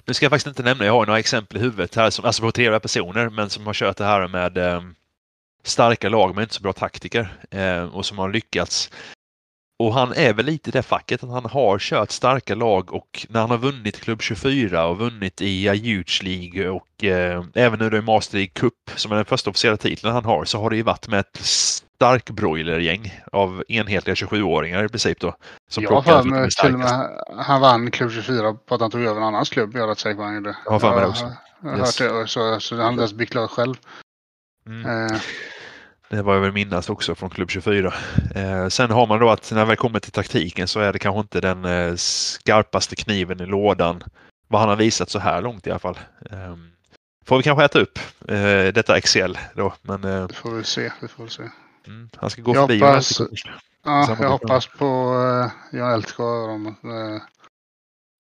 nu 0.07 0.15
ska 0.15 0.25
jag 0.25 0.31
faktiskt 0.31 0.47
inte 0.47 0.63
nämna, 0.63 0.85
jag 0.85 0.93
har 0.93 1.07
några 1.07 1.19
exempel 1.19 1.57
i 1.57 1.61
huvudet 1.61 1.95
här, 1.95 2.11
som, 2.11 2.25
alltså 2.25 2.43
på 2.43 2.53
trevliga 2.53 2.81
personer, 2.81 3.31
men 3.31 3.51
som 3.51 3.67
har 3.67 3.75
kört 3.75 3.97
det 3.97 4.05
här 4.05 4.29
med 4.29 4.59
eh, 4.59 4.83
starka 5.63 6.09
lag 6.09 6.35
men 6.35 6.43
inte 6.43 6.55
så 6.55 6.63
bra 6.63 6.73
taktiker 6.73 7.37
eh, 7.51 7.85
och 7.85 8.07
som 8.07 8.19
har 8.19 8.33
lyckats 8.33 8.91
och 9.79 9.95
han 9.95 10.13
är 10.13 10.33
väl 10.33 10.47
lite 10.47 10.71
i 10.71 10.73
det 10.73 10.83
facket 10.83 11.23
att 11.23 11.31
han 11.31 11.45
har 11.45 11.79
kört 11.79 12.11
starka 12.11 12.55
lag 12.55 12.93
och 12.95 13.27
när 13.29 13.41
han 13.41 13.51
har 13.51 13.59
vunnit 13.59 14.01
klubb 14.01 14.23
24 14.23 14.87
och 14.87 14.99
vunnit 14.99 15.41
i 15.41 15.69
Huge 15.69 16.23
League 16.23 16.69
och 16.69 17.05
eh, 17.05 17.45
även 17.55 17.79
nu 17.79 17.91
då 17.91 17.97
i 17.97 18.03
Master 18.03 18.37
League 18.37 18.53
Cup 18.55 18.91
som 18.97 19.13
är 19.13 19.17
den 19.17 19.25
första 19.25 19.51
officiella 19.51 19.77
titeln 19.77 20.13
han 20.13 20.25
har 20.25 20.45
så 20.45 20.61
har 20.61 20.71
det 20.71 20.77
ju 20.77 20.83
varit 20.83 21.09
med 21.09 21.21
ett 21.21 21.39
stark 21.41 22.31
broilergäng 22.31 23.21
av 23.33 23.65
enhetliga 23.69 24.15
27-åringar 24.15 24.85
i 24.85 24.89
princip 24.89 25.21
då. 25.21 25.35
Som 25.69 25.85
ja, 25.85 26.03
för 26.03 26.23
mig, 26.23 26.51
till 26.51 26.75
och 26.75 26.79
med 26.79 27.11
han 27.37 27.61
vann 27.61 27.91
klubb 27.91 28.13
24 28.13 28.55
på 28.55 28.75
att 28.75 28.81
han 28.81 28.91
tog 28.91 29.03
över 29.03 29.21
en 29.21 29.27
annans 29.27 29.51
klubb. 29.51 29.71
Jag 29.75 29.83
är 29.83 29.87
rätt 29.89 29.99
säker 29.99 30.17
på 30.17 30.23
han 30.23 30.35
gjorde. 30.35 30.57
Jag 30.65 30.73
har 30.73 30.79
för 30.79 30.91
mig 30.91 31.01
det 31.01 31.07
också. 31.07 31.33
Jag 31.63 31.71
har 31.71 31.79
yes. 31.79 32.01
hört 32.01 32.13
det, 32.13 32.29
så, 32.29 32.61
så 32.61 32.75
han 32.75 32.85
har 32.85 32.91
inte 32.91 33.01
ens 33.01 33.13
byggt 33.13 33.35
lag 33.35 33.51
själv. 33.51 33.75
Mm. 34.67 35.07
Eh. 35.07 35.21
Det 36.15 36.23
var 36.23 36.35
jag 36.35 36.41
väl 36.41 36.53
minnas 36.53 36.91
också 36.91 37.15
från 37.15 37.31
klubb 37.31 37.51
24. 37.51 37.95
Eh, 38.35 38.69
sen 38.69 38.91
har 38.91 39.07
man 39.07 39.21
då 39.21 39.31
att 39.31 39.51
när 39.53 39.65
vi 39.65 39.77
kommer 39.77 40.01
till 40.01 40.13
taktiken 40.13 40.69
så 40.69 40.81
är 40.81 40.93
det 40.93 40.99
kanske 40.99 41.21
inte 41.21 41.41
den 41.41 41.65
eh, 41.65 41.95
skarpaste 41.97 42.97
kniven 42.97 43.41
i 43.41 43.47
lådan. 43.47 44.03
Vad 44.49 44.61
han 44.61 44.69
har 44.71 44.77
visat 44.77 45.11
så 45.11 45.19
här 45.19 45.43
långt 45.43 45.67
i 45.67 45.71
alla 45.71 45.79
fall. 45.79 45.99
Eh, 46.31 46.57
får 47.27 47.37
vi 47.37 47.43
kanske 47.43 47.65
äta 47.65 47.81
upp 47.81 47.99
eh, 48.29 48.73
detta 48.75 48.97
Excel 48.97 49.39
då. 49.55 49.75
Men, 49.83 50.05
eh, 50.05 50.27
det 50.27 50.35
får 50.35 50.51
vi 50.51 50.65
se. 50.65 50.93
Det 51.01 51.09
får 51.09 51.25
vi 51.25 51.31
se. 51.31 51.43
Mm, 51.87 52.11
han 52.17 52.31
ska 52.31 52.43
gå 52.43 52.55
jag 52.55 52.69
förbi. 52.69 52.81
Hoppas, 52.81 53.21
ja, 53.85 54.17
jag 54.21 54.31
hoppas 54.31 54.67
på 54.67 55.15
uh, 55.15 55.79
Jan 55.79 55.93
Eltgård. 55.93 56.67
Uh, 56.67 57.23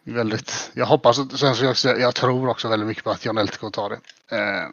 väldigt, 0.04 0.70
jag 0.74 0.86
hoppas, 0.86 1.16
sen 1.16 1.74
så 1.74 1.88
jag, 1.88 2.00
jag 2.00 2.14
tror 2.14 2.48
också 2.48 2.68
väldigt 2.68 2.86
mycket 2.86 3.04
på 3.04 3.10
att 3.10 3.24
Jan 3.24 3.38
Eltgård 3.38 3.72
tar 3.72 3.90
det. 3.90 3.96
Uh, 4.36 4.70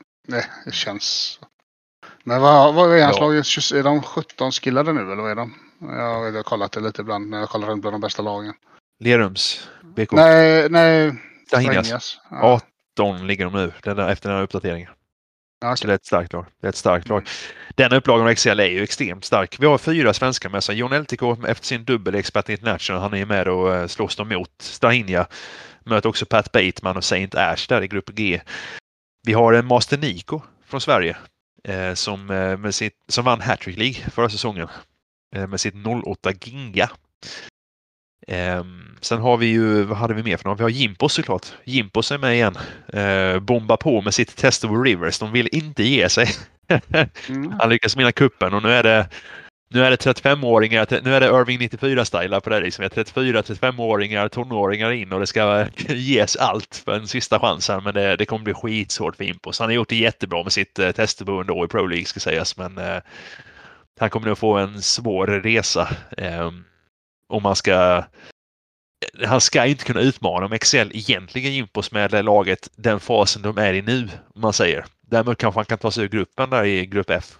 det 0.65 0.73
känns 0.73 1.39
men 2.23 2.41
vad, 2.41 2.73
vad 2.73 2.97
är 2.97 3.03
hans 3.03 3.17
ja. 3.19 3.27
lag? 3.27 3.79
Är 3.79 3.83
de 3.83 4.01
17 4.01 4.51
skillade 4.51 4.93
nu 4.93 5.01
eller 5.01 5.21
vad 5.21 5.31
är 5.31 5.35
de? 5.35 5.53
Jag 5.79 6.31
har 6.31 6.43
kollat 6.43 6.71
det 6.71 6.79
lite 6.79 7.01
ibland 7.01 7.29
när 7.29 7.39
jag 7.39 7.49
kollar 7.49 7.67
runt 7.67 7.81
bland 7.81 7.93
de 7.93 8.01
bästa 8.01 8.21
lagen. 8.21 8.53
Lerums 8.99 9.69
BK? 9.83 10.11
Nej, 10.11 10.69
nej. 10.69 11.13
Strängnäs. 11.47 12.17
Ja. 12.29 12.61
18 12.99 13.27
ligger 13.27 13.45
de 13.45 13.53
nu 13.53 13.71
den 13.83 13.97
där, 13.97 14.09
efter 14.09 14.29
den 14.29 14.37
här 14.37 14.43
uppdateringen. 14.43 14.89
Okay. 15.65 15.75
Så 15.75 15.87
det 15.87 15.93
är 15.93 15.95
ett 15.95 16.05
starkt 16.05 16.33
lag. 16.33 16.45
Det 16.61 16.67
är 16.67 16.69
ett 16.69 16.75
starkt 16.75 17.09
lag. 17.09 17.27
Den 17.75 17.93
upplagan 17.93 18.27
av 18.27 18.33
XL 18.33 18.59
är 18.59 18.65
ju 18.65 18.83
extremt 18.83 19.25
stark. 19.25 19.57
Vi 19.59 19.65
har 19.65 19.77
fyra 19.77 20.13
svenskar 20.13 20.49
med 20.49 20.63
sig. 20.63 20.75
John 20.75 20.93
LTK 20.93 21.21
efter 21.47 21.65
sin 21.65 21.85
dubbel 21.85 22.15
expert 22.15 22.49
international. 22.49 23.01
Han 23.01 23.13
är 23.13 23.25
med 23.25 23.47
och 23.47 23.75
eh, 23.75 23.87
slåss 23.87 24.15
dem 24.15 24.29
mot 24.29 24.49
Strahinja. 24.59 25.27
Möter 25.83 26.09
också 26.09 26.25
Pat 26.25 26.51
Bateman 26.51 26.97
och 26.97 27.03
Saint 27.03 27.35
Ash 27.35 27.67
där 27.69 27.83
i 27.83 27.87
grupp 27.87 28.09
G. 28.09 28.41
Vi 29.23 29.33
har 29.33 29.53
en 29.53 29.65
Master 29.65 29.97
Nico 29.97 30.41
från 30.65 30.81
Sverige 30.81 31.17
som, 31.93 32.29
eh, 32.29 32.57
med 32.57 32.75
sitt, 32.75 32.93
som 33.07 33.25
vann 33.25 33.41
Hattrick 33.41 33.77
League 33.77 34.11
förra 34.11 34.29
säsongen 34.29 34.67
eh, 35.35 35.47
med 35.47 35.59
sitt 35.59 35.73
08 36.05 36.31
Ginga. 36.41 36.89
Eh, 38.27 38.63
sen 39.01 39.21
har 39.21 39.37
vi 39.37 39.45
ju, 39.45 39.83
vad 39.83 39.97
hade 39.97 40.13
vi 40.13 40.23
mer 40.23 40.37
för 40.37 40.49
något? 40.49 40.59
Vi 40.59 40.63
har 40.63 40.69
Jimpos 40.69 41.13
såklart. 41.13 41.47
Jimpos 41.63 42.11
är 42.11 42.17
med 42.17 42.33
igen. 42.33 42.57
Eh, 42.93 43.39
bombar 43.39 43.77
på 43.77 44.01
med 44.01 44.13
sitt 44.13 44.35
Testable 44.35 44.77
Rivers. 44.77 45.19
De 45.19 45.31
vill 45.31 45.49
inte 45.51 45.83
ge 45.83 46.09
sig. 46.09 46.27
mm. 47.29 47.53
Han 47.59 47.69
lyckas 47.69 47.97
vinna 47.97 48.11
kuppen 48.11 48.53
och 48.53 48.63
nu 48.63 48.71
är 48.71 48.83
det 48.83 49.09
nu 49.73 49.83
är 49.85 49.89
det 49.91 50.05
35-åringar, 50.05 51.01
nu 51.03 51.15
är 51.15 51.19
det 51.19 51.27
Irving 51.27 51.59
94-stylar 51.59 52.39
på 52.39 52.49
det 52.49 52.59
liksom. 52.59 52.85
34-35-åringar, 52.85 54.29
tonåringar 54.29 54.91
in 54.91 55.13
och 55.13 55.19
det 55.19 55.27
ska 55.27 55.67
ges 55.87 56.35
allt 56.35 56.81
för 56.85 56.91
en 56.91 57.07
sista 57.07 57.39
chans 57.39 57.69
här. 57.69 57.81
Men 57.81 57.93
det, 57.93 58.15
det 58.15 58.25
kommer 58.25 58.43
bli 58.43 58.53
skitsvårt 58.53 59.15
för 59.15 59.23
Impos. 59.23 59.59
Han 59.59 59.67
har 59.67 59.73
gjort 59.73 59.89
det 59.89 59.95
jättebra 59.95 60.43
med 60.43 60.51
sitt 60.51 60.79
eh, 60.79 60.91
testboende 60.91 61.53
i 61.65 61.67
Pro 61.67 61.85
League 61.85 62.05
ska 62.05 62.19
sägas. 62.19 62.57
Men 62.57 62.77
eh, 62.77 62.97
han 63.99 64.09
kommer 64.09 64.27
nog 64.27 64.37
få 64.37 64.57
en 64.57 64.81
svår 64.81 65.27
resa. 65.27 65.89
Eh, 66.17 66.51
om 67.27 67.43
man 67.43 67.55
ska 67.55 68.03
han 69.25 69.41
ska 69.41 69.65
inte 69.65 69.85
kunna 69.85 70.01
utmana 70.01 70.45
om 70.45 70.53
Excel 70.53 70.91
egentligen 70.93 71.53
Impos 71.53 71.91
med 71.91 72.25
laget 72.25 72.69
den 72.75 72.99
fasen 72.99 73.41
de 73.41 73.57
är 73.57 73.73
i 73.73 73.81
nu, 73.81 74.09
om 74.35 74.41
man 74.41 74.53
säger. 74.53 74.85
Däremot 75.01 75.37
kanske 75.37 75.57
han 75.57 75.65
kan 75.65 75.77
ta 75.77 75.91
sig 75.91 76.03
ur 76.03 76.09
gruppen 76.09 76.49
där 76.49 76.63
i 76.63 76.85
grupp 76.85 77.09
F. 77.09 77.37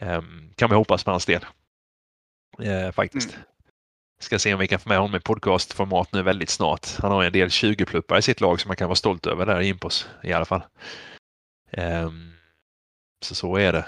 Um, 0.00 0.50
kan 0.56 0.70
vi 0.70 0.76
hoppas 0.76 1.04
på 1.04 1.10
hans 1.10 1.26
del. 1.26 1.44
Uh, 2.60 2.90
faktiskt. 2.90 3.34
Mm. 3.34 3.44
Ska 4.20 4.38
se 4.38 4.54
om 4.54 4.60
vi 4.60 4.68
kan 4.68 4.80
få 4.80 4.88
med 4.88 4.98
honom 4.98 5.16
i 5.16 5.20
podcastformat 5.20 6.12
nu 6.12 6.22
väldigt 6.22 6.50
snart. 6.50 6.86
Han 6.98 7.12
har 7.12 7.24
en 7.24 7.32
del 7.32 7.48
20-pluppar 7.48 8.18
i 8.18 8.22
sitt 8.22 8.40
lag 8.40 8.60
som 8.60 8.68
man 8.68 8.76
kan 8.76 8.88
vara 8.88 8.96
stolt 8.96 9.26
över 9.26 9.46
där 9.46 9.60
i 9.60 9.68
Impos 9.68 10.08
i 10.22 10.32
alla 10.32 10.44
fall. 10.44 10.62
Um, 11.76 12.32
så 13.24 13.34
så 13.34 13.56
är 13.56 13.72
det. 13.72 13.86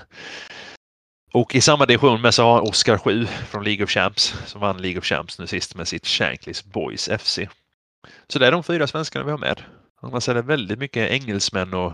Och 1.32 1.54
i 1.54 1.60
samma 1.60 1.86
division 1.86 2.20
med 2.20 2.34
så 2.34 2.42
har 2.42 2.60
Oskar 2.60 2.98
7 2.98 3.26
från 3.26 3.64
League 3.64 3.84
of 3.84 3.90
Champs 3.90 4.34
som 4.46 4.60
vann 4.60 4.82
League 4.82 4.98
of 4.98 5.04
Champs 5.04 5.38
nu 5.38 5.46
sist 5.46 5.74
med 5.74 5.88
sitt 5.88 6.06
Shankleys 6.06 6.64
Boys 6.64 7.08
FC. 7.18 7.38
Så 8.28 8.38
det 8.38 8.46
är 8.46 8.52
de 8.52 8.64
fyra 8.64 8.86
svenskarna 8.86 9.24
vi 9.24 9.30
har 9.30 9.38
med. 9.38 9.62
Annars 10.02 10.28
är 10.28 10.34
det 10.34 10.42
väldigt 10.42 10.78
mycket 10.78 11.10
engelsmän 11.10 11.74
och 11.74 11.92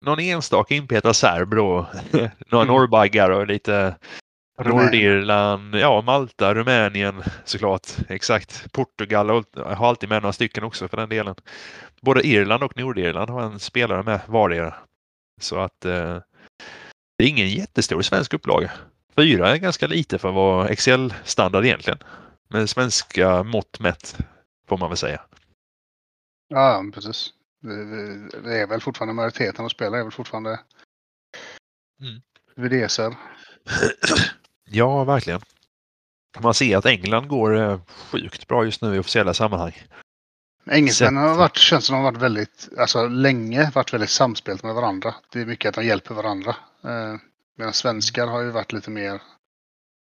någon 0.00 0.20
enstaka 0.20 0.74
inpetad 0.74 1.14
serb 1.14 1.54
då. 1.54 1.86
Några 2.50 2.64
mm. 2.64 2.74
norrbaggar 2.74 3.30
och 3.30 3.46
lite 3.46 3.96
Nordirland, 4.64 5.74
ja 5.74 6.02
Malta, 6.02 6.54
Rumänien 6.54 7.22
såklart. 7.44 7.86
Exakt. 8.08 8.72
Portugal 8.72 9.30
har 9.56 9.88
alltid 9.88 10.08
med 10.08 10.22
några 10.22 10.32
stycken 10.32 10.64
också 10.64 10.88
för 10.88 10.96
den 10.96 11.08
delen. 11.08 11.34
Både 12.00 12.26
Irland 12.26 12.62
och 12.62 12.76
Nordirland 12.76 13.30
har 13.30 13.42
en 13.42 13.58
spelare 13.58 14.02
med 14.02 14.20
vardera. 14.26 14.74
Så 15.40 15.58
att 15.58 15.84
eh, 15.84 16.18
det 17.18 17.24
är 17.24 17.28
ingen 17.28 17.48
jättestor 17.48 18.02
svensk 18.02 18.34
upplaga. 18.34 18.70
Fyra 19.16 19.48
är 19.48 19.56
ganska 19.56 19.86
lite 19.86 20.18
för 20.18 20.28
att 20.28 20.34
vara 20.34 20.68
Excel-standard 20.68 21.64
egentligen. 21.64 21.98
Med 22.48 22.70
svenska 22.70 23.42
mått 23.42 23.80
mätt 23.80 24.18
får 24.68 24.78
man 24.78 24.90
väl 24.90 24.96
säga. 24.96 25.20
Ja, 26.48 26.84
precis. 26.94 27.32
Det 28.42 28.58
är 28.58 28.66
väl 28.66 28.80
fortfarande 28.80 29.14
majoriteten 29.14 29.64
av 29.64 29.68
spelare 29.68 30.00
är 30.00 30.04
väl 30.04 30.12
fortfarande 30.12 30.60
mm. 32.00 32.22
VDSR. 32.56 33.14
Ja, 34.72 35.04
verkligen. 35.04 35.40
Man 36.40 36.54
ser 36.54 36.76
att 36.76 36.86
England 36.86 37.28
går 37.28 37.56
eh, 37.56 37.80
sjukt 37.86 38.48
bra 38.48 38.64
just 38.64 38.82
nu 38.82 38.96
i 38.96 38.98
officiella 38.98 39.34
sammanhang. 39.34 39.72
Engelsmännen 40.70 41.22
har 41.22 41.36
varit, 41.36 41.56
känns 41.56 41.84
som 41.84 41.94
de 41.94 42.04
har 42.04 42.12
varit 42.12 42.22
väldigt, 42.22 42.68
alltså 42.78 43.06
länge 43.08 43.70
varit 43.74 43.92
väldigt 43.94 44.10
samspelt 44.10 44.62
med 44.62 44.74
varandra. 44.74 45.14
Det 45.32 45.40
är 45.40 45.46
mycket 45.46 45.68
att 45.68 45.74
de 45.74 45.84
hjälper 45.84 46.14
varandra. 46.14 46.56
Eh, 46.84 47.16
medan 47.56 47.72
svenskar 47.72 48.26
har 48.26 48.40
ju 48.40 48.50
varit 48.50 48.72
lite 48.72 48.90
mer, 48.90 49.22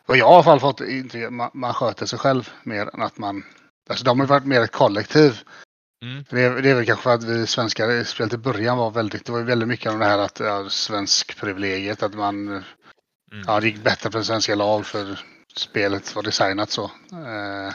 och 0.06 0.16
jag 0.16 0.26
har 0.26 0.32
i 0.32 0.34
alla 0.34 0.44
fall 0.44 0.60
fått, 0.60 0.80
inte, 0.80 1.30
man, 1.30 1.50
man 1.54 1.74
sköter 1.74 2.06
sig 2.06 2.18
själv 2.18 2.50
mer 2.62 2.90
än 2.94 3.02
att 3.02 3.18
man, 3.18 3.44
alltså 3.88 4.04
de 4.04 4.20
har 4.20 4.26
varit 4.26 4.44
mer 4.44 4.60
ett 4.60 4.72
kollektiv. 4.72 5.40
Mm. 6.02 6.24
Det, 6.30 6.42
är, 6.42 6.62
det, 6.62 6.70
är, 6.70 6.74
väl 6.74 6.86
kanske 6.86 7.02
för 7.02 7.14
att 7.14 7.24
vi 7.24 7.46
svenskar, 7.46 8.04
speciellt 8.04 8.32
i 8.32 8.36
början, 8.36 8.78
var 8.78 8.90
väldigt, 8.90 9.26
det 9.26 9.32
var 9.32 9.42
väldigt 9.42 9.68
mycket 9.68 9.92
av 9.92 9.98
det 9.98 10.04
här 10.04 10.18
att 10.18 10.40
ja, 10.40 10.68
svensk 10.68 11.40
privilegiet, 11.40 12.02
att 12.02 12.14
man, 12.14 12.48
mm. 12.48 12.64
ja 13.46 13.60
det 13.60 13.66
gick 13.66 13.84
bättre 13.84 14.10
för 14.10 14.22
svenska 14.22 14.54
lag 14.54 14.86
för 14.86 15.20
spelet 15.56 16.16
var 16.16 16.22
designat 16.22 16.70
så. 16.70 16.84
Eh, 17.12 17.74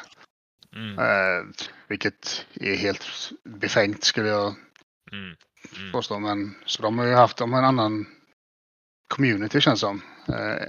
mm. 0.76 1.00
eh, 1.00 1.46
vilket 1.88 2.46
är 2.54 2.76
helt 2.76 3.06
befängt 3.44 4.04
skulle 4.04 4.28
jag 4.28 4.56
mm. 5.12 5.36
Mm. 5.78 5.92
påstå. 5.92 6.20
Men, 6.20 6.56
så 6.66 6.82
de 6.82 7.00
har 7.00 7.06
ju 7.06 7.14
haft, 7.14 7.38
de 7.38 7.54
har 7.54 7.60
en 7.60 7.66
annan 7.66 8.06
community 9.08 9.62
känns 9.62 9.80
som. 9.80 10.02
Eh, 10.28 10.68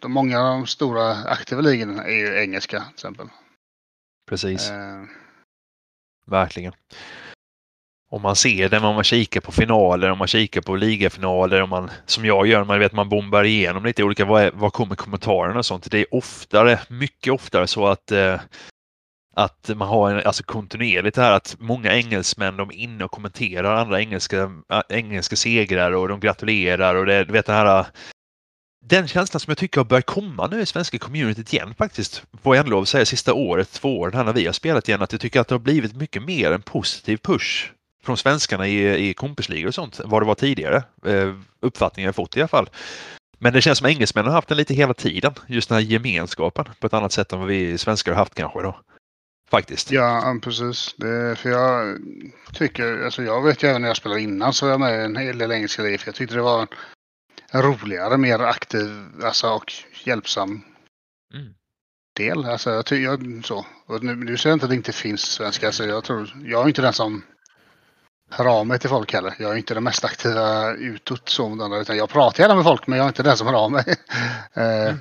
de 0.00 0.12
många 0.12 0.40
av 0.40 0.44
de 0.44 0.66
stora 0.66 1.10
aktiva 1.10 1.60
ligorna 1.60 2.04
är 2.04 2.16
ju 2.16 2.42
engelska 2.42 2.80
till 2.80 2.94
exempel. 2.94 3.28
Precis. 4.28 4.70
Verkligen. 6.28 6.72
Om 8.10 8.22
man 8.22 8.36
ser 8.36 8.68
det, 8.68 8.78
om 8.78 8.94
man 8.94 9.04
kikar 9.04 9.40
på 9.40 9.52
finaler, 9.52 10.10
om 10.10 10.18
man 10.18 10.28
kikar 10.28 10.60
på 10.60 10.76
ligafinaler, 10.76 11.62
om 11.62 11.70
man, 11.70 11.90
som 12.06 12.24
jag 12.24 12.46
gör, 12.46 12.64
man 12.64 12.78
vet 12.78 12.92
man 12.92 13.08
bombar 13.08 13.44
igenom 13.44 13.84
lite 13.84 14.04
olika, 14.04 14.24
vad, 14.24 14.42
är, 14.42 14.50
vad 14.54 14.72
kommer 14.72 14.94
kommentarerna 14.94 15.58
och 15.58 15.66
sånt. 15.66 15.90
Det 15.90 15.98
är 15.98 16.14
oftare, 16.14 16.80
mycket 16.88 17.32
oftare 17.32 17.66
så 17.66 17.86
att, 17.86 18.12
eh, 18.12 18.40
att 19.36 19.70
man 19.76 19.88
har 19.88 20.10
en, 20.10 20.26
alltså 20.26 20.42
kontinuerligt 20.42 21.16
det 21.16 21.22
här 21.22 21.32
att 21.32 21.56
många 21.58 21.92
engelsmän 21.92 22.56
de 22.56 22.70
är 22.70 22.74
inne 22.74 23.04
och 23.04 23.10
kommenterar 23.10 23.74
andra 23.74 24.00
engelska, 24.00 24.50
eh, 24.72 24.80
engelska 24.88 25.36
segrar 25.36 25.92
och 25.92 26.08
de 26.08 26.20
gratulerar 26.20 26.94
och 26.94 27.06
det, 27.06 27.24
du 27.24 27.32
vet 27.32 27.46
den 27.46 27.56
här 27.56 27.86
den 28.80 29.08
känslan 29.08 29.40
som 29.40 29.50
jag 29.50 29.58
tycker 29.58 29.80
har 29.80 29.84
börjat 29.84 30.06
komma 30.06 30.46
nu 30.46 30.60
i 30.60 30.66
svenska 30.66 30.98
communityt 30.98 31.52
igen 31.52 31.74
faktiskt, 31.78 32.22
får 32.42 32.56
jag 32.56 32.64
ändå 32.64 32.70
lov 32.70 32.82
att 32.82 32.88
säga 32.88 33.06
sista 33.06 33.34
året, 33.34 33.72
två 33.72 33.98
åren 34.00 34.14
här 34.14 34.24
när 34.24 34.32
vi 34.32 34.46
har 34.46 34.52
spelat 34.52 34.88
igen, 34.88 35.02
att 35.02 35.12
jag 35.12 35.20
tycker 35.20 35.40
att 35.40 35.48
det 35.48 35.54
har 35.54 35.60
blivit 35.60 35.96
mycket 35.96 36.22
mer 36.22 36.52
en 36.52 36.62
positiv 36.62 37.16
push 37.16 37.72
från 38.04 38.16
svenskarna 38.16 38.68
i, 38.68 39.08
i 39.08 39.14
kompisligor 39.14 39.68
och 39.68 39.74
sånt 39.74 40.00
vad 40.04 40.22
det 40.22 40.26
var 40.26 40.34
tidigare. 40.34 40.82
Eh, 41.06 41.34
uppfattningen 41.60 42.06
jag 42.06 42.14
fått 42.14 42.36
i 42.36 42.40
alla 42.40 42.48
fall. 42.48 42.70
Men 43.38 43.52
det 43.52 43.62
känns 43.62 43.78
som 43.78 43.86
engelsmännen 43.86 44.28
har 44.28 44.34
haft 44.34 44.48
den 44.48 44.56
lite 44.56 44.74
hela 44.74 44.94
tiden, 44.94 45.34
just 45.46 45.68
den 45.68 45.76
här 45.76 45.84
gemenskapen 45.84 46.64
på 46.80 46.86
ett 46.86 46.94
annat 46.94 47.12
sätt 47.12 47.32
än 47.32 47.38
vad 47.38 47.48
vi 47.48 47.78
svenskar 47.78 48.12
har 48.12 48.18
haft 48.18 48.34
kanske 48.34 48.62
då. 48.62 48.80
Faktiskt. 49.50 49.90
Ja, 49.90 50.36
precis. 50.42 50.94
Det, 50.96 51.36
för 51.38 51.50
jag 51.50 51.98
tycker, 52.52 53.04
alltså 53.04 53.22
jag 53.22 53.42
vet 53.42 53.62
ju 53.62 53.68
även 53.68 53.82
när 53.82 53.88
jag 53.88 53.96
spelade 53.96 54.20
innan 54.20 54.52
så 54.52 54.66
var 54.66 54.70
jag 54.70 54.80
med 54.80 55.00
i 55.00 55.04
en 55.04 55.16
hel 55.16 55.38
del 55.38 55.52
engelska 55.52 55.82
liv, 55.82 55.98
för 55.98 56.08
jag 56.08 56.14
tyckte 56.14 56.34
det 56.34 56.42
var 56.42 56.60
en 56.60 56.68
roligare, 57.52 58.16
mer 58.16 58.38
aktiv 58.38 58.90
alltså, 59.24 59.48
och 59.48 59.72
hjälpsam 60.04 60.50
mm. 61.34 61.54
del. 62.16 62.44
Alltså, 62.44 62.70
jag 62.70 62.92
jag, 62.92 63.44
så. 63.44 63.66
Och 63.86 64.04
nu, 64.04 64.14
nu 64.14 64.36
ser 64.36 64.50
jag 64.50 64.56
inte 64.56 64.66
att 64.66 64.70
det 64.70 64.76
inte 64.76 64.92
finns 64.92 65.20
svenska, 65.20 65.72
så 65.72 65.84
jag 65.84 66.04
tror, 66.04 66.34
jag 66.44 66.62
är 66.64 66.68
inte 66.68 66.82
den 66.82 66.92
som 66.92 67.22
hör 68.30 68.58
av 68.58 68.66
mig 68.66 68.78
till 68.78 68.90
folk 68.90 69.12
heller. 69.12 69.34
Jag 69.38 69.52
är 69.52 69.56
inte 69.56 69.74
den 69.74 69.84
mest 69.84 70.04
aktiva 70.04 70.72
utåt 70.72 71.28
så, 71.28 71.78
utan 71.80 71.96
jag 71.96 72.10
pratar 72.10 72.42
gärna 72.42 72.54
med 72.54 72.64
folk 72.64 72.86
men 72.86 72.98
jag 72.98 73.04
är 73.04 73.08
inte 73.08 73.22
den 73.22 73.36
som 73.36 73.46
hör 73.46 73.54
av 73.54 73.70
mig. 73.70 73.84
Eh, 74.54 74.88
mm. 74.88 74.98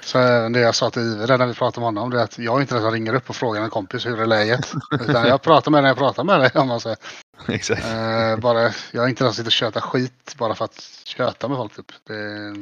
Så 0.00 0.18
det 0.48 0.60
jag 0.60 0.74
sa 0.74 0.90
till 0.90 1.02
Iver 1.02 1.38
när 1.38 1.46
vi 1.46 1.54
pratade 1.54 1.80
med 1.80 1.86
honom, 1.86 2.10
det 2.10 2.20
är 2.20 2.24
att 2.24 2.38
jag 2.38 2.56
är 2.56 2.60
inte 2.60 2.74
den 2.74 2.82
som 2.82 2.92
ringer 2.92 3.14
upp 3.14 3.30
och 3.30 3.36
frågar 3.36 3.62
en 3.62 3.70
kompis 3.70 4.06
hur 4.06 4.20
är 4.20 4.26
läget. 4.26 4.72
Utan 5.00 5.28
jag 5.28 5.42
pratar 5.42 5.70
med 5.70 5.82
när 5.82 5.88
jag 5.88 5.98
pratar 5.98 6.24
med 6.24 6.40
dig 6.40 6.50
om 6.54 6.68
man 6.68 6.80
säger. 6.80 6.98
Exakt. 7.54 7.84
Eh, 7.84 8.36
bara, 8.36 8.72
jag 8.92 9.04
är 9.04 9.08
inte 9.08 9.24
den 9.24 9.32
som 9.32 9.34
sitter 9.34 9.48
och 9.48 9.52
tjötar 9.52 9.80
skit 9.80 10.34
bara 10.38 10.54
för 10.54 10.64
att 10.64 10.80
köta 11.04 11.48
med 11.48 11.56
folk. 11.56 11.76
Typ. 11.76 11.92
Det, 12.06 12.54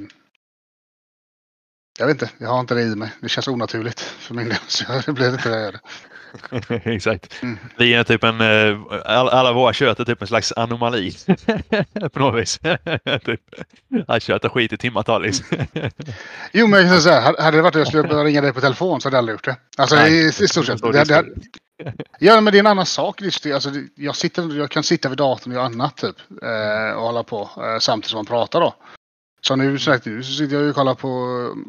jag 1.99 2.07
vet 2.07 2.23
inte, 2.23 2.31
jag 2.39 2.49
har 2.49 2.61
inte 2.61 2.75
det 2.75 2.83
i 2.83 2.97
mig. 2.97 3.11
Det 3.21 3.29
känns 3.29 3.49
onaturligt 3.49 4.01
för 4.01 4.35
min 4.35 4.49
del. 4.49 4.59
Så 4.67 4.85
det 5.07 5.13
blir 5.13 5.31
inte 5.31 5.49
det 5.49 5.57
jag 5.57 5.65
gör. 5.65 5.81
Exakt. 6.95 7.43
Mm. 7.43 7.59
Vi 7.77 7.95
är 7.95 8.05
typ 8.05 8.25
en, 8.25 8.41
eh, 8.41 8.79
alla 9.05 9.53
våra 9.53 9.73
kött 9.73 10.01
är 10.01 10.05
typ 10.05 10.23
en 10.23 10.29
slags 10.29 10.53
anomali. 10.53 11.13
på 12.13 12.19
något 12.19 12.43
vis. 12.43 12.59
typ. 13.25 13.41
Att 14.07 14.23
köta 14.23 14.51
skit 14.51 14.73
i 14.73 14.77
timmatal 14.77 15.23
liksom. 15.23 15.47
jo 16.53 16.67
men 16.67 16.81
jag 16.81 16.91
kan 16.91 17.03
säga, 17.03 17.21
hade 17.21 17.57
det 17.57 17.63
varit 17.63 17.77
att 17.77 17.81
jag 17.81 17.89
skulle 17.89 18.25
ringa 18.25 18.41
dig 18.41 18.53
på 18.53 18.61
telefon 18.61 19.01
så 19.01 19.07
hade 19.07 19.17
jag 19.17 19.19
aldrig 19.19 19.35
gjort 19.35 19.45
det. 19.45 19.57
Alltså 19.77 19.97
Nej, 19.97 20.13
i, 20.13 20.29
i 20.29 20.33
stort 20.33 20.67
sett. 20.67 20.83
Det, 20.83 21.05
det, 21.05 21.25
ja 22.19 22.41
men 22.41 22.53
det 22.53 22.59
är 22.59 22.61
en 22.61 22.67
annan 22.67 22.87
sak. 22.87 23.23
Alltså, 23.23 23.71
jag, 23.95 24.17
sitter, 24.17 24.59
jag 24.59 24.71
kan 24.71 24.83
sitta 24.83 25.09
vid 25.09 25.19
datorn 25.19 25.53
och 25.53 25.57
göra 25.57 25.67
annat 25.67 25.97
typ. 25.97 26.17
Eh, 26.43 26.97
och 26.97 27.03
hålla 27.03 27.23
på 27.23 27.51
eh, 27.57 27.79
samtidigt 27.79 28.11
som 28.11 28.19
man 28.19 28.27
pratar 28.27 28.61
då. 28.61 28.75
Så 29.41 29.57
nu, 29.57 29.79
så 29.79 29.99
sitter 29.99 30.57
jag 30.57 30.69
och 30.69 30.75
kollar 30.75 30.95
på 30.95 31.09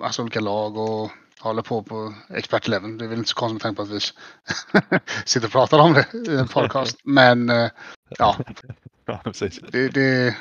alltså, 0.04 0.22
olika 0.22 0.40
lag 0.40 0.78
och 0.78 1.12
håller 1.40 1.62
på 1.62 1.84
på 1.84 2.14
Expert 2.30 2.68
11. 2.68 2.88
Det 2.88 3.06
är 3.06 3.08
väl 3.08 3.18
inte 3.18 3.30
så 3.30 3.36
konstigt 3.36 3.54
med 3.54 3.62
tanke 3.62 3.76
på 3.76 3.82
att 3.82 3.90
vi 3.90 5.00
sitter 5.26 5.48
och 5.48 5.52
pratar 5.52 5.80
om 5.80 5.94
det 5.94 6.32
i 6.32 6.38
en 6.38 6.48
podcast. 6.48 6.98
Men 7.04 7.50
eh, 7.50 7.70
ja, 8.18 8.38
det, 9.72 9.88
det, 9.88 10.36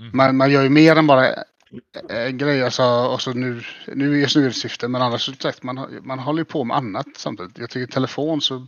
mm. 0.00 0.10
man, 0.12 0.36
man 0.36 0.50
gör 0.50 0.62
ju 0.62 0.68
mer 0.68 0.96
än 0.96 1.06
bara 1.06 1.34
en 2.08 2.38
grej. 2.38 2.62
Alltså, 2.62 3.18
så 3.18 3.32
nu, 3.32 3.62
nu 3.86 4.20
just 4.20 4.36
nu 4.36 4.42
är 4.42 4.48
det 4.48 4.54
syfte, 4.54 4.88
men 4.88 5.02
annars 5.02 5.42
sagt, 5.42 5.62
man, 5.62 6.00
man 6.02 6.18
håller 6.18 6.40
ju 6.40 6.44
på 6.44 6.64
med 6.64 6.76
annat 6.76 7.06
samtidigt. 7.16 7.58
Jag 7.58 7.70
tycker 7.70 7.92
telefon 7.92 8.40
så 8.40 8.66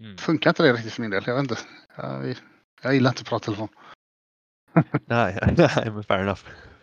mm. 0.00 0.16
funkar 0.18 0.50
inte 0.50 0.62
det 0.62 0.72
riktigt 0.72 0.92
för 0.92 1.02
min 1.02 1.10
del. 1.10 1.24
Jag 1.26 1.34
vet 1.34 1.42
inte. 1.42 1.58
Jag, 1.96 2.36
jag 2.82 2.94
gillar 2.94 3.10
inte 3.10 3.20
att 3.20 3.28
prata 3.28 3.44
telefon. 3.44 3.68
nej, 5.06 5.38
nej, 5.56 5.90
men 5.90 6.04
fair 6.04 6.20
enough. 6.20 6.40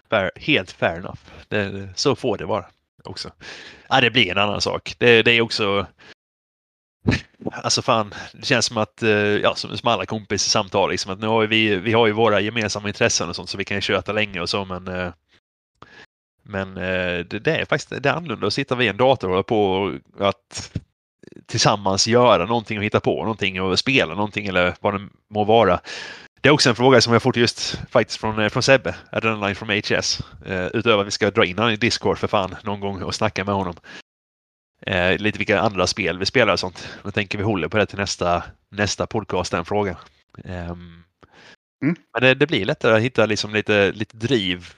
Fair, 0.09 0.31
helt 0.35 0.71
fair 0.71 0.97
enough. 0.97 1.19
Det, 1.47 1.89
så 1.95 2.15
får 2.15 2.37
det 2.37 2.45
vara 2.45 2.65
också. 3.03 3.31
Ja, 3.89 4.01
det 4.01 4.11
blir 4.11 4.31
en 4.31 4.37
annan 4.37 4.61
sak. 4.61 4.95
Det, 4.97 5.23
det 5.23 5.31
är 5.31 5.41
också... 5.41 5.87
Alltså 7.51 7.81
fan, 7.81 8.13
det 8.33 8.45
känns 8.45 8.65
som 8.65 8.77
att, 8.77 9.03
eh, 9.03 9.09
ja, 9.09 9.55
som, 9.55 9.77
som 9.77 9.89
alla 9.89 10.05
kompissamtal, 10.05 10.89
liksom, 10.89 11.11
att 11.11 11.19
nu 11.19 11.27
har 11.27 11.47
vi, 11.47 11.75
vi 11.75 11.93
har 11.93 12.07
ju 12.07 12.13
våra 12.13 12.39
gemensamma 12.39 12.87
intressen 12.87 13.29
och 13.29 13.35
sånt 13.35 13.49
så 13.49 13.57
vi 13.57 13.65
kan 13.65 13.77
ju 13.77 13.81
köta 13.81 14.11
länge 14.11 14.41
och 14.41 14.49
så 14.49 14.65
men 14.65 14.87
eh, 14.87 15.13
men 16.47 16.77
eh, 16.77 17.25
det, 17.25 17.39
det 17.39 17.55
är 17.55 17.65
faktiskt 17.65 18.03
det 18.03 18.09
är 18.09 18.13
annorlunda 18.13 18.47
att 18.47 18.53
sitta 18.53 18.75
vid 18.75 18.89
en 18.89 18.97
dator 18.97 19.27
och 19.27 19.33
hålla 19.33 19.43
på 19.43 19.93
att 20.19 20.79
tillsammans 21.45 22.07
göra 22.07 22.45
någonting 22.45 22.77
och 22.77 22.83
hitta 22.83 22.99
på 22.99 23.21
någonting 23.21 23.61
och 23.61 23.79
spela 23.79 24.15
någonting 24.15 24.47
eller 24.47 24.75
vad 24.79 24.93
det 24.93 25.07
må 25.29 25.43
vara. 25.43 25.79
Det 26.41 26.49
är 26.49 26.53
också 26.53 26.69
en 26.69 26.75
fråga 26.75 27.01
som 27.01 27.13
jag 27.13 27.21
fått 27.21 27.35
just 27.35 27.79
faktiskt 27.91 28.19
från, 28.19 28.39
eh, 28.39 28.49
från 28.49 28.63
Sebbe, 28.63 28.95
Adrenaline 29.11 29.55
från 29.55 29.69
HS. 29.69 30.21
Uh, 30.49 30.67
utöver 30.73 31.01
att 31.01 31.07
vi 31.07 31.11
ska 31.11 31.31
dra 31.31 31.45
in 31.45 31.57
honom 31.57 31.73
i 31.73 31.75
Discord 31.75 32.17
för 32.17 32.27
fan 32.27 32.55
någon 32.63 32.79
gång 32.79 33.01
och 33.01 33.15
snacka 33.15 33.43
med 33.43 33.55
honom. 33.55 33.75
Uh, 34.87 35.17
lite 35.17 35.37
vilka 35.37 35.59
andra 35.59 35.87
spel 35.87 36.19
vi 36.19 36.25
spelar 36.25 36.53
och 36.53 36.59
sånt. 36.59 36.97
Då 37.03 37.11
tänker 37.11 37.37
vi 37.37 37.43
hålla 37.43 37.69
på 37.69 37.77
det 37.77 37.85
till 37.85 37.97
nästa, 37.97 38.43
nästa 38.69 39.07
podcast, 39.07 39.51
den 39.51 39.65
frågan. 39.65 39.95
Um, 40.37 41.03
mm. 41.83 41.95
Men 42.13 42.21
det, 42.21 42.33
det, 42.33 42.47
blir 42.47 42.65
lättare 42.65 42.95
att 42.95 43.01
hitta 43.01 43.25
liksom 43.25 43.53
lite, 43.53 43.91
lite 43.91 44.17
driv 44.17 44.73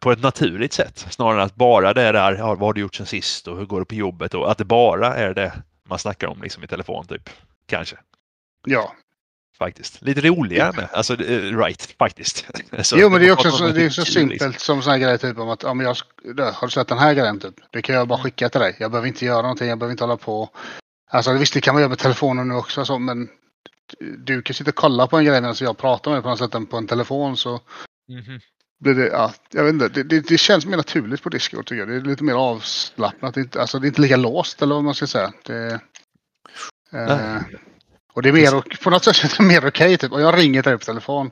på 0.00 0.12
ett 0.12 0.22
naturligt 0.22 0.72
sätt 0.72 1.06
snarare 1.10 1.40
än 1.40 1.46
att 1.46 1.54
bara 1.54 1.94
det 1.94 2.12
där, 2.12 2.34
ja, 2.34 2.46
vad 2.46 2.58
har 2.58 2.72
du 2.72 2.80
gjort 2.80 2.94
sen 2.94 3.06
sist 3.06 3.48
och 3.48 3.58
hur 3.58 3.66
går 3.66 3.80
det 3.80 3.86
på 3.86 3.94
jobbet 3.94 4.34
och 4.34 4.50
att 4.50 4.58
det 4.58 4.64
bara 4.64 5.14
är 5.14 5.34
det 5.34 5.52
man 5.88 5.98
snackar 5.98 6.26
om 6.26 6.42
liksom 6.42 6.64
i 6.64 6.66
telefon 6.66 7.06
typ. 7.06 7.30
Kanske. 7.66 7.96
Ja, 8.66 8.92
faktiskt. 9.58 10.02
Lite 10.02 10.20
roligare 10.20 10.72
med. 10.72 10.88
Alltså, 10.92 11.14
eh, 11.14 11.58
right, 11.58 11.94
faktiskt. 11.98 12.46
Så, 12.82 12.96
jo, 12.98 13.08
men 13.08 13.20
det 13.20 13.28
är 13.28 13.32
också 13.32 13.50
så, 13.50 13.68
det 13.68 13.84
är 13.84 13.90
så 13.90 14.04
simpelt 14.04 14.42
liksom. 14.42 14.52
som 14.52 14.82
sådana 14.82 14.98
grejer 14.98 15.16
typ 15.16 15.38
om 15.38 15.48
att 15.48 15.64
om 15.64 15.80
jag, 15.80 15.96
har 16.52 16.66
du 16.66 16.70
sett 16.70 16.88
den 16.88 16.98
här 16.98 17.14
grejen 17.14 17.40
typ? 17.40 17.54
Det 17.70 17.82
kan 17.82 17.94
jag 17.94 18.08
bara 18.08 18.18
mm. 18.18 18.24
skicka 18.24 18.48
till 18.48 18.60
dig. 18.60 18.76
Jag 18.80 18.90
behöver 18.90 19.08
inte 19.08 19.24
göra 19.24 19.42
någonting, 19.42 19.68
jag 19.68 19.78
behöver 19.78 19.92
inte 19.92 20.04
hålla 20.04 20.16
på. 20.16 20.50
Alltså 21.10 21.32
visst, 21.32 21.54
det 21.54 21.60
kan 21.60 21.74
man 21.74 21.80
göra 21.80 21.88
med 21.88 21.98
telefonen 21.98 22.48
nu 22.48 22.54
också, 22.54 22.84
så, 22.84 22.98
men 22.98 23.28
du 24.18 24.42
kan 24.42 24.54
sitta 24.54 24.70
och 24.70 24.74
kolla 24.74 25.06
på 25.06 25.18
en 25.18 25.24
grej 25.24 25.40
medan 25.40 25.54
jag 25.60 25.78
pratar 25.78 26.10
med 26.10 26.18
dig 26.18 26.22
på 26.22 26.28
något 26.28 26.38
sätt 26.38 26.70
på 26.70 26.76
en 26.76 26.86
telefon 26.86 27.36
så 27.36 27.60
mm 28.08 28.22
-hmm. 28.24 28.40
Blir 28.82 28.94
det, 28.94 29.08
ja, 29.08 29.32
jag 29.50 29.64
vet 29.64 29.72
inte, 29.72 29.88
det, 29.88 30.02
det, 30.02 30.20
det, 30.20 30.38
känns 30.38 30.66
mer 30.66 30.76
naturligt 30.76 31.22
på 31.22 31.28
Discord 31.28 31.66
tycker 31.66 31.78
jag. 31.80 31.88
Det 31.88 31.96
är 31.96 32.00
lite 32.00 32.24
mer 32.24 32.34
avslappnat, 32.34 33.36
inte, 33.36 33.60
alltså 33.60 33.78
det 33.78 33.86
är 33.86 33.88
inte 33.88 34.00
lika 34.00 34.16
låst 34.16 34.62
eller 34.62 34.74
vad 34.74 34.84
man 34.84 34.94
ska 34.94 35.06
säga. 35.06 35.32
Det, 35.42 35.80
eh, 36.92 37.38
och 38.12 38.22
det 38.22 38.28
är 38.28 38.32
mer, 38.32 38.82
på 38.82 38.90
något 38.90 39.04
sätt 39.04 39.24
är 39.24 39.36
det 39.38 39.44
mer 39.44 39.58
okej. 39.58 39.68
Okay, 39.68 39.96
typ. 39.96 40.12
Och 40.12 40.20
jag 40.20 40.38
ringer 40.38 40.62
dig 40.62 40.78
på 40.78 40.84
telefon. 40.84 41.30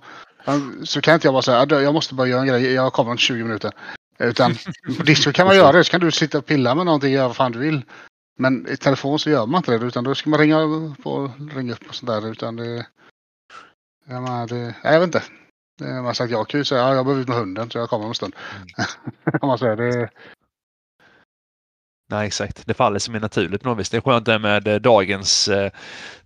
Så 0.84 1.00
kan 1.00 1.14
inte 1.14 1.26
jag 1.26 1.34
bara 1.34 1.42
säga 1.42 1.80
jag 1.82 1.94
måste 1.94 2.14
bara 2.14 2.26
göra 2.26 2.40
en 2.40 2.46
grej. 2.46 2.72
Jag 2.72 2.92
kommer 2.92 3.10
om 3.10 3.18
20 3.18 3.44
minuter. 3.44 3.72
Utan 4.18 4.54
på 4.98 5.02
Discord 5.02 5.34
kan 5.34 5.46
man 5.46 5.56
göra 5.56 5.72
det. 5.72 5.84
Så 5.84 5.90
kan 5.90 6.00
du 6.00 6.10
sitta 6.10 6.38
och 6.38 6.46
pilla 6.46 6.74
med 6.74 6.86
någonting 6.86 7.08
och 7.08 7.14
göra 7.14 7.26
vad 7.26 7.36
fan 7.36 7.52
du 7.52 7.58
vill. 7.58 7.82
Men 8.38 8.68
i 8.68 8.76
telefon 8.76 9.18
så 9.18 9.30
gör 9.30 9.46
man 9.46 9.58
inte 9.58 9.78
det. 9.78 9.86
Utan 9.86 10.04
då 10.04 10.14
ska 10.14 10.30
man 10.30 10.40
ringa, 10.40 10.58
på, 11.02 11.32
ringa 11.54 11.72
upp 11.72 11.88
och 11.88 11.94
sådär. 11.94 12.30
Utan 12.30 12.56
det... 12.56 12.86
Ja, 14.06 14.20
man, 14.20 14.46
det 14.46 14.74
jag 14.82 15.00
vet 15.00 15.06
inte. 15.06 15.22
Man 15.80 16.04
har 16.04 16.12
sagt 16.12 16.32
jag 16.32 16.48
kan 16.48 16.60
ju 16.60 16.64
säga 16.64 16.80
ja, 16.80 16.94
jag 16.94 17.04
behöver 17.04 17.22
ut 17.22 17.28
med 17.28 17.36
hunden 17.36 17.70
så 17.70 17.78
jag 17.78 17.88
kommer 17.88 18.04
om 18.04 18.10
en 18.10 18.14
stund. 18.14 18.34
Mm. 18.76 19.40
Om 19.40 19.48
man 19.48 19.58
säger 19.58 19.76
det. 19.76 20.10
Nej, 22.10 22.26
exakt. 22.26 22.66
Det 22.66 22.74
faller 22.74 22.98
som 22.98 23.14
är 23.14 23.20
naturligt 23.20 23.62
på 23.62 23.68
något 23.68 23.78
vis. 23.78 23.90
Det 23.90 23.96
är 23.96 24.00
skönt 24.00 24.26
det 24.26 24.38
med 24.38 24.68
eh, 24.68 24.76
dagens 24.76 25.48
eh, 25.48 25.72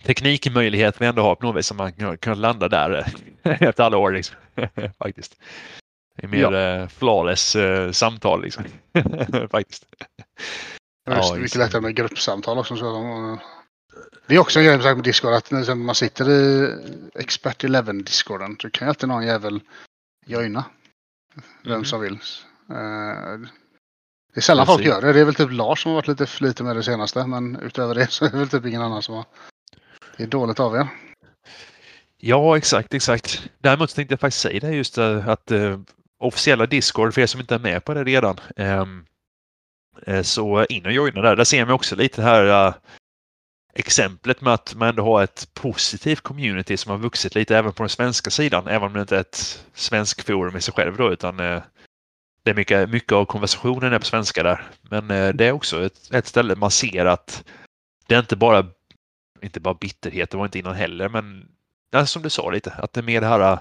teknikmöjlighet 0.04 1.00
vi 1.00 1.06
ändå 1.06 1.22
har 1.22 1.34
på 1.34 1.46
något 1.46 1.56
vis. 1.56 1.66
Som 1.66 1.76
man 1.76 1.92
kan, 1.92 2.18
kan 2.18 2.40
landa 2.40 2.68
där 2.68 3.06
eh, 3.42 3.62
efter 3.62 3.84
alla 3.84 3.96
år. 3.96 4.12
Liksom. 4.12 4.36
Faktiskt. 4.98 5.36
Det 6.16 6.26
är 6.26 6.28
mer 6.28 6.52
ja. 6.52 6.82
eh, 6.82 6.88
flawless 6.88 7.56
eh, 7.56 7.90
samtal 7.90 8.42
liksom. 8.42 8.64
Faktiskt. 9.50 9.86
Ja, 11.04 11.14
det 11.14 11.36
är 11.36 11.40
mycket 11.40 11.58
lättare 11.58 11.80
med 11.80 11.96
gruppsamtal 11.96 12.58
också. 12.58 12.76
Så 12.76 12.84
de, 12.84 13.38
det 14.26 14.34
är 14.34 14.38
också 14.38 14.60
en 14.60 14.64
grej 14.64 14.94
med 14.94 15.04
Discord 15.04 15.32
att 15.32 15.50
när 15.50 15.74
man 15.74 15.94
sitter 15.94 16.30
i 16.30 16.74
Expert 17.14 17.64
11 17.64 17.92
Discorden 17.92 18.56
så 18.60 18.70
kan 18.70 18.86
ju 18.86 18.88
alltid 18.88 19.08
någon 19.08 19.26
jävel 19.26 19.60
joina. 20.26 20.64
Vem 21.62 21.72
mm. 21.72 21.84
som 21.84 22.00
vill. 22.00 22.12
Uh, 22.12 23.48
det 24.34 24.40
är 24.40 24.40
sällan 24.40 24.66
folk 24.66 24.84
gör 24.84 25.00
det. 25.00 25.12
Det 25.12 25.20
är 25.20 25.24
väl 25.24 25.34
typ 25.34 25.52
Lars 25.52 25.82
som 25.82 25.90
har 25.90 25.96
varit 25.96 26.08
lite 26.08 26.26
flitig 26.26 26.64
med 26.64 26.76
det 26.76 26.82
senaste. 26.82 27.26
Men 27.26 27.56
utöver 27.56 27.94
det 27.94 28.10
så 28.10 28.24
är 28.24 28.30
det 28.30 28.38
väl 28.38 28.48
typ 28.48 28.66
ingen 28.66 28.82
annan 28.82 29.02
som 29.02 29.14
har. 29.14 29.24
Det 30.16 30.22
är 30.22 30.26
dåligt 30.26 30.60
av 30.60 30.76
er. 30.76 30.88
Ja, 32.16 32.56
exakt, 32.56 32.94
exakt. 32.94 33.48
Däremot 33.58 33.94
tänkte 33.94 34.12
jag 34.12 34.20
faktiskt 34.20 34.42
säga 34.42 34.60
det 34.60 34.70
just 34.70 34.98
eh, 34.98 35.28
att 35.28 35.52
uh, 35.52 35.80
officiella 36.18 36.66
Discord, 36.66 37.14
för 37.14 37.20
er 37.20 37.26
som 37.26 37.40
inte 37.40 37.54
är 37.54 37.58
med 37.58 37.84
på 37.84 37.94
det 37.94 38.04
redan, 38.04 38.40
um, 38.56 39.06
så 40.22 40.64
in 40.64 40.86
och 40.86 40.92
joina 40.92 41.22
där. 41.22 41.36
Där 41.36 41.44
ser 41.44 41.64
man 41.64 41.74
också 41.74 41.96
lite 41.96 42.22
här 42.22 42.68
uh, 42.68 42.74
exemplet 43.74 44.40
med 44.40 44.54
att 44.54 44.74
man 44.74 44.88
ändå 44.88 45.04
har 45.04 45.22
ett 45.22 45.48
positivt 45.54 46.20
community 46.20 46.76
som 46.76 46.90
har 46.90 46.98
vuxit 46.98 47.34
lite 47.34 47.58
även 47.58 47.72
på 47.72 47.82
den 47.82 47.90
svenska 47.90 48.30
sidan, 48.30 48.66
även 48.66 48.86
om 48.86 48.92
det 48.92 49.00
inte 49.00 49.16
är 49.16 49.20
ett 49.20 49.64
svensk 49.74 50.26
forum 50.26 50.56
i 50.56 50.60
sig 50.60 50.74
själv 50.74 50.96
då, 50.96 51.12
utan 51.12 51.40
eh, 51.40 51.62
det 52.42 52.50
är 52.50 52.54
mycket, 52.54 52.90
mycket 52.90 53.12
av 53.12 53.24
konversationen 53.24 53.92
är 53.92 53.98
på 53.98 54.04
svenska 54.04 54.42
där. 54.42 54.64
Men 54.82 55.10
eh, 55.10 55.34
det 55.34 55.46
är 55.46 55.52
också 55.52 55.84
ett, 55.84 56.14
ett 56.14 56.26
ställe 56.26 56.56
man 56.56 56.70
ser 56.70 57.06
att 57.06 57.44
det 58.06 58.14
är 58.14 58.18
inte 58.18 58.36
bara, 58.36 58.66
inte 59.42 59.60
bara 59.60 59.74
bitterhet, 59.74 60.30
det 60.30 60.36
var 60.36 60.44
inte 60.44 60.58
innan 60.58 60.74
heller, 60.74 61.08
men 61.08 61.48
som 62.06 62.22
du 62.22 62.30
sa 62.30 62.50
lite, 62.50 62.70
att 62.72 62.92
det 62.92 63.00
är 63.00 63.04
mer 63.04 63.20
det 63.20 63.26
här 63.26 63.52
eh, 63.52 63.58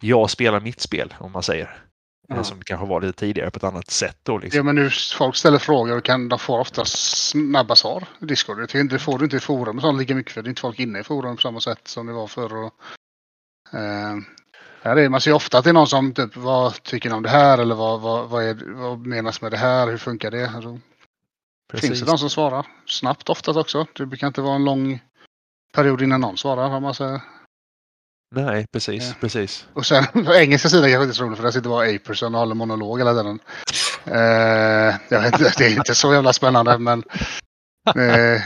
jag 0.00 0.30
spelar 0.30 0.60
mitt 0.60 0.80
spel, 0.80 1.14
om 1.18 1.32
man 1.32 1.42
säger. 1.42 1.86
Ja. 2.28 2.44
Som 2.44 2.60
kanske 2.64 2.86
var 2.86 3.00
lite 3.00 3.18
tidigare 3.18 3.50
på 3.50 3.56
ett 3.56 3.64
annat 3.64 3.90
sätt 3.90 4.18
då. 4.22 4.38
Liksom. 4.38 4.56
Ja, 4.56 4.62
men 4.62 4.74
nu 4.74 4.90
folk 5.18 5.36
ställer 5.36 5.58
frågor 5.58 5.96
och 5.96 6.04
kan, 6.04 6.28
de 6.28 6.38
får 6.38 6.58
ofta 6.58 6.84
snabba 6.84 7.76
svar 7.76 8.08
i 8.20 8.24
Discord. 8.24 8.72
Det 8.90 8.98
får 8.98 9.18
du 9.18 9.24
inte 9.24 9.36
i 9.36 9.40
forum 9.40 9.80
så 9.80 9.92
lika 9.92 10.14
mycket 10.14 10.32
för 10.32 10.42
det 10.42 10.46
är 10.46 10.50
inte 10.50 10.60
folk 10.60 10.80
inne 10.80 10.98
i 11.00 11.04
forum 11.04 11.36
på 11.36 11.42
samma 11.42 11.60
sätt 11.60 11.88
som 11.88 12.06
det 12.06 12.12
var 12.12 12.26
förr. 12.26 12.56
Och, 12.56 12.74
eh, 13.78 14.16
här 14.82 14.96
är, 14.96 15.08
man 15.08 15.20
ser 15.20 15.32
ofta 15.32 15.58
att 15.58 15.64
det 15.64 15.70
är 15.70 15.74
någon 15.74 15.86
som 15.86 16.14
typ, 16.14 16.36
vad 16.36 16.82
tycker 16.82 17.08
ni 17.08 17.16
om 17.16 17.22
det 17.22 17.28
här 17.28 17.58
eller 17.58 17.74
vad, 17.74 18.00
vad, 18.00 18.28
vad, 18.28 18.44
är, 18.44 18.74
vad 18.74 19.06
menas 19.06 19.40
med 19.40 19.50
det 19.50 19.56
här? 19.56 19.86
Hur 19.86 19.98
funkar 19.98 20.30
det? 20.30 20.48
Alltså, 20.48 20.78
finns 21.74 22.00
det 22.00 22.06
de 22.06 22.18
som 22.18 22.30
svarar 22.30 22.66
snabbt 22.86 23.28
oftast 23.28 23.58
också. 23.58 23.86
Det 23.92 24.06
brukar 24.06 24.26
inte 24.26 24.40
vara 24.40 24.54
en 24.54 24.64
lång 24.64 25.00
period 25.74 26.02
innan 26.02 26.20
någon 26.20 26.36
svarar 26.36 26.76
om 26.76 26.82
man 26.82 26.94
säger. 26.94 27.20
Nej, 28.34 28.66
precis, 28.72 29.08
ja. 29.08 29.14
precis. 29.20 29.66
Och 29.72 29.86
sen 29.86 30.04
på 30.24 30.34
engelska 30.34 30.68
sidan 30.68 30.90
kanske 30.90 31.02
inte 31.04 31.16
så 31.16 31.24
roligt 31.24 31.36
för 31.36 31.44
där 31.44 31.50
sitter 31.50 31.68
bara 31.68 31.94
Aperson 31.94 32.34
och 32.34 32.40
håller 32.40 32.54
monolog 32.54 32.98
hela 32.98 33.14
tiden. 33.14 33.38
Uh, 34.08 34.94
jag 35.08 35.20
vet 35.20 35.40
inte, 35.40 35.52
det 35.58 35.66
är 35.66 35.76
inte 35.76 35.94
så 35.94 36.14
jävla 36.14 36.32
spännande 36.32 36.78
men... 36.78 37.02
Uh, 37.96 38.40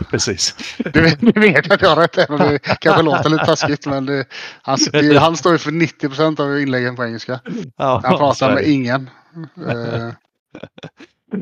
precis. 0.10 0.54
Du 0.92 1.00
vet, 1.00 1.20
du 1.20 1.40
vet 1.40 1.70
att 1.70 1.82
jag 1.82 1.88
har 1.88 1.96
rätt 1.96 2.18
även 2.18 2.38
det 2.38 2.58
kanske 2.58 3.02
låter 3.02 3.30
lite 3.30 3.44
taskigt 3.44 3.86
men 3.86 4.06
det, 4.06 4.24
han, 4.62 4.78
det, 4.92 5.18
han 5.18 5.36
står 5.36 5.52
ju 5.52 5.58
för 5.58 5.70
90 5.70 6.08
procent 6.08 6.40
av 6.40 6.60
inläggen 6.60 6.96
på 6.96 7.04
engelska. 7.04 7.40
Ja, 7.76 8.00
han 8.04 8.18
pratar 8.18 8.54
med 8.54 8.64
ingen. 8.64 9.10
Uh, 9.58 10.12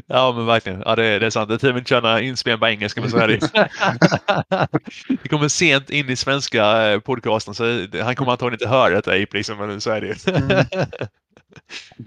Ja 0.07 0.33
men 0.37 0.47
verkligen. 0.47 0.83
Ja, 0.87 0.97
det, 0.97 1.19
det 1.19 1.27
är 1.27 1.31
sant. 1.31 1.49
Det 1.49 1.55
är 1.55 1.59
tur 1.59 1.73
vi 1.73 1.79
inte 1.79 1.89
kör 1.89 2.03
några 2.03 2.21
inspelningar 2.21 2.59
på 2.59 2.67
engelska 2.67 3.01
men 3.01 3.11
så 3.11 3.17
är 3.17 3.29
det 3.29 3.51
Det 5.23 5.29
kommer 5.29 5.49
sent 5.49 5.91
in 5.91 6.11
i 6.11 6.17
svenska 6.17 6.93
eh, 6.93 7.01
podcasten 7.01 7.55
så 7.55 7.87
han 8.03 8.17
kommer 8.17 8.33
antagligen 8.33 8.55
inte 8.55 8.69
höra 8.69 8.95
detta 8.95 9.11
Ape 9.11 9.37
liksom, 9.37 9.59
men 9.59 9.81
så 9.81 9.91
är 9.91 10.01
det. 10.01 10.27
Mm. 10.29 10.65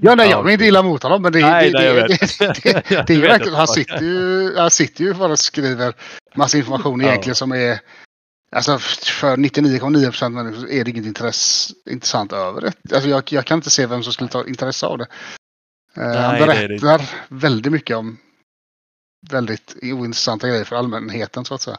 Ja, 0.02 0.16
nej, 0.16 0.30
jag 0.30 0.44
vill 0.44 0.54
inte 0.54 0.66
illa 0.66 0.84
mot 0.84 1.04
honom, 1.04 1.22
men 1.22 1.32
det, 1.32 1.40
nej, 1.40 1.72
det, 1.72 1.80
nej, 1.80 1.94
det, 1.94 2.64
det, 2.64 2.64
det, 2.90 3.08
det 3.08 3.14
är 3.14 3.18
ju 3.18 3.22
verkligen, 3.22 3.54
han 3.54 3.68
sitter 3.68 4.02
ju, 4.02 4.56
han 4.58 4.72
sitter 4.72 5.04
ju 5.04 5.14
bara 5.14 5.32
och 5.32 5.40
skriver 5.40 5.94
massa 6.36 6.58
information 6.58 7.02
egentligen 7.02 7.32
ja. 7.32 7.36
som 7.36 7.52
är, 7.52 7.80
alltså 8.52 8.80
för 8.80 9.38
99,9 9.38 10.06
procent 10.06 10.38
är 10.70 10.84
det 10.84 10.92
inget 10.92 11.06
intresse, 11.06 11.74
intressant 11.90 12.34
över 12.34 12.62
det. 12.62 12.96
Alltså 12.96 13.10
jag, 13.10 13.24
jag 13.30 13.46
kan 13.46 13.58
inte 13.58 13.70
se 13.70 13.86
vem 13.86 14.04
som 14.04 14.14
skulle 14.14 14.30
ta 14.30 14.48
intresse 14.48 14.86
av 14.86 14.98
det. 14.98 15.08
Eh, 16.00 16.06
Nej, 16.06 16.18
han 16.18 16.40
berättar 16.40 16.68
det 16.68 16.78
det. 16.78 17.08
väldigt 17.30 17.72
mycket 17.72 17.98
om 17.98 18.18
väldigt 19.30 19.76
ointressanta 19.82 20.48
grejer 20.48 20.64
för 20.64 20.76
allmänheten 20.76 21.46
så 21.46 21.54
att 21.54 21.62
säga. 21.62 21.78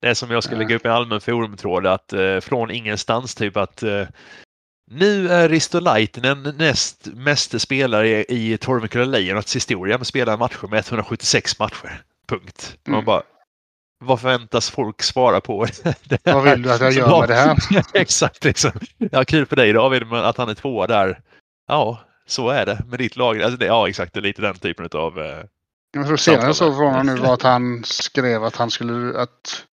Det 0.00 0.08
är 0.08 0.14
som 0.14 0.30
jag 0.30 0.44
skulle 0.44 0.58
lägga 0.58 0.76
upp 0.76 0.86
i 0.86 0.88
allmän 0.88 1.20
forumtråd 1.20 1.86
att 1.86 2.12
eh, 2.12 2.40
från 2.40 2.70
ingenstans 2.70 3.34
typ 3.34 3.56
att 3.56 3.82
eh, 3.82 4.06
nu 4.90 5.28
är 5.28 5.48
Risto 5.48 5.80
Laitinen 5.80 6.54
näst 6.58 7.06
mest 7.06 7.60
spelare 7.60 8.08
i, 8.08 8.52
i 8.52 8.58
Tormekulla 8.58 9.04
Lejonets 9.04 9.56
historia 9.56 9.98
med 9.98 10.06
spelade 10.06 10.38
matcher 10.38 10.66
med 10.66 10.78
176 10.78 11.58
matcher. 11.58 12.02
Punkt. 12.28 12.78
Man 12.84 12.94
mm. 12.94 13.04
bara, 13.04 13.22
vad 14.04 14.20
förväntas 14.20 14.70
folk 14.70 15.02
svara 15.02 15.40
på? 15.40 15.66
vad 16.24 16.44
vill 16.44 16.62
du 16.62 16.72
att 16.72 16.80
jag 16.80 16.92
gör 16.92 17.20
med 17.20 17.28
det 17.28 17.34
här? 17.34 17.84
Exakt, 17.94 18.44
liksom. 18.44 18.70
Ja, 18.98 19.24
kul 19.24 19.46
för 19.46 19.56
dig 19.56 19.72
David, 19.72 20.12
att 20.12 20.36
han 20.36 20.48
är 20.48 20.54
tvåa 20.54 20.86
där. 20.86 21.20
Ja, 21.68 22.00
så 22.26 22.48
är 22.48 22.66
det 22.66 22.82
med 22.86 22.98
ditt 22.98 23.16
lag. 23.16 23.42
Alltså 23.42 23.56
det, 23.56 23.66
ja, 23.66 23.88
exakt. 23.88 24.14
Det 24.14 24.20
är 24.20 24.22
lite 24.22 24.42
den 24.42 24.54
typen 24.54 24.88
av... 24.92 25.18
Eh, 25.18 25.44
jag 25.92 26.06
tror 26.06 26.16
senare 26.16 26.54
så 26.54 26.74
från 26.74 26.94
honom 26.94 27.06
nu 27.06 27.16
var 27.16 27.34
att 27.34 27.42
han 27.42 27.84
skrev 27.84 28.44
att 28.44 28.56
han 28.56 28.70
skulle... 28.70 29.18
Att 29.18 29.66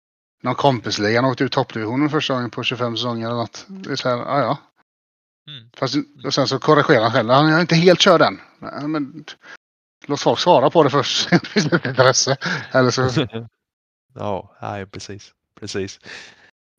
någon 0.43 0.55
kompisliga 0.55 1.27
åkte 1.27 1.44
ut 1.44 1.52
toppdivisionen 1.52 2.10
första 2.10 2.35
gången 2.35 2.51
på 2.51 2.62
25 2.62 2.97
säsonger 2.97 3.27
eller 3.27 3.36
något. 3.36 3.66
Det 3.68 3.90
är 3.90 3.97
så 3.97 4.09
här, 4.09 4.16
ja 4.16 4.40
ja. 4.40 4.59
Mm. 5.48 5.70
Fast, 5.77 5.94
och 6.24 6.35
sen 6.35 6.48
så 6.48 6.59
korrigerar 6.59 7.02
han 7.02 7.12
själv. 7.12 7.31
Han 7.31 7.52
har 7.52 7.60
inte 7.60 7.74
helt 7.74 8.01
kört 8.01 8.20
den. 8.20 8.40
Men, 8.90 9.24
låt 10.06 10.20
folk 10.20 10.39
svara 10.39 10.70
på 10.70 10.82
det 10.82 10.90
först. 10.90 11.32
intresse. 11.86 12.36
Eller 12.72 12.90
så. 12.90 13.27
ja, 14.14 14.56
nej, 14.62 14.86
precis. 14.86 15.32
Precis. 15.60 16.01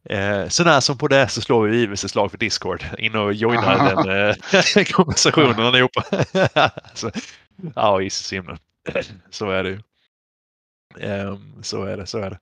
Eh, 0.09 0.47
sånär 0.47 0.79
som 0.79 0.97
på 0.97 1.07
det 1.07 1.27
så 1.27 1.41
slår 1.41 1.67
vi 1.67 1.77
givetvis 1.77 2.03
ett 2.03 2.11
slag 2.11 2.31
för 2.31 2.37
Discord. 2.37 2.85
In 2.97 3.15
och 3.15 3.33
joina 3.33 3.95
den 3.95 4.29
eh, 4.29 4.83
konversationen 4.91 5.59
allihopa. 5.59 6.03
så, 6.93 7.11
ja, 7.75 8.01
Jesus 8.01 8.33
himlen. 8.33 8.57
Så 9.29 9.49
är 9.49 9.63
det 9.63 9.69
ju. 9.69 9.79
Um, 10.95 11.59
så 11.61 11.83
är 11.83 11.97
det, 11.97 12.05
så 12.07 12.17
är 12.17 12.29
det. 12.29 12.39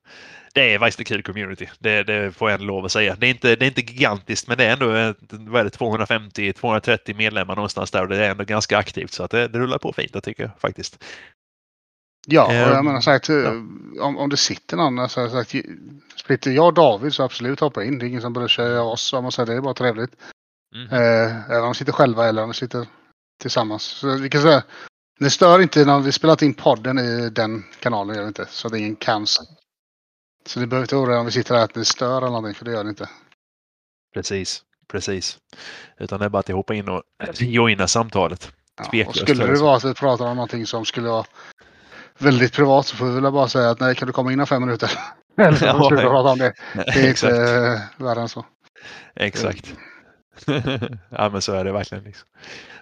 Det 0.54 0.74
är 0.74 0.78
faktiskt 0.78 0.98
en 0.98 1.04
kul 1.04 1.22
community. 1.22 1.68
Det, 1.78 2.02
det 2.02 2.32
får 2.36 2.50
jag 2.50 2.60
lov 2.60 2.84
att 2.84 2.92
säga. 2.92 3.16
Det 3.16 3.26
är 3.26 3.30
inte, 3.30 3.56
det 3.56 3.64
är 3.64 3.66
inte 3.66 3.80
gigantiskt 3.80 4.48
men 4.48 4.58
det 4.58 4.64
är 4.64 4.72
ändå 4.72 4.86
vad 5.30 5.60
är 5.60 5.64
det, 5.64 5.78
250-230 5.78 7.16
medlemmar 7.16 7.56
någonstans 7.56 7.90
där 7.90 8.02
och 8.02 8.08
det 8.08 8.26
är 8.26 8.30
ändå 8.30 8.44
ganska 8.44 8.78
aktivt 8.78 9.12
så 9.12 9.22
att 9.22 9.30
det, 9.30 9.48
det 9.48 9.58
rullar 9.58 9.78
på 9.78 9.92
fint 9.92 10.10
jag 10.14 10.22
tycker 10.22 10.42
jag 10.42 10.60
faktiskt. 10.60 11.04
Ja, 12.26 12.46
och 12.46 12.54
jag 12.54 12.78
um, 12.78 12.84
menar 12.84 13.00
sagt, 13.00 13.28
ja. 13.28 13.50
om, 14.00 14.18
om 14.18 14.28
det 14.30 14.36
sitter 14.36 14.76
någon, 14.76 15.08
så 15.08 15.28
sagt, 15.28 15.54
splitter 16.16 16.50
jag 16.50 16.66
och 16.66 16.74
David 16.74 17.14
så 17.14 17.22
absolut 17.22 17.60
hoppa 17.60 17.84
in. 17.84 17.98
Det 17.98 18.06
är 18.06 18.08
ingen 18.08 18.20
som 18.20 18.32
bryr 18.32 18.48
sig 18.48 18.78
av 18.78 18.88
oss. 18.88 19.12
Om 19.12 19.22
man 19.22 19.32
säger 19.32 19.46
det 19.46 19.54
är 19.54 19.60
bara 19.60 19.74
trevligt. 19.74 20.16
Mm. 20.74 20.88
Eh, 20.88 21.50
även 21.50 21.60
om 21.60 21.64
de 21.64 21.74
sitter 21.74 21.92
själva 21.92 22.28
eller 22.28 22.42
om 22.42 22.48
de 22.48 22.54
sitter 22.54 22.86
tillsammans. 23.40 23.82
Så 23.82 24.16
vi 24.16 24.30
kan 24.30 24.42
säga, 24.42 24.62
det 25.20 25.30
stör 25.30 25.62
inte 25.62 25.84
när 25.84 26.00
vi 26.00 26.12
spelat 26.12 26.42
in 26.42 26.54
podden 26.54 26.98
i 26.98 27.30
den 27.30 27.64
kanalen, 27.80 28.16
gör 28.16 28.28
inte. 28.28 28.46
Så 28.50 28.68
det 28.68 28.76
är 28.76 28.80
ingen 28.80 28.96
kan. 28.96 29.26
Så 29.26 30.60
ni 30.60 30.66
behöver 30.66 30.84
inte 30.84 30.96
oroa 30.96 31.18
om 31.18 31.26
vi 31.26 31.32
sitter 31.32 31.54
här 31.54 31.64
att 31.64 31.74
det 31.74 31.84
stör 31.84 32.16
eller 32.16 32.26
någonting, 32.26 32.54
för 32.54 32.64
det 32.64 32.70
gör 32.70 32.84
det 32.84 32.90
inte. 32.90 33.08
Precis, 34.14 34.62
precis. 34.88 35.38
Utan 35.98 36.18
det 36.18 36.24
är 36.24 36.28
bara 36.28 36.38
att 36.38 36.48
hoppa 36.48 36.74
in 36.74 36.88
och 36.88 37.02
joina 37.38 37.88
samtalet. 37.88 38.52
Ja, 38.92 39.06
och 39.06 39.16
skulle 39.16 39.46
det 39.46 39.60
vara 39.60 39.76
att 39.76 39.84
vi 39.84 39.94
pratar 39.94 40.26
om 40.26 40.36
någonting 40.36 40.66
som 40.66 40.84
skulle 40.84 41.08
vara 41.08 41.24
väldigt 42.22 42.52
privat 42.52 42.86
så 42.86 42.96
får 42.96 43.06
vi 43.06 43.20
väl 43.20 43.32
bara 43.32 43.48
säga 43.48 43.70
att 43.70 43.80
nej, 43.80 43.94
kan 43.94 44.06
du 44.06 44.12
komma 44.12 44.32
in 44.32 44.46
fem 44.46 44.62
minuter? 44.62 44.90
Eller 45.36 45.56
så 45.56 45.78
får 45.78 45.96
vi 45.96 46.02
prata 46.02 46.28
om 46.28 46.38
det. 46.38 46.54
Det 46.74 47.00
är 47.00 47.08
inte 47.08 47.28
äh, 47.28 48.04
värre 48.04 48.20
än 48.20 48.28
så. 48.28 48.46
Exakt. 49.16 49.74
ja 51.10 51.28
men 51.28 51.42
så 51.42 51.52
är 51.52 51.64
det 51.64 51.72
verkligen. 51.72 52.04
Liksom. 52.04 52.28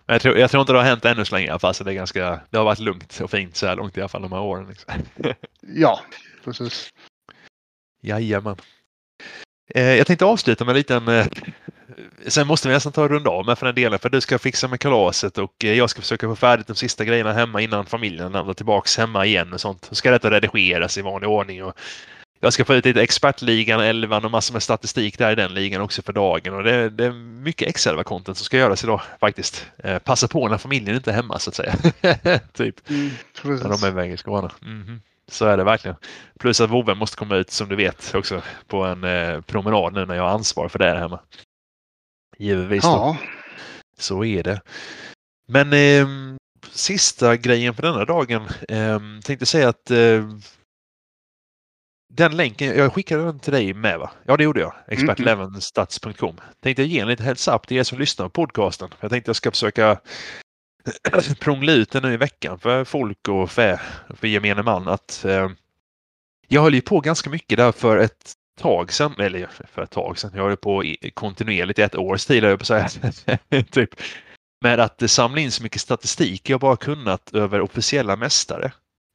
Men 0.06 0.15
jag 0.15 0.23
tror, 0.23 0.39
jag 0.39 0.51
tror 0.51 0.60
inte 0.60 0.73
det 0.73 0.78
har 0.78 0.86
hänt 0.86 1.05
ännu 1.05 1.24
så 1.24 1.35
länge 1.35 1.47
i 1.47 1.51
alla 1.51 1.59
fall. 1.59 1.74
Så 1.74 1.85
det, 1.85 1.93
är 1.93 1.94
ganska, 1.94 2.40
det 2.51 2.59
har 2.59 2.65
varit 2.65 2.78
lugnt 2.78 3.20
och 3.20 3.31
fint 3.31 3.56
så 3.56 3.66
här 3.66 3.77
långt 3.77 3.97
i 3.97 4.01
alla 4.01 4.09
fall 4.09 4.23
de 4.23 4.32
här 4.32 4.40
åren. 4.40 4.66
Liksom. 4.69 4.94
ja, 5.60 6.01
precis. 6.44 6.90
Jajamän. 8.02 8.56
Eh, 9.74 9.94
jag 9.94 10.06
tänkte 10.06 10.24
avsluta 10.24 10.65
med 10.65 10.73
en 10.73 10.77
liten 10.77 11.09
eh, 11.09 11.27
Sen 12.27 12.47
måste 12.47 12.69
vi 12.69 12.74
nästan 12.74 12.93
ta 12.93 13.03
en 13.03 13.09
runda 13.09 13.31
av 13.31 13.47
med 13.47 13.59
för 13.59 13.66
den 13.66 13.74
delen 13.74 13.99
för 13.99 14.09
du 14.09 14.20
ska 14.20 14.39
fixa 14.39 14.69
med 14.69 14.81
kalaset 14.81 15.39
och 15.39 15.65
eh, 15.65 15.73
jag 15.73 15.90
ska 15.90 16.01
försöka 16.01 16.28
få 16.28 16.36
färdigt 16.36 16.66
de 16.66 16.74
sista 16.74 17.05
grejerna 17.05 17.32
hemma 17.32 17.61
innan 17.61 17.86
familjen 17.86 18.32
landar 18.32 18.55
tillbaks 18.55 18.99
hemma 18.99 19.27
igen 19.27 19.53
och 19.53 19.61
sånt. 19.61 19.85
Så 19.85 19.95
ska 19.95 20.11
detta 20.11 20.31
redigeras 20.31 20.99
i 20.99 21.03
vanlig 21.03 21.31
ordning 21.31 21.65
och 21.65 21.78
jag 22.40 22.53
ska 22.53 22.65
få 22.65 22.74
ut 22.74 22.85
lite 22.85 23.03
expertligan 23.03 23.81
11 23.81 24.16
och 24.16 24.31
massor 24.31 24.53
med 24.53 24.62
statistik 24.62 25.19
där 25.19 25.32
i 25.32 25.35
den 25.35 25.55
ligan 25.55 25.82
också 25.82 26.03
för 26.03 26.12
dagen 26.12 26.55
och 26.55 26.62
det, 26.62 26.90
det 26.90 27.05
är 27.05 27.12
mycket 27.43 27.69
Excel-content 27.69 28.35
som 28.35 28.45
ska 28.45 28.57
göras 28.57 28.85
idag 28.85 29.01
faktiskt. 29.20 29.66
Eh, 29.78 29.99
passa 29.99 30.28
på 30.28 30.49
när 30.49 30.59
familjen 30.59 30.97
inte 30.97 31.11
är 31.11 31.15
hemma 31.15 31.39
så 31.39 31.51
att 31.51 31.57
säga. 31.57 31.74
typ. 32.53 32.90
Mm, 32.90 33.11
när 33.43 33.69
de 33.69 33.85
är 33.85 33.89
iväg 33.89 34.12
i 34.12 34.16
Skåne. 34.16 34.51
Mm 34.62 34.85
-hmm. 34.85 35.01
Så 35.31 35.47
är 35.47 35.57
det 35.57 35.65
verkligen. 35.65 35.97
Plus 36.39 36.61
att 36.61 36.70
vovven 36.70 36.99
måste 36.99 37.16
komma 37.16 37.36
ut 37.36 37.51
som 37.51 37.69
du 37.69 37.77
vet 37.77 38.15
också 38.15 38.43
på 38.66 38.85
en 38.85 39.05
eh, 39.05 39.40
promenad 39.40 39.93
nu 39.93 40.07
när 40.07 40.15
jag 40.15 40.23
har 40.23 40.31
ansvar 40.31 40.69
för 40.69 40.78
det 40.78 40.85
här 40.85 40.97
hemma. 40.97 41.20
Givetvis. 42.39 42.85
Ja. 42.85 43.16
Så 43.98 44.24
är 44.24 44.43
det. 44.43 44.60
Men 45.48 45.73
eh, 45.73 46.09
sista 46.70 47.36
grejen 47.36 47.74
för 47.74 47.82
denna 47.82 48.05
dagen. 48.05 48.43
Eh, 48.69 49.01
tänkte 49.24 49.47
säga 49.47 49.69
att 49.69 49.90
eh, 49.90 50.28
den 52.15 52.36
länken, 52.36 52.78
jag 52.78 52.93
skickade 52.93 53.24
den 53.24 53.39
till 53.39 53.52
dig 53.52 53.74
med 53.74 53.98
va? 53.98 54.10
Ja 54.24 54.36
det 54.36 54.44
gjorde 54.44 54.60
jag. 54.60 54.74
Expertlevenstats.com. 54.86 56.36
Tänkte 56.60 56.82
ge 56.82 57.01
en 57.01 57.09
liten 57.09 57.27
heads 57.27 57.48
up 57.48 57.66
till 57.66 57.77
er 57.77 57.82
som 57.82 57.98
lyssnar 57.98 58.28
på 58.28 58.31
podcasten. 58.31 58.90
Jag 59.01 59.10
tänkte 59.10 59.28
jag 59.28 59.36
ska 59.36 59.51
försöka 59.51 60.01
prångla 61.40 61.73
ut 61.73 61.90
den 61.90 62.02
nu 62.02 62.12
i 62.12 62.16
veckan 62.16 62.59
för 62.59 62.85
folk 62.85 63.28
och 63.28 63.51
för, 63.51 63.81
för 64.15 64.27
gemene 64.27 64.62
man 64.62 64.89
att 64.89 65.24
eh, 65.24 65.51
jag 66.48 66.62
höll 66.62 66.74
ju 66.74 66.81
på 66.81 67.01
ganska 67.01 67.31
mycket 67.31 67.59
där 67.59 67.73
för 67.73 67.98
ett 67.98 68.32
tag 68.59 68.93
sedan, 68.93 69.15
eller 69.19 69.49
för 69.73 69.83
ett 69.83 69.91
tag 69.91 70.19
sedan, 70.19 70.31
jag 70.35 70.43
höll 70.43 70.57
på 70.57 70.95
kontinuerligt 71.15 71.79
i 71.79 71.83
ett 71.83 71.97
års 71.97 72.27
tid, 72.27 72.45
jag 72.45 72.59
på 72.59 72.65
säga, 72.65 72.89
typ, 73.71 73.91
med 74.61 74.81
att 74.81 75.11
samla 75.11 75.41
in 75.41 75.53
så 75.53 75.63
mycket 75.63 75.81
statistik 75.81 76.51
jag 76.51 76.61
bara 76.61 76.77
kunnat 76.77 77.35
över 77.35 77.61
officiella 77.61 78.17
mästare 78.17 78.73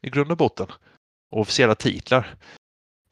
i 0.07 0.09
grund 0.09 0.31
och 0.31 0.37
botten. 0.37 0.67
Och 1.31 1.41
officiella 1.41 1.75
titlar. 1.75 2.35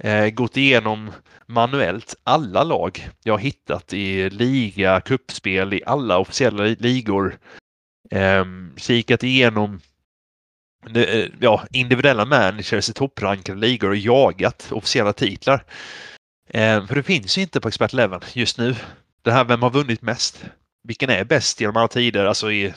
Eh, 0.04 0.30
gått 0.30 0.58
igenom 0.58 1.12
manuellt 1.46 2.16
alla 2.24 2.64
lag 2.64 3.10
jag 3.24 3.42
hittat 3.42 3.94
i 3.94 4.30
liga, 4.30 5.02
kuppspel, 5.02 5.74
i 5.74 5.82
alla 5.86 6.18
officiella 6.18 6.64
ligor. 6.64 7.38
Eh, 8.12 8.46
kikat 8.78 9.24
igenom 9.24 9.80
eh, 10.96 11.26
ja, 11.40 11.64
individuella 11.72 12.26
managers 12.26 12.90
i 12.90 12.94
topprankade 12.94 13.60
ligor 13.60 13.90
och 13.90 13.96
jagat 13.96 14.72
officiella 14.72 15.14
titlar. 15.14 15.66
Eh, 16.54 16.88
för 16.88 16.96
det 16.96 17.04
finns 17.04 17.38
ju 17.38 17.42
inte 17.42 17.62
på 17.62 17.68
Expert 17.68 17.94
Eleven 17.94 18.22
just 18.34 18.58
nu. 18.58 18.76
Det 19.22 19.32
här 19.32 19.44
vem 19.44 19.62
har 19.62 19.70
vunnit 19.70 20.02
mest? 20.02 20.46
Vilken 20.84 21.10
är 21.10 21.24
bäst 21.24 21.62
genom 21.62 21.78
alla 21.78 21.88
tider? 21.88 22.26
Alltså 22.26 22.52
i, 22.52 22.74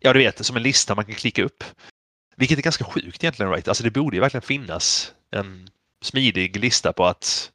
ja 0.00 0.12
du 0.12 0.18
vet, 0.18 0.46
som 0.46 0.56
en 0.56 0.62
lista 0.62 0.94
man 0.94 1.04
kan 1.04 1.14
klicka 1.14 1.44
upp. 1.44 1.64
Vilket 2.36 2.58
är 2.58 2.62
ganska 2.62 2.84
sjukt 2.84 3.24
egentligen, 3.24 3.52
right? 3.52 3.68
Alltså 3.68 3.84
det 3.84 3.90
borde 3.90 4.16
ju 4.16 4.20
verkligen 4.20 4.42
finnas 4.42 5.12
en 5.30 5.68
smidig 6.02 6.56
lista 6.56 6.92
på 6.92 7.06
att 7.06 7.50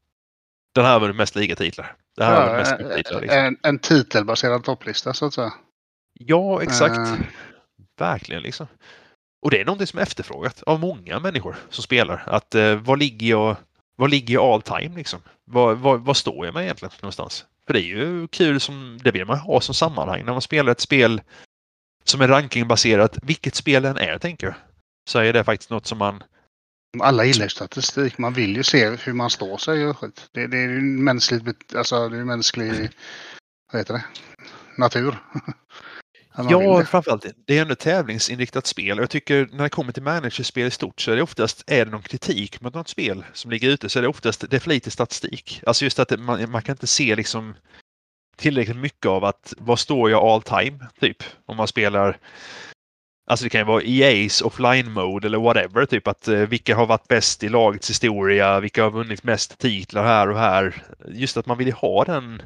den 0.75 0.85
här 0.85 0.93
har 0.93 0.99
vunnit 0.99 1.15
mest 1.15 1.35
ligatitlar. 1.35 1.95
Det 2.15 2.23
här 2.23 2.47
ja, 2.47 2.57
mest 2.57 2.95
titlar, 2.95 3.21
liksom. 3.21 3.39
en, 3.39 3.57
en 3.61 3.79
titelbaserad 3.79 4.63
topplista 4.63 5.13
så 5.13 5.25
att 5.25 5.33
säga. 5.33 5.53
Ja, 6.13 6.61
exakt. 6.61 6.97
Uh. 6.97 7.15
Verkligen 7.97 8.41
liksom. 8.43 8.67
Och 9.41 9.51
det 9.51 9.61
är 9.61 9.65
någonting 9.65 9.87
som 9.87 9.99
är 9.99 10.03
efterfrågat 10.03 10.63
av 10.63 10.79
många 10.79 11.19
människor 11.19 11.55
som 11.69 11.83
spelar. 11.83 12.23
Att 12.25 12.55
eh, 12.55 12.75
vad 12.75 12.99
ligger 12.99 13.27
jag, 13.27 13.57
vad 13.95 14.09
ligger 14.09 14.53
all 14.53 14.61
time 14.61 14.95
liksom? 14.95 15.21
Vad, 15.45 15.77
vad, 15.77 16.01
vad 16.01 16.17
står 16.17 16.45
jag 16.45 16.53
med 16.53 16.63
egentligen 16.63 16.93
någonstans? 17.01 17.45
För 17.67 17.73
det 17.73 17.79
är 17.79 17.87
ju 17.87 18.27
kul 18.27 18.59
som, 18.59 18.99
det 19.03 19.11
vill 19.11 19.25
man 19.25 19.37
ha 19.37 19.61
som 19.61 19.75
sammanhang 19.75 20.25
när 20.25 20.31
man 20.31 20.41
spelar 20.41 20.71
ett 20.71 20.81
spel 20.81 21.21
som 22.03 22.21
är 22.21 22.27
rankingbaserat, 22.27 23.17
vilket 23.23 23.55
spel 23.55 23.85
än 23.85 23.97
är 23.97 24.19
tänker 24.19 24.47
jag. 24.47 24.55
Så 25.09 25.19
är 25.19 25.33
det 25.33 25.43
faktiskt 25.43 25.69
något 25.69 25.85
som 25.85 25.97
man 25.97 26.23
alla 26.99 27.25
gillar 27.25 27.47
statistik. 27.47 28.17
Man 28.17 28.33
vill 28.33 28.55
ju 28.55 28.63
se 28.63 28.89
hur 28.89 29.13
man 29.13 29.29
står 29.29 29.57
sig 29.57 29.87
och 29.87 29.97
skit. 29.97 30.29
Det, 30.31 30.47
det 30.47 30.57
är 30.57 30.69
ju 30.69 30.81
mänskligt, 30.81 31.75
alltså 31.75 32.09
det 32.09 32.17
är 32.17 32.23
mänsklig, 32.23 32.89
vad 33.71 33.81
heter 33.81 33.93
det, 33.93 34.03
natur. 34.77 35.17
Ja, 36.37 36.85
framförallt. 36.85 37.25
Det 37.45 37.57
är 37.57 37.61
ändå 37.61 37.75
tävlingsinriktat 37.75 38.67
spel. 38.67 38.97
Jag 38.97 39.09
tycker 39.09 39.49
när 39.51 39.63
det 39.63 39.69
kommer 39.69 39.91
till 39.91 40.03
managerspel 40.03 40.67
i 40.67 40.71
stort 40.71 41.01
så 41.01 41.11
är 41.11 41.15
det 41.15 41.21
oftast, 41.21 41.63
är 41.67 41.85
det 41.85 41.91
någon 41.91 42.01
kritik 42.01 42.61
mot 42.61 42.73
något 42.73 42.87
spel 42.87 43.25
som 43.33 43.51
ligger 43.51 43.69
ute 43.69 43.89
så 43.89 43.99
är 43.99 44.03
det 44.03 44.09
oftast, 44.09 44.49
det 44.49 44.55
är 44.55 44.59
för 44.59 44.69
lite 44.69 44.91
statistik. 44.91 45.61
Alltså 45.65 45.83
just 45.83 45.99
att 45.99 46.19
man, 46.19 46.51
man 46.51 46.61
kan 46.61 46.73
inte 46.73 46.87
se 46.87 47.15
liksom 47.15 47.55
tillräckligt 48.35 48.77
mycket 48.77 49.05
av 49.05 49.23
att 49.25 49.53
vad 49.57 49.79
står 49.79 50.11
jag 50.11 50.23
all 50.23 50.41
time, 50.41 50.87
typ. 50.99 51.23
Om 51.45 51.57
man 51.57 51.67
spelar 51.67 52.17
Alltså 53.25 53.43
det 53.43 53.49
kan 53.49 53.61
ju 53.61 53.65
vara 53.65 53.81
EA's 53.81 54.43
offline 54.43 54.91
mode 54.91 55.27
eller 55.27 55.39
whatever, 55.39 55.85
typ 55.85 56.07
att 56.07 56.27
eh, 56.27 56.39
vilka 56.39 56.75
har 56.75 56.85
varit 56.85 57.07
bäst 57.07 57.43
i 57.43 57.49
lagets 57.49 57.89
historia, 57.89 58.59
vilka 58.59 58.83
har 58.83 58.91
vunnit 58.91 59.23
mest 59.23 59.59
titlar 59.59 60.03
här 60.03 60.29
och 60.29 60.39
här. 60.39 60.83
Just 61.07 61.37
att 61.37 61.45
man 61.45 61.57
vill 61.57 61.73
ha 61.73 62.03
den 62.03 62.41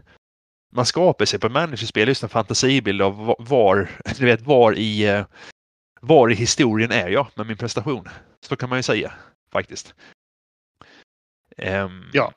man 0.77 0.85
skapar 0.85 1.25
sig 1.25 1.39
på 1.39 1.49
managerspel 1.49 2.07
just 2.07 2.23
en 2.23 2.29
fantasibild 2.29 3.01
av 3.01 3.35
var, 3.39 3.89
du 4.17 4.25
vet, 4.25 4.41
var 4.41 4.73
i, 4.77 5.07
eh, 5.07 5.25
var 6.01 6.31
i 6.31 6.35
historien 6.35 6.91
är 6.91 7.09
jag 7.09 7.27
med 7.35 7.47
min 7.47 7.57
prestation. 7.57 8.07
Så 8.41 8.55
kan 8.55 8.69
man 8.69 8.79
ju 8.79 8.83
säga 8.83 9.13
faktiskt. 9.51 9.93
Um, 11.57 12.09
ja. 12.13 12.33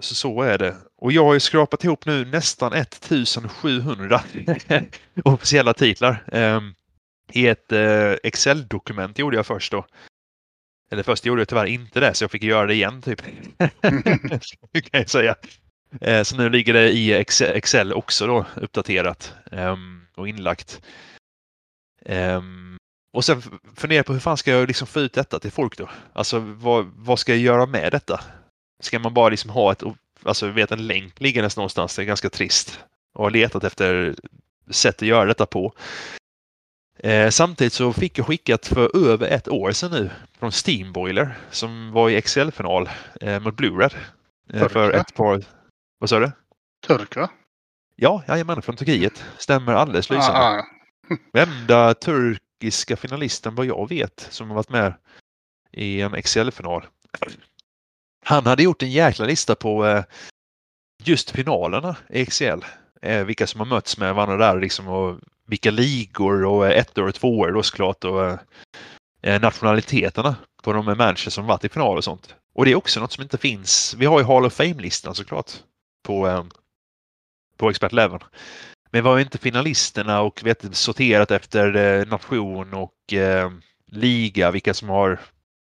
Så, 0.00 0.14
så 0.14 0.42
är 0.42 0.58
det. 0.58 0.76
Och 0.96 1.12
jag 1.12 1.24
har 1.24 1.34
ju 1.34 1.40
skrapat 1.40 1.84
ihop 1.84 2.06
nu 2.06 2.24
nästan 2.24 2.72
1700 2.72 4.20
officiella 5.24 5.74
titlar. 5.74 6.24
Um, 6.32 6.74
I 7.32 7.46
ett 7.46 7.72
uh, 7.72 8.16
Excel-dokument 8.22 9.18
gjorde 9.18 9.36
jag 9.36 9.46
först 9.46 9.72
då. 9.72 9.86
Eller 10.90 11.02
först 11.02 11.26
gjorde 11.26 11.40
jag 11.40 11.48
tyvärr 11.48 11.66
inte 11.66 12.00
det, 12.00 12.14
så 12.14 12.24
jag 12.24 12.30
fick 12.30 12.42
göra 12.42 12.66
det 12.66 12.74
igen 12.74 13.02
typ. 13.02 13.22
kan 14.72 15.00
jag 15.00 15.10
säga. 15.10 15.36
Eh, 16.00 16.22
så 16.22 16.36
nu 16.36 16.50
ligger 16.50 16.72
det 16.72 16.90
i 16.90 17.12
Excel 17.40 17.92
också 17.92 18.26
då 18.26 18.46
uppdaterat 18.54 19.34
ehm, 19.52 20.00
och 20.16 20.28
inlagt. 20.28 20.80
Ehm, 22.04 22.76
och 23.12 23.24
sen 23.24 23.42
fundera 23.76 24.02
på 24.02 24.12
hur 24.12 24.20
fan 24.20 24.36
ska 24.36 24.50
jag 24.50 24.68
liksom 24.68 24.86
få 24.86 25.00
ut 25.00 25.12
detta 25.12 25.38
till 25.38 25.52
folk 25.52 25.76
då? 25.76 25.88
Alltså 26.12 26.38
vad, 26.38 26.90
vad 26.96 27.18
ska 27.18 27.32
jag 27.32 27.40
göra 27.40 27.66
med 27.66 27.92
detta? 27.92 28.20
Ska 28.82 28.98
man 28.98 29.14
bara 29.14 29.28
liksom 29.28 29.50
ha 29.50 29.72
ett, 29.72 29.82
alltså 30.22 30.48
vet 30.48 30.72
en 30.72 30.86
länk 30.86 31.20
liggandes 31.20 31.56
någonstans, 31.56 31.96
det 31.96 32.02
är 32.02 32.06
ganska 32.06 32.30
trist. 32.30 32.80
Och 33.14 33.24
har 33.24 33.30
letat 33.30 33.64
efter 33.64 34.14
sätt 34.70 35.02
att 35.02 35.08
göra 35.08 35.24
detta 35.24 35.46
på. 35.46 35.72
Eh, 36.98 37.30
samtidigt 37.30 37.72
så 37.72 37.92
fick 37.92 38.18
jag 38.18 38.26
skickat 38.26 38.66
för 38.66 39.10
över 39.10 39.26
ett 39.26 39.48
år 39.48 39.72
sedan 39.72 39.90
nu 39.90 40.10
från 40.38 40.52
Steamboiler 40.52 41.38
som 41.50 41.92
var 41.92 42.10
i 42.10 42.16
Excel-final 42.16 42.88
eh, 43.20 43.40
mot 43.40 43.54
Blu-ray. 43.54 43.94
Eh, 44.52 44.68
för 44.68 44.90
ett 44.90 45.14
par, 45.14 45.42
vad 45.98 46.10
sa 46.10 46.18
du? 46.18 46.32
Turk 46.86 47.16
va? 47.16 47.30
Ja, 47.96 48.22
jajamän, 48.28 48.62
från 48.62 48.76
Turkiet. 48.76 49.24
Stämmer 49.38 49.72
alldeles 49.72 50.10
lysande. 50.10 50.38
Ah, 50.38 50.58
ah. 50.58 50.64
enda 51.38 51.94
turkiska 51.94 52.96
finalisten 52.96 53.54
vad 53.54 53.66
jag 53.66 53.88
vet 53.88 54.26
som 54.30 54.48
har 54.48 54.56
varit 54.56 54.68
med 54.68 54.94
i 55.72 56.00
en 56.00 56.22
XL-final. 56.22 56.86
Han 58.24 58.46
hade 58.46 58.62
gjort 58.62 58.82
en 58.82 58.90
jäkla 58.90 59.26
lista 59.26 59.54
på 59.54 59.86
eh, 59.86 60.04
just 61.04 61.30
finalerna 61.30 61.96
i 62.08 62.26
XL. 62.26 62.64
Eh, 63.02 63.24
vilka 63.24 63.46
som 63.46 63.60
har 63.60 63.66
mötts 63.66 63.98
med 63.98 64.14
varandra 64.14 64.36
där 64.36 64.60
liksom 64.60 64.88
och 64.88 65.18
vilka 65.46 65.70
ligor 65.70 66.44
och 66.44 66.66
eh, 66.66 66.78
ettor 66.78 67.08
och 67.08 67.14
tvåor 67.14 67.52
då 67.52 67.62
såklart 67.62 68.04
och 68.04 68.38
nationaliteterna 69.40 70.36
på 70.62 70.72
de 70.72 70.84
människor 70.84 71.30
som 71.30 71.46
varit 71.46 71.64
i 71.64 71.68
final 71.68 71.96
och 71.96 72.04
sånt. 72.04 72.34
Och 72.54 72.64
det 72.64 72.70
är 72.70 72.74
också 72.74 73.00
något 73.00 73.12
som 73.12 73.22
inte 73.22 73.38
finns. 73.38 73.94
Vi 73.98 74.06
har 74.06 74.18
ju 74.18 74.24
Hall 74.24 74.46
of 74.46 74.52
Fame-listan 74.52 75.14
såklart 75.14 75.52
på, 76.08 76.28
eh, 76.28 76.44
på 77.56 77.70
Expert 77.70 77.92
Eleven. 77.92 78.20
Men 78.90 79.02
vi 79.02 79.08
har 79.08 79.18
inte 79.18 79.38
finalisterna 79.38 80.20
och 80.20 80.40
vet, 80.44 80.76
sorterat 80.76 81.30
efter 81.30 81.76
eh, 81.76 82.06
nation 82.06 82.74
och 82.74 83.12
eh, 83.12 83.50
liga, 83.86 84.50
vilka 84.50 84.74
som 84.74 84.88
har 84.88 85.20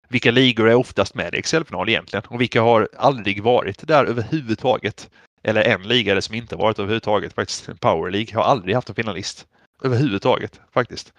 vilka 0.08 0.30
ligor 0.30 0.68
är 0.68 0.74
oftast 0.74 1.14
med 1.14 1.34
i 1.34 1.38
Excel-final 1.38 1.88
egentligen 1.88 2.24
och 2.28 2.40
vilka 2.40 2.62
har 2.62 2.88
aldrig 2.96 3.42
varit 3.42 3.86
där 3.86 4.04
överhuvudtaget. 4.04 5.10
Eller 5.42 5.62
en 5.62 5.82
liga 5.82 6.20
som 6.20 6.34
inte 6.34 6.56
varit 6.56 6.78
överhuvudtaget, 6.78 7.32
faktiskt 7.32 7.80
Power 7.80 8.10
League, 8.10 8.34
har 8.34 8.42
aldrig 8.42 8.74
haft 8.74 8.88
en 8.88 8.94
finalist 8.94 9.46
överhuvudtaget 9.82 10.60
faktiskt. 10.72 11.12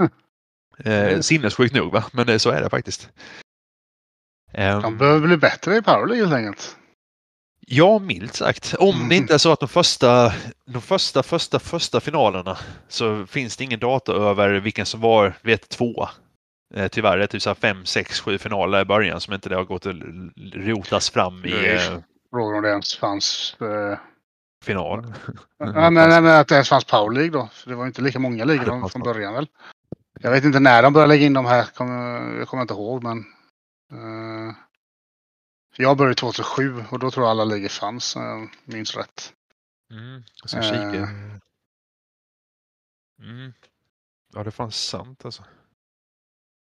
Mm. 0.00 0.10
Eh, 0.84 1.20
sinnessjukt 1.20 1.74
nog 1.74 1.92
va, 1.92 2.04
men 2.12 2.40
så 2.40 2.50
är 2.50 2.62
det 2.62 2.70
faktiskt. 2.70 3.08
De 4.52 4.84
um, 4.84 4.98
behöver 4.98 5.26
bli 5.26 5.36
bättre 5.36 5.76
i 5.76 5.82
Power 5.82 6.06
League 6.06 6.24
helt 6.24 6.34
enkelt. 6.34 6.76
Ja, 7.74 7.98
milt 7.98 8.34
sagt. 8.34 8.74
Om 8.78 8.94
det 8.94 9.04
mm. 9.04 9.12
inte 9.12 9.34
är 9.34 9.38
så 9.38 9.52
att 9.52 9.60
de 9.60 9.68
första, 9.68 10.32
de 10.64 10.82
första, 10.82 11.22
första, 11.22 11.58
första 11.58 12.00
finalerna 12.00 12.58
så 12.88 13.26
finns 13.26 13.56
det 13.56 13.64
ingen 13.64 13.80
data 13.80 14.12
över 14.12 14.50
vilken 14.50 14.86
som 14.86 15.00
var, 15.00 15.34
vet, 15.42 15.68
tvåa. 15.68 16.10
Eh, 16.74 16.88
tyvärr, 16.88 17.18
det 17.18 17.22
är 17.22 17.26
typ 17.26 17.42
så 17.42 17.54
fem, 17.54 17.84
sex, 17.84 18.20
sju 18.20 18.38
finaler 18.38 18.80
i 18.80 18.84
början 18.84 19.20
som 19.20 19.34
inte 19.34 19.48
det 19.48 19.56
har 19.56 19.64
gått 19.64 19.86
att 19.86 19.96
rotas 20.54 21.10
fram 21.10 21.44
i... 21.44 21.74
Eh, 21.74 21.98
Frågan 22.30 22.56
om 22.56 22.62
det 22.62 22.68
ens 22.68 22.96
fanns... 22.96 23.56
Eh... 23.60 23.98
Final? 24.64 25.00
nej, 25.58 25.90
nej, 25.90 26.22
nej, 26.22 26.38
att 26.38 26.48
det 26.48 26.54
ens 26.54 26.68
fanns 26.68 26.84
Power 26.84 27.14
League 27.14 27.30
då. 27.30 27.48
För 27.52 27.70
det 27.70 27.76
var 27.76 27.86
inte 27.86 28.02
lika 28.02 28.18
många 28.18 28.44
ligor 28.44 28.88
från 28.88 29.02
början 29.02 29.34
väl? 29.34 29.46
Jag 30.20 30.30
vet 30.30 30.44
inte 30.44 30.60
när 30.60 30.82
de 30.82 30.92
började 30.92 31.08
lägga 31.08 31.26
in 31.26 31.32
de 31.32 31.46
här. 31.46 31.66
jag 32.38 32.48
kommer 32.48 32.62
inte 32.62 32.74
ihåg 32.74 33.02
men... 33.02 33.24
Jag 35.76 35.96
började 35.96 36.14
2007 36.14 36.84
och 36.90 36.98
då 36.98 37.10
tror 37.10 37.24
jag 37.24 37.30
alla 37.30 37.44
ligor 37.44 37.68
fanns, 37.68 38.16
om 38.16 38.22
jag 38.22 38.48
minns 38.64 38.96
rätt. 38.96 39.32
Mm, 39.90 40.22
jag 40.42 40.50
ska 40.50 40.62
kika. 40.62 40.96
Eh. 40.96 41.08
Mm. 43.22 43.52
Ja, 44.34 44.44
det 44.44 44.50
fanns 44.50 44.76
sant 44.76 45.24
alltså. 45.24 45.44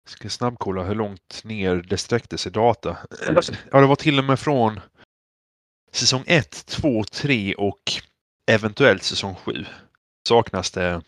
Jag 0.05 0.11
ska 0.11 0.29
snabbkolla 0.29 0.83
hur 0.83 0.95
långt 0.95 1.41
ner 1.45 1.77
det 1.77 1.99
sträckte 1.99 2.39
sig 2.39 2.53
data. 2.53 2.97
Ja, 3.73 3.81
det 3.81 3.87
var 3.87 3.97
till 3.97 4.19
och 4.19 4.25
med 4.25 4.41
från 4.41 4.81
säsong 5.93 6.25
1, 6.27 6.67
2, 6.67 7.05
3 7.05 7.55
och 7.55 7.83
eventuellt 8.47 9.03
säsong 9.03 9.35
7 9.35 9.67
saknas 10.29 10.71
det 10.71 11.03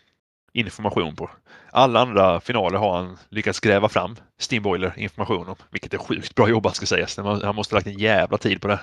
information 0.67 1.17
på. 1.17 1.31
Alla 1.71 2.01
andra 2.01 2.41
finaler 2.41 2.79
har 2.79 2.97
han 2.97 3.19
lyckats 3.29 3.61
gräva 3.61 3.89
fram 3.89 4.17
Steamboiler 4.39 4.95
information 4.97 5.49
om, 5.49 5.57
vilket 5.71 5.95
är 5.95 5.99
sjukt 5.99 6.35
bra 6.35 6.49
jobbat 6.49 6.77
ska 6.77 6.87
sägas. 6.87 7.17
Han 7.17 7.55
måste 7.55 7.75
ha 7.75 7.79
lagt 7.79 7.87
en 7.87 7.99
jävla 7.99 8.39
tid 8.39 8.61
på 8.61 8.69
det. 8.69 8.81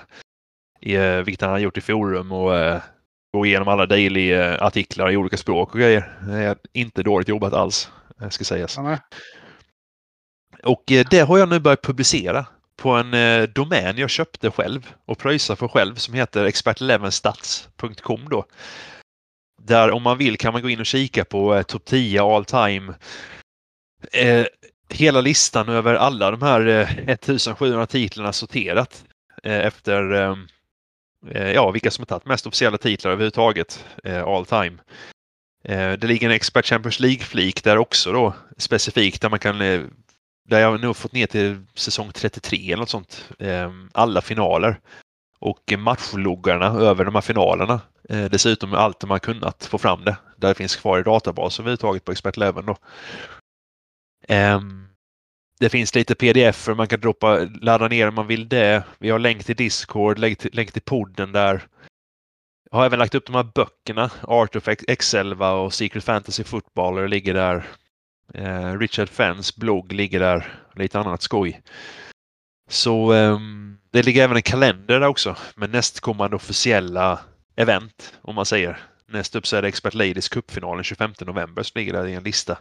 I, 0.80 0.94
eh, 0.94 1.16
vilket 1.16 1.40
han 1.40 1.50
har 1.50 1.58
gjort 1.58 1.78
i 1.78 1.80
forum 1.80 2.32
och 2.32 2.52
uh, 2.52 2.76
gå 3.32 3.46
igenom 3.46 3.68
alla 3.68 3.86
daily-artiklar 3.86 5.10
i 5.10 5.16
olika 5.16 5.36
språk 5.36 5.74
och 5.74 5.80
grejer. 5.80 6.18
Det 6.26 6.44
är 6.44 6.56
inte 6.72 7.02
dåligt 7.02 7.28
jobbat 7.28 7.52
alls, 7.52 7.90
ska 8.30 8.44
sägas. 8.44 8.78
Mm. 8.78 8.98
Och 10.62 10.82
det 10.86 11.20
har 11.20 11.38
jag 11.38 11.48
nu 11.48 11.60
börjat 11.60 11.82
publicera 11.82 12.46
på 12.76 12.90
en 12.90 13.12
domän 13.52 13.98
jag 13.98 14.10
köpte 14.10 14.50
själv 14.50 14.92
och 15.06 15.18
pröjsar 15.18 15.56
för 15.56 15.68
själv 15.68 15.94
som 15.94 16.14
heter 16.14 16.44
expertlevenstats.com 16.44 18.28
då. 18.28 18.46
Där 19.66 19.90
om 19.90 20.02
man 20.02 20.18
vill 20.18 20.36
kan 20.36 20.52
man 20.52 20.62
gå 20.62 20.70
in 20.70 20.80
och 20.80 20.86
kika 20.86 21.24
på 21.24 21.54
eh, 21.54 21.62
topp 21.62 21.84
10 21.84 22.22
all 22.22 22.44
time. 22.44 22.94
Eh, 24.12 24.46
hela 24.88 25.20
listan 25.20 25.68
över 25.68 25.94
alla 25.94 26.30
de 26.30 26.42
här 26.42 26.66
eh, 26.66 26.98
1700 27.08 27.86
titlarna 27.86 28.32
sorterat 28.32 29.04
eh, 29.42 29.66
efter 29.66 30.12
ehm, 30.12 30.46
eh, 31.30 31.52
ja, 31.52 31.70
vilka 31.70 31.90
som 31.90 32.02
har 32.02 32.06
tagit 32.06 32.26
mest 32.26 32.46
officiella 32.46 32.78
titlar 32.78 33.10
överhuvudtaget 33.10 33.84
eh, 34.04 34.22
all 34.24 34.46
time. 34.46 34.76
Eh, 35.64 35.92
det 35.92 36.06
ligger 36.06 36.28
en 36.28 36.34
Expert 36.34 36.66
Champions 36.66 37.00
League-flik 37.00 37.64
där 37.64 37.78
också 37.78 38.12
då 38.12 38.34
specifikt 38.56 39.22
där 39.22 39.30
man 39.30 39.38
kan 39.38 39.60
eh, 39.60 39.80
där 40.48 40.60
jag 40.60 40.80
nu 40.80 40.94
fått 40.94 41.12
ner 41.12 41.26
till 41.26 41.66
säsong 41.74 42.12
33 42.12 42.58
eller 42.66 42.76
något 42.76 42.90
sånt. 42.90 43.28
Ehm, 43.38 43.90
alla 43.92 44.20
finaler 44.20 44.80
och 45.38 45.72
matchloggarna 45.78 46.66
över 46.66 47.04
de 47.04 47.14
här 47.14 47.22
finalerna. 47.22 47.80
Eh, 48.08 48.24
dessutom 48.24 48.74
allt 48.74 49.04
man 49.04 49.20
kunnat 49.20 49.64
få 49.64 49.78
fram 49.78 50.04
det. 50.04 50.16
Där 50.36 50.48
det 50.48 50.54
finns 50.54 50.76
kvar 50.76 50.98
i 50.98 51.02
databasen 51.02 51.64
vi 51.64 51.76
tagit 51.76 52.04
på 52.04 52.12
Expert 52.12 52.36
Eleven 52.36 52.66
då. 52.66 52.76
Ehm, 54.28 54.88
det 55.60 55.68
finns 55.68 55.94
lite 55.94 56.14
pdf 56.14 56.68
man 56.68 56.88
kan 56.88 57.00
droppa, 57.00 57.38
ladda 57.60 57.88
ner 57.88 58.08
om 58.08 58.14
man 58.14 58.26
vill 58.26 58.48
det. 58.48 58.84
Vi 58.98 59.10
har 59.10 59.18
länk 59.18 59.44
till 59.44 59.56
Discord, 59.56 60.18
länk 60.18 60.38
till, 60.38 60.50
länk 60.54 60.72
till 60.72 60.82
podden 60.82 61.32
där. 61.32 61.66
Jag 62.70 62.78
har 62.78 62.86
även 62.86 62.98
lagt 62.98 63.14
upp 63.14 63.26
de 63.26 63.34
här 63.34 63.50
böckerna, 63.54 64.10
Art 64.22 64.56
of 64.56 64.68
X11 64.68 65.64
och 65.64 65.74
Secret 65.74 66.04
Fantasy 66.04 66.44
Footballer 66.44 67.08
ligger 67.08 67.34
där. 67.34 67.66
Eh, 68.34 68.78
Richard 68.78 69.08
Fens 69.08 69.56
blogg 69.56 69.92
ligger 69.92 70.20
där, 70.20 70.60
lite 70.74 70.98
annat 70.98 71.22
skoj. 71.22 71.62
Så 72.70 73.12
eh, 73.12 73.38
det 73.92 74.02
ligger 74.02 74.24
även 74.24 74.36
en 74.36 74.42
kalender 74.42 75.00
där 75.00 75.06
också 75.06 75.36
med 75.56 75.70
nästkommande 75.70 76.36
officiella 76.36 77.20
event, 77.56 78.18
om 78.22 78.34
man 78.34 78.46
säger. 78.46 78.78
Näst 79.08 79.36
upp 79.36 79.46
så 79.46 79.56
är 79.56 79.62
det 79.62 79.68
Expert 79.68 79.94
Ladies 79.94 80.28
Cup-finalen 80.28 80.84
25 80.84 81.12
november 81.20 81.62
som 81.62 81.78
ligger 81.78 81.92
där 81.92 82.06
i 82.06 82.14
en 82.14 82.22
lista. 82.22 82.58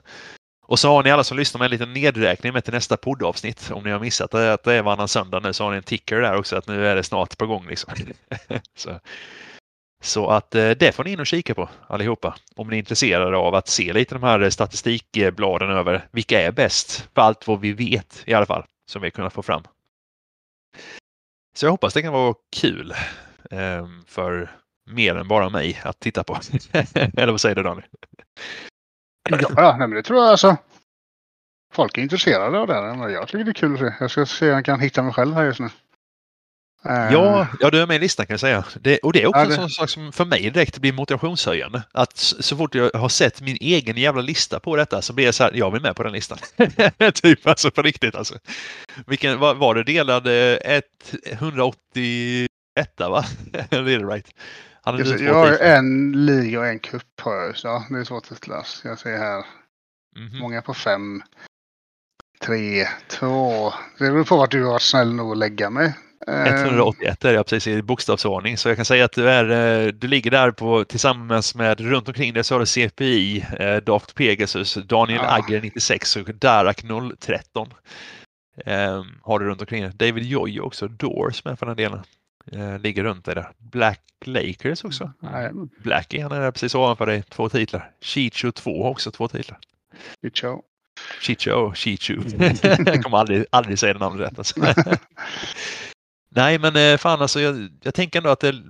Och 0.67 0.79
så 0.79 0.89
har 0.89 1.03
ni 1.03 1.11
alla 1.11 1.23
som 1.23 1.37
lyssnar 1.37 1.59
med 1.59 1.65
en 1.65 1.71
liten 1.71 1.93
nedräkning 1.93 2.53
med 2.53 2.63
till 2.63 2.73
nästa 2.73 2.97
poddavsnitt. 2.97 3.71
Om 3.71 3.83
ni 3.83 3.91
har 3.91 3.99
missat 3.99 4.31
det, 4.31 4.53
att 4.53 4.63
det 4.63 4.73
är 4.73 4.81
varannan 4.81 5.07
söndag 5.07 5.39
nu 5.39 5.53
så 5.53 5.63
har 5.63 5.71
ni 5.71 5.77
en 5.77 5.83
ticker 5.83 6.21
där 6.21 6.37
också 6.37 6.55
att 6.55 6.67
nu 6.67 6.87
är 6.87 6.95
det 6.95 7.03
snart 7.03 7.37
på 7.37 7.47
gång. 7.47 7.67
Liksom. 7.67 7.93
så, 8.75 8.99
så 10.03 10.27
att 10.29 10.55
eh, 10.55 10.69
det 10.69 10.95
får 10.95 11.03
ni 11.03 11.11
in 11.11 11.19
och 11.19 11.27
kika 11.27 11.55
på 11.55 11.69
allihopa. 11.87 12.35
Om 12.55 12.69
ni 12.69 12.75
är 12.75 12.79
intresserade 12.79 13.37
av 13.37 13.55
att 13.55 13.67
se 13.67 13.93
lite 13.93 14.15
de 14.15 14.23
här 14.23 14.49
statistikbladen 14.49 15.69
över 15.69 16.07
vilka 16.11 16.41
är 16.41 16.51
bäst 16.51 17.09
för 17.15 17.21
allt 17.21 17.47
vad 17.47 17.59
vi 17.59 17.73
vet 17.73 18.23
i 18.25 18.33
alla 18.33 18.45
fall 18.45 18.65
som 18.91 19.01
vi 19.01 19.05
har 19.05 19.11
kunnat 19.11 19.33
få 19.33 19.43
fram. 19.43 19.63
Så 21.55 21.65
jag 21.65 21.71
hoppas 21.71 21.93
det 21.93 22.01
kan 22.01 22.13
vara 22.13 22.35
kul 22.55 22.93
ehm, 23.51 24.03
för 24.07 24.51
mer 24.85 25.15
än 25.15 25.27
bara 25.27 25.49
mig 25.49 25.81
att 25.83 25.99
titta 25.99 26.23
på. 26.23 26.39
Eller 26.93 27.31
vad 27.31 27.41
säger 27.41 27.55
du 27.55 27.63
Daniel? 27.63 27.87
Ja, 29.29 29.75
nej, 29.79 29.87
men 29.87 29.91
det 29.91 30.03
tror 30.03 30.19
jag 30.19 30.29
alltså. 30.29 30.57
Folk 31.73 31.97
är 31.97 32.01
intresserade 32.01 32.59
av 32.59 32.67
det. 32.67 33.11
Jag 33.11 33.27
tycker 33.27 33.43
det 33.43 33.51
är 33.51 33.53
kul 33.53 33.73
att 33.73 33.79
se. 33.79 33.93
Jag 33.99 34.11
ska 34.11 34.25
se 34.25 34.49
om 34.49 34.55
jag 34.55 34.65
kan 34.65 34.79
hitta 34.79 35.03
mig 35.03 35.13
själv 35.13 35.33
här 35.33 35.45
just 35.45 35.59
nu. 35.59 35.69
Ja, 36.87 37.47
ja, 37.59 37.69
du 37.69 37.81
är 37.81 37.87
med 37.87 37.95
i 37.95 37.99
listan 37.99 38.25
kan 38.25 38.33
jag 38.33 38.39
säga. 38.39 38.63
Det, 38.81 38.97
och 38.97 39.13
det 39.13 39.23
är 39.23 39.27
också 39.27 39.39
ja, 39.39 39.45
det... 39.45 39.53
en 39.53 39.59
sån 39.61 39.69
sak 39.69 39.89
som 39.89 40.11
för 40.11 40.25
mig 40.25 40.49
direkt 40.49 40.77
blir 40.77 40.93
motivationshöjande. 40.93 41.83
Att 41.91 42.17
så 42.17 42.57
fort 42.57 42.75
jag 42.75 42.91
har 42.93 43.09
sett 43.09 43.41
min 43.41 43.57
egen 43.61 43.97
jävla 43.97 44.21
lista 44.21 44.59
på 44.59 44.75
detta 44.75 45.01
så 45.01 45.13
blir 45.13 45.25
jag 45.25 45.35
så 45.35 45.43
här, 45.43 45.51
jag 45.53 45.71
vill 45.71 45.81
med 45.81 45.95
på 45.95 46.03
den 46.03 46.13
listan. 46.13 46.37
typ 47.13 47.47
alltså 47.47 47.71
på 47.71 47.81
riktigt 47.81 48.15
alltså. 48.15 48.35
Vilken, 49.07 49.39
var, 49.39 49.53
var 49.53 49.75
det 49.75 49.83
delad 49.83 50.27
181 51.23 52.47
va? 52.97 53.25
det 53.51 53.73
är 53.73 53.81
det 53.83 53.97
right? 53.97 54.27
Hade 54.85 55.03
jag, 55.03 55.21
jag 55.21 55.33
har 55.33 55.57
en 55.57 56.11
liga 56.25 56.59
och 56.59 56.67
en 56.67 56.79
cup 56.79 57.21
har 57.21 57.35
jag. 57.35 57.57
Så 57.57 57.83
det 57.89 57.99
är 57.99 58.03
svårt 58.03 58.31
att 58.31 58.47
läsa. 58.47 58.87
Jag 58.87 58.99
ser 58.99 59.17
här. 59.17 59.45
Mm 60.17 60.29
-hmm. 60.29 60.39
Många 60.39 60.61
på 60.61 60.73
fem. 60.73 61.23
Tre, 62.41 62.87
två. 63.07 63.73
Det 63.99 64.11
beror 64.11 64.23
på 64.23 64.37
vart 64.37 64.51
du 64.51 64.63
har 64.63 64.71
varit 64.71 64.81
snäll 64.81 65.13
nog 65.13 65.31
att 65.31 65.37
lägga 65.37 65.69
mig. 65.69 65.93
181 66.27 67.25
är 67.25 67.33
jag 67.33 67.45
precis 67.45 67.67
i 67.67 67.81
bokstavsordning 67.81 68.57
så 68.57 68.69
jag 68.69 68.75
kan 68.75 68.85
säga 68.85 69.05
att 69.05 69.11
du, 69.11 69.29
är, 69.29 69.85
eh, 69.85 69.87
du 69.87 70.07
ligger 70.07 70.31
där 70.31 70.51
på, 70.51 70.83
tillsammans 70.83 71.55
med 71.55 71.79
runt 71.79 72.07
omkring 72.07 72.33
dig 72.33 72.43
så 72.43 72.55
har 72.55 72.59
du 72.59 72.65
CPI, 72.65 73.45
eh, 73.59 73.75
Daft 73.75 74.15
Pegasus, 74.15 74.73
Daniel 74.73 75.19
ja. 75.23 75.35
Agger 75.35 75.61
96 75.61 76.15
och 76.15 76.35
Darak 76.35 76.83
013. 77.19 77.73
Eh, 78.65 79.03
har 79.21 79.39
du 79.39 79.45
runt 79.45 79.61
omkring 79.61 79.81
dig. 79.81 79.91
David 79.95 80.23
Joy 80.23 80.59
också, 80.59 80.87
Doors 80.87 81.45
med 81.45 81.59
för 81.59 81.65
den 81.65 81.75
delen. 81.75 81.99
Eh, 82.51 82.79
ligger 82.79 83.03
runt 83.03 83.25
dig 83.25 83.35
där. 83.35 83.51
Black 83.57 84.01
Lakers 84.25 84.83
också. 84.83 85.11
Mm. 85.23 85.69
Blackie, 85.77 86.23
han 86.23 86.31
är 86.31 86.39
där 86.39 86.51
precis 86.51 86.75
ovanför 86.75 87.05
dig, 87.05 87.23
två 87.23 87.49
titlar. 87.49 87.91
Chicho 88.01 88.51
2 88.51 88.83
har 88.83 88.89
också 88.89 89.11
två 89.11 89.27
titlar. 89.27 89.59
Chicho. 90.23 90.61
Chicho, 91.21 91.73
Chichu. 91.73 92.21
jag 92.85 93.03
kommer 93.03 93.17
aldrig, 93.17 93.45
aldrig 93.49 93.79
säga 93.79 93.93
det 93.93 93.99
namnet 93.99 94.27
rätt. 94.27 94.37
Alltså. 94.37 94.59
Nej, 96.29 96.59
men 96.59 96.75
eh, 96.75 96.97
fan 96.97 97.21
alltså, 97.21 97.41
jag, 97.41 97.69
jag 97.83 97.93
tänker 97.93 98.19
ändå 98.19 98.29
att 98.29 98.39
det, 98.39 98.63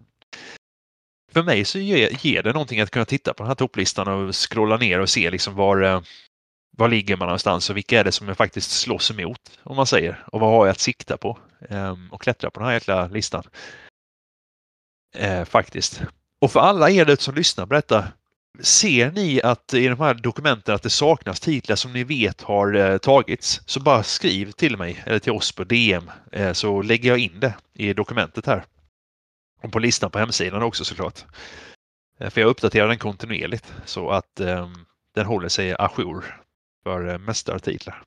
för 1.31 1.43
mig 1.43 1.65
så 1.65 1.80
ger, 1.80 2.26
ger, 2.26 2.43
det 2.43 2.53
någonting 2.53 2.81
att 2.81 2.91
kunna 2.91 3.06
titta 3.06 3.34
på 3.34 3.43
den 3.43 3.47
här 3.47 3.56
topplistan 3.56 4.07
och 4.07 4.35
scrolla 4.35 4.77
ner 4.77 4.99
och 4.99 5.10
se 5.10 5.31
liksom 5.31 5.56
var, 5.56 5.81
eh, 5.81 6.02
var 6.77 6.88
ligger 6.88 7.18
man 7.18 7.27
någonstans 7.27 7.69
och 7.69 7.77
vilka 7.77 7.99
är 7.99 8.03
det 8.03 8.11
som 8.11 8.27
jag 8.27 8.38
faktiskt 8.38 8.72
slåss 8.72 9.11
emot, 9.11 9.60
om 9.64 9.76
man 9.76 9.88
säger. 9.88 10.23
Och 10.27 10.39
vad 10.39 10.49
har 10.49 10.65
jag 10.65 10.72
att 10.72 10.80
sikta 10.80 11.18
på? 11.18 11.38
Ehm, 11.69 12.11
och 12.11 12.22
klättra 12.22 12.49
på 12.49 12.60
den 12.60 12.68
här 12.68 12.73
jäkla 12.73 13.07
listan. 13.07 13.43
Eh, 15.15 15.45
faktiskt. 15.45 16.02
Och 16.41 16.52
för 16.52 16.60
alla 16.60 16.89
er 16.89 17.15
som 17.15 17.35
lyssnar 17.35 17.65
på 17.65 17.73
detta, 17.73 18.07
ser 18.60 19.11
ni 19.11 19.41
att 19.41 19.73
i 19.73 19.88
de 19.88 19.99
här 19.99 20.14
dokumenten 20.14 20.76
att 20.76 20.84
det 20.84 20.89
saknas 20.89 21.39
titlar 21.39 21.76
som 21.76 21.93
ni 21.93 22.03
vet 22.03 22.41
har 22.41 22.73
eh, 22.73 22.97
tagits 22.97 23.61
så 23.65 23.80
bara 23.80 24.03
skriv 24.03 24.52
till 24.52 24.77
mig 24.77 25.03
eller 25.06 25.19
till 25.19 25.31
oss 25.31 25.52
på 25.52 25.64
DM 25.64 26.11
eh, 26.31 26.53
så 26.53 26.81
lägger 26.81 27.10
jag 27.10 27.19
in 27.19 27.39
det 27.39 27.53
i 27.73 27.93
dokumentet 27.93 28.45
här. 28.45 28.65
Och 29.64 29.72
på 29.72 29.80
listan 29.80 30.11
på 30.11 30.19
hemsidan 30.19 30.64
också 30.64 30.85
såklart. 30.85 31.26
Eh, 32.19 32.30
för 32.30 32.41
jag 32.41 32.47
uppdaterar 32.47 32.88
den 32.88 32.97
kontinuerligt 32.97 33.73
så 33.85 34.10
att 34.10 34.39
ehm, 34.39 34.85
den 35.15 35.26
håller 35.26 35.49
sig 35.49 35.76
ajour 35.80 36.44
för 36.85 37.09
eh, 37.09 37.17
mästartitlar. 37.17 38.03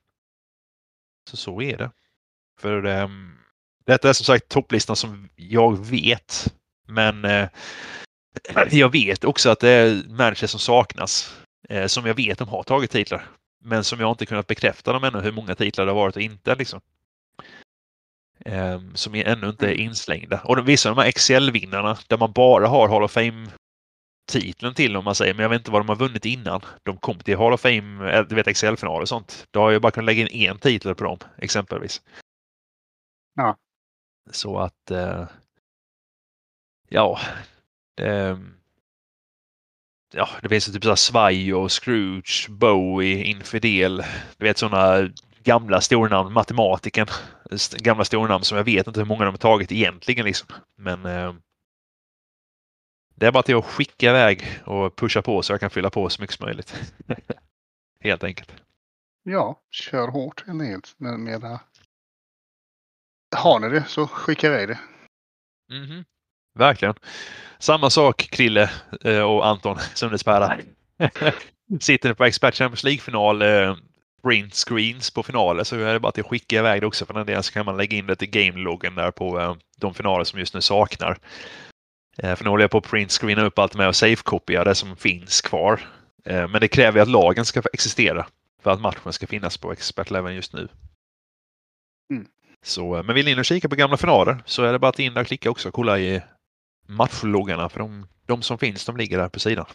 Så 1.29 1.37
så 1.37 1.61
är 1.61 1.77
det. 1.77 1.91
För 2.59 2.85
um, 2.85 3.37
detta 3.85 4.09
är 4.09 4.13
som 4.13 4.25
sagt 4.25 4.49
topplistan 4.49 4.95
som 4.95 5.29
jag 5.35 5.85
vet. 5.85 6.53
Men 6.87 7.25
eh, 7.25 7.49
jag 8.71 8.91
vet 8.91 9.23
också 9.23 9.49
att 9.49 9.59
det 9.59 9.69
är 9.69 10.03
managers 10.09 10.49
som 10.49 10.59
saknas. 10.59 11.41
Eh, 11.69 11.87
som 11.87 12.05
jag 12.05 12.13
vet 12.13 12.37
de 12.37 12.47
har 12.47 12.63
tagit 12.63 12.91
titlar. 12.91 13.27
Men 13.63 13.83
som 13.83 13.99
jag 13.99 14.11
inte 14.11 14.25
kunnat 14.25 14.47
bekräfta 14.47 14.93
dem 14.93 15.03
ännu 15.03 15.21
hur 15.21 15.31
många 15.31 15.55
titlar 15.55 15.85
det 15.85 15.91
har 15.91 15.99
varit 15.99 16.15
och 16.15 16.21
inte. 16.21 16.55
Liksom. 16.55 16.81
Eh, 18.45 18.81
som 18.93 19.15
ännu 19.15 19.49
inte 19.49 19.67
är 19.67 19.73
inslängda. 19.73 20.41
Och 20.43 20.69
vissa 20.69 20.89
av 20.89 20.95
de 20.95 21.01
här 21.01 21.11
XL-vinnarna 21.11 21.97
där 22.07 22.17
man 22.17 22.31
bara 22.31 22.67
har 22.67 22.89
Hall 22.89 23.03
of 23.03 23.11
Fame 23.11 23.47
titeln 24.29 24.73
till 24.73 24.97
om 24.97 25.05
man 25.05 25.15
säger, 25.15 25.33
men 25.33 25.43
jag 25.43 25.49
vet 25.49 25.59
inte 25.59 25.71
vad 25.71 25.81
de 25.81 25.89
har 25.89 25.95
vunnit 25.95 26.25
innan. 26.25 26.61
De 26.83 26.97
kom 26.97 27.19
till 27.19 27.37
Hall 27.37 27.53
of 27.53 27.61
Fame, 27.61 28.11
eh, 28.11 28.23
du 28.23 28.35
vet 28.35 28.55
XL-finaler 28.57 29.01
och 29.01 29.09
sånt. 29.09 29.47
Då 29.51 29.59
har 29.59 29.71
jag 29.71 29.81
bara 29.81 29.91
kunnat 29.91 30.05
lägga 30.05 30.27
in 30.27 30.49
en 30.49 30.59
titel 30.59 30.95
på 30.95 31.03
dem, 31.03 31.17
exempelvis. 31.37 32.01
Ja. 33.35 33.57
Så 34.31 34.59
att, 34.59 34.91
eh, 34.91 35.27
ja, 36.89 37.19
det, 37.95 38.39
ja, 40.13 40.29
det 40.41 40.49
finns 40.49 40.65
typ 40.65 40.83
så 40.83 40.95
Svaj 40.95 41.53
och 41.53 41.71
Scrooge, 41.71 42.49
Bowie, 42.49 43.23
Infidel, 43.23 44.03
du 44.37 44.45
vet 44.45 44.57
sådana 44.57 45.09
gamla 45.43 45.81
stornamn, 45.81 46.33
matematiken, 46.33 47.07
gamla 47.77 48.05
stornamn 48.05 48.43
som 48.43 48.57
jag 48.57 48.63
vet 48.63 48.87
inte 48.87 48.99
hur 48.99 49.07
många 49.07 49.25
de 49.25 49.31
har 49.31 49.37
tagit 49.37 49.71
egentligen 49.71 50.25
liksom. 50.25 50.47
Men 50.75 51.05
eh, 51.05 51.33
det 53.19 53.27
är 53.27 53.31
bara 53.31 53.43
till 53.43 53.55
att 53.55 53.65
skicka 53.65 54.09
iväg 54.09 54.61
och 54.65 54.95
pusha 54.95 55.21
på 55.21 55.41
så 55.41 55.53
jag 55.53 55.59
kan 55.59 55.69
fylla 55.69 55.89
på 55.89 56.09
så 56.09 56.21
mycket 56.21 56.35
som 56.35 56.45
möjligt. 56.45 56.75
helt 58.03 58.23
enkelt. 58.23 58.53
Ja, 59.23 59.61
kör 59.71 60.07
hårt 60.07 60.47
helt 60.47 60.61
enkelt. 60.61 60.95
Med, 60.97 61.19
med, 61.19 61.59
har 63.35 63.59
ni 63.59 63.69
det 63.69 63.83
så 63.87 64.07
skicka 64.07 64.47
iväg 64.47 64.67
det. 64.67 64.79
Mm 65.71 65.85
-hmm. 65.85 66.05
Verkligen. 66.55 66.95
Samma 67.59 67.89
sak 67.89 68.17
Krille 68.17 68.71
eh, 69.05 69.21
och 69.21 69.47
Anton 69.47 69.77
Sundesberga. 69.93 70.57
Sitter 71.79 72.09
ni 72.09 72.15
på 72.15 72.25
Expert 72.25 72.55
Champions 72.55 72.83
League-final 72.83 73.41
eh, 73.41 73.75
print 74.23 74.53
screens 74.53 75.11
på 75.11 75.23
finaler 75.23 75.63
så 75.63 75.75
är 75.75 75.93
det 75.93 75.99
bara 75.99 76.09
att 76.09 76.25
skicka 76.25 76.59
iväg 76.59 76.81
det 76.81 76.87
också 76.87 77.05
för 77.05 77.13
den 77.13 77.25
delen 77.25 77.43
så 77.43 77.53
kan 77.53 77.65
man 77.65 77.77
lägga 77.77 77.97
in 77.97 78.07
det 78.07 78.15
till 78.15 78.29
game-loggen 78.29 78.95
där 78.95 79.11
på 79.11 79.39
eh, 79.39 79.55
de 79.77 79.93
finaler 79.93 80.23
som 80.23 80.39
just 80.39 80.53
nu 80.53 80.61
saknar. 80.61 81.17
För 82.17 82.43
nu 82.43 82.49
håller 82.49 82.63
jag 82.63 82.71
på 82.71 82.77
att 82.77 82.89
print 82.89 83.11
screena 83.11 83.43
upp 83.43 83.59
allt 83.59 83.75
med 83.75 83.87
och 83.87 83.95
safe-kopia 83.95 84.63
det 84.63 84.75
som 84.75 84.97
finns 84.97 85.41
kvar. 85.41 85.81
Men 86.25 86.51
det 86.51 86.67
kräver 86.67 87.01
att 87.01 87.09
lagen 87.09 87.45
ska 87.45 87.61
existera 87.73 88.27
för 88.61 88.71
att 88.71 88.81
matchen 88.81 89.13
ska 89.13 89.27
finnas 89.27 89.57
på 89.57 89.71
Expert 89.71 90.11
Level 90.11 90.33
just 90.33 90.53
nu. 90.53 90.67
Mm. 92.13 92.27
Så, 92.61 93.03
men 93.03 93.15
vill 93.15 93.25
ni 93.25 93.31
in 93.31 93.39
och 93.39 93.45
kika 93.45 93.69
på 93.69 93.75
gamla 93.75 93.97
finaler 93.97 94.43
så 94.45 94.63
är 94.63 94.71
det 94.71 94.79
bara 94.79 94.89
att 94.89 94.99
in 94.99 95.13
där 95.13 95.21
och 95.21 95.27
klicka 95.27 95.49
också 95.49 95.67
och 95.67 95.73
kolla 95.73 95.99
i 95.99 96.21
matchloggarna 96.87 97.69
för 97.69 97.79
de, 97.79 98.07
de 98.25 98.41
som 98.41 98.57
finns 98.57 98.85
de 98.85 98.97
ligger 98.97 99.17
där 99.17 99.29
på 99.29 99.39
sidan. 99.39 99.65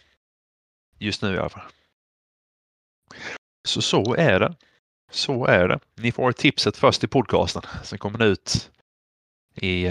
Just 0.99 1.21
nu 1.21 1.35
i 1.35 1.37
alla 1.37 1.49
fall. 1.49 1.63
Så 3.67 3.81
så 3.81 4.15
är 4.15 4.39
det. 4.39 4.55
Så 5.11 5.45
är 5.45 5.67
det. 5.67 5.79
Ni 5.95 6.11
får 6.11 6.31
tipset 6.31 6.77
först 6.77 7.03
i 7.03 7.07
podcasten. 7.07 7.61
Sen 7.83 7.99
kommer 7.99 8.19
det 8.19 8.25
ut 8.25 8.71
i 9.55 9.87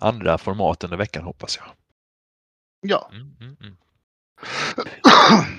andra 0.00 0.38
format 0.38 0.84
under 0.84 0.96
veckan 0.96 1.24
hoppas 1.24 1.56
jag. 1.56 1.66
Ja. 2.80 3.10
Mm, 3.12 3.36
mm, 3.40 3.56
mm. 3.60 3.76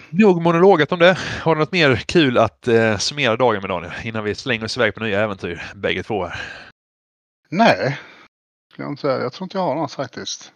Nog 0.09 0.41
monologat 0.41 0.91
om 0.91 0.99
det. 0.99 1.17
Har 1.41 1.55
du 1.55 1.59
något 1.59 1.71
mer 1.71 1.95
kul 1.95 2.37
att 2.37 2.67
eh, 2.67 2.97
summera 2.97 3.35
dagen 3.35 3.61
med 3.61 3.69
Daniel 3.69 3.93
innan 4.03 4.23
vi 4.23 4.35
slänger 4.35 4.65
oss 4.65 4.77
iväg 4.77 4.95
på 4.95 5.03
nya 5.03 5.21
äventyr 5.21 5.63
bägge 5.75 6.03
två? 6.03 6.25
Här. 6.25 6.41
Nej, 7.49 7.99
jag, 8.75 8.89
inte 8.89 9.07
jag 9.07 9.33
tror 9.33 9.45
inte 9.45 9.57
jag 9.57 9.63
har 9.63 9.75
något 9.75 9.93
faktiskt. 9.93 10.53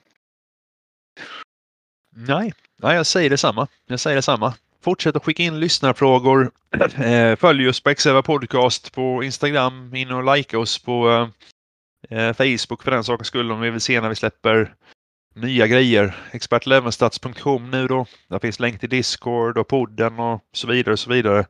Nej, 2.15 2.53
Nej 2.77 2.95
jag 2.95 3.05
säger 3.05 3.29
detsamma. 3.29 3.67
Jag 3.87 3.99
säger 3.99 4.15
detsamma. 4.15 4.53
Fortsätt 4.81 5.15
att 5.15 5.23
skicka 5.23 5.43
in 5.43 5.59
lyssnarfrågor. 5.59 6.51
Eh, 6.97 7.35
följ 7.35 7.69
oss 7.69 7.81
på 7.81 7.89
Exeva 7.89 8.21
Podcast 8.21 8.93
på 8.93 9.23
Instagram. 9.23 9.95
In 9.95 10.11
och 10.11 10.35
like 10.35 10.57
oss 10.57 10.79
på 10.79 11.29
eh, 12.09 12.33
Facebook 12.33 12.83
för 12.83 12.91
den 12.91 13.03
sakens 13.03 13.27
skull 13.27 13.51
om 13.51 13.59
vi 13.61 13.69
vill 13.69 13.81
se 13.81 14.01
när 14.01 14.09
vi 14.09 14.15
släpper 14.15 14.75
nya 15.35 15.67
grejer. 15.67 16.15
Expertlevenstats.com 16.31 17.71
nu 17.71 17.87
då. 17.87 18.05
Där 18.29 18.39
finns 18.39 18.59
länk 18.59 18.79
till 18.79 18.89
Discord 18.89 19.57
och 19.57 19.67
podden 19.67 20.19
och 20.19 20.41
så 20.53 20.67
vidare 20.67 20.93
och 20.93 20.99
så 20.99 21.09
vidare. 21.09 21.45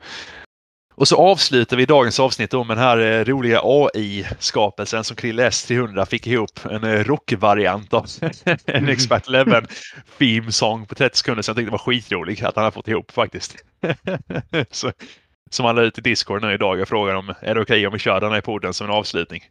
Och 0.97 1.07
så 1.07 1.15
avslutar 1.17 1.77
vi 1.77 1.85
dagens 1.85 2.19
avsnitt 2.19 2.51
då 2.51 2.63
med 2.63 2.77
den 2.77 2.83
här 2.83 2.97
eh, 2.97 3.25
roliga 3.25 3.59
AI-skapelsen 3.63 5.03
som 5.03 5.15
Krille 5.15 5.49
S300 5.49 6.05
fick 6.05 6.27
ihop. 6.27 6.65
En 6.65 6.83
eh, 6.83 7.03
rockvariant 7.03 7.93
av 7.93 8.05
en 8.65 8.89
Expert 8.89 9.27
Eleven 9.27 9.67
theme 10.17 10.51
song 10.51 10.85
på 10.85 10.95
30 10.95 11.17
sekunder 11.17 11.41
som 11.41 11.51
jag 11.51 11.57
tyckte 11.57 11.71
var 11.71 11.77
skitrolig 11.77 12.43
att 12.43 12.55
han 12.55 12.63
har 12.63 12.71
fått 12.71 12.87
ihop 12.87 13.11
faktiskt. 13.11 13.55
så, 14.71 14.91
som 15.51 15.65
han 15.65 15.75
la 15.75 15.81
ut 15.81 15.97
i 15.97 16.01
Discord 16.01 16.41
nu 16.41 16.53
idag. 16.53 16.79
Jag 16.79 16.87
frågade 16.87 17.17
om 17.17 17.29
är 17.29 17.55
det 17.55 17.61
okej 17.61 17.61
okay 17.61 17.87
om 17.87 17.93
vi 17.93 17.99
kör 17.99 18.21
den 18.21 18.31
här 18.31 18.41
podden 18.41 18.73
som 18.73 18.87
en 18.87 18.93
avslutning. 18.93 19.41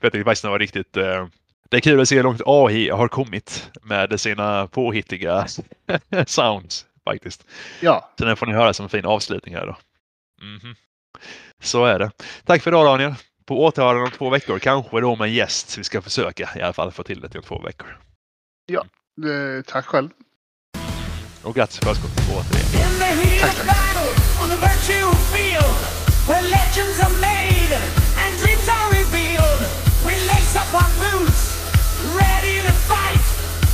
För 0.00 0.06
jag 0.06 0.12
tyckte 0.12 0.24
faktiskt 0.24 0.42
den 0.42 0.50
var 0.50 0.58
riktigt 0.58 0.96
eh, 0.96 1.26
det 1.70 1.76
är 1.76 1.80
kul 1.80 2.00
att 2.00 2.08
se 2.08 2.16
hur 2.16 2.22
långt 2.22 2.42
AI 2.46 2.90
har 2.90 3.08
kommit 3.08 3.70
med 3.82 4.20
sina 4.20 4.66
påhittiga 4.66 5.46
sounds 6.26 6.86
faktiskt. 7.04 7.46
Ja. 7.80 8.10
Så 8.18 8.24
den 8.24 8.36
får 8.36 8.46
ni 8.46 8.52
höra 8.52 8.72
som 8.72 8.84
en 8.84 8.90
fin 8.90 9.06
avslutning 9.06 9.54
här 9.54 9.66
då. 9.66 9.76
Mm 10.42 10.58
-hmm. 10.58 10.74
Så 11.62 11.84
är 11.84 11.98
det. 11.98 12.10
Tack 12.44 12.62
för 12.62 12.70
idag 12.70 12.86
Daniel. 12.86 13.14
På 13.46 13.64
återhörande 13.64 14.02
om 14.02 14.10
två 14.10 14.30
veckor, 14.30 14.58
kanske 14.58 15.00
då 15.00 15.16
med 15.16 15.28
en 15.28 15.34
gäst. 15.34 15.78
Vi 15.78 15.84
ska 15.84 16.02
försöka 16.02 16.50
i 16.56 16.62
alla 16.62 16.72
fall 16.72 16.92
få 16.92 17.02
till 17.02 17.20
det 17.20 17.28
till 17.28 17.42
två 17.42 17.58
veckor. 17.58 17.98
Ja, 18.66 18.84
eh, 19.24 19.62
tack 19.66 19.84
själv. 19.84 20.08
Och 21.42 21.54
grattis 21.54 21.78
i 21.82 21.84
förskott 21.84 22.16
på 22.16 22.34
återigen. 22.34 23.40
Tack, 23.40 23.66
tack. 23.66 23.80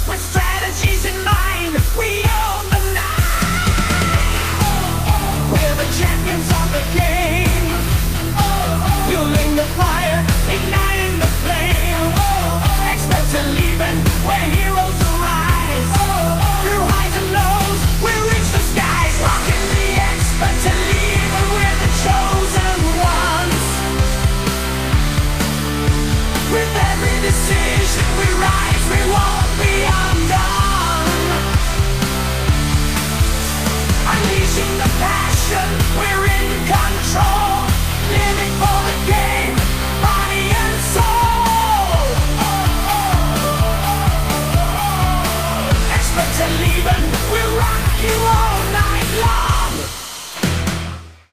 With 0.09 0.21
strategies 0.21 1.05
in 1.05 1.25
mind. 1.25 1.75
We 1.99 2.26